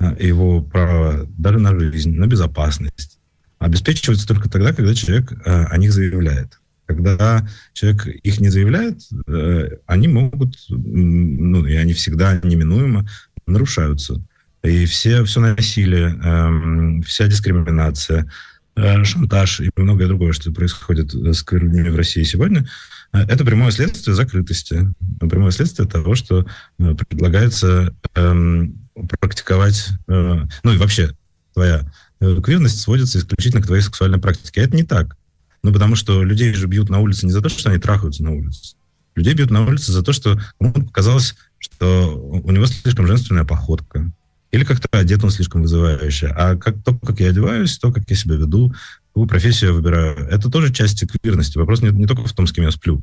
а, 0.01 0.17
его 0.19 0.61
право 0.61 1.29
даже 1.39 1.61
на 1.61 1.79
жизнь, 1.79 2.11
на 2.11 2.27
безопасность, 2.27 3.21
обеспечиваются 3.61 4.27
только 4.27 4.51
тогда, 4.51 4.73
когда 4.73 4.95
человек 4.97 5.33
а, 5.45 5.67
о 5.67 5.79
них 5.79 5.93
заявляет. 5.93 6.59
Когда 6.87 7.47
человек 7.73 8.07
их 8.07 8.41
не 8.41 8.49
заявляет, 8.49 9.01
э, 9.27 9.71
они 9.87 10.07
могут, 10.07 10.57
ну, 10.69 11.67
и 11.67 11.75
они 11.75 11.95
всегда 11.95 12.39
неминуемо 12.45 13.09
нарушаются. 13.45 14.23
И 14.63 14.87
все, 14.87 15.25
все 15.25 15.41
насилие, 15.41 16.17
эм, 16.23 17.03
вся 17.03 17.27
дискриминация, 17.27 18.31
э, 18.77 19.03
шантаж 19.03 19.61
и 19.61 19.71
многое 19.75 20.07
другое, 20.07 20.31
что 20.31 20.53
происходит 20.53 21.13
с 21.13 21.45
людьми 21.51 21.91
в 21.91 21.97
России 21.97 22.23
сегодня, 22.23 22.61
э, 22.61 22.96
это 23.25 23.45
прямое 23.45 23.71
следствие 23.71 24.15
закрытости, 24.15 24.93
прямое 25.21 25.51
следствие 25.51 25.89
того, 25.89 26.15
что 26.15 26.47
предлагается 26.79 27.95
эм, 28.15 28.89
практиковать, 29.21 29.89
э, 30.09 30.47
ну 30.63 30.73
и 30.73 30.77
вообще 30.77 31.13
твоя 31.55 31.91
э, 32.21 32.41
квирность 32.43 32.81
сводится 32.81 33.19
исключительно 33.19 33.63
к 33.63 33.67
твоей 33.67 33.83
сексуальной 33.83 34.19
практике. 34.19 34.61
Это 34.61 34.77
не 34.77 34.85
так. 34.85 35.17
Ну, 35.63 35.73
потому 35.73 35.97
что 35.97 36.23
людей 36.23 36.53
же 36.55 36.67
бьют 36.67 36.91
на 36.91 37.01
улице 37.01 37.27
не 37.27 37.33
за 37.33 37.41
то, 37.41 37.49
что 37.49 37.71
они 37.71 37.79
трахаются 37.79 38.23
на 38.23 38.33
улице. 38.33 38.77
Людей 39.15 39.35
бьют 39.35 39.51
на 39.51 39.67
улице 39.67 39.93
за 39.93 40.03
то, 40.03 40.13
что 40.13 40.39
кому-то 40.61 40.83
показалось, 40.83 41.35
что 41.59 42.15
у 42.17 42.51
него 42.53 42.67
слишком 42.67 43.07
женственная 43.07 43.45
походка. 43.45 44.11
Или 44.53 44.65
как-то 44.65 44.89
одет 44.93 45.25
он 45.25 45.31
слишком 45.31 45.63
вызывающе. 45.63 46.29
А 46.29 46.57
как, 46.57 46.83
то, 46.85 46.97
как 46.99 47.21
я 47.21 47.31
одеваюсь, 47.31 47.79
то, 47.79 47.93
как 47.93 48.09
я 48.09 48.17
себя 48.17 48.37
веду, 48.37 48.73
какую 49.17 49.29
профессию 49.29 49.71
я 49.71 49.75
выбираю, 49.75 50.15
это 50.29 50.51
тоже 50.51 50.71
часть 50.71 51.03
квирности. 51.09 51.57
Вопрос 51.57 51.81
не, 51.81 51.89
не 51.89 52.05
только 52.05 52.25
в 52.25 52.33
том, 52.35 52.47
с 52.47 52.53
кем 52.53 52.65
я 52.65 52.71
сплю. 52.71 53.03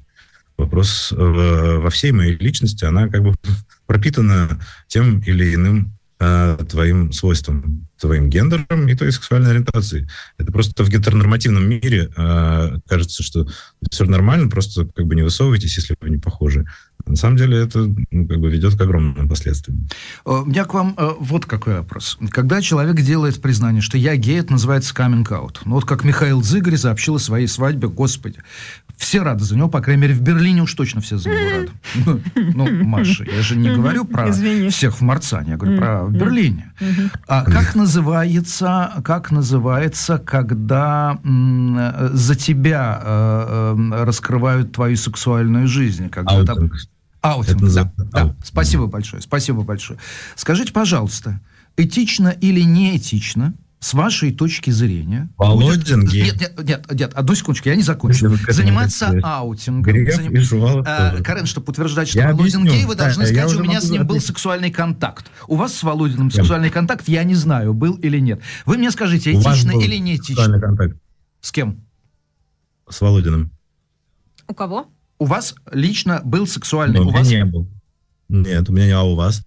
Вопрос 0.58 1.12
э, 1.12 1.16
во 1.16 1.90
всей 1.90 2.12
моей 2.12 2.38
личности, 2.38 2.86
она 2.86 3.08
как 3.08 3.24
бы 3.24 3.34
пропитана 3.88 4.64
тем 4.88 5.22
или 5.22 5.56
иным 5.56 5.98
э, 6.20 6.58
твоим 6.70 7.12
свойством, 7.14 7.88
твоим 8.00 8.30
гендером 8.30 8.88
и 8.88 8.94
твоей 8.94 9.12
сексуальной 9.12 9.50
ориентацией. 9.50 10.08
Это 10.38 10.52
просто 10.52 10.84
в 10.84 10.90
гетеронормативном 10.90 11.68
мире 11.68 12.12
э, 12.16 12.78
кажется, 12.88 13.24
что 13.24 13.48
все 13.90 14.06
нормально, 14.06 14.52
просто 14.52 14.88
как 14.96 15.08
бы 15.08 15.16
не 15.16 15.24
высовывайтесь, 15.24 15.76
если 15.78 15.96
вы 16.00 16.12
не 16.12 16.20
похожи. 16.20 16.64
На 17.06 17.16
самом 17.18 17.38
деле 17.38 17.58
это 17.58 17.80
ну, 18.12 18.28
как 18.28 18.40
бы 18.40 18.50
ведет 18.50 18.76
к 18.76 18.82
огромным 18.82 19.28
последствиям. 19.28 19.88
Э, 20.26 20.42
у 20.42 20.46
меня 20.46 20.66
к 20.66 20.74
вам 20.74 20.96
э, 20.98 21.10
вот 21.20 21.46
какой 21.46 21.76
вопрос. 21.76 22.18
Когда 22.30 22.62
человек 22.62 23.02
делает 23.02 23.42
признание, 23.42 23.82
что 23.82 23.98
я 23.98 24.16
гей, 24.16 24.40
это 24.40 24.54
называется 24.54 24.94
coming 24.96 25.28
out. 25.28 25.58
Ну 25.66 25.76
вот 25.76 25.86
как 25.86 26.04
Михаил 26.04 26.42
Зыгорь 26.42 26.78
сообщил 26.78 27.16
о 27.16 27.20
своей 27.20 27.48
свадьбе, 27.48 27.90
господи, 27.90 28.40
все 28.98 29.22
рады 29.22 29.44
за 29.44 29.58
него, 29.58 29.70
по 29.70 29.82
крайней 29.82 30.04
мере, 30.04 30.14
в 30.14 30.22
Берлине 30.22 30.64
уж 30.64 30.74
точно 30.74 31.02
все 31.02 31.18
за 31.18 31.30
него 31.30 31.50
рады. 31.52 31.72
Ну, 32.06 32.22
ну 32.56 32.86
Маша, 32.86 33.26
я 33.26 33.42
же 33.42 33.58
не 33.58 33.70
говорю 33.70 34.06
про 34.06 34.32
всех 34.32 34.96
в 34.96 35.02
Марсане, 35.02 35.52
я 35.52 35.58
говорю 35.58 35.78
про 35.78 36.06
в 36.06 36.12
Берлине. 36.12 36.72
А 37.28 37.44
как 37.44 37.76
называется, 37.76 38.92
как 39.04 39.32
называется, 39.32 40.18
когда 40.20 41.20
за 41.24 42.36
тебя 42.36 43.02
э, 43.04 43.76
э, 43.76 44.04
раскрывают 44.04 44.72
твою 44.72 44.96
сексуальную 44.96 45.68
жизнь? 45.68 46.10
Когда 46.10 46.44
там... 46.46 46.72
Аутинг, 47.24 47.74
да, 47.74 47.92
да. 48.12 48.36
Спасибо 48.44 48.88
большое, 48.88 49.22
спасибо 49.22 49.64
большое. 49.64 49.98
Скажите, 50.36 50.74
пожалуйста, 50.74 51.40
этично 51.78 52.28
или 52.28 52.62
неэтично 52.62 53.54
с 53.80 53.94
вашей 53.94 54.34
точки 54.34 54.72
зрения... 54.72 55.30
Володин 55.38 56.02
будет... 56.02 56.14
Нет, 56.14 56.42
нет, 56.42 56.64
нет, 56.64 56.92
нет, 56.92 57.14
одну 57.14 57.34
секундочку, 57.36 57.70
я 57.70 57.76
не 57.76 57.82
закончил. 57.82 58.36
Заниматься 58.50 59.18
аутингом. 59.24 59.94
Заним... 60.12 60.84
А, 60.86 61.22
Карен, 61.22 61.46
чтобы 61.46 61.72
утверждать, 61.72 62.10
что 62.10 62.20
я 62.20 62.34
Володин 62.34 62.66
гей, 62.66 62.86
вы 62.86 62.96
должны 62.96 63.24
да, 63.24 63.30
сказать, 63.30 63.52
что 63.52 63.60
у 63.60 63.64
меня 63.64 63.80
с 63.80 63.90
ним 63.90 64.06
был 64.06 64.20
сексуальный 64.20 64.72
контакт. 64.72 65.26
У 65.48 65.56
вас 65.56 65.74
с 65.74 65.84
Володиным 65.84 66.30
сексуальный 66.30 66.70
контакт, 66.70 67.08
я 67.08 67.24
не 67.24 67.36
знаю, 67.36 67.74
был 67.74 67.96
или 67.96 68.20
нет. 68.20 68.42
Вы 68.66 68.78
мне 68.78 68.92
скажите, 68.92 69.32
этично 69.34 69.72
или 69.72 69.96
не 69.96 70.18
этично? 70.18 70.60
контакт. 70.60 70.98
С 71.40 71.54
кем? 71.54 71.86
С 72.90 73.00
Володиным. 73.00 73.52
У 74.48 74.54
кого? 74.54 74.88
У 75.20 75.26
вас 75.26 75.56
лично 75.72 76.22
был 76.24 76.48
сексуальный? 76.48 77.00
у, 77.00 77.08
у 77.08 77.12
вас... 77.12 77.28
не 77.28 77.46
был. 77.46 77.68
Нет, 78.30 78.70
у 78.70 78.74
меня 78.74 78.86
не, 78.86 78.92
а 78.92 79.04
у 79.04 79.16
вас? 79.16 79.44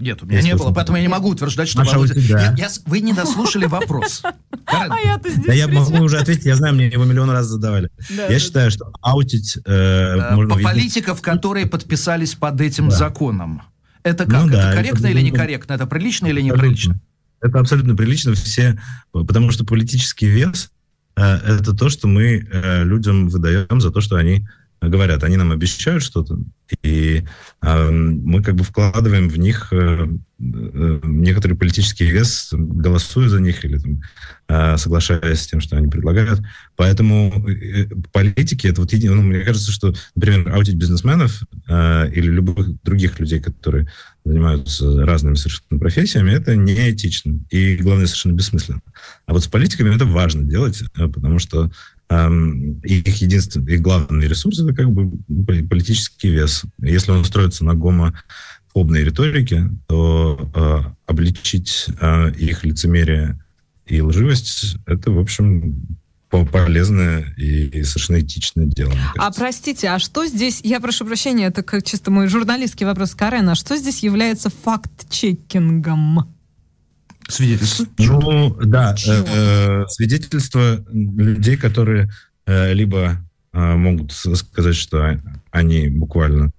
Нет, 0.00 0.22
у 0.22 0.26
меня 0.26 0.40
не 0.40 0.56
было, 0.56 0.72
поэтому 0.72 0.96
я 0.96 1.02
не 1.02 1.08
могу 1.08 1.28
утверждать, 1.28 1.68
что 1.68 1.80
Маша, 1.80 1.96
Володя... 1.96 2.18
я, 2.18 2.54
я, 2.56 2.68
вы 2.86 3.00
не 3.00 3.12
дослушали 3.12 3.66
вопрос. 3.66 4.22
А 4.64 5.00
я-то 5.04 5.28
здесь 5.28 5.46
Да 5.46 5.52
я 5.52 5.68
могу 5.68 6.02
уже 6.02 6.18
ответить, 6.18 6.46
я 6.46 6.56
знаю, 6.56 6.74
мне 6.74 6.86
его 6.86 7.04
миллион 7.04 7.30
раз 7.30 7.46
задавали. 7.46 7.90
Я 8.08 8.38
считаю, 8.38 8.70
что 8.70 8.92
аутить 9.02 9.58
э, 9.66 10.34
можно 10.34 10.56
Политиков, 10.56 11.20
которые 11.20 11.66
подписались 11.66 12.34
под 12.34 12.60
этим 12.60 12.90
законом. 12.90 13.62
Это 14.02 14.24
как? 14.24 14.44
Ну 14.44 14.48
это 14.48 14.72
корректно 14.74 15.08
или 15.08 15.20
некорректно? 15.20 15.74
Это 15.74 15.86
прилично 15.86 16.28
или 16.28 16.40
неприлично? 16.40 17.00
Это 17.40 17.58
абсолютно 17.58 17.94
прилично. 17.94 18.34
Все, 18.34 18.78
потому 19.12 19.50
что 19.50 19.64
политический 19.64 20.26
вес 20.26 20.70
э, 21.16 21.22
это 21.22 21.74
то, 21.74 21.88
что 21.88 22.06
мы 22.06 22.46
э, 22.50 22.84
людям 22.84 23.28
выдаем 23.28 23.80
за 23.80 23.90
то, 23.90 24.00
что 24.00 24.16
они 24.16 24.46
говорят, 24.80 25.24
они 25.24 25.36
нам 25.36 25.52
обещают 25.52 26.02
что-то, 26.02 26.38
и 26.82 27.24
э, 27.62 27.90
мы 27.90 28.42
как 28.42 28.54
бы 28.54 28.64
вкладываем 28.64 29.28
в 29.28 29.38
них 29.38 29.68
э, 29.72 30.06
э, 30.06 31.00
некоторый 31.02 31.54
политический 31.54 32.06
вес, 32.06 32.48
голосуя 32.52 33.28
за 33.28 33.40
них 33.40 33.64
или 33.64 33.78
там, 33.78 34.00
э, 34.48 34.76
соглашаясь 34.78 35.40
с 35.40 35.46
тем, 35.46 35.60
что 35.60 35.76
они 35.76 35.88
предлагают. 35.88 36.40
Поэтому 36.76 37.46
э, 37.48 37.86
политики 38.12 38.66
это 38.66 38.80
вот 38.80 38.92
единое. 38.92 39.16
Ну, 39.16 39.22
мне 39.22 39.40
кажется, 39.40 39.72
что, 39.72 39.94
например, 40.14 40.48
аудить 40.54 40.76
бизнесменов 40.76 41.42
э, 41.68 42.10
или 42.12 42.30
любых 42.30 42.82
других 42.82 43.18
людей, 43.20 43.40
которые 43.40 43.90
занимаются 44.24 45.04
разными 45.04 45.34
совершенно 45.34 45.78
профессиями, 45.78 46.30
это 46.30 46.56
неэтично 46.56 47.40
и, 47.50 47.76
главное, 47.76 48.06
совершенно 48.06 48.34
бессмысленно. 48.34 48.80
А 49.26 49.32
вот 49.32 49.42
с 49.44 49.48
политиками 49.48 49.94
это 49.94 50.04
важно 50.04 50.44
делать, 50.44 50.82
э, 50.96 51.08
потому 51.08 51.38
что 51.38 51.70
их 52.10 53.22
единственный, 53.22 53.74
их 53.74 53.82
главный 53.82 54.26
ресурс 54.26 54.58
это 54.58 54.74
как 54.74 54.90
бы 54.90 55.12
политический 55.68 56.30
вес. 56.30 56.64
Если 56.80 57.12
он 57.12 57.24
строится 57.24 57.64
на 57.64 57.74
гомофобной 57.74 59.04
риторике, 59.04 59.70
то 59.86 60.50
э, 60.54 60.80
обличить 61.06 61.86
э, 62.00 62.32
их 62.32 62.64
лицемерие 62.64 63.38
и 63.86 64.00
лживость 64.00 64.76
это, 64.86 65.12
в 65.12 65.18
общем, 65.18 65.80
полезное 66.30 67.34
и, 67.36 67.66
и 67.66 67.82
совершенно 67.82 68.20
этичное 68.20 68.66
дело. 68.66 68.92
А 69.16 69.32
простите, 69.32 69.88
а 69.90 69.98
что 69.98 70.26
здесь, 70.26 70.60
я 70.62 70.80
прошу 70.80 71.04
прощения, 71.04 71.46
это 71.46 71.62
как 71.62 71.84
чисто 71.84 72.10
мой 72.10 72.28
журналистский 72.28 72.86
вопрос 72.86 73.14
Карена, 73.14 73.52
а 73.52 73.56
что 73.56 73.76
здесь 73.76 74.02
является 74.02 74.50
факт-чекингом? 74.50 76.39
Свидетельство? 77.30 77.86
Ну, 77.98 78.56
да, 78.64 78.94
э, 79.06 79.24
э, 79.26 79.84
свидетельство 79.88 80.84
людей, 80.92 81.56
которые 81.56 82.10
э, 82.46 82.72
либо 82.74 83.18
э, 83.52 83.74
могут 83.76 84.12
сказать, 84.12 84.76
что 84.76 85.18
они 85.50 85.88
буквально 85.88 86.50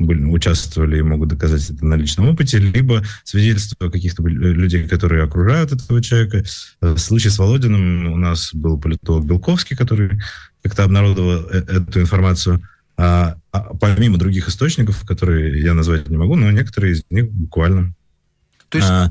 были, 0.00 0.24
участвовали 0.24 0.98
и 0.98 1.02
могут 1.02 1.28
доказать 1.28 1.68
это 1.70 1.84
на 1.84 1.94
личном 1.94 2.28
опыте, 2.28 2.58
либо 2.58 3.04
свидетельство 3.24 3.90
каких-то 3.90 4.22
людей, 4.26 4.88
которые 4.88 5.24
окружают 5.24 5.72
этого 5.72 6.02
человека. 6.02 6.44
В 6.80 6.98
случае 6.98 7.30
с 7.30 7.38
Володиным 7.38 8.12
у 8.12 8.16
нас 8.16 8.50
был 8.54 8.80
политолог 8.80 9.26
Белковский, 9.26 9.76
который 9.76 10.20
как-то 10.62 10.84
обнародовал 10.84 11.46
э, 11.50 11.64
эту 11.68 12.00
информацию. 12.00 12.62
А, 12.96 13.36
а, 13.52 13.74
помимо 13.80 14.18
других 14.18 14.48
источников, 14.48 15.06
которые 15.06 15.62
я 15.62 15.72
назвать 15.74 16.08
не 16.10 16.16
могу, 16.16 16.36
но 16.36 16.50
некоторые 16.50 16.94
из 16.94 17.04
них 17.10 17.30
буквально 17.30 17.94
то 18.70 18.78
есть... 18.78 18.88
а, 18.88 19.10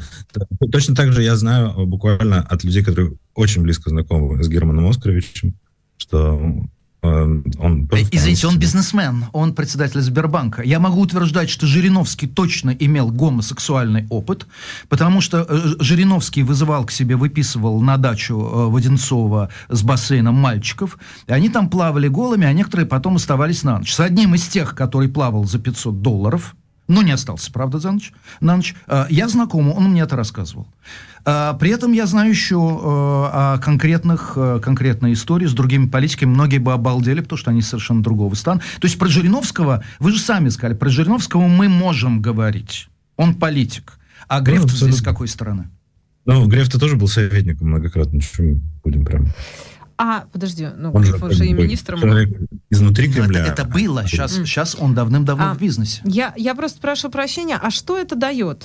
точно 0.71 0.95
так 0.95 1.11
же 1.11 1.21
я 1.21 1.35
знаю 1.35 1.85
буквально 1.85 2.41
от 2.41 2.63
людей, 2.63 2.81
которые 2.81 3.13
очень 3.35 3.61
близко 3.61 3.89
знакомы 3.89 4.41
с 4.41 4.47
Германом 4.47 4.87
Оскаровичем, 4.87 5.55
что 5.97 6.39
э, 7.01 7.07
он... 7.07 7.89
Извините, 8.11 8.47
он 8.47 8.57
бизнесмен, 8.57 9.25
он 9.33 9.53
председатель 9.53 9.99
Сбербанка. 9.99 10.61
Я 10.61 10.79
могу 10.79 11.01
утверждать, 11.01 11.49
что 11.49 11.67
Жириновский 11.67 12.27
точно 12.27 12.69
имел 12.69 13.11
гомосексуальный 13.11 14.07
опыт, 14.09 14.47
потому 14.87 15.19
что 15.19 15.45
э, 15.47 15.75
Жириновский 15.81 16.43
вызывал 16.43 16.85
к 16.85 16.91
себе, 16.91 17.17
выписывал 17.17 17.81
на 17.81 17.97
дачу 17.97 18.39
э, 18.39 18.67
Воденцова 18.69 19.49
с 19.67 19.83
бассейном 19.83 20.35
мальчиков, 20.35 20.97
и 21.27 21.33
они 21.33 21.49
там 21.49 21.69
плавали 21.69 22.07
голыми, 22.07 22.45
а 22.45 22.53
некоторые 22.53 22.87
потом 22.87 23.17
оставались 23.17 23.63
на 23.63 23.79
ночь. 23.79 23.93
С 23.93 23.99
одним 23.99 24.35
из 24.35 24.47
тех, 24.47 24.73
который 24.73 25.09
плавал 25.09 25.43
за 25.43 25.59
500 25.59 26.01
долларов, 26.01 26.55
но 26.89 27.03
не 27.03 27.11
остался, 27.11 27.51
правда, 27.53 27.79
за 27.79 27.91
ночь, 27.91 28.11
на 28.41 28.57
ночь. 28.57 28.75
А, 28.87 29.07
я 29.09 29.29
знаком, 29.29 29.71
он 29.71 29.91
мне 29.91 30.01
это 30.01 30.17
рассказывал. 30.17 30.67
А, 31.23 31.53
при 31.53 31.69
этом 31.69 31.93
я 31.93 32.05
знаю 32.07 32.31
еще 32.31 32.57
а, 32.57 33.53
о 33.53 33.57
конкретных, 33.59 34.33
конкретной 34.61 35.13
истории 35.13 35.45
с 35.45 35.53
другими 35.53 35.87
политиками. 35.87 36.31
Многие 36.31 36.57
бы 36.57 36.73
обалдели, 36.73 37.21
потому 37.21 37.37
что 37.37 37.51
они 37.51 37.61
совершенно 37.61 38.03
другого 38.03 38.33
стана. 38.33 38.59
То 38.81 38.87
есть 38.87 38.97
про 38.97 39.07
Жириновского, 39.07 39.83
вы 39.99 40.11
же 40.11 40.19
сами 40.19 40.49
сказали, 40.49 40.75
про 40.75 40.89
Жириновского 40.89 41.47
мы 41.47 41.69
можем 41.69 42.21
говорить. 42.21 42.89
Он 43.15 43.35
политик. 43.35 43.99
А 44.27 44.41
Греф 44.41 44.63
ну, 44.63 44.67
здесь 44.67 44.97
с 44.97 45.01
какой 45.01 45.27
стороны? 45.27 45.69
Ну, 46.25 46.47
Греф-то 46.47 46.79
тоже 46.79 46.95
был 46.95 47.07
советником 47.07 47.69
многократно. 47.69 48.19
Мы 48.39 48.61
будем 48.83 49.05
прям... 49.05 49.27
А, 50.01 50.23
подожди, 50.31 50.65
ну, 50.77 50.93
он, 50.93 51.03
же, 51.03 51.17
он 51.21 51.31
же 51.31 51.45
и 51.45 51.51
министром. 51.51 51.99
Изнутри 52.69 53.11
Кремля. 53.11 53.41
Это, 53.41 53.63
это 53.63 53.65
было, 53.65 54.07
сейчас, 54.07 54.37
mm. 54.37 54.45
сейчас 54.45 54.77
он 54.79 54.95
давным-давно 54.95 55.51
а, 55.51 55.53
в 55.53 55.59
бизнесе. 55.59 56.01
Я, 56.05 56.33
я 56.37 56.55
просто 56.55 56.79
прошу 56.79 57.09
прощения, 57.09 57.59
а 57.61 57.69
что 57.69 57.97
это 57.97 58.15
дает? 58.15 58.63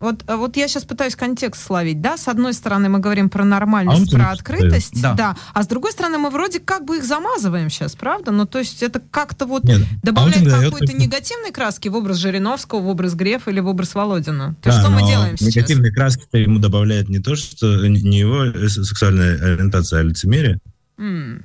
Вот, 0.00 0.22
а 0.26 0.36
вот 0.36 0.58
я 0.58 0.68
сейчас 0.68 0.84
пытаюсь 0.84 1.16
контекст 1.16 1.64
словить, 1.64 2.02
да, 2.02 2.18
с 2.18 2.28
одной 2.28 2.52
стороны 2.52 2.90
мы 2.90 2.98
говорим 2.98 3.30
про 3.30 3.44
нормальность, 3.44 4.12
а 4.12 4.16
про 4.16 4.30
открытость, 4.32 5.00
да. 5.00 5.14
да, 5.14 5.36
а 5.54 5.62
с 5.62 5.66
другой 5.66 5.92
стороны 5.92 6.18
мы 6.18 6.28
вроде 6.28 6.60
как 6.60 6.84
бы 6.84 6.98
их 6.98 7.04
замазываем 7.04 7.70
сейчас, 7.70 7.94
правда? 7.94 8.30
Ну, 8.30 8.44
то 8.44 8.58
есть 8.58 8.82
это 8.82 9.00
как-то 9.10 9.46
вот 9.46 9.64
Нет, 9.64 9.80
добавляет 10.02 10.44
какой-то 10.44 10.86
дает... 10.86 10.98
негативной 10.98 11.52
краски 11.52 11.88
в 11.88 11.96
образ 11.96 12.18
Жириновского, 12.18 12.80
в 12.80 12.88
образ 12.88 13.14
Грефа 13.14 13.50
или 13.50 13.60
в 13.60 13.68
образ 13.68 13.94
Володина. 13.94 14.54
То 14.60 14.68
да, 14.68 14.80
что 14.80 14.90
мы 14.90 15.06
делаем 15.06 15.38
сейчас? 15.38 15.56
Негативной 15.56 15.92
краски 15.92 16.36
ему 16.36 16.58
добавляет 16.58 17.08
не 17.08 17.20
то, 17.20 17.34
что 17.36 17.86
не 17.86 18.18
его 18.18 18.68
сексуальная 18.68 19.54
ориентация, 19.54 20.00
а 20.00 20.02
лицемерие, 20.02 20.58
Mm. 20.98 21.42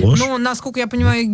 Ложь? 0.00 0.18
Ну, 0.18 0.38
насколько 0.38 0.80
я 0.80 0.88
понимаю, 0.88 1.24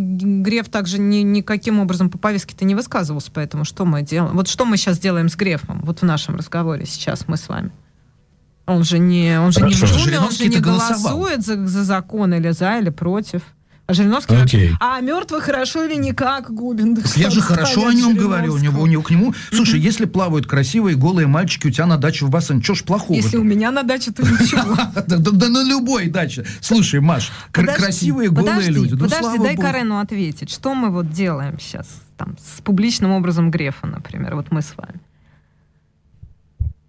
Греф 0.43 0.69
также 0.69 0.99
ни, 0.99 1.19
никаким 1.19 1.81
образом 1.81 2.11
по 2.11 2.19
повестке-то 2.19 2.65
не 2.65 2.75
высказывался, 2.75 3.31
поэтому 3.33 3.65
что 3.65 3.85
мы 3.85 4.03
делаем? 4.03 4.37
Вот 4.37 4.49
что 4.49 4.65
мы 4.67 4.77
сейчас 4.77 4.99
делаем 4.99 5.29
с 5.29 5.37
Грефом, 5.37 5.81
вот 5.83 6.01
в 6.01 6.05
нашем 6.05 6.37
разговоре 6.37 6.85
сейчас 6.85 7.27
мы 7.27 7.37
с 7.37 7.49
вами? 7.49 7.73
Он 8.67 8.85
же 8.85 8.99
не, 8.99 9.41
он 9.41 9.53
же 9.53 9.63
не 9.63 9.75
в 9.75 9.81
Думе, 9.81 10.21
он 10.21 10.31
же 10.31 10.47
не 10.47 10.59
голосует 10.59 11.45
за, 11.45 11.67
за 11.67 11.85
закон 11.85 12.35
или 12.35 12.51
за, 12.51 12.79
или 12.79 12.91
против. 12.91 13.43
А 13.91 13.95
Жириновский 13.95 14.35
okay. 14.35 14.75
А 14.79 15.01
мертвый 15.01 15.41
хорошо 15.41 15.85
или 15.85 15.97
никак, 15.97 16.55
Губин? 16.55 16.95
Да 16.95 17.03
я 17.17 17.29
же 17.29 17.41
хорошо 17.41 17.89
о 17.89 17.93
нем 17.93 18.15
говорю. 18.15 18.55
У 18.55 18.59
него, 18.59 18.83
у 18.83 18.87
него 18.87 19.03
к 19.03 19.11
нему. 19.11 19.35
Слушай, 19.51 19.81
mm-hmm. 19.81 19.85
если 19.85 20.05
плавают 20.05 20.47
красивые 20.47 20.97
голые 20.97 21.27
мальчики 21.27 21.67
у 21.67 21.71
тебя 21.71 21.87
на 21.87 21.97
даче 21.97 22.25
в 22.25 22.31
бассейн, 22.31 22.63
что 22.63 22.77
ж 22.77 22.85
плохого? 22.85 23.17
Если 23.17 23.37
у 23.37 23.43
меня 23.43 23.73
на 23.73 23.83
даче, 23.83 24.13
то 24.13 24.23
ничего. 24.23 24.77
Да 25.07 25.49
на 25.49 25.69
любой 25.69 26.07
даче. 26.07 26.47
Слушай, 26.61 27.01
Маш, 27.01 27.33
красивые 27.51 28.31
голые 28.31 28.71
люди. 28.71 28.95
Ну, 28.95 29.09
подожди, 29.09 29.39
дай 29.39 29.57
Карену 29.57 29.99
ответить. 29.99 30.51
Что 30.53 30.75
мы 30.75 30.91
вот 30.91 31.11
делаем 31.11 31.59
сейчас 31.59 31.89
там 32.17 32.37
с 32.39 32.61
публичным 32.61 33.11
образом 33.11 33.51
Грефа, 33.51 33.89
например, 33.89 34.37
вот 34.37 34.53
мы 34.53 34.63
с 34.63 34.73
вами? 34.77 35.01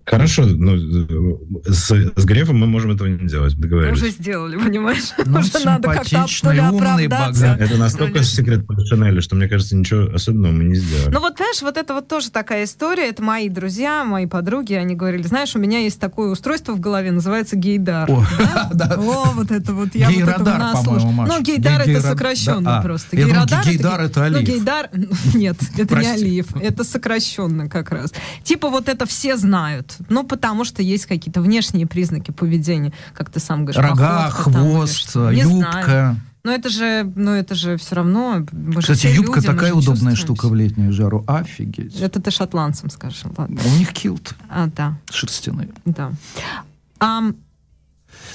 Хорошо, 0.05 0.45
ну, 0.45 0.75
с, 1.65 1.91
с 2.15 2.25
Грефом 2.25 2.57
мы 2.57 2.67
можем 2.67 2.91
этого 2.91 3.07
не 3.07 3.27
делать, 3.27 3.55
договорились. 3.55 4.01
Уже 4.01 4.11
сделали, 4.11 4.57
понимаешь? 4.57 5.11
Ну, 5.25 5.39
Уже 5.39 5.65
надо 5.65 5.89
как-то 5.89 6.51
ли 6.51 6.59
оправдаться. 6.59 7.57
Это 7.59 7.77
настолько 7.77 8.23
секрет 8.23 8.65
по 8.65 8.75
что, 9.21 9.35
мне 9.35 9.47
кажется, 9.47 9.75
ничего 9.75 10.13
особенного 10.13 10.51
мы 10.51 10.63
не 10.65 10.75
сделали. 10.75 11.13
Ну 11.13 11.19
вот, 11.19 11.35
понимаешь, 11.35 11.61
вот 11.61 11.77
это 11.77 11.93
вот 11.93 12.07
тоже 12.07 12.31
такая 12.31 12.65
история. 12.65 13.09
Это 13.09 13.23
мои 13.23 13.49
друзья, 13.49 14.03
мои 14.03 14.25
подруги, 14.25 14.73
они 14.73 14.95
говорили, 14.95 15.23
знаешь, 15.23 15.55
у 15.55 15.59
меня 15.59 15.79
есть 15.79 15.99
такое 15.99 16.29
устройство 16.29 16.73
в 16.73 16.79
голове, 16.79 17.11
называется 17.11 17.55
гейдар. 17.55 18.09
О, 18.09 18.25
да? 18.73 18.95
О 18.97 19.31
вот 19.33 19.51
это 19.51 19.73
вот. 19.73 19.89
Я 19.93 20.09
Гейрадар, 20.09 20.61
вот 20.73 20.85
по-моему, 20.85 21.25
Ну, 21.27 21.41
гейдар 21.41 21.81
это 21.81 22.01
сокращенно 22.01 22.79
а, 22.79 22.81
просто. 22.81 23.15
Гейрадар 23.15 23.65
гейдар 23.65 24.01
это 24.01 24.25
Алиев. 24.25 24.47
Ну, 24.47 24.55
гейдар, 24.55 24.89
нет, 25.33 25.57
это 25.77 25.95
не 25.97 26.07
Алиев, 26.07 26.55
это 26.55 26.83
сокращенно 26.83 27.69
как 27.69 27.91
раз. 27.91 28.13
Типа 28.43 28.69
вот 28.69 28.89
это 28.89 29.05
все 29.05 29.37
знают. 29.37 29.90
Ну, 30.09 30.23
потому 30.23 30.63
что 30.65 30.81
есть 30.81 31.05
какие-то 31.05 31.41
внешние 31.41 31.87
признаки 31.87 32.31
поведения, 32.31 32.93
как 33.13 33.29
ты 33.29 33.39
сам 33.39 33.65
говоришь. 33.65 33.81
Рога, 33.81 34.29
хвост, 34.29 35.13
там, 35.13 35.31
юбка. 35.31 35.83
Знаю. 35.83 36.21
Но 36.43 36.51
это 36.51 36.69
же, 36.69 37.11
ну 37.15 37.31
это 37.31 37.53
же 37.53 37.77
все 37.77 37.95
равно. 37.95 38.45
Кстати, 38.79 39.07
юбка 39.07 39.35
люди, 39.35 39.47
такая 39.47 39.73
удобная 39.73 40.15
штука 40.15 40.47
в 40.47 40.55
летнюю 40.55 40.91
жару. 40.91 41.23
Офигеть. 41.27 41.99
Это 41.99 42.19
ты 42.19 42.31
шотландцам 42.31 42.89
скажешь. 42.89 43.23
Ладно. 43.37 43.61
У 43.63 43.77
них 43.77 43.93
килт. 43.93 44.33
А, 44.49 44.67
да. 44.67 44.97
Шерстяные. 45.11 45.69
Да. 45.85 46.11
Um, 46.99 47.35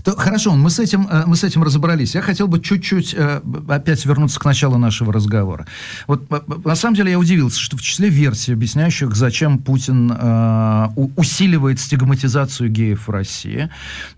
то, 0.02 0.16
хорошо, 0.16 0.54
мы 0.54 0.70
с, 0.70 0.78
этим, 0.78 1.08
э, 1.10 1.24
мы 1.26 1.36
с 1.36 1.44
этим 1.44 1.62
разобрались. 1.62 2.14
Я 2.14 2.22
хотел 2.22 2.48
бы 2.48 2.60
чуть-чуть 2.60 3.14
э, 3.14 3.40
опять 3.68 4.04
вернуться 4.04 4.38
к 4.38 4.44
началу 4.44 4.78
нашего 4.78 5.12
разговора. 5.12 5.66
Вот 6.06 6.24
э, 6.30 6.40
на 6.64 6.74
самом 6.76 6.96
деле 6.96 7.12
я 7.12 7.18
удивился, 7.18 7.58
что 7.58 7.76
в 7.76 7.82
числе 7.82 8.08
версий, 8.08 8.52
объясняющих, 8.52 9.14
зачем 9.14 9.58
Путин 9.58 10.12
э, 10.12 10.88
усиливает 11.16 11.80
стигматизацию 11.80 12.70
геев 12.70 13.08
в 13.08 13.10
России, 13.10 13.68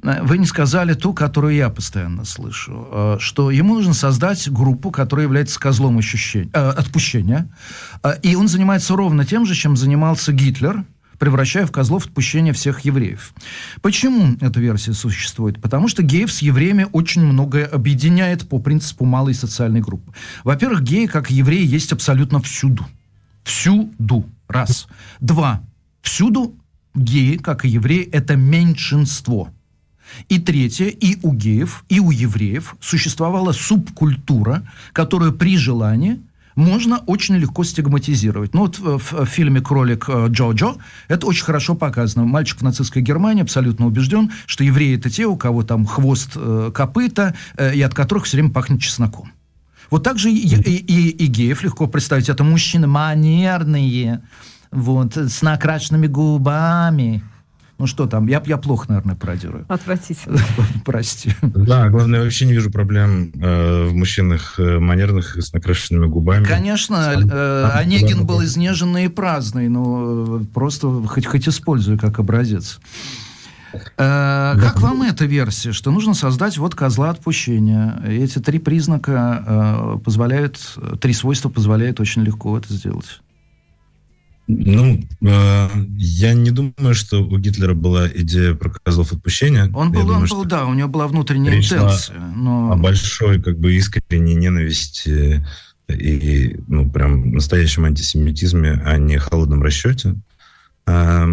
вы 0.02 0.38
не 0.38 0.46
сказали 0.46 0.94
ту, 0.94 1.12
которую 1.12 1.54
я 1.54 1.70
постоянно 1.70 2.24
слышу, 2.24 3.18
что 3.20 3.50
ему 3.50 3.74
нужно 3.74 3.94
создать 3.94 4.50
группу, 4.50 4.90
которая 4.90 5.26
является 5.26 5.58
козлом 5.58 5.98
ощущения, 5.98 6.50
э, 6.52 6.70
отпущения, 6.70 7.48
и 8.22 8.34
он 8.34 8.48
занимается 8.48 8.96
ровно 8.96 9.24
тем 9.24 9.46
же, 9.46 9.54
чем 9.54 9.76
занимался 9.76 10.32
Гитлер– 10.32 10.84
превращая 11.18 11.66
в 11.66 11.72
козлов 11.72 12.06
отпущения 12.06 12.52
всех 12.52 12.80
евреев. 12.80 13.32
Почему 13.82 14.36
эта 14.40 14.60
версия 14.60 14.92
существует? 14.92 15.60
Потому 15.60 15.88
что 15.88 16.02
геев 16.02 16.32
с 16.32 16.40
евреями 16.40 16.86
очень 16.92 17.24
многое 17.24 17.66
объединяет 17.66 18.48
по 18.48 18.58
принципу 18.58 19.04
малой 19.04 19.34
социальной 19.34 19.80
группы. 19.80 20.12
Во-первых, 20.44 20.82
геи, 20.82 21.06
как 21.06 21.30
евреи, 21.30 21.66
есть 21.66 21.92
абсолютно 21.92 22.40
всюду. 22.40 22.86
Всюду. 23.44 24.24
Раз. 24.48 24.88
Два. 25.20 25.62
Всюду 26.02 26.54
геи, 26.94 27.36
как 27.36 27.64
и 27.64 27.68
евреи, 27.68 28.08
это 28.10 28.36
меньшинство. 28.36 29.50
И 30.28 30.38
третье, 30.38 30.86
и 30.86 31.18
у 31.22 31.34
геев, 31.34 31.84
и 31.88 32.00
у 32.00 32.10
евреев 32.10 32.76
существовала 32.80 33.52
субкультура, 33.52 34.66
которая 34.92 35.32
при 35.32 35.56
желании 35.58 36.20
можно 36.58 36.98
очень 37.06 37.36
легко 37.36 37.62
стигматизировать. 37.62 38.52
Ну 38.52 38.62
вот 38.62 38.78
в, 38.78 38.98
в 38.98 39.26
фильме 39.26 39.60
«Кролик 39.60 40.06
э, 40.08 40.26
Джо-Джо» 40.28 40.76
это 41.06 41.26
очень 41.26 41.44
хорошо 41.44 41.74
показано. 41.74 42.26
Мальчик 42.26 42.58
в 42.58 42.62
нацистской 42.62 43.00
Германии 43.00 43.42
абсолютно 43.42 43.86
убежден, 43.86 44.32
что 44.46 44.64
евреи 44.64 44.98
это 44.98 45.08
те, 45.08 45.26
у 45.26 45.36
кого 45.36 45.62
там 45.62 45.86
хвост 45.86 46.32
э, 46.34 46.72
копыта, 46.74 47.34
э, 47.56 47.76
и 47.76 47.82
от 47.82 47.94
которых 47.94 48.24
все 48.24 48.36
время 48.38 48.50
пахнет 48.50 48.80
чесноком. 48.80 49.32
Вот 49.88 50.02
так 50.02 50.18
же 50.18 50.30
и, 50.30 50.36
и, 50.36 50.76
и, 50.76 51.08
и 51.10 51.26
геев 51.26 51.62
легко 51.62 51.86
представить. 51.86 52.28
Это 52.28 52.42
мужчины 52.42 52.88
манерные, 52.88 54.22
вот, 54.72 55.16
с 55.16 55.42
накрашенными 55.42 56.08
губами. 56.08 57.22
Ну 57.78 57.86
что 57.86 58.06
там, 58.06 58.26
я, 58.26 58.42
я 58.44 58.56
плохо, 58.56 58.86
наверное, 58.88 59.14
пародирую. 59.14 59.64
Отвратительно. 59.68 60.40
Прости. 60.84 61.30
Да, 61.42 61.88
главное, 61.88 62.18
я 62.18 62.24
вообще 62.24 62.44
не 62.44 62.52
вижу 62.52 62.72
проблем 62.72 63.30
э, 63.40 63.86
в 63.86 63.94
мужчинах 63.94 64.58
э, 64.58 64.80
манерных 64.80 65.36
с 65.40 65.52
накрашенными 65.52 66.06
губами. 66.06 66.44
Конечно, 66.44 67.14
э, 67.14 67.70
Онегин 67.74 68.26
был 68.26 68.42
изнеженный 68.42 69.04
и 69.04 69.08
праздный, 69.08 69.68
но 69.68 70.40
просто 70.52 70.88
хоть, 71.06 71.26
хоть 71.26 71.48
использую 71.48 71.98
как 71.98 72.18
образец. 72.18 72.80
Э, 73.72 74.54
как 74.58 74.80
вам 74.80 75.02
эта 75.02 75.24
версия, 75.26 75.72
что 75.72 75.92
нужно 75.92 76.14
создать 76.14 76.58
вот 76.58 76.74
козла 76.74 77.10
отпущения? 77.10 78.02
Эти 78.04 78.40
три 78.40 78.58
признака 78.58 79.44
э, 79.46 79.98
позволяют, 80.04 80.58
три 81.00 81.12
свойства 81.12 81.48
позволяют 81.48 82.00
очень 82.00 82.22
легко 82.22 82.58
это 82.58 82.72
сделать. 82.72 83.20
Ну, 84.50 85.04
э, 85.20 85.68
я 85.98 86.32
не 86.32 86.50
думаю, 86.50 86.94
что 86.94 87.22
у 87.22 87.38
Гитлера 87.38 87.74
была 87.74 88.08
идея 88.08 88.54
про 88.54 88.70
козлов 88.70 89.12
отпущения. 89.12 89.70
Он 89.74 89.92
был, 89.92 90.00
думаю, 90.00 90.22
он 90.22 90.26
был, 90.26 90.44
да, 90.46 90.64
у 90.64 90.72
него 90.72 90.88
была 90.88 91.06
внутренняя 91.06 91.54
интенция. 91.54 92.18
Но... 92.34 92.72
О 92.72 92.76
большой, 92.76 93.42
как 93.42 93.58
бы, 93.58 93.74
искренней 93.74 94.34
ненависти 94.34 95.46
и, 95.88 96.58
ну, 96.66 96.90
прям 96.90 97.32
настоящем 97.32 97.84
антисемитизме, 97.84 98.82
а 98.86 98.96
не 98.96 99.18
холодном 99.18 99.62
расчете 99.62 100.14
э, 100.86 101.26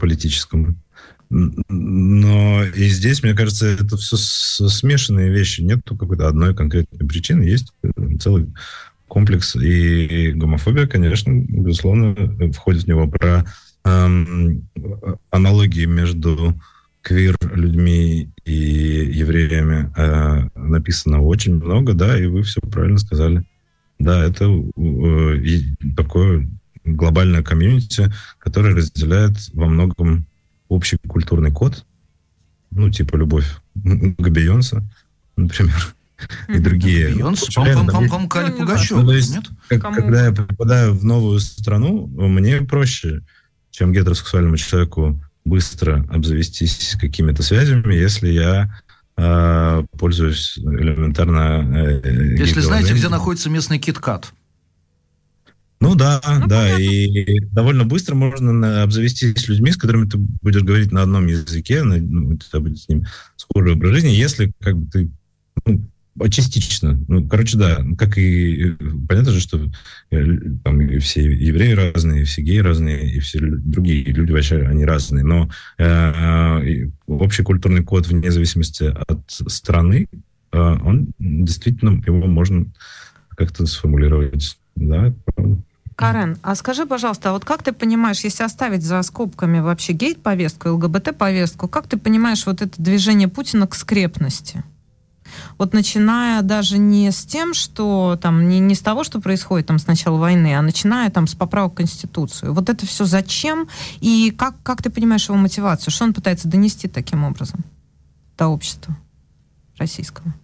политическом. 0.00 0.80
Но 1.28 2.64
и 2.64 2.88
здесь, 2.88 3.22
мне 3.22 3.34
кажется, 3.34 3.66
это 3.66 3.98
все 3.98 4.16
смешанные 4.16 5.30
вещи. 5.30 5.60
Нет 5.60 5.80
какой-то 5.86 6.28
одной 6.28 6.54
конкретной 6.54 7.06
причины. 7.06 7.42
Есть 7.42 7.74
целый 8.20 8.46
комплекс. 9.14 9.54
И 9.54 10.32
гомофобия, 10.32 10.88
конечно, 10.88 11.32
безусловно, 11.32 12.16
входит 12.52 12.82
в 12.82 12.88
него. 12.88 13.06
Про 13.06 13.44
эм, 13.84 14.68
аналогии 15.30 15.84
между 15.84 16.60
квир-людьми 17.00 18.28
и 18.44 18.52
евреями 18.52 19.92
э, 19.96 20.48
написано 20.56 21.22
очень 21.22 21.54
много, 21.54 21.94
да, 21.94 22.18
и 22.18 22.26
вы 22.26 22.42
все 22.42 22.60
правильно 22.60 22.98
сказали. 22.98 23.44
Да, 24.00 24.24
это 24.24 24.46
э, 24.46 25.60
такое 25.96 26.48
глобальное 26.84 27.44
комьюнити, 27.44 28.12
которое 28.38 28.74
разделяет 28.74 29.36
во 29.52 29.66
многом 29.66 30.26
общий 30.68 30.96
культурный 31.06 31.52
код, 31.52 31.84
ну, 32.72 32.90
типа 32.90 33.14
любовь 33.14 33.46
к 33.74 34.28
Бейонсе, 34.28 34.82
например, 35.36 35.94
и 36.48 36.58
другие. 36.58 37.14
Бейонс? 37.14 37.46
По-моему, 37.54 38.28
Кали 38.28 38.52
Пугачев, 38.52 39.02
нет? 39.02 39.44
Когда 39.68 40.26
я 40.26 40.32
попадаю 40.32 40.94
в 40.94 41.04
новую 41.04 41.40
страну, 41.40 42.06
мне 42.06 42.60
проще, 42.62 43.22
чем 43.70 43.92
гетеросексуальному 43.92 44.56
человеку 44.56 45.20
быстро 45.44 46.06
обзавестись 46.10 46.96
какими-то 47.00 47.42
связями, 47.42 47.94
если 47.94 48.28
я 48.28 48.74
э, 49.16 49.84
пользуюсь 49.98 50.58
элементарно... 50.58 52.00
Э, 52.02 52.36
если 52.38 52.60
знаете, 52.60 52.94
где 52.94 53.08
находится 53.08 53.50
местный 53.50 53.78
киткат. 53.78 54.32
Ну 55.80 55.94
да, 55.94 56.20
ну, 56.26 56.46
да, 56.46 56.62
понятно. 56.64 56.82
и 56.82 57.40
довольно 57.52 57.84
быстро 57.84 58.14
можно 58.14 58.82
обзавестись 58.82 59.48
людьми, 59.48 59.70
с 59.70 59.76
которыми 59.76 60.08
ты 60.08 60.16
будешь 60.16 60.62
говорить 60.62 60.92
на 60.92 61.02
одном 61.02 61.26
языке, 61.26 61.82
на, 61.82 61.96
ну, 61.96 62.30
у 62.30 62.36
тебя 62.38 62.60
будет 62.60 62.78
с 62.78 62.88
ним 62.88 63.04
схожий 63.36 63.72
образ 63.72 63.92
жизни, 63.92 64.08
если 64.08 64.50
как 64.60 64.78
бы 64.78 64.90
ты 64.90 65.10
ну, 65.66 65.86
частично. 66.30 66.98
Ну, 67.08 67.26
короче, 67.26 67.58
да, 67.58 67.84
как 67.98 68.18
и 68.18 68.76
понятно 69.08 69.32
же, 69.32 69.40
что 69.40 69.60
э, 70.10 70.24
там 70.62 71.00
все 71.00 71.22
евреи 71.22 71.72
разные, 71.72 72.24
все 72.24 72.42
геи 72.42 72.58
разные, 72.58 73.14
и 73.14 73.20
все 73.20 73.40
другие 73.40 74.04
люди 74.04 74.32
вообще 74.32 74.62
они 74.62 74.84
разные. 74.84 75.24
Но 75.24 75.50
э, 75.78 75.84
э, 75.84 76.90
общий 77.06 77.42
культурный 77.42 77.82
код 77.82 78.06
вне 78.06 78.30
зависимости 78.30 78.84
от 78.84 79.22
страны, 79.28 80.08
э, 80.52 80.58
он 80.58 81.08
действительно 81.18 82.02
его 82.06 82.26
можно 82.26 82.66
как-то 83.36 83.66
сформулировать. 83.66 84.56
Да. 84.76 85.12
Карен, 85.96 86.36
а 86.42 86.54
скажи, 86.56 86.86
пожалуйста, 86.86 87.30
а 87.30 87.32
вот 87.32 87.44
как 87.44 87.62
ты 87.62 87.72
понимаешь, 87.72 88.20
если 88.24 88.42
оставить 88.42 88.82
за 88.82 89.02
скобками 89.02 89.60
вообще 89.60 89.92
гейт-повестку, 89.92 90.70
ЛГБТ-повестку, 90.70 91.68
как 91.68 91.86
ты 91.86 91.96
понимаешь 91.96 92.46
вот 92.46 92.62
это 92.62 92.82
движение 92.82 93.28
Путина 93.28 93.66
к 93.68 93.74
скрепности? 93.74 94.64
Вот 95.58 95.72
начиная 95.72 96.42
даже 96.42 96.78
не 96.78 97.10
с 97.10 97.24
тем, 97.24 97.54
что 97.54 98.18
там, 98.20 98.48
не, 98.48 98.60
не 98.60 98.74
с 98.74 98.80
того, 98.80 99.04
что 99.04 99.20
происходит 99.20 99.66
там 99.66 99.78
с 99.78 99.86
начала 99.86 100.18
войны, 100.18 100.54
а 100.54 100.62
начиная 100.62 101.10
там 101.10 101.26
с 101.26 101.34
поправок 101.34 101.72
в 101.72 101.76
Конституцию. 101.76 102.52
Вот 102.52 102.68
это 102.68 102.86
все 102.86 103.04
зачем? 103.04 103.68
И 104.00 104.32
как, 104.36 104.62
как 104.62 104.82
ты 104.82 104.90
понимаешь 104.90 105.28
его 105.28 105.36
мотивацию? 105.36 105.92
Что 105.92 106.04
он 106.04 106.14
пытается 106.14 106.48
донести 106.48 106.88
таким 106.88 107.24
образом 107.24 107.64
до 108.36 108.48
общества 108.48 108.96
российского? 109.78 110.34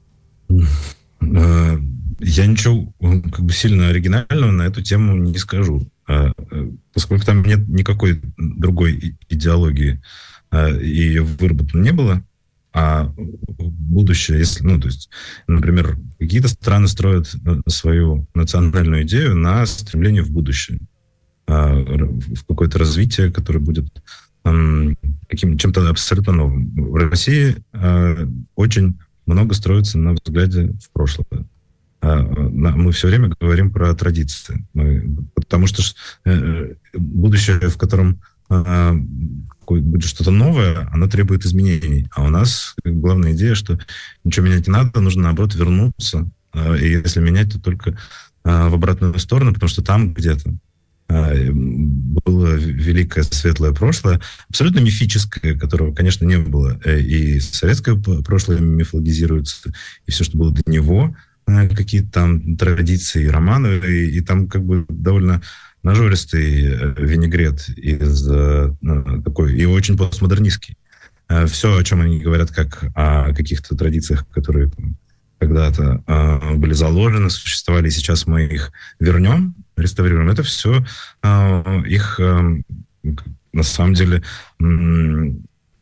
Э, 1.20 1.78
я 2.20 2.46
ничего 2.46 2.92
как 3.00 3.44
бы 3.44 3.52
сильно 3.52 3.88
оригинального 3.88 4.50
на 4.50 4.62
эту 4.62 4.82
тему 4.82 5.16
не 5.16 5.38
скажу, 5.38 5.90
а, 6.06 6.32
э, 6.50 6.70
поскольку 6.92 7.24
там 7.24 7.42
нет 7.42 7.68
никакой 7.68 8.20
другой 8.36 9.16
идеологии, 9.28 10.02
и 10.52 10.88
ее 10.88 11.22
выработано 11.22 11.80
не 11.80 11.92
было, 11.92 12.24
а 12.72 13.12
будущее, 13.16 14.38
если, 14.38 14.64
ну, 14.64 14.80
то 14.80 14.86
есть, 14.86 15.10
например, 15.48 15.98
какие-то 16.18 16.48
страны 16.48 16.86
строят 16.88 17.34
э, 17.34 17.60
свою 17.66 18.26
национальную 18.34 19.02
идею 19.02 19.36
на 19.36 19.66
стремление 19.66 20.22
в 20.22 20.30
будущее, 20.30 20.78
а, 21.46 21.74
в 21.74 22.44
какое-то 22.46 22.78
развитие, 22.78 23.32
которое 23.32 23.58
будет 23.58 23.86
каким 24.42 25.58
чем-то 25.58 25.90
абсолютно 25.90 26.32
новым. 26.32 26.70
В 26.74 26.94
России 26.94 27.56
очень 28.56 28.98
много 29.26 29.54
строится 29.54 29.98
на 29.98 30.14
взгляде 30.14 30.72
в 30.82 30.90
прошлое. 30.92 31.44
А, 32.00 32.22
мы 32.22 32.92
все 32.92 33.08
время 33.08 33.32
говорим 33.38 33.70
про 33.70 33.94
традиции. 33.94 34.66
Мы, 34.72 35.16
потому 35.34 35.66
что 35.66 35.82
э, 36.24 36.74
будущее, 36.94 37.60
в 37.60 37.76
котором 37.76 38.16
а, 38.16 38.20
будет 38.50 40.04
что-то 40.04 40.30
новое, 40.30 40.88
оно 40.92 41.08
требует 41.08 41.44
изменений. 41.44 42.08
А 42.14 42.24
у 42.24 42.28
нас 42.28 42.74
главная 42.84 43.32
идея, 43.32 43.54
что 43.54 43.78
ничего 44.24 44.46
менять 44.46 44.66
не 44.66 44.72
надо, 44.72 45.00
нужно, 45.00 45.22
наоборот, 45.22 45.54
вернуться. 45.54 46.28
А, 46.52 46.74
и 46.74 46.90
если 46.90 47.20
менять, 47.20 47.52
то 47.52 47.60
только 47.60 47.96
в 48.42 48.74
обратную 48.74 49.18
сторону, 49.18 49.52
потому 49.52 49.68
что 49.68 49.82
там 49.82 50.14
где-то 50.14 50.50
было 51.10 52.54
великое 52.54 53.24
светлое 53.24 53.72
прошлое, 53.72 54.20
абсолютно 54.48 54.80
мифическое, 54.80 55.58
которого, 55.58 55.94
конечно, 55.94 56.24
не 56.24 56.38
было. 56.38 56.80
Э, 56.84 57.00
и 57.00 57.40
советское 57.40 57.96
прошлое 57.96 58.60
мифологизируется, 58.60 59.72
и 60.06 60.10
все, 60.10 60.24
что 60.24 60.38
было 60.38 60.52
до 60.52 60.62
него, 60.66 61.16
э, 61.46 61.68
какие-то 61.68 62.10
там 62.10 62.56
традиции, 62.56 63.26
романы, 63.26 63.80
и, 63.86 64.18
и 64.18 64.20
там 64.20 64.48
как 64.48 64.64
бы 64.64 64.86
довольно 64.88 65.42
нажористый 65.82 66.64
э, 66.64 66.94
винегрет 66.98 67.68
из 67.70 68.26
ну, 68.26 69.22
такой, 69.22 69.56
и 69.56 69.64
очень 69.64 69.96
постмодернистский. 69.96 70.76
Все, 71.46 71.78
о 71.78 71.84
чем 71.84 72.00
они 72.00 72.18
говорят, 72.18 72.50
как 72.50 72.84
о 72.96 73.32
каких-то 73.32 73.76
традициях, 73.76 74.26
которые 74.30 74.68
когда-то 75.40 76.04
э, 76.06 76.54
были 76.56 76.74
заложены, 76.74 77.30
существовали, 77.30 77.88
и 77.88 77.90
сейчас 77.90 78.26
мы 78.26 78.44
их 78.44 78.72
вернем, 79.00 79.54
реставрируем. 79.76 80.28
Это 80.28 80.42
все 80.42 80.84
э, 81.22 81.82
их, 81.86 82.20
э, 82.20 82.62
на 83.52 83.62
самом 83.62 83.94
деле, 83.94 84.22
э, 84.60 84.64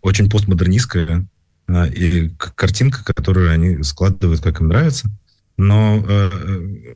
очень 0.01 0.31
постмодернистская 0.31 1.27
э, 1.67 1.89
и 1.89 2.31
картинка, 2.55 3.05
которую 3.05 3.51
они 3.51 3.83
складывают, 3.83 4.41
как 4.41 4.61
им 4.61 4.69
нравится. 4.69 5.11
Но 5.57 6.05
э, 6.09 6.95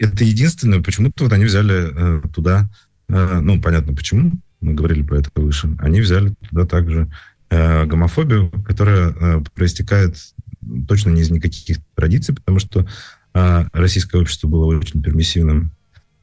это 0.00 0.24
единственное, 0.24 0.82
почему-то 0.82 1.24
вот 1.24 1.32
они 1.32 1.44
взяли 1.44 1.90
э, 1.92 2.22
туда, 2.34 2.68
э, 3.08 3.40
ну, 3.40 3.60
понятно 3.60 3.94
почему, 3.94 4.32
мы 4.60 4.74
говорили 4.74 5.02
про 5.02 5.18
это 5.18 5.30
выше, 5.34 5.76
они 5.78 6.00
взяли 6.00 6.34
туда 6.48 6.66
также 6.66 7.10
э, 7.50 7.84
гомофобию, 7.86 8.50
которая 8.66 9.10
э, 9.10 9.42
проистекает 9.54 10.16
точно 10.88 11.10
не 11.10 11.20
из 11.22 11.30
никаких 11.30 11.78
традиций, 11.94 12.34
потому 12.34 12.58
что 12.58 12.86
а, 13.32 13.66
российское 13.72 14.20
общество 14.20 14.48
было 14.48 14.76
очень 14.76 15.02
пермиссивным 15.02 15.72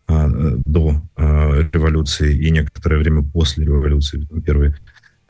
а, 0.07 0.27
до 0.65 1.01
а, 1.15 1.69
революции 1.73 2.37
и 2.37 2.51
некоторое 2.51 2.97
время 2.97 3.23
после 3.23 3.65
революции, 3.65 4.27
первые 4.45 4.77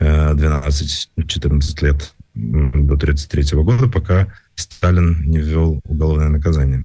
12-14 0.00 1.84
лет 1.84 2.14
до 2.34 2.94
1933 2.94 3.58
года, 3.62 3.88
пока 3.88 4.32
Сталин 4.54 5.24
не 5.28 5.38
ввел 5.38 5.80
уголовное 5.84 6.28
наказание. 6.28 6.84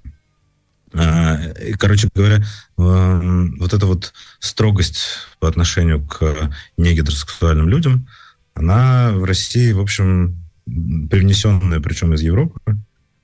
Короче 0.94 2.10
говоря, 2.14 2.44
вот 2.78 3.74
эта 3.74 3.86
вот 3.86 4.14
строгость 4.40 5.08
по 5.40 5.48
отношению 5.48 6.06
к 6.06 6.52
негетеросексуальным 6.78 7.68
людям, 7.68 8.08
она 8.54 9.12
в 9.14 9.24
России, 9.24 9.72
в 9.72 9.80
общем, 9.80 10.38
привнесенная, 10.66 11.80
причем 11.80 12.14
из 12.14 12.22
Европы, 12.22 12.60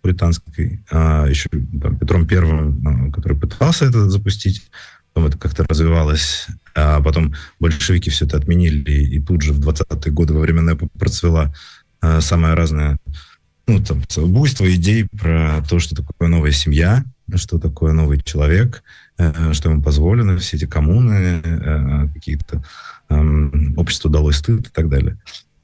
британской, 0.04 0.84
а 0.90 1.28
еще 1.28 1.50
там, 1.82 1.98
Петром 1.98 2.26
Первым, 2.26 3.12
который 3.12 3.38
пытался 3.38 3.86
это 3.86 4.10
запустить, 4.10 4.64
потом 5.14 5.30
это 5.30 5.38
как-то 5.38 5.66
развивалось, 5.68 6.48
а 6.74 7.02
потом 7.02 7.36
большевики 7.60 8.10
все 8.10 8.26
это 8.26 8.38
отменили, 8.38 8.92
и 8.92 9.22
тут 9.22 9.42
же 9.42 9.54
в 9.54 9.60
20-е 9.60 10.12
годы 10.12 10.34
во 10.34 10.40
время 10.40 10.62
НЭПа 10.62 10.88
процвела 10.98 11.54
а, 12.02 12.22
самая 12.22 12.56
разная 12.56 12.98
ну, 13.68 13.84
там, 13.84 14.02
буйство 14.32 14.74
идей 14.74 15.06
про 15.06 15.64
то, 15.70 15.80
что 15.80 15.96
такое 15.96 16.28
новая 16.28 16.52
семья, 16.52 17.04
что 17.38 17.60
такое 17.60 17.94
новый 17.94 18.22
человек, 18.22 18.84
э, 19.18 19.54
что 19.54 19.70
ему 19.70 19.82
позволено, 19.82 20.38
все 20.38 20.58
эти 20.58 20.66
коммуны, 20.66 21.42
э, 21.44 22.08
какие-то 22.14 22.64
общество 23.76 24.12
дало 24.12 24.32
стыд 24.32 24.68
и 24.68 24.70
так 24.70 24.88
далее. 24.88 25.18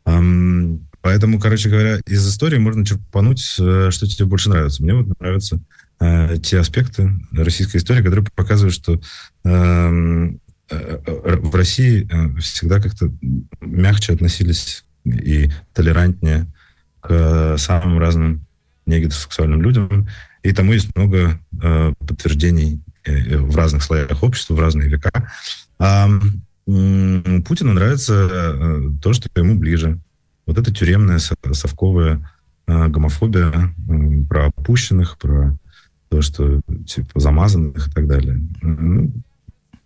Поэтому, 0.04 1.40
короче 1.40 1.70
говоря, 1.70 2.00
из 2.08 2.28
истории 2.28 2.58
можно 2.58 2.84
черпануть, 2.84 3.56
э, 3.60 3.90
что 3.92 4.08
тебе 4.08 4.26
больше 4.26 4.50
нравится. 4.50 4.82
Мне 4.82 4.96
вот 4.96 5.20
нравятся 5.20 5.60
те 6.42 6.60
аспекты 6.60 7.10
российской 7.32 7.78
истории, 7.78 8.04
которые 8.04 8.26
показывают, 8.36 8.74
что 8.74 9.00
эм, 9.46 10.42
в 10.70 11.56
России 11.56 12.06
всегда 12.42 12.82
как-то 12.82 13.14
мягче 13.62 14.12
относились 14.12 14.84
и 15.06 15.50
толерантнее 15.74 16.48
к 17.00 17.56
самым 17.58 17.98
разным 17.98 18.45
негетеросексуальным 18.86 19.62
людям. 19.62 20.08
И 20.44 20.52
тому 20.52 20.74
есть 20.74 20.96
много 20.96 21.40
э, 21.62 21.94
подтверждений 22.00 22.82
э, 23.04 23.38
в 23.38 23.56
разных 23.56 23.84
слоях 23.84 24.22
общества, 24.24 24.54
в 24.54 24.60
разные 24.60 24.90
века. 24.90 25.12
А 25.80 26.08
э, 26.08 27.42
Путину 27.42 27.74
нравится 27.74 28.30
э, 28.32 28.82
то, 29.02 29.14
что 29.14 29.30
ему 29.36 29.56
ближе. 29.56 30.00
Вот 30.46 30.58
эта 30.58 30.74
тюремная 30.74 31.20
совковая 31.20 32.30
э, 32.68 32.88
гомофобия 32.88 33.52
э, 33.52 34.26
про 34.30 34.48
опущенных, 34.48 35.18
про 35.18 35.58
то, 36.10 36.22
что 36.22 36.62
типа 36.86 37.20
замазанных 37.20 37.88
и 37.88 37.92
так 37.92 38.08
далее. 38.08 38.40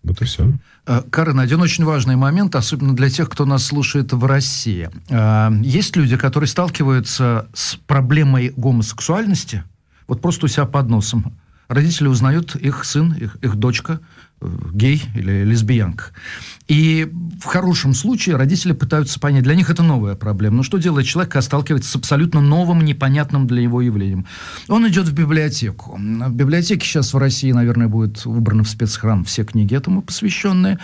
Вот 0.03 0.21
и 0.21 0.25
все. 0.25 0.53
Э, 0.85 1.01
Карен, 1.09 1.39
один 1.39 1.61
очень 1.61 1.83
важный 1.83 2.15
момент, 2.15 2.55
особенно 2.55 2.95
для 2.95 3.09
тех, 3.09 3.29
кто 3.29 3.45
нас 3.45 3.65
слушает 3.65 4.13
в 4.13 4.25
России. 4.25 4.89
Э, 5.09 5.49
есть 5.61 5.95
люди, 5.95 6.17
которые 6.17 6.47
сталкиваются 6.47 7.47
с 7.53 7.75
проблемой 7.75 8.53
гомосексуальности, 8.55 9.63
вот 10.07 10.21
просто 10.21 10.45
у 10.45 10.49
себя 10.49 10.65
под 10.65 10.89
носом. 10.89 11.37
Родители 11.67 12.07
узнают, 12.07 12.55
их 12.55 12.83
сын, 12.83 13.13
их, 13.13 13.35
их 13.41 13.55
дочка 13.55 13.99
гей 14.41 15.03
или 15.15 15.43
лесбиянка. 15.43 16.05
И 16.69 17.11
в 17.41 17.45
хорошем 17.45 17.93
случае 17.95 18.35
родители 18.35 18.73
пытаются 18.73 19.19
понять, 19.19 19.43
для 19.43 19.55
них 19.55 19.69
это 19.71 19.81
новая 19.81 20.15
проблема. 20.15 20.57
Но 20.57 20.63
что 20.63 20.77
делает 20.77 21.07
человек, 21.07 21.31
когда 21.31 21.41
сталкивается 21.41 21.89
с 21.89 21.95
абсолютно 21.95 22.41
новым, 22.41 22.85
непонятным 22.85 23.47
для 23.47 23.63
него 23.63 23.81
явлением? 23.81 24.27
Он 24.67 24.87
идет 24.87 25.07
в 25.07 25.13
библиотеку. 25.13 25.97
В 25.97 26.31
библиотеке 26.31 26.85
сейчас 26.85 27.13
в 27.13 27.17
России, 27.17 27.51
наверное, 27.51 27.87
будет 27.87 28.25
убраны 28.25 28.63
в 28.63 28.69
спецхран 28.69 29.23
все 29.23 29.43
книги 29.45 29.75
этому 29.75 30.03
посвященные. 30.03 30.77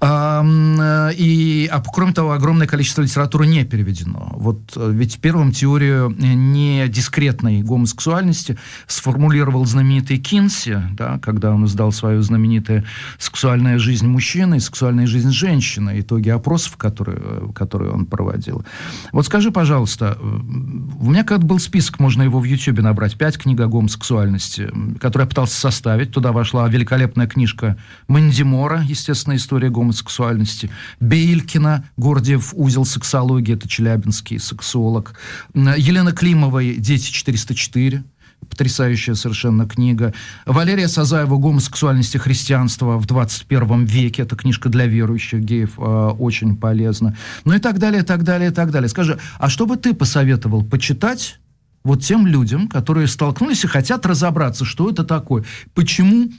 И, 0.00 1.68
а 1.72 1.82
кроме 1.92 2.12
того, 2.12 2.32
огромное 2.32 2.68
количество 2.68 3.02
литературы 3.02 3.46
не 3.46 3.64
переведено. 3.64 4.32
Вот 4.36 4.74
э, 4.76 4.90
ведь 4.92 5.18
первым 5.18 5.50
теорию 5.52 6.10
недискретной 6.10 7.62
гомосексуальности 7.62 8.56
сформулировал 8.86 9.64
знаменитый 9.66 10.18
Кинси, 10.18 10.80
да, 10.92 11.18
когда 11.18 11.50
он 11.52 11.64
издал 11.64 11.90
свое 11.92 12.22
знаменитое 12.22 12.84
сексуальная 13.18 13.78
жизнь 13.78 14.06
мужчины 14.06 14.58
и 14.58 14.60
сексуальная 14.60 15.06
жизнь 15.06 15.23
женщины, 15.30 16.00
итоги 16.00 16.28
опросов, 16.28 16.76
которые, 16.76 17.52
которые 17.54 17.92
он 17.92 18.06
проводил. 18.06 18.64
Вот 19.12 19.26
скажи, 19.26 19.50
пожалуйста, 19.50 20.18
у 20.20 21.10
меня 21.10 21.24
когда 21.24 21.46
был 21.46 21.58
список, 21.58 22.00
можно 22.00 22.22
его 22.22 22.40
в 22.40 22.44
Ютьюбе 22.44 22.82
набрать, 22.82 23.16
пять 23.16 23.38
книг 23.38 23.60
о 23.60 23.66
гомосексуальности, 23.66 24.70
который 25.00 25.24
я 25.24 25.28
пытался 25.28 25.58
составить. 25.58 26.10
Туда 26.10 26.32
вошла 26.32 26.68
великолепная 26.68 27.26
книжка 27.26 27.76
Мандимора, 28.08 28.82
естественно, 28.86 29.36
история 29.36 29.70
гомосексуальности, 29.70 30.70
Бейлькина, 31.00 31.88
Гордиев, 31.96 32.52
узел 32.54 32.84
сексологии, 32.84 33.54
это 33.54 33.68
челябинский 33.68 34.38
сексолог, 34.38 35.14
Елена 35.54 36.12
Климовой, 36.12 36.76
«Дети 36.76 37.10
404», 37.10 38.02
потрясающая 38.48 39.14
совершенно 39.14 39.68
книга. 39.68 40.14
Валерия 40.46 40.88
Сазаева 40.88 41.36
«Гомосексуальность 41.36 42.14
и 42.14 42.18
христианство 42.18 42.98
в 42.98 43.06
21 43.06 43.84
веке». 43.84 44.22
Это 44.22 44.36
книжка 44.36 44.68
для 44.68 44.86
верующих 44.86 45.40
геев, 45.40 45.78
э, 45.78 45.82
очень 45.82 46.56
полезна. 46.56 47.16
Ну 47.44 47.54
и 47.54 47.58
так 47.58 47.78
далее, 47.78 48.02
так 48.02 48.22
далее, 48.24 48.50
так 48.50 48.70
далее. 48.70 48.88
Скажи, 48.88 49.18
а 49.38 49.48
что 49.48 49.66
бы 49.66 49.76
ты 49.76 49.94
посоветовал 49.94 50.64
почитать 50.64 51.38
вот 51.82 52.02
тем 52.02 52.26
людям, 52.26 52.68
которые 52.68 53.08
столкнулись 53.08 53.64
и 53.64 53.68
хотят 53.68 54.06
разобраться, 54.06 54.64
что 54.64 54.90
это 54.90 55.04
такое? 55.04 55.44
Почему 55.74 56.30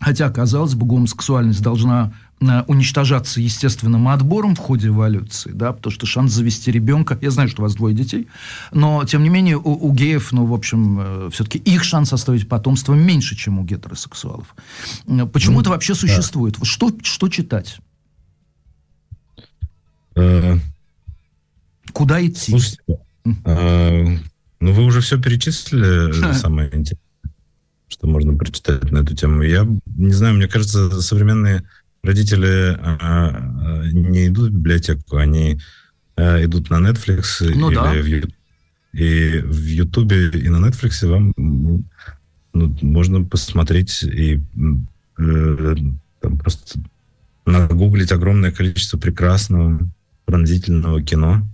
Хотя, 0.00 0.30
казалось 0.30 0.74
бы, 0.74 0.86
гомосексуальность 0.86 1.62
должна 1.62 2.12
уничтожаться 2.40 3.40
естественным 3.40 4.08
отбором 4.08 4.54
в 4.54 4.58
ходе 4.58 4.88
эволюции, 4.88 5.50
да, 5.52 5.72
потому 5.72 5.92
что 5.92 6.06
шанс 6.06 6.32
завести 6.32 6.70
ребенка, 6.70 7.18
я 7.20 7.30
знаю, 7.30 7.48
что 7.48 7.62
у 7.62 7.64
вас 7.64 7.74
двое 7.74 7.94
детей, 7.94 8.28
но, 8.72 9.04
тем 9.04 9.24
не 9.24 9.28
менее, 9.28 9.56
у, 9.56 9.72
у 9.72 9.92
геев, 9.92 10.30
ну, 10.32 10.46
в 10.46 10.54
общем, 10.54 10.98
э, 11.00 11.30
все-таки 11.32 11.58
их 11.58 11.82
шанс 11.82 12.12
оставить 12.12 12.48
потомство 12.48 12.94
меньше, 12.94 13.36
чем 13.36 13.58
у 13.58 13.64
гетеросексуалов. 13.64 14.54
Э, 15.06 15.26
почему 15.26 15.56
ну, 15.56 15.60
это 15.62 15.70
вообще 15.70 15.94
существует? 15.94 16.56
Да. 16.58 16.64
Что, 16.64 16.92
что 17.02 17.28
читать? 17.28 17.78
Куда 21.92 22.24
идти? 22.24 22.50
Слушайте, 22.52 22.78
ну, 23.24 24.72
вы 24.72 24.84
уже 24.84 25.00
все 25.00 25.20
перечислили, 25.20 26.32
самое 26.34 26.68
интересное, 26.68 26.98
что 27.88 28.06
можно 28.06 28.36
прочитать 28.36 28.90
на 28.90 28.98
эту 28.98 29.14
тему. 29.14 29.42
Я 29.42 29.66
не 29.96 30.12
знаю, 30.12 30.34
мне 30.34 30.48
кажется, 30.48 31.00
современные 31.00 31.64
родители 32.08 32.78
а, 32.80 33.82
не 33.92 34.28
идут 34.28 34.50
в 34.50 34.54
библиотеку, 34.54 35.16
они 35.16 35.60
а, 36.16 36.42
идут 36.42 36.70
на 36.70 36.76
Netflix 36.76 37.44
ну, 37.54 37.70
или 37.70 37.76
да. 37.76 37.92
в 37.92 38.06
YouTube. 38.06 38.32
И 38.94 39.38
в 39.44 39.66
Ютубе 39.66 40.30
и 40.30 40.48
на 40.48 40.66
Netflix 40.66 41.06
вам 41.06 41.34
ну, 41.36 41.84
можно 42.80 43.22
посмотреть 43.22 44.02
и 44.02 44.40
э, 45.18 45.76
там 46.20 46.38
просто 46.38 46.80
нагуглить 47.44 48.10
огромное 48.10 48.50
количество 48.50 48.96
прекрасного, 48.96 49.78
пронзительного 50.24 51.02
кино, 51.02 51.46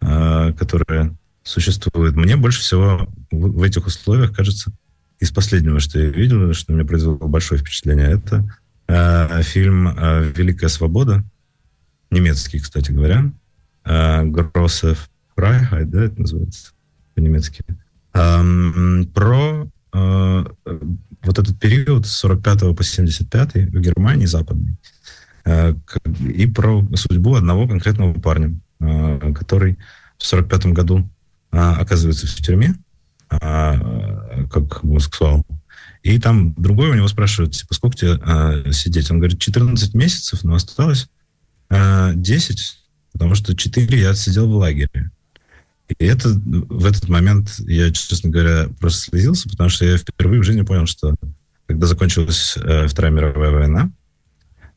э, 0.00 0.52
которое 0.56 1.16
существует. 1.42 2.14
Мне 2.14 2.36
больше 2.36 2.60
всего 2.60 3.08
в, 3.32 3.58
в 3.58 3.62
этих 3.62 3.86
условиях 3.86 4.34
кажется, 4.34 4.72
из 5.18 5.32
последнего, 5.32 5.80
что 5.80 5.98
я 5.98 6.10
видел, 6.10 6.52
что 6.54 6.72
мне 6.72 6.84
произвело 6.84 7.16
большое 7.16 7.60
впечатление, 7.60 8.12
это 8.12 8.48
Э, 8.88 9.42
фильм 9.42 9.88
э, 9.88 10.32
«Великая 10.36 10.68
свобода», 10.68 11.24
немецкий, 12.10 12.60
кстати 12.60 12.92
говоря, 12.92 13.32
«Grosse 13.84 14.96
Freiheit», 15.36 15.86
да, 15.86 16.04
это 16.04 16.20
называется 16.20 16.72
по-немецки, 17.14 17.64
эм, 18.14 19.10
про 19.12 19.68
э, 19.92 20.44
вот 21.22 21.38
этот 21.38 21.58
период 21.58 22.06
с 22.06 22.12
45 22.12 22.76
по 22.76 22.84
75 22.84 23.54
в 23.54 23.80
Германии 23.80 24.26
западной, 24.26 24.76
и 26.20 26.46
про 26.46 26.84
судьбу 26.94 27.36
одного 27.36 27.68
конкретного 27.68 28.12
парня, 28.14 28.58
который 28.78 29.78
в 30.18 30.26
45 30.26 30.66
году 30.66 31.08
оказывается 31.50 32.26
в 32.26 32.34
тюрьме, 32.34 32.74
как 33.28 34.82
гомосексуал, 34.82 35.46
и 36.06 36.20
там 36.20 36.54
другой 36.54 36.90
у 36.90 36.94
него 36.94 37.08
спрашивает, 37.08 37.52
типа, 37.52 37.74
сколько 37.74 37.96
тебе 37.96 38.20
э, 38.24 38.70
сидеть? 38.70 39.10
Он 39.10 39.18
говорит, 39.18 39.40
14 39.40 39.92
месяцев, 39.94 40.44
но 40.44 40.54
осталось 40.54 41.08
э, 41.68 42.12
10, 42.14 42.78
потому 43.12 43.34
что 43.34 43.56
4 43.56 44.00
я 44.00 44.14
сидел 44.14 44.48
в 44.48 44.54
лагере. 44.54 45.10
И 45.98 46.04
это 46.04 46.28
в 46.28 46.86
этот 46.86 47.08
момент 47.08 47.56
я, 47.58 47.90
честно 47.90 48.30
говоря, 48.30 48.68
просто 48.78 49.10
слезился, 49.10 49.48
потому 49.48 49.68
что 49.68 49.84
я 49.84 49.96
впервые 49.96 50.40
в 50.40 50.44
жизни 50.44 50.62
понял, 50.62 50.86
что 50.86 51.12
когда 51.66 51.88
закончилась 51.88 52.56
э, 52.56 52.86
Вторая 52.86 53.12
мировая 53.12 53.50
война, 53.50 53.90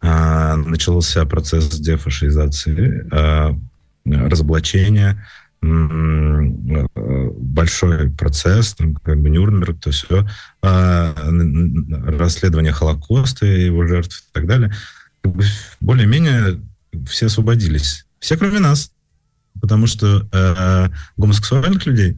э, 0.01 0.55
начался 0.55 1.25
процесс 1.25 1.79
дефашизации, 1.79 3.07
э, 3.11 3.53
разоблачения, 4.05 5.23
большой 7.49 8.09
процесс, 8.11 8.73
там, 8.73 8.95
как 8.95 9.19
бы 9.19 9.29
Нюрнберг, 9.29 9.79
то 9.81 9.91
все, 9.91 10.25
а, 10.61 11.13
расследование 12.17 12.71
Холокоста 12.71 13.45
и 13.45 13.65
его 13.65 13.85
жертв 13.85 14.23
и 14.29 14.33
так 14.33 14.47
далее. 14.47 14.73
Более-менее 15.81 16.61
все 17.07 17.25
освободились. 17.25 18.05
Все, 18.19 18.37
кроме 18.37 18.59
нас. 18.59 18.91
Потому 19.59 19.87
что 19.87 20.25
э, 20.31 20.89
гомосексуальных 21.17 21.85
людей 21.85 22.17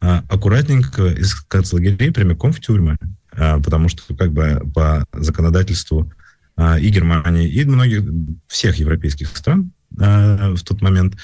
э, 0.00 0.22
аккуратненько 0.30 1.08
из 1.08 1.34
концлагерей 1.34 2.10
прямиком 2.10 2.52
в 2.52 2.60
тюрьмы. 2.60 2.96
потому 3.32 3.90
что 3.90 4.14
как 4.14 4.32
бы 4.32 4.62
по 4.74 5.04
законодательству 5.12 6.10
и 6.58 6.88
Германии, 6.88 7.48
и 7.50 7.64
многих, 7.64 8.02
всех 8.46 8.76
европейских 8.76 9.36
стран 9.36 9.72
в 9.90 10.58
тот 10.64 10.80
момент 10.80 11.16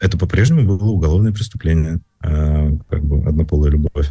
это 0.00 0.18
по-прежнему 0.18 0.66
было 0.66 0.88
уголовное 0.88 1.32
преступление, 1.32 2.00
как 2.20 3.04
бы 3.04 3.26
однополая 3.28 3.70
любовь. 3.70 4.10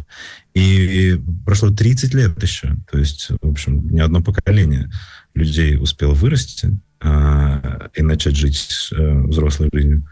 И 0.54 1.20
прошло 1.44 1.70
30 1.70 2.14
лет 2.14 2.42
еще, 2.42 2.76
то 2.90 2.98
есть, 2.98 3.30
в 3.40 3.48
общем, 3.48 3.88
ни 3.88 4.00
одно 4.00 4.22
поколение 4.22 4.90
людей 5.34 5.76
успело 5.78 6.12
вырасти 6.12 6.78
и 7.02 8.02
начать 8.02 8.36
жить 8.36 8.90
э, 8.92 9.22
взрослой 9.22 9.70
жизнью 9.72 10.04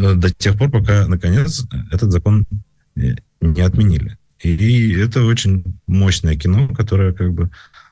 до 0.00 0.30
тех 0.38 0.56
пор, 0.56 0.70
пока, 0.70 1.06
наконец, 1.06 1.66
этот 1.90 2.10
закон 2.10 2.46
не 2.94 3.60
отменили. 3.60 4.16
И 4.42 4.92
это 4.94 5.24
очень 5.24 5.64
мощное 5.86 6.36
кино, 6.36 6.68
которое 6.68 7.12
как 7.12 7.32
бы 7.32 7.50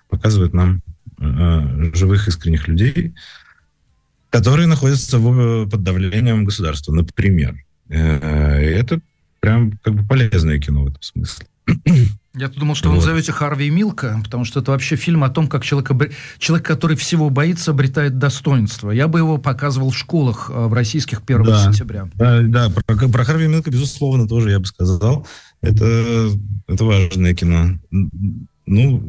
показывает 0.09 0.55
нам 0.55 0.83
э, 1.19 1.93
живых 1.95 2.29
искренних 2.29 2.69
людей, 2.69 3.15
которые 4.31 4.67
находятся 4.67 5.19
в, 5.19 5.69
под 5.69 5.83
давлением 5.83 6.45
государства, 6.45 6.93
например. 6.93 7.57
Э, 7.89 8.61
это 8.61 9.01
прям 9.41 9.79
как 9.83 9.95
бы 9.95 10.07
полезное 10.07 10.59
кино 10.59 10.85
в 10.85 10.89
этом 10.89 11.03
смысле. 11.03 11.47
Я 12.35 12.49
думал, 12.49 12.77
что 12.77 12.89
вот. 12.89 12.95
вы 12.95 13.01
назовете 13.01 13.33
Харви 13.33 13.69
Милка, 13.69 14.21
потому 14.23 14.45
что 14.45 14.61
это 14.61 14.71
вообще 14.71 14.95
фильм 14.97 15.25
о 15.25 15.29
том, 15.29 15.49
как 15.49 15.65
человек, 15.65 15.91
человек, 16.39 16.67
который 16.67 16.97
всего 16.97 17.31
боится, 17.31 17.73
обретает 17.73 18.19
достоинство. 18.19 18.91
Я 18.91 19.09
бы 19.09 19.19
его 19.19 19.39
показывал 19.39 19.91
в 19.91 19.99
школах 19.99 20.49
э, 20.49 20.67
в 20.67 20.73
российских 20.73 21.23
1 21.27 21.43
да, 21.43 21.65
сентября. 21.65 22.09
Да, 22.15 22.43
да 22.43 22.71
про, 22.71 23.09
про 23.09 23.25
Харви 23.25 23.49
Милка, 23.49 23.71
безусловно, 23.71 24.29
тоже 24.29 24.51
я 24.51 24.61
бы 24.61 24.67
сказал. 24.67 25.27
Это, 25.63 26.31
это 26.69 26.85
важное 26.85 27.35
кино. 27.35 27.79
Ну, 28.67 29.09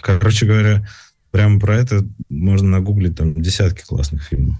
короче 0.00 0.46
говоря, 0.46 0.86
прямо 1.34 1.58
про 1.58 1.76
это 1.76 2.04
можно 2.28 2.68
нагуглить 2.68 3.16
там 3.16 3.34
десятки 3.34 3.82
классных 3.84 4.22
фильмов. 4.22 4.54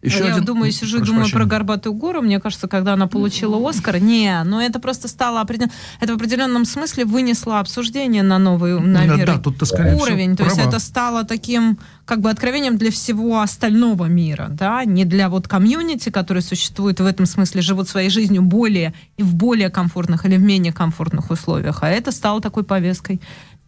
Еще 0.00 0.20
я 0.20 0.34
один... 0.34 0.44
думаю, 0.44 0.70
сижу 0.70 0.98
Прошу 0.98 1.06
думаю 1.06 1.24
прощения. 1.24 1.40
про 1.40 1.50
«Горбатую 1.50 1.92
гору». 1.94 2.22
Мне 2.22 2.38
кажется, 2.38 2.68
когда 2.68 2.92
она 2.92 3.08
получила 3.08 3.68
«Оскар», 3.68 3.98
не, 3.98 4.40
но 4.44 4.62
это 4.62 4.78
просто 4.78 5.08
стало 5.08 5.40
определенно... 5.40 5.72
Это 5.98 6.12
в 6.12 6.14
определенном 6.14 6.66
смысле 6.66 7.04
вынесло 7.04 7.58
обсуждение 7.58 8.22
на 8.22 8.38
новый, 8.38 8.78
наверное, 8.80 9.26
да, 9.26 9.38
тут 9.38 9.60
уровень. 9.60 10.36
То 10.36 10.44
есть 10.44 10.58
это 10.58 10.78
стало 10.78 11.24
таким 11.24 11.80
как 12.04 12.20
бы 12.20 12.30
откровением 12.30 12.78
для 12.78 12.92
всего 12.92 13.40
остального 13.40 14.04
мира, 14.04 14.46
да, 14.50 14.84
не 14.84 15.04
для 15.04 15.30
вот 15.30 15.48
комьюнити, 15.48 16.10
которые 16.10 16.44
существуют 16.44 17.00
в 17.00 17.06
этом 17.06 17.26
смысле, 17.26 17.60
живут 17.60 17.88
своей 17.88 18.08
жизнью 18.08 18.42
более 18.42 18.94
и 19.16 19.24
в 19.24 19.34
более 19.34 19.68
комфортных 19.68 20.26
или 20.26 20.36
в 20.36 20.42
менее 20.42 20.72
комфортных 20.72 21.32
условиях, 21.32 21.82
а 21.82 21.88
это 21.88 22.12
стало 22.12 22.40
такой 22.40 22.62
повесткой 22.62 23.20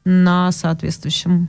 на 0.04 0.52
соответствующем 0.52 1.48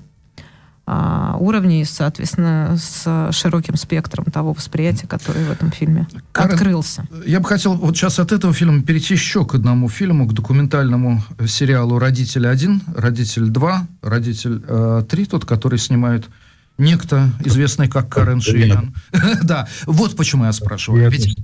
уровней, 0.85 1.85
соответственно, 1.85 2.75
с 2.77 3.29
широким 3.31 3.77
спектром 3.77 4.25
того 4.25 4.53
восприятия, 4.53 5.07
которое 5.07 5.45
в 5.45 5.51
этом 5.51 5.71
фильме 5.71 6.07
Карен, 6.33 6.55
открылся. 6.55 7.07
Я 7.25 7.39
бы 7.39 7.47
хотел 7.47 7.75
вот 7.75 7.95
сейчас 7.95 8.19
от 8.19 8.31
этого 8.33 8.53
фильма 8.53 8.81
перейти 8.81 9.13
еще 9.13 9.45
к 9.45 9.55
одному 9.55 9.87
фильму, 9.87 10.27
к 10.27 10.33
документальному 10.33 11.23
сериалу 11.47 11.99
«Родитель 11.99 12.47
1», 12.47 12.81
«Родитель 12.95 13.49
2», 13.49 13.79
«Родитель 14.01 14.61
э, 14.67 15.03
3», 15.07 15.25
тот, 15.25 15.45
который 15.45 15.79
снимает 15.79 16.29
некто, 16.77 17.29
известный 17.45 17.87
как 17.87 18.09
Карен 18.09 18.41
Шиян. 18.41 18.93
Да, 19.43 19.67
вот 19.85 20.15
почему 20.15 20.45
я 20.45 20.51
спрашиваю. 20.51 21.09
Ведь 21.09 21.37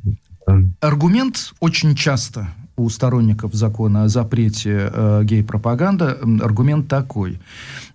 аргумент 0.82 1.54
очень 1.60 1.96
часто 1.96 2.50
у 2.84 2.90
сторонников 2.90 3.54
закона 3.54 4.04
о 4.04 4.08
запрете 4.08 4.92
э, 4.92 5.22
гей-пропаганды 5.24 6.18
аргумент 6.42 6.88
такой. 6.88 7.40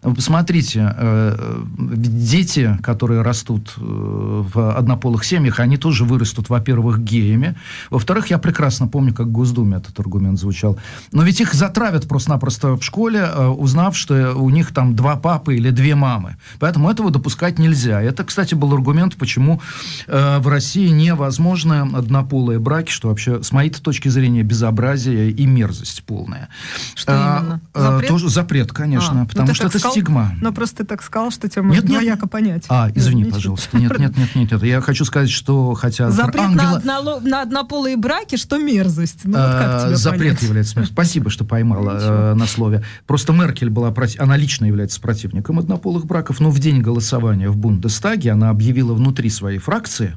Посмотрите, 0.02 0.94
э, 0.98 1.62
дети, 1.78 2.78
которые 2.82 3.22
растут 3.22 3.72
э, 3.76 3.80
в 3.80 4.76
однополых 4.76 5.24
семьях, 5.24 5.60
они 5.60 5.78
тоже 5.78 6.04
вырастут, 6.04 6.50
во-первых, 6.50 7.00
геями. 7.00 7.54
Во-вторых, 7.90 8.26
я 8.26 8.38
прекрасно 8.38 8.86
помню, 8.86 9.14
как 9.14 9.28
в 9.28 9.32
Госдуме 9.32 9.78
этот 9.78 9.98
аргумент 9.98 10.38
звучал. 10.38 10.78
Но 11.12 11.22
ведь 11.22 11.40
их 11.40 11.54
затравят 11.54 12.06
просто-напросто 12.06 12.76
в 12.76 12.82
школе, 12.82 13.20
э, 13.20 13.46
узнав, 13.46 13.96
что 13.96 14.34
у 14.34 14.50
них 14.50 14.74
там 14.74 14.94
два 14.94 15.16
папы 15.16 15.56
или 15.56 15.70
две 15.70 15.94
мамы. 15.94 16.36
Поэтому 16.58 16.90
этого 16.90 17.10
допускать 17.10 17.58
нельзя. 17.58 18.02
Это, 18.02 18.24
кстати, 18.24 18.54
был 18.54 18.74
аргумент, 18.74 19.16
почему 19.16 19.62
э, 20.06 20.38
в 20.38 20.48
России 20.48 20.88
невозможны 20.88 21.96
однополые 21.96 22.58
браки, 22.58 22.90
что 22.90 23.08
вообще, 23.08 23.42
с 23.42 23.52
моей 23.52 23.70
точки 23.70 24.08
зрения, 24.08 24.42
безобразие 24.74 25.30
и 25.30 25.46
мерзость 25.46 26.02
полная. 26.04 26.48
Что 26.94 27.12
а, 27.12 27.40
именно? 27.40 27.60
Запрет? 27.74 28.08
Тоже 28.08 28.28
запрет, 28.28 28.72
конечно, 28.72 29.22
а, 29.22 29.26
потому 29.26 29.54
что 29.54 29.66
это 29.66 29.78
сказал, 29.78 29.92
стигма. 29.92 30.34
Но 30.40 30.52
просто 30.52 30.78
ты 30.78 30.84
так 30.84 31.02
сказал, 31.02 31.30
что 31.30 31.48
тебя 31.48 31.62
можно 31.62 31.82
двояко 31.82 32.26
понять. 32.26 32.64
А, 32.68 32.90
извини, 32.94 33.24
пожалуйста. 33.24 33.76
Нет, 33.78 33.98
нет, 33.98 34.16
нет, 34.16 34.34
нет, 34.34 34.52
нет. 34.52 34.62
Я 34.62 34.80
хочу 34.80 35.04
сказать, 35.04 35.30
что 35.30 35.74
хотя... 35.74 36.10
Запрет 36.10 36.44
ангела... 36.44 36.80
на, 36.84 36.98
одно, 36.98 37.20
на 37.20 37.42
однополые 37.42 37.96
браки, 37.96 38.36
что 38.36 38.58
мерзость. 38.58 39.20
Ну, 39.24 39.38
вот 39.38 39.52
как 39.52 39.86
тебя 39.86 39.96
Запрет 39.96 40.20
понять? 40.20 40.42
является 40.42 40.76
мерзостью. 40.76 40.94
Спасибо, 40.94 41.30
что 41.30 41.44
поймала 41.44 41.98
э, 42.00 42.34
на 42.34 42.46
слове. 42.46 42.84
Просто 43.06 43.32
Меркель 43.32 43.70
была, 43.70 43.90
против... 43.92 44.20
она 44.20 44.36
лично 44.36 44.64
является 44.64 45.00
противником 45.00 45.58
однополых 45.58 46.06
браков, 46.06 46.40
но 46.40 46.50
в 46.50 46.58
день 46.58 46.80
голосования 46.80 47.48
в 47.48 47.56
Бундестаге 47.56 48.32
она 48.32 48.50
объявила 48.50 48.94
внутри 48.94 49.30
своей 49.30 49.58
фракции, 49.58 50.16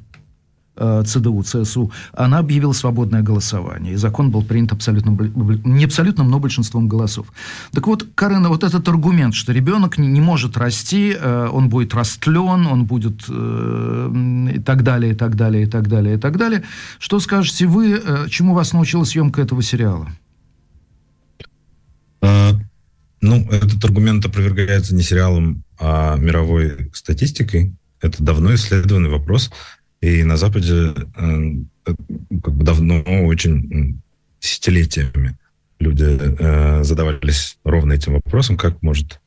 ЦДУ, 0.77 1.43
ЦСУ, 1.43 1.91
она 2.13 2.39
объявила 2.39 2.73
свободное 2.73 3.21
голосование. 3.21 3.93
И 3.93 3.95
закон 3.97 4.31
был 4.31 4.43
принят 4.43 4.71
абсолютно, 4.71 5.11
не 5.65 5.85
абсолютным, 5.85 6.29
но 6.29 6.39
большинством 6.39 6.87
голосов. 6.87 7.27
Так 7.71 7.87
вот, 7.87 8.07
Карена, 8.15 8.49
вот 8.49 8.63
этот 8.63 8.87
аргумент, 8.87 9.33
что 9.33 9.53
ребенок 9.53 9.97
не, 9.97 10.07
не 10.07 10.21
может 10.21 10.57
расти, 10.57 11.15
э, 11.17 11.49
он 11.51 11.69
будет 11.69 11.93
растлен, 11.93 12.67
он 12.67 12.85
будет 12.85 13.23
э, 13.29 14.51
и 14.55 14.59
так 14.59 14.83
далее, 14.83 15.13
и 15.13 15.15
так 15.15 15.35
далее, 15.35 15.63
и 15.63 15.67
так 15.67 15.87
далее, 15.87 16.15
и 16.15 16.19
так 16.19 16.37
далее. 16.37 16.63
Что 16.99 17.19
скажете 17.19 17.65
вы, 17.65 18.01
чему 18.29 18.53
вас 18.53 18.73
научила 18.73 19.03
съемка 19.03 19.41
этого 19.41 19.61
сериала? 19.61 20.07
А, 22.21 22.53
ну, 23.21 23.47
этот 23.49 23.83
аргумент 23.83 24.25
опровергается 24.25 24.95
не 24.95 25.03
сериалом, 25.03 25.63
а 25.79 26.15
мировой 26.17 26.89
статистикой. 26.93 27.73
Это 28.01 28.23
давно 28.23 28.53
исследованный 28.53 29.09
вопрос. 29.09 29.51
И 30.01 30.23
на 30.23 30.37
Западе 30.37 30.93
э, 31.15 31.93
как 32.43 32.55
бы 32.55 32.63
давно, 32.63 33.01
очень 33.25 33.99
десятилетиями 34.41 35.37
люди 35.79 36.05
э, 36.05 36.83
задавались 36.83 37.57
ровно 37.63 37.93
этим 37.93 38.13
вопросом, 38.13 38.57
как 38.57 38.81
может 38.81 39.19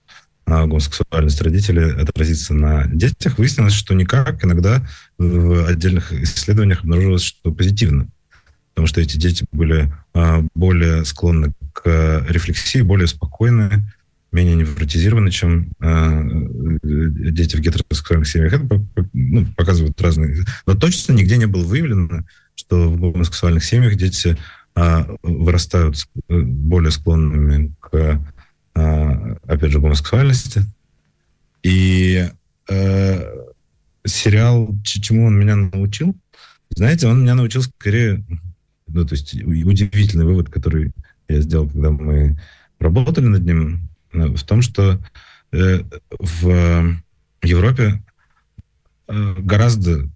э, 0.46 0.66
гомосексуальность 0.66 1.40
родителей 1.42 1.92
отразиться 1.92 2.54
на 2.54 2.86
детях. 2.86 3.38
Выяснилось, 3.38 3.72
что 3.72 3.94
никак. 3.94 4.44
Иногда 4.44 4.86
в 5.18 5.66
отдельных 5.66 6.12
исследованиях 6.12 6.80
обнаружилось, 6.80 7.22
что 7.22 7.52
позитивно. 7.52 8.08
Потому 8.74 8.86
что 8.86 9.00
эти 9.00 9.16
дети 9.16 9.44
были 9.52 9.92
э, 10.14 10.42
более 10.54 11.04
склонны 11.04 11.52
к 11.72 12.26
рефлексии, 12.28 12.82
более 12.82 13.06
спокойные, 13.06 13.84
менее 14.32 14.54
невротизированы, 14.56 15.30
чем 15.30 15.72
э, 15.80 16.22
дети 16.82 17.56
в 17.56 17.60
гетеросексуальных 17.60 18.28
семьях. 18.28 18.52
Это 18.52 18.84
ну, 19.12 19.46
показывают 19.56 20.00
разные... 20.00 20.44
Но 20.66 20.74
точно 20.74 21.12
нигде 21.12 21.36
не 21.36 21.46
было 21.46 21.64
выявлено, 21.64 22.24
что 22.54 22.90
в 22.90 23.00
гомосексуальных 23.00 23.64
семьях 23.64 23.96
дети 23.96 24.36
э, 24.76 25.16
вырастают 25.22 25.96
э, 26.28 26.40
более 26.40 26.92
склонными 26.92 27.74
к, 27.80 28.22
э, 28.76 29.36
опять 29.46 29.72
же, 29.72 29.80
гомосексуальности. 29.80 30.62
И 31.64 32.28
э, 32.68 33.36
сериал, 34.06 34.74
чему 34.84 35.26
он 35.26 35.38
меня 35.38 35.56
научил? 35.56 36.14
Знаете, 36.70 37.08
он 37.08 37.22
меня 37.22 37.34
научил 37.34 37.62
скорее... 37.62 38.24
Ну, 38.86 39.04
то 39.04 39.14
есть 39.14 39.34
удивительный 39.34 40.24
вывод, 40.24 40.50
который 40.50 40.92
я 41.28 41.40
сделал, 41.40 41.68
когда 41.68 41.90
мы 41.90 42.36
работали 42.80 43.26
над 43.26 43.44
ним, 43.44 43.89
Э, 43.89 43.89
в 44.12 44.42
том, 44.44 44.62
что 44.62 45.00
э, 45.52 45.82
в 46.18 46.96
Европе 47.42 48.02
э, 49.08 49.34
гораздо 49.38 50.08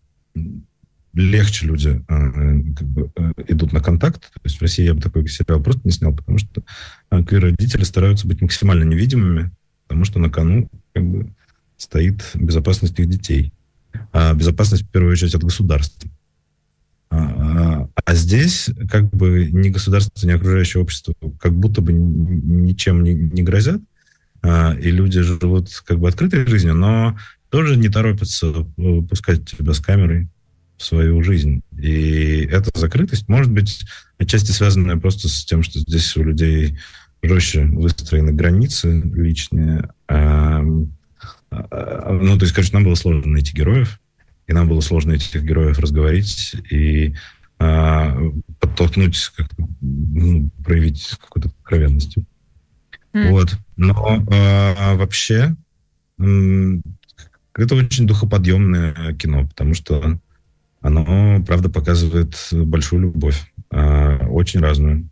легче 1.12 1.66
люди 1.66 2.02
как 2.08 2.88
бы, 2.88 3.10
идут 3.46 3.72
на 3.72 3.80
контакт. 3.80 4.32
То 4.32 4.40
есть 4.44 4.58
в 4.58 4.62
России 4.62 4.84
я 4.84 4.94
бы 4.94 5.00
такой 5.00 5.26
сериал 5.28 5.62
просто 5.62 5.82
не 5.84 5.92
снял, 5.92 6.14
потому 6.14 6.38
что 6.38 6.62
квир-родители 7.08 7.84
стараются 7.84 8.26
быть 8.26 8.40
максимально 8.40 8.82
невидимыми, 8.82 9.52
потому 9.86 10.04
что 10.04 10.18
на 10.18 10.28
кону 10.28 10.68
как 10.92 11.04
бы, 11.04 11.32
стоит 11.76 12.28
безопасность 12.34 12.98
их 12.98 13.08
детей. 13.08 13.52
А 14.12 14.34
безопасность, 14.34 14.82
в 14.84 14.88
первую 14.88 15.12
очередь, 15.12 15.34
от 15.34 15.44
государства. 15.44 16.10
А, 17.14 18.14
здесь 18.14 18.70
как 18.90 19.10
бы 19.10 19.48
ни 19.52 19.68
государство, 19.68 20.26
ни 20.26 20.32
окружающее 20.32 20.82
общество 20.82 21.14
как 21.38 21.54
будто 21.54 21.80
бы 21.80 21.92
ничем 21.92 23.02
не, 23.02 23.14
не 23.14 23.42
грозят, 23.42 23.80
а, 24.42 24.74
и 24.74 24.90
люди 24.90 25.20
живут 25.20 25.70
как 25.86 25.98
бы 26.00 26.08
открытой 26.08 26.46
жизнью, 26.46 26.74
но 26.74 27.16
тоже 27.50 27.76
не 27.76 27.88
торопятся 27.88 28.66
э, 28.76 29.02
пускать 29.08 29.48
тебя 29.48 29.74
с 29.74 29.80
камерой 29.80 30.28
в 30.76 30.82
свою 30.82 31.22
жизнь. 31.22 31.62
И 31.78 32.48
эта 32.50 32.76
закрытость 32.78 33.28
может 33.28 33.52
быть 33.52 33.84
отчасти 34.18 34.50
связанная 34.50 34.96
просто 34.96 35.28
с 35.28 35.44
тем, 35.44 35.62
что 35.62 35.78
здесь 35.78 36.16
у 36.16 36.24
людей 36.24 36.78
жестче 37.22 37.64
выстроены 37.64 38.32
границы 38.32 39.02
личные. 39.14 39.88
А, 40.08 40.64
а, 41.50 42.12
ну, 42.20 42.36
то 42.36 42.44
есть, 42.44 42.54
конечно, 42.54 42.78
нам 42.78 42.84
было 42.84 42.96
сложно 42.96 43.30
найти 43.30 43.54
героев, 43.54 44.00
и 44.46 44.52
нам 44.52 44.68
было 44.68 44.80
сложно 44.80 45.12
этих 45.12 45.42
героев 45.42 45.78
разговорить 45.78 46.54
и 46.70 47.14
а, 47.58 48.16
подтолкнуть, 48.60 49.32
как 49.36 49.48
ну, 49.80 50.50
проявить 50.64 51.16
какую-то 51.20 51.48
откровенность. 51.48 52.18
Mm. 53.12 53.30
Вот. 53.30 53.56
Но 53.76 54.24
а, 54.30 54.94
вообще 54.96 55.56
это 56.18 57.74
очень 57.74 58.06
духоподъемное 58.06 59.14
кино, 59.14 59.46
потому 59.48 59.74
что 59.74 60.18
оно, 60.80 61.42
правда, 61.46 61.70
показывает 61.70 62.36
большую 62.52 63.02
любовь, 63.02 63.50
а, 63.70 64.26
очень 64.28 64.60
разную. 64.60 65.08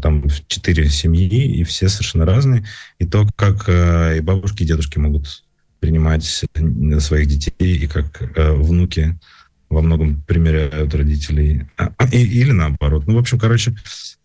Там 0.00 0.24
четыре 0.46 0.88
семьи, 0.88 1.28
и 1.28 1.64
все 1.64 1.88
совершенно 1.88 2.24
разные. 2.24 2.64
И 2.98 3.06
то, 3.06 3.26
как 3.36 3.68
а, 3.68 4.14
и 4.14 4.20
бабушки, 4.20 4.62
и 4.62 4.66
дедушки 4.66 4.98
могут 4.98 5.44
принимать 5.80 6.24
своих 6.24 7.26
детей, 7.26 7.76
и 7.76 7.86
как 7.86 8.22
а, 8.36 8.54
внуки 8.54 9.18
во 9.68 9.82
многом 9.82 10.22
примеряют 10.22 10.94
родителей. 10.94 11.66
И, 12.12 12.22
или 12.22 12.52
наоборот. 12.52 13.06
Ну, 13.06 13.14
в 13.14 13.18
общем, 13.18 13.38
короче, 13.38 13.76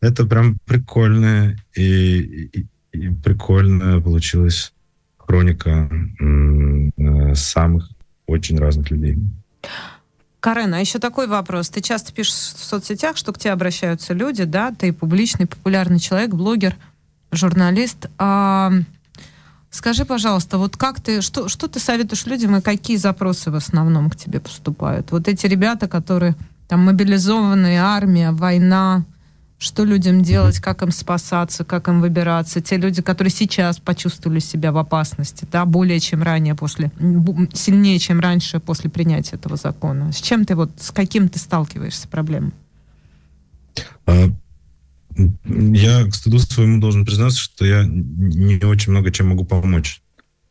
это 0.02 0.26
прям 0.26 0.58
прикольно 0.66 1.56
и, 1.76 2.20
и, 2.54 2.66
и 2.94 3.10
прикольно 3.10 4.00
получилось 4.02 4.74
хроника 5.18 5.90
э, 6.20 7.36
самых 7.36 7.90
очень 8.26 8.58
разных 8.58 8.90
людей. 8.92 9.18
Карена, 10.40 10.78
а 10.78 10.80
еще 10.80 11.00
такой 11.00 11.28
вопрос. 11.28 11.70
Ты 11.70 11.82
часто 11.82 12.14
пишешь 12.14 12.34
в 12.34 12.64
соцсетях, 12.64 13.16
что 13.16 13.32
к 13.32 13.40
тебе 13.40 13.54
обращаются 13.54 14.14
люди, 14.14 14.44
да? 14.44 14.74
Ты 14.78 14.92
публичный, 14.92 15.48
популярный 15.48 16.00
человек, 16.00 16.32
блогер, 16.32 16.76
журналист. 17.32 18.10
А, 18.18 18.74
скажи, 19.74 20.06
пожалуйста, 20.06 20.58
вот 20.58 20.78
как 20.78 21.02
ты, 21.02 21.22
что, 21.22 21.50
что 21.50 21.68
ты 21.68 21.80
советуешь 21.80 22.26
людям 22.26 22.56
и 22.56 22.62
какие 22.62 22.98
запросы 22.98 23.52
в 23.52 23.56
основном 23.56 24.10
к 24.10 24.16
тебе 24.16 24.40
поступают? 24.40 25.12
Вот 25.12 25.28
эти 25.28 25.48
ребята, 25.48 25.88
которые 25.88 26.36
там 26.68 26.86
мобилизованные, 26.86 27.82
армия, 27.82 28.32
война, 28.32 29.04
что 29.58 29.86
людям 29.86 30.22
делать, 30.22 30.60
как 30.60 30.82
им 30.84 30.92
спасаться, 30.92 31.64
как 31.64 31.88
им 31.88 32.02
выбираться. 32.02 32.62
Те 32.62 32.78
люди, 32.78 33.02
которые 33.02 33.32
сейчас 33.32 33.80
почувствовали 33.80 34.40
себя 34.40 34.72
в 34.72 34.78
опасности, 34.78 35.48
да, 35.52 35.66
более 35.66 36.00
чем 36.00 36.22
ранее 36.22 36.54
после, 36.54 36.92
сильнее, 37.54 37.98
чем 37.98 38.20
раньше 38.20 38.60
после 38.60 38.90
принятия 38.90 39.38
этого 39.38 39.56
закона. 39.56 40.12
С 40.12 40.18
чем 40.18 40.46
ты 40.46 40.56
вот, 40.56 40.72
с 40.80 40.92
каким 40.92 41.30
ты 41.30 41.40
сталкиваешься 41.40 42.08
проблемой? 42.08 42.52
А, 45.18 45.22
я 45.46 46.06
к 46.06 46.14
стыду 46.14 46.40
своему 46.40 46.80
должен 46.80 47.06
признаться, 47.06 47.40
что 47.40 47.66
я 47.66 47.86
не 47.86 48.64
очень 48.66 48.92
много 48.92 49.12
чем 49.12 49.28
могу 49.28 49.46
помочь. 49.46 50.02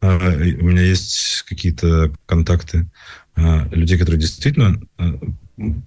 А, 0.01 0.17
у 0.17 0.65
меня 0.65 0.83
есть 0.83 1.45
какие-то 1.49 2.13
контакты 2.27 2.87
а, 3.35 3.69
людей, 3.71 3.99
которые 3.99 4.21
действительно 4.21 4.81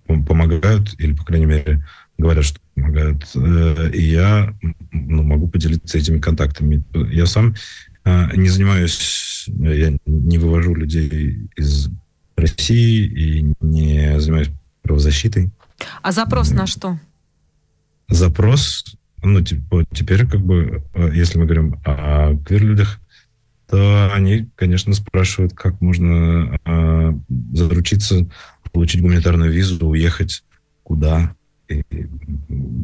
помогают, 0.07 0.95
или, 0.99 1.13
по 1.13 1.23
крайней 1.23 1.47
мере, 1.47 1.85
говорят, 2.17 2.45
что 2.45 2.59
помогают. 2.75 3.25
Э, 3.35 3.89
и 3.93 4.03
я 4.03 4.53
ну, 4.91 5.23
могу 5.23 5.49
поделиться 5.49 5.97
этими 5.97 6.19
контактами. 6.19 6.83
Я 7.11 7.25
сам 7.25 7.55
не 8.05 8.47
занимаюсь, 8.47 9.45
я 9.47 9.97
не 10.05 10.37
вывожу 10.37 10.75
людей 10.75 11.49
из 11.57 11.89
России 12.37 13.05
и 13.05 13.53
не 13.59 14.19
занимаюсь 14.19 14.49
правозащитой. 14.83 15.49
А 16.01 16.11
запрос 16.11 16.51
на 16.51 16.67
что? 16.67 16.99
Запрос, 18.07 18.97
ну, 19.23 19.41
типа, 19.41 19.85
теперь, 19.91 20.27
как 20.27 20.41
бы, 20.41 20.83
э, 20.93 21.11
если 21.13 21.37
мы 21.37 21.45
говорим 21.45 21.79
о 21.83 22.35
квир-людях, 22.45 22.99
то 23.67 24.13
они, 24.13 24.47
конечно, 24.55 24.93
спрашивают, 24.93 25.53
как 25.53 25.81
можно 25.81 26.59
э, 26.65 27.13
заручиться, 27.53 28.27
получить 28.71 29.01
гуманитарную 29.01 29.51
визу, 29.51 29.87
уехать, 29.87 30.43
куда, 30.83 31.35
и 31.67 31.83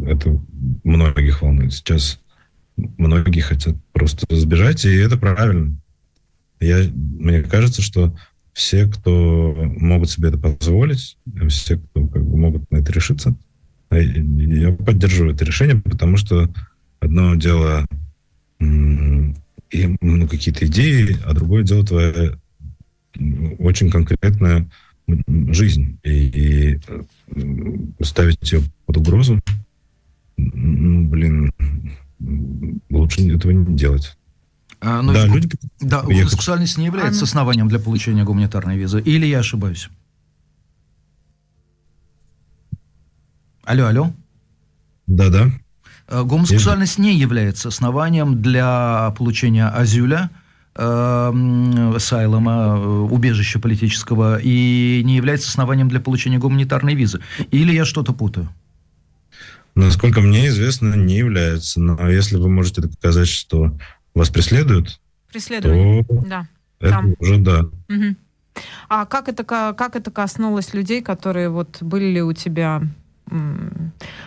это 0.07 0.41
многих 0.83 1.41
волнует. 1.41 1.73
Сейчас 1.73 2.19
многие 2.75 3.41
хотят 3.41 3.75
просто 3.91 4.25
сбежать, 4.35 4.85
и 4.85 4.95
это 4.95 5.17
правильно. 5.17 5.75
Я, 6.59 6.89
мне 6.93 7.43
кажется, 7.43 7.81
что 7.81 8.15
все, 8.53 8.87
кто 8.87 9.53
могут 9.77 10.09
себе 10.09 10.29
это 10.29 10.37
позволить, 10.37 11.17
все, 11.49 11.77
кто 11.77 12.07
как 12.07 12.23
бы, 12.23 12.37
могут 12.37 12.69
на 12.71 12.77
это 12.77 12.91
решиться, 12.91 13.35
я 13.91 14.71
поддерживаю 14.71 15.33
это 15.33 15.45
решение, 15.45 15.77
потому 15.77 16.17
что 16.17 16.49
одно 16.99 17.35
дело 17.35 17.85
и, 18.59 19.95
ну, 20.01 20.27
какие-то 20.27 20.65
идеи, 20.65 21.17
а 21.25 21.33
другое 21.33 21.63
дело 21.63 21.85
твоя 21.85 22.37
очень 23.59 23.89
конкретная 23.89 24.69
жизнь. 25.27 25.97
И, 26.03 26.79
и 27.35 28.03
ставить 28.03 28.51
ее 28.51 28.61
под 28.85 28.97
угрозу, 28.97 29.39
ну, 30.37 31.07
блин, 31.07 31.51
лучше 32.89 33.33
этого 33.33 33.51
не 33.51 33.75
делать. 33.75 34.17
А, 34.79 35.01
ну, 35.01 35.13
да, 35.13 35.27
люди... 35.27 35.49
Да, 35.79 36.01
гомосексуальность 36.01 36.77
не 36.77 36.85
является 36.85 37.21
а, 37.21 37.23
основанием 37.25 37.67
для 37.67 37.79
получения 37.79 38.23
гуманитарной 38.23 38.77
визы. 38.77 38.99
Или 39.01 39.27
я 39.27 39.39
ошибаюсь? 39.39 39.89
Алло, 43.63 43.87
алло. 43.87 44.13
Да-да. 45.07 45.51
А, 46.07 46.23
гомосексуальность 46.23 46.97
не 46.97 47.15
является 47.15 47.69
основанием 47.69 48.41
для 48.41 49.13
получения 49.17 49.67
азюля, 49.67 50.29
э, 50.75 51.91
асайлома, 51.95 52.77
э, 52.77 52.87
убежища 53.11 53.59
политического, 53.59 54.39
и 54.41 55.01
не 55.03 55.15
является 55.15 55.49
основанием 55.49 55.89
для 55.89 55.99
получения 55.99 56.37
гуманитарной 56.37 56.95
визы. 56.95 57.21
Или 57.51 57.73
я 57.73 57.85
что-то 57.85 58.13
путаю? 58.13 58.49
Насколько 59.75 60.21
мне 60.21 60.47
известно, 60.47 60.95
не 60.95 61.17
является. 61.17 61.79
Но 61.79 62.09
если 62.09 62.35
вы 62.35 62.49
можете 62.49 62.81
доказать, 62.81 63.29
что 63.29 63.77
вас 64.13 64.29
преследуют, 64.29 64.99
Преследование, 65.31 66.03
то 66.03 66.23
да. 66.27 66.47
Это 66.79 66.91
Там. 66.91 67.15
уже 67.19 67.37
да. 67.37 67.61
Угу. 67.61 68.15
А 68.89 69.05
как 69.05 69.29
это, 69.29 69.43
как 69.45 69.95
это 69.95 70.11
коснулось 70.11 70.73
людей, 70.73 71.01
которые 71.01 71.49
вот 71.49 71.77
были 71.81 72.19
у 72.19 72.33
тебя 72.33 72.81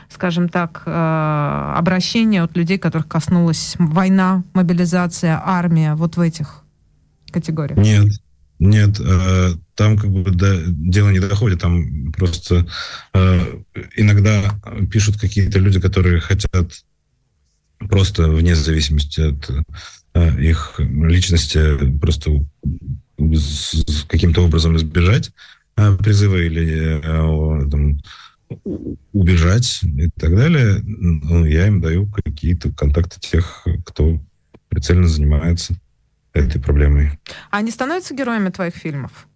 скажем 0.09 0.48
так, 0.48 0.82
э, 0.86 1.72
обращения 1.76 2.43
от 2.43 2.56
людей, 2.56 2.78
которых 2.78 3.09
коснулась 3.09 3.74
война, 3.78 4.44
мобилизация, 4.55 5.40
армия, 5.44 5.94
вот 5.94 6.16
в 6.16 6.20
этих 6.20 6.62
категориях? 7.31 7.78
Нет, 7.78 8.12
нет, 8.59 9.01
э, 9.01 9.51
там 9.74 9.98
как 9.98 10.10
бы 10.10 10.31
до, 10.31 10.62
дело 10.66 11.10
не 11.10 11.18
доходит, 11.18 11.60
там 11.60 12.12
просто 12.12 12.66
э, 13.12 13.40
иногда 13.97 14.55
пишут 14.90 15.18
какие-то 15.18 15.59
люди, 15.59 15.81
которые 15.81 16.20
хотят 16.20 16.72
просто 17.78 18.28
вне 18.28 18.55
зависимости 18.55 19.20
от 19.20 19.51
их 20.39 20.74
личности 20.78 21.98
просто 21.98 22.31
каким-то 24.06 24.44
образом 24.44 24.76
избежать 24.76 25.32
призыва 25.74 26.36
или 26.36 27.01
там, 27.68 27.98
убежать 29.12 29.81
и 29.82 30.10
так 30.10 30.35
далее, 30.35 30.81
ну, 30.82 31.44
я 31.44 31.66
им 31.66 31.81
даю 31.81 32.06
какие-то 32.06 32.72
контакты 32.72 33.20
тех, 33.20 33.66
кто 33.85 34.20
прицельно 34.68 35.09
занимается 35.09 35.74
этой 36.32 36.60
проблемой. 36.60 37.18
А 37.51 37.59
они 37.59 37.70
становятся 37.70 38.14
героями 38.14 38.51
твоих 38.51 38.74
фильмов? 38.74 39.28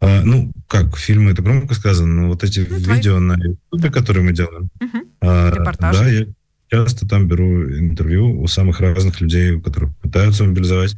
А, 0.00 0.22
ну, 0.22 0.52
как, 0.66 0.96
фильмы, 0.96 1.32
это 1.32 1.42
громко 1.42 1.74
сказано, 1.74 2.22
но 2.22 2.28
вот 2.28 2.42
эти 2.42 2.60
ну, 2.60 2.76
видео 2.76 3.16
твои... 3.16 3.26
на 3.26 3.34
YouTube, 3.34 3.92
которые 3.92 4.24
мы 4.24 4.32
делаем, 4.32 4.70
угу. 4.80 4.98
а, 5.20 5.50
да, 5.78 6.08
я 6.08 6.26
часто 6.70 7.06
там 7.06 7.28
беру 7.28 7.68
интервью 7.70 8.40
у 8.40 8.46
самых 8.46 8.80
разных 8.80 9.20
людей, 9.20 9.60
которые 9.60 9.92
пытаются 10.00 10.44
мобилизовать, 10.44 10.96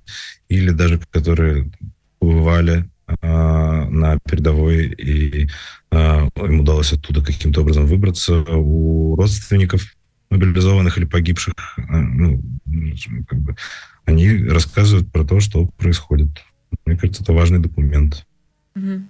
или 0.48 0.70
даже 0.70 1.01
которые 1.10 1.73
побывали 2.20 2.89
а, 3.06 3.61
на 3.91 4.19
передовой, 4.19 4.87
и 4.87 5.49
а, 5.91 6.29
им 6.37 6.61
удалось 6.61 6.93
оттуда 6.93 7.23
каким-то 7.23 7.63
образом 7.63 7.87
выбраться. 7.87 8.43
У 8.43 9.17
родственников 9.17 9.83
мобилизованных 10.31 10.97
или 10.99 11.05
погибших, 11.05 11.55
а, 11.77 11.99
ну, 11.99 12.43
как 13.29 13.39
бы, 13.41 13.57
они 14.05 14.45
рассказывают 14.45 15.13
про 15.13 15.25
то, 15.25 15.41
что 15.41 15.67
происходит. 15.67 16.31
Мне 16.87 16.97
кажется, 16.97 17.23
это 17.23 17.33
важный 17.33 17.59
документ. 17.59 18.27
Угу. 18.74 19.03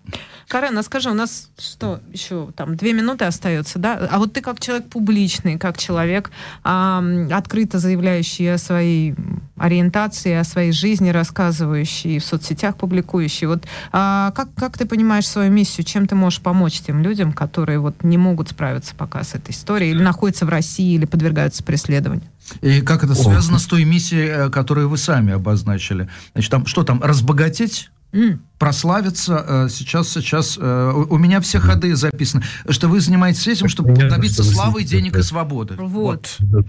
Карен, 0.49 0.77
а 0.77 0.83
скажи, 0.83 1.09
у 1.09 1.15
нас 1.15 1.49
что, 1.57 2.01
еще 2.13 2.51
там 2.57 2.77
две 2.77 2.93
минуты 2.93 3.27
остается, 3.27 3.79
да? 3.79 4.09
А 4.11 4.19
вот 4.19 4.33
ты 4.33 4.41
как 4.41 4.59
человек 4.59 4.89
публичный, 4.89 5.57
как 5.57 5.79
человек, 5.79 6.33
а, 6.65 7.03
открыто 7.31 7.79
заявляющий 7.79 8.53
о 8.53 8.59
своей 8.59 9.15
ориентации, 9.57 10.33
о 10.33 10.43
своей 10.43 10.73
жизни, 10.73 11.11
рассказывающий, 11.11 12.19
в 12.19 12.25
соцсетях 12.25 12.77
публикующий, 12.77 13.47
вот 13.47 13.65
а, 13.93 14.33
как, 14.33 14.53
как 14.57 14.77
ты 14.77 14.85
понимаешь 14.85 15.29
свою 15.29 15.53
миссию, 15.53 15.85
чем 15.85 16.09
ты 16.09 16.17
можешь 16.17 16.41
помочь 16.41 16.81
тем 16.81 17.03
людям, 17.03 17.33
которые 17.33 17.79
вот 17.79 18.03
не 18.03 18.19
могут 18.19 18.49
справиться 18.49 18.95
пока 18.97 19.23
с 19.23 19.35
этой 19.35 19.53
историей, 19.53 19.93
или 19.93 20.03
находятся 20.03 20.45
в 20.45 20.49
России, 20.49 20.95
или 20.95 21.05
подвергаются 21.05 21.63
преследованию? 21.63 22.27
И 22.61 22.81
как 22.81 23.05
это 23.05 23.15
связано 23.15 23.59
О. 23.59 23.61
с 23.61 23.67
той 23.67 23.85
миссией, 23.85 24.27
э, 24.27 24.51
которую 24.51 24.89
вы 24.89 24.99
сами 24.99 25.33
обозначили? 25.33 26.09
Значит, 26.33 26.51
там 26.51 26.67
что 26.67 26.83
там, 26.83 27.01
разбогатеть? 27.01 27.91
Mm. 28.13 28.41
прославиться. 28.59 29.45
Э, 29.49 29.69
сейчас, 29.71 30.11
сейчас 30.11 30.59
э, 30.61 30.93
у 31.09 31.17
меня 31.17 31.41
все 31.41 31.59
ходы 31.59 31.97
записаны, 31.97 32.43
что 32.69 32.89
вы 32.89 33.01
занимаетесь 33.01 33.47
этим, 33.47 33.69
чтобы 33.69 33.95
приятно, 33.95 34.17
добиться 34.17 34.43
что 34.43 34.53
славы, 34.53 34.85
денег 34.85 35.17
и 35.17 35.23
свободы. 35.23 35.75
Вот. 35.79 36.37
вот. 36.41 36.67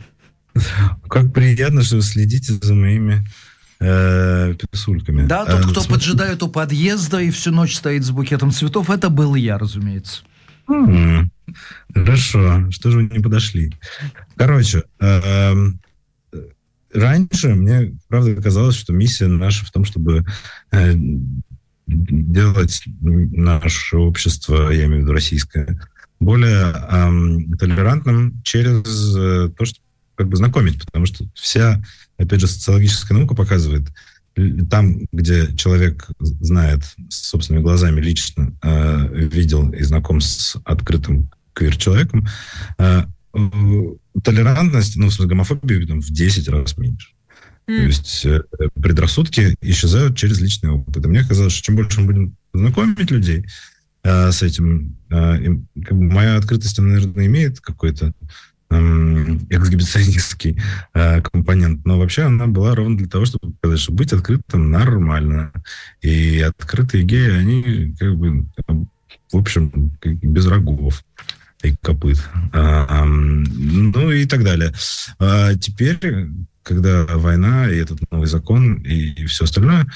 Как 1.09 1.33
приятно, 1.33 1.83
что 1.83 1.97
вы 1.97 2.01
следите 2.01 2.53
за 2.53 2.73
моими 2.73 3.25
э, 3.79 4.55
писульками. 4.71 5.25
Да, 5.25 5.45
тот, 5.45 5.61
кто 5.63 5.81
Смотри. 5.81 5.93
поджидает 5.95 6.43
у 6.43 6.47
подъезда 6.47 7.19
и 7.19 7.29
всю 7.29 7.51
ночь 7.51 7.75
стоит 7.75 8.03
с 8.03 8.11
букетом 8.11 8.51
цветов, 8.51 8.89
это 8.89 9.09
был 9.09 9.35
я, 9.35 9.57
разумеется. 9.57 10.21
Хорошо, 11.93 12.71
что 12.71 12.91
же 12.91 12.99
вы 12.99 13.03
не 13.03 13.19
подошли? 13.19 13.73
Короче, 14.37 14.83
эм, 14.99 15.81
раньше 16.93 17.49
мне, 17.55 17.93
правда, 18.07 18.35
казалось, 18.41 18.75
что 18.75 18.93
миссия 18.93 19.27
наша 19.27 19.65
в 19.65 19.71
том, 19.71 19.85
чтобы 19.85 20.25
э, 20.71 20.93
делать 21.87 22.83
наше 22.95 23.97
общество, 23.97 24.71
я 24.71 24.85
имею 24.85 24.99
в 24.99 25.03
виду 25.03 25.13
российское, 25.13 25.79
более 26.19 26.73
э, 26.73 27.57
толерантным 27.57 28.41
через 28.43 29.15
э, 29.15 29.49
то, 29.57 29.65
что 29.65 29.79
как 30.15 30.27
бы 30.27 30.37
знакомить, 30.37 30.83
потому 30.85 31.05
что 31.05 31.25
вся, 31.33 31.81
опять 32.17 32.39
же, 32.39 32.47
социологическая 32.47 33.17
наука 33.17 33.35
показывает, 33.35 33.83
там, 34.69 34.99
где 35.11 35.55
человек 35.55 36.07
знает 36.19 36.81
собственными 37.09 37.63
глазами 37.63 38.01
лично, 38.01 38.53
э, 38.61 39.07
видел 39.13 39.71
и 39.71 39.83
знаком 39.83 40.21
с 40.21 40.57
открытым 40.65 41.29
квир-человеком, 41.53 42.27
э, 42.79 43.03
толерантность, 44.21 44.95
ну, 44.97 45.07
в 45.07 45.13
смысле, 45.13 45.29
гомофобии 45.29 45.85
там, 45.85 46.01
в 46.01 46.09
10 46.09 46.47
раз 46.49 46.77
меньше. 46.77 47.09
Mm. 47.67 47.77
То 47.77 47.83
есть 47.83 48.25
э, 48.25 48.41
предрассудки 48.75 49.55
исчезают 49.61 50.17
через 50.17 50.39
личный 50.39 50.71
опыт. 50.71 51.03
И 51.03 51.07
мне 51.07 51.23
казалось, 51.23 51.53
что 51.53 51.63
чем 51.63 51.75
больше 51.77 52.01
мы 52.01 52.07
будем 52.07 52.35
знакомить 52.53 53.09
людей 53.09 53.45
э, 54.03 54.31
с 54.31 54.43
этим, 54.43 54.97
э, 55.09 55.43
и, 55.43 55.81
как 55.81 55.97
бы 55.97 56.03
моя 56.03 56.35
открытость, 56.35 56.77
она, 56.79 56.89
наверное, 56.89 57.25
имеет 57.25 57.61
какой-то 57.61 58.13
э, 58.69 58.75
эксгибиционистский 59.49 60.61
э, 60.93 61.21
компонент, 61.21 61.85
но 61.85 61.97
вообще 61.97 62.23
она 62.23 62.47
была 62.47 62.75
ровно 62.75 62.97
для 62.97 63.07
того, 63.07 63.25
чтобы 63.25 63.53
показать, 63.53 63.79
что 63.79 63.93
быть 63.93 64.11
открытым 64.11 64.69
нормально. 64.69 65.53
И 66.01 66.41
открытые 66.41 67.03
геи, 67.03 67.31
они 67.31 67.95
как 67.97 68.15
бы, 68.17 68.45
в 69.31 69.37
общем, 69.37 69.91
без 70.03 70.45
рогов 70.47 71.01
и 71.63 71.75
копыт. 71.81 72.21
А, 72.51 73.05
ну 73.05 74.11
и 74.11 74.25
так 74.25 74.43
далее. 74.43 74.73
А 75.19 75.55
теперь, 75.55 76.27
когда 76.61 77.05
война 77.05 77.69
и 77.69 77.77
этот 77.77 77.99
новый 78.11 78.27
закон 78.27 78.75
и 78.75 79.25
все 79.25 79.45
остальное, 79.45 79.87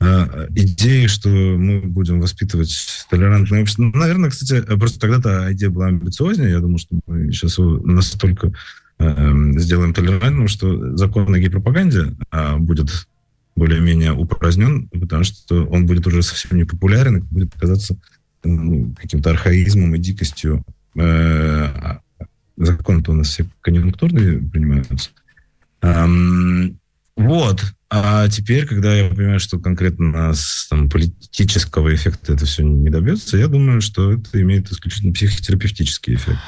а, 0.00 0.48
идеи, 0.50 1.06
что 1.06 1.28
мы 1.28 1.80
будем 1.80 2.20
воспитывать 2.20 3.06
толерантное 3.10 3.62
общество. 3.62 3.84
Ну, 3.84 3.92
наверное, 3.94 4.30
кстати, 4.30 4.60
просто 4.76 4.98
тогда-то 4.98 5.52
идея 5.52 5.70
была 5.70 5.86
амбициознее. 5.86 6.50
Я 6.50 6.60
думаю, 6.60 6.78
что 6.78 6.98
мы 7.06 7.32
сейчас 7.32 7.58
его 7.58 7.78
настолько 7.78 8.52
э, 8.98 9.52
сделаем 9.56 9.94
толерантным, 9.94 10.48
что 10.48 10.96
закон 10.96 11.32
о 11.32 11.38
гей-пропаганде 11.38 12.16
будет 12.58 12.90
более-менее 13.56 14.12
упразднен, 14.12 14.88
потому 14.88 15.22
что 15.22 15.64
он 15.66 15.86
будет 15.86 16.06
уже 16.08 16.22
совсем 16.22 16.58
не 16.58 16.64
популярен, 16.64 17.18
и 17.18 17.20
будет 17.20 17.54
казаться 17.54 17.96
ну, 18.42 18.92
каким-то 19.00 19.30
архаизмом 19.30 19.94
и 19.94 19.98
дикостью 19.98 20.64
э, 20.96 21.98
законы-то 22.56 23.12
у 23.12 23.14
нас 23.14 23.28
все 23.28 23.46
конъюнктурные 23.60 24.38
принимаются. 24.38 25.10
Эм, 25.82 26.78
вот. 27.16 27.62
А 27.90 28.28
теперь, 28.28 28.66
когда 28.66 28.94
я 28.94 29.08
понимаю, 29.08 29.38
что 29.38 29.58
конкретно 29.58 30.32
с 30.34 30.66
там, 30.68 30.88
политического 30.88 31.94
эффекта 31.94 32.32
это 32.32 32.44
все 32.44 32.64
не 32.64 32.90
добьется, 32.90 33.36
я 33.36 33.46
думаю, 33.46 33.80
что 33.80 34.12
это 34.12 34.40
имеет 34.42 34.70
исключительно 34.70 35.12
психотерапевтический 35.12 36.14
эффект. 36.14 36.38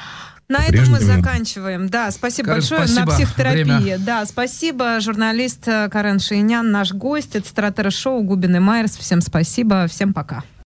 На 0.49 0.65
этом 0.65 0.91
мы 0.91 1.01
заканчиваем. 1.01 1.89
Да, 1.89 2.11
спасибо 2.13 2.49
Карен, 2.49 2.61
большое 2.61 2.87
спасибо. 2.87 3.07
на 3.07 3.17
психотерапии. 3.17 3.63
Время. 3.65 3.99
Да, 3.99 4.27
спасибо. 4.27 5.01
Журналист 5.01 5.65
Карен 5.65 6.21
Шейнян, 6.21 6.71
наш 6.71 6.93
гость. 6.93 7.35
Это 7.35 7.49
Стратера 7.49 7.91
шоу 7.91 8.23
Губин 8.23 8.55
и 8.57 8.59
Майерс. 8.61 8.97
Всем 8.97 9.21
спасибо. 9.21 9.87
Всем 9.89 10.15
пока. 10.15 10.45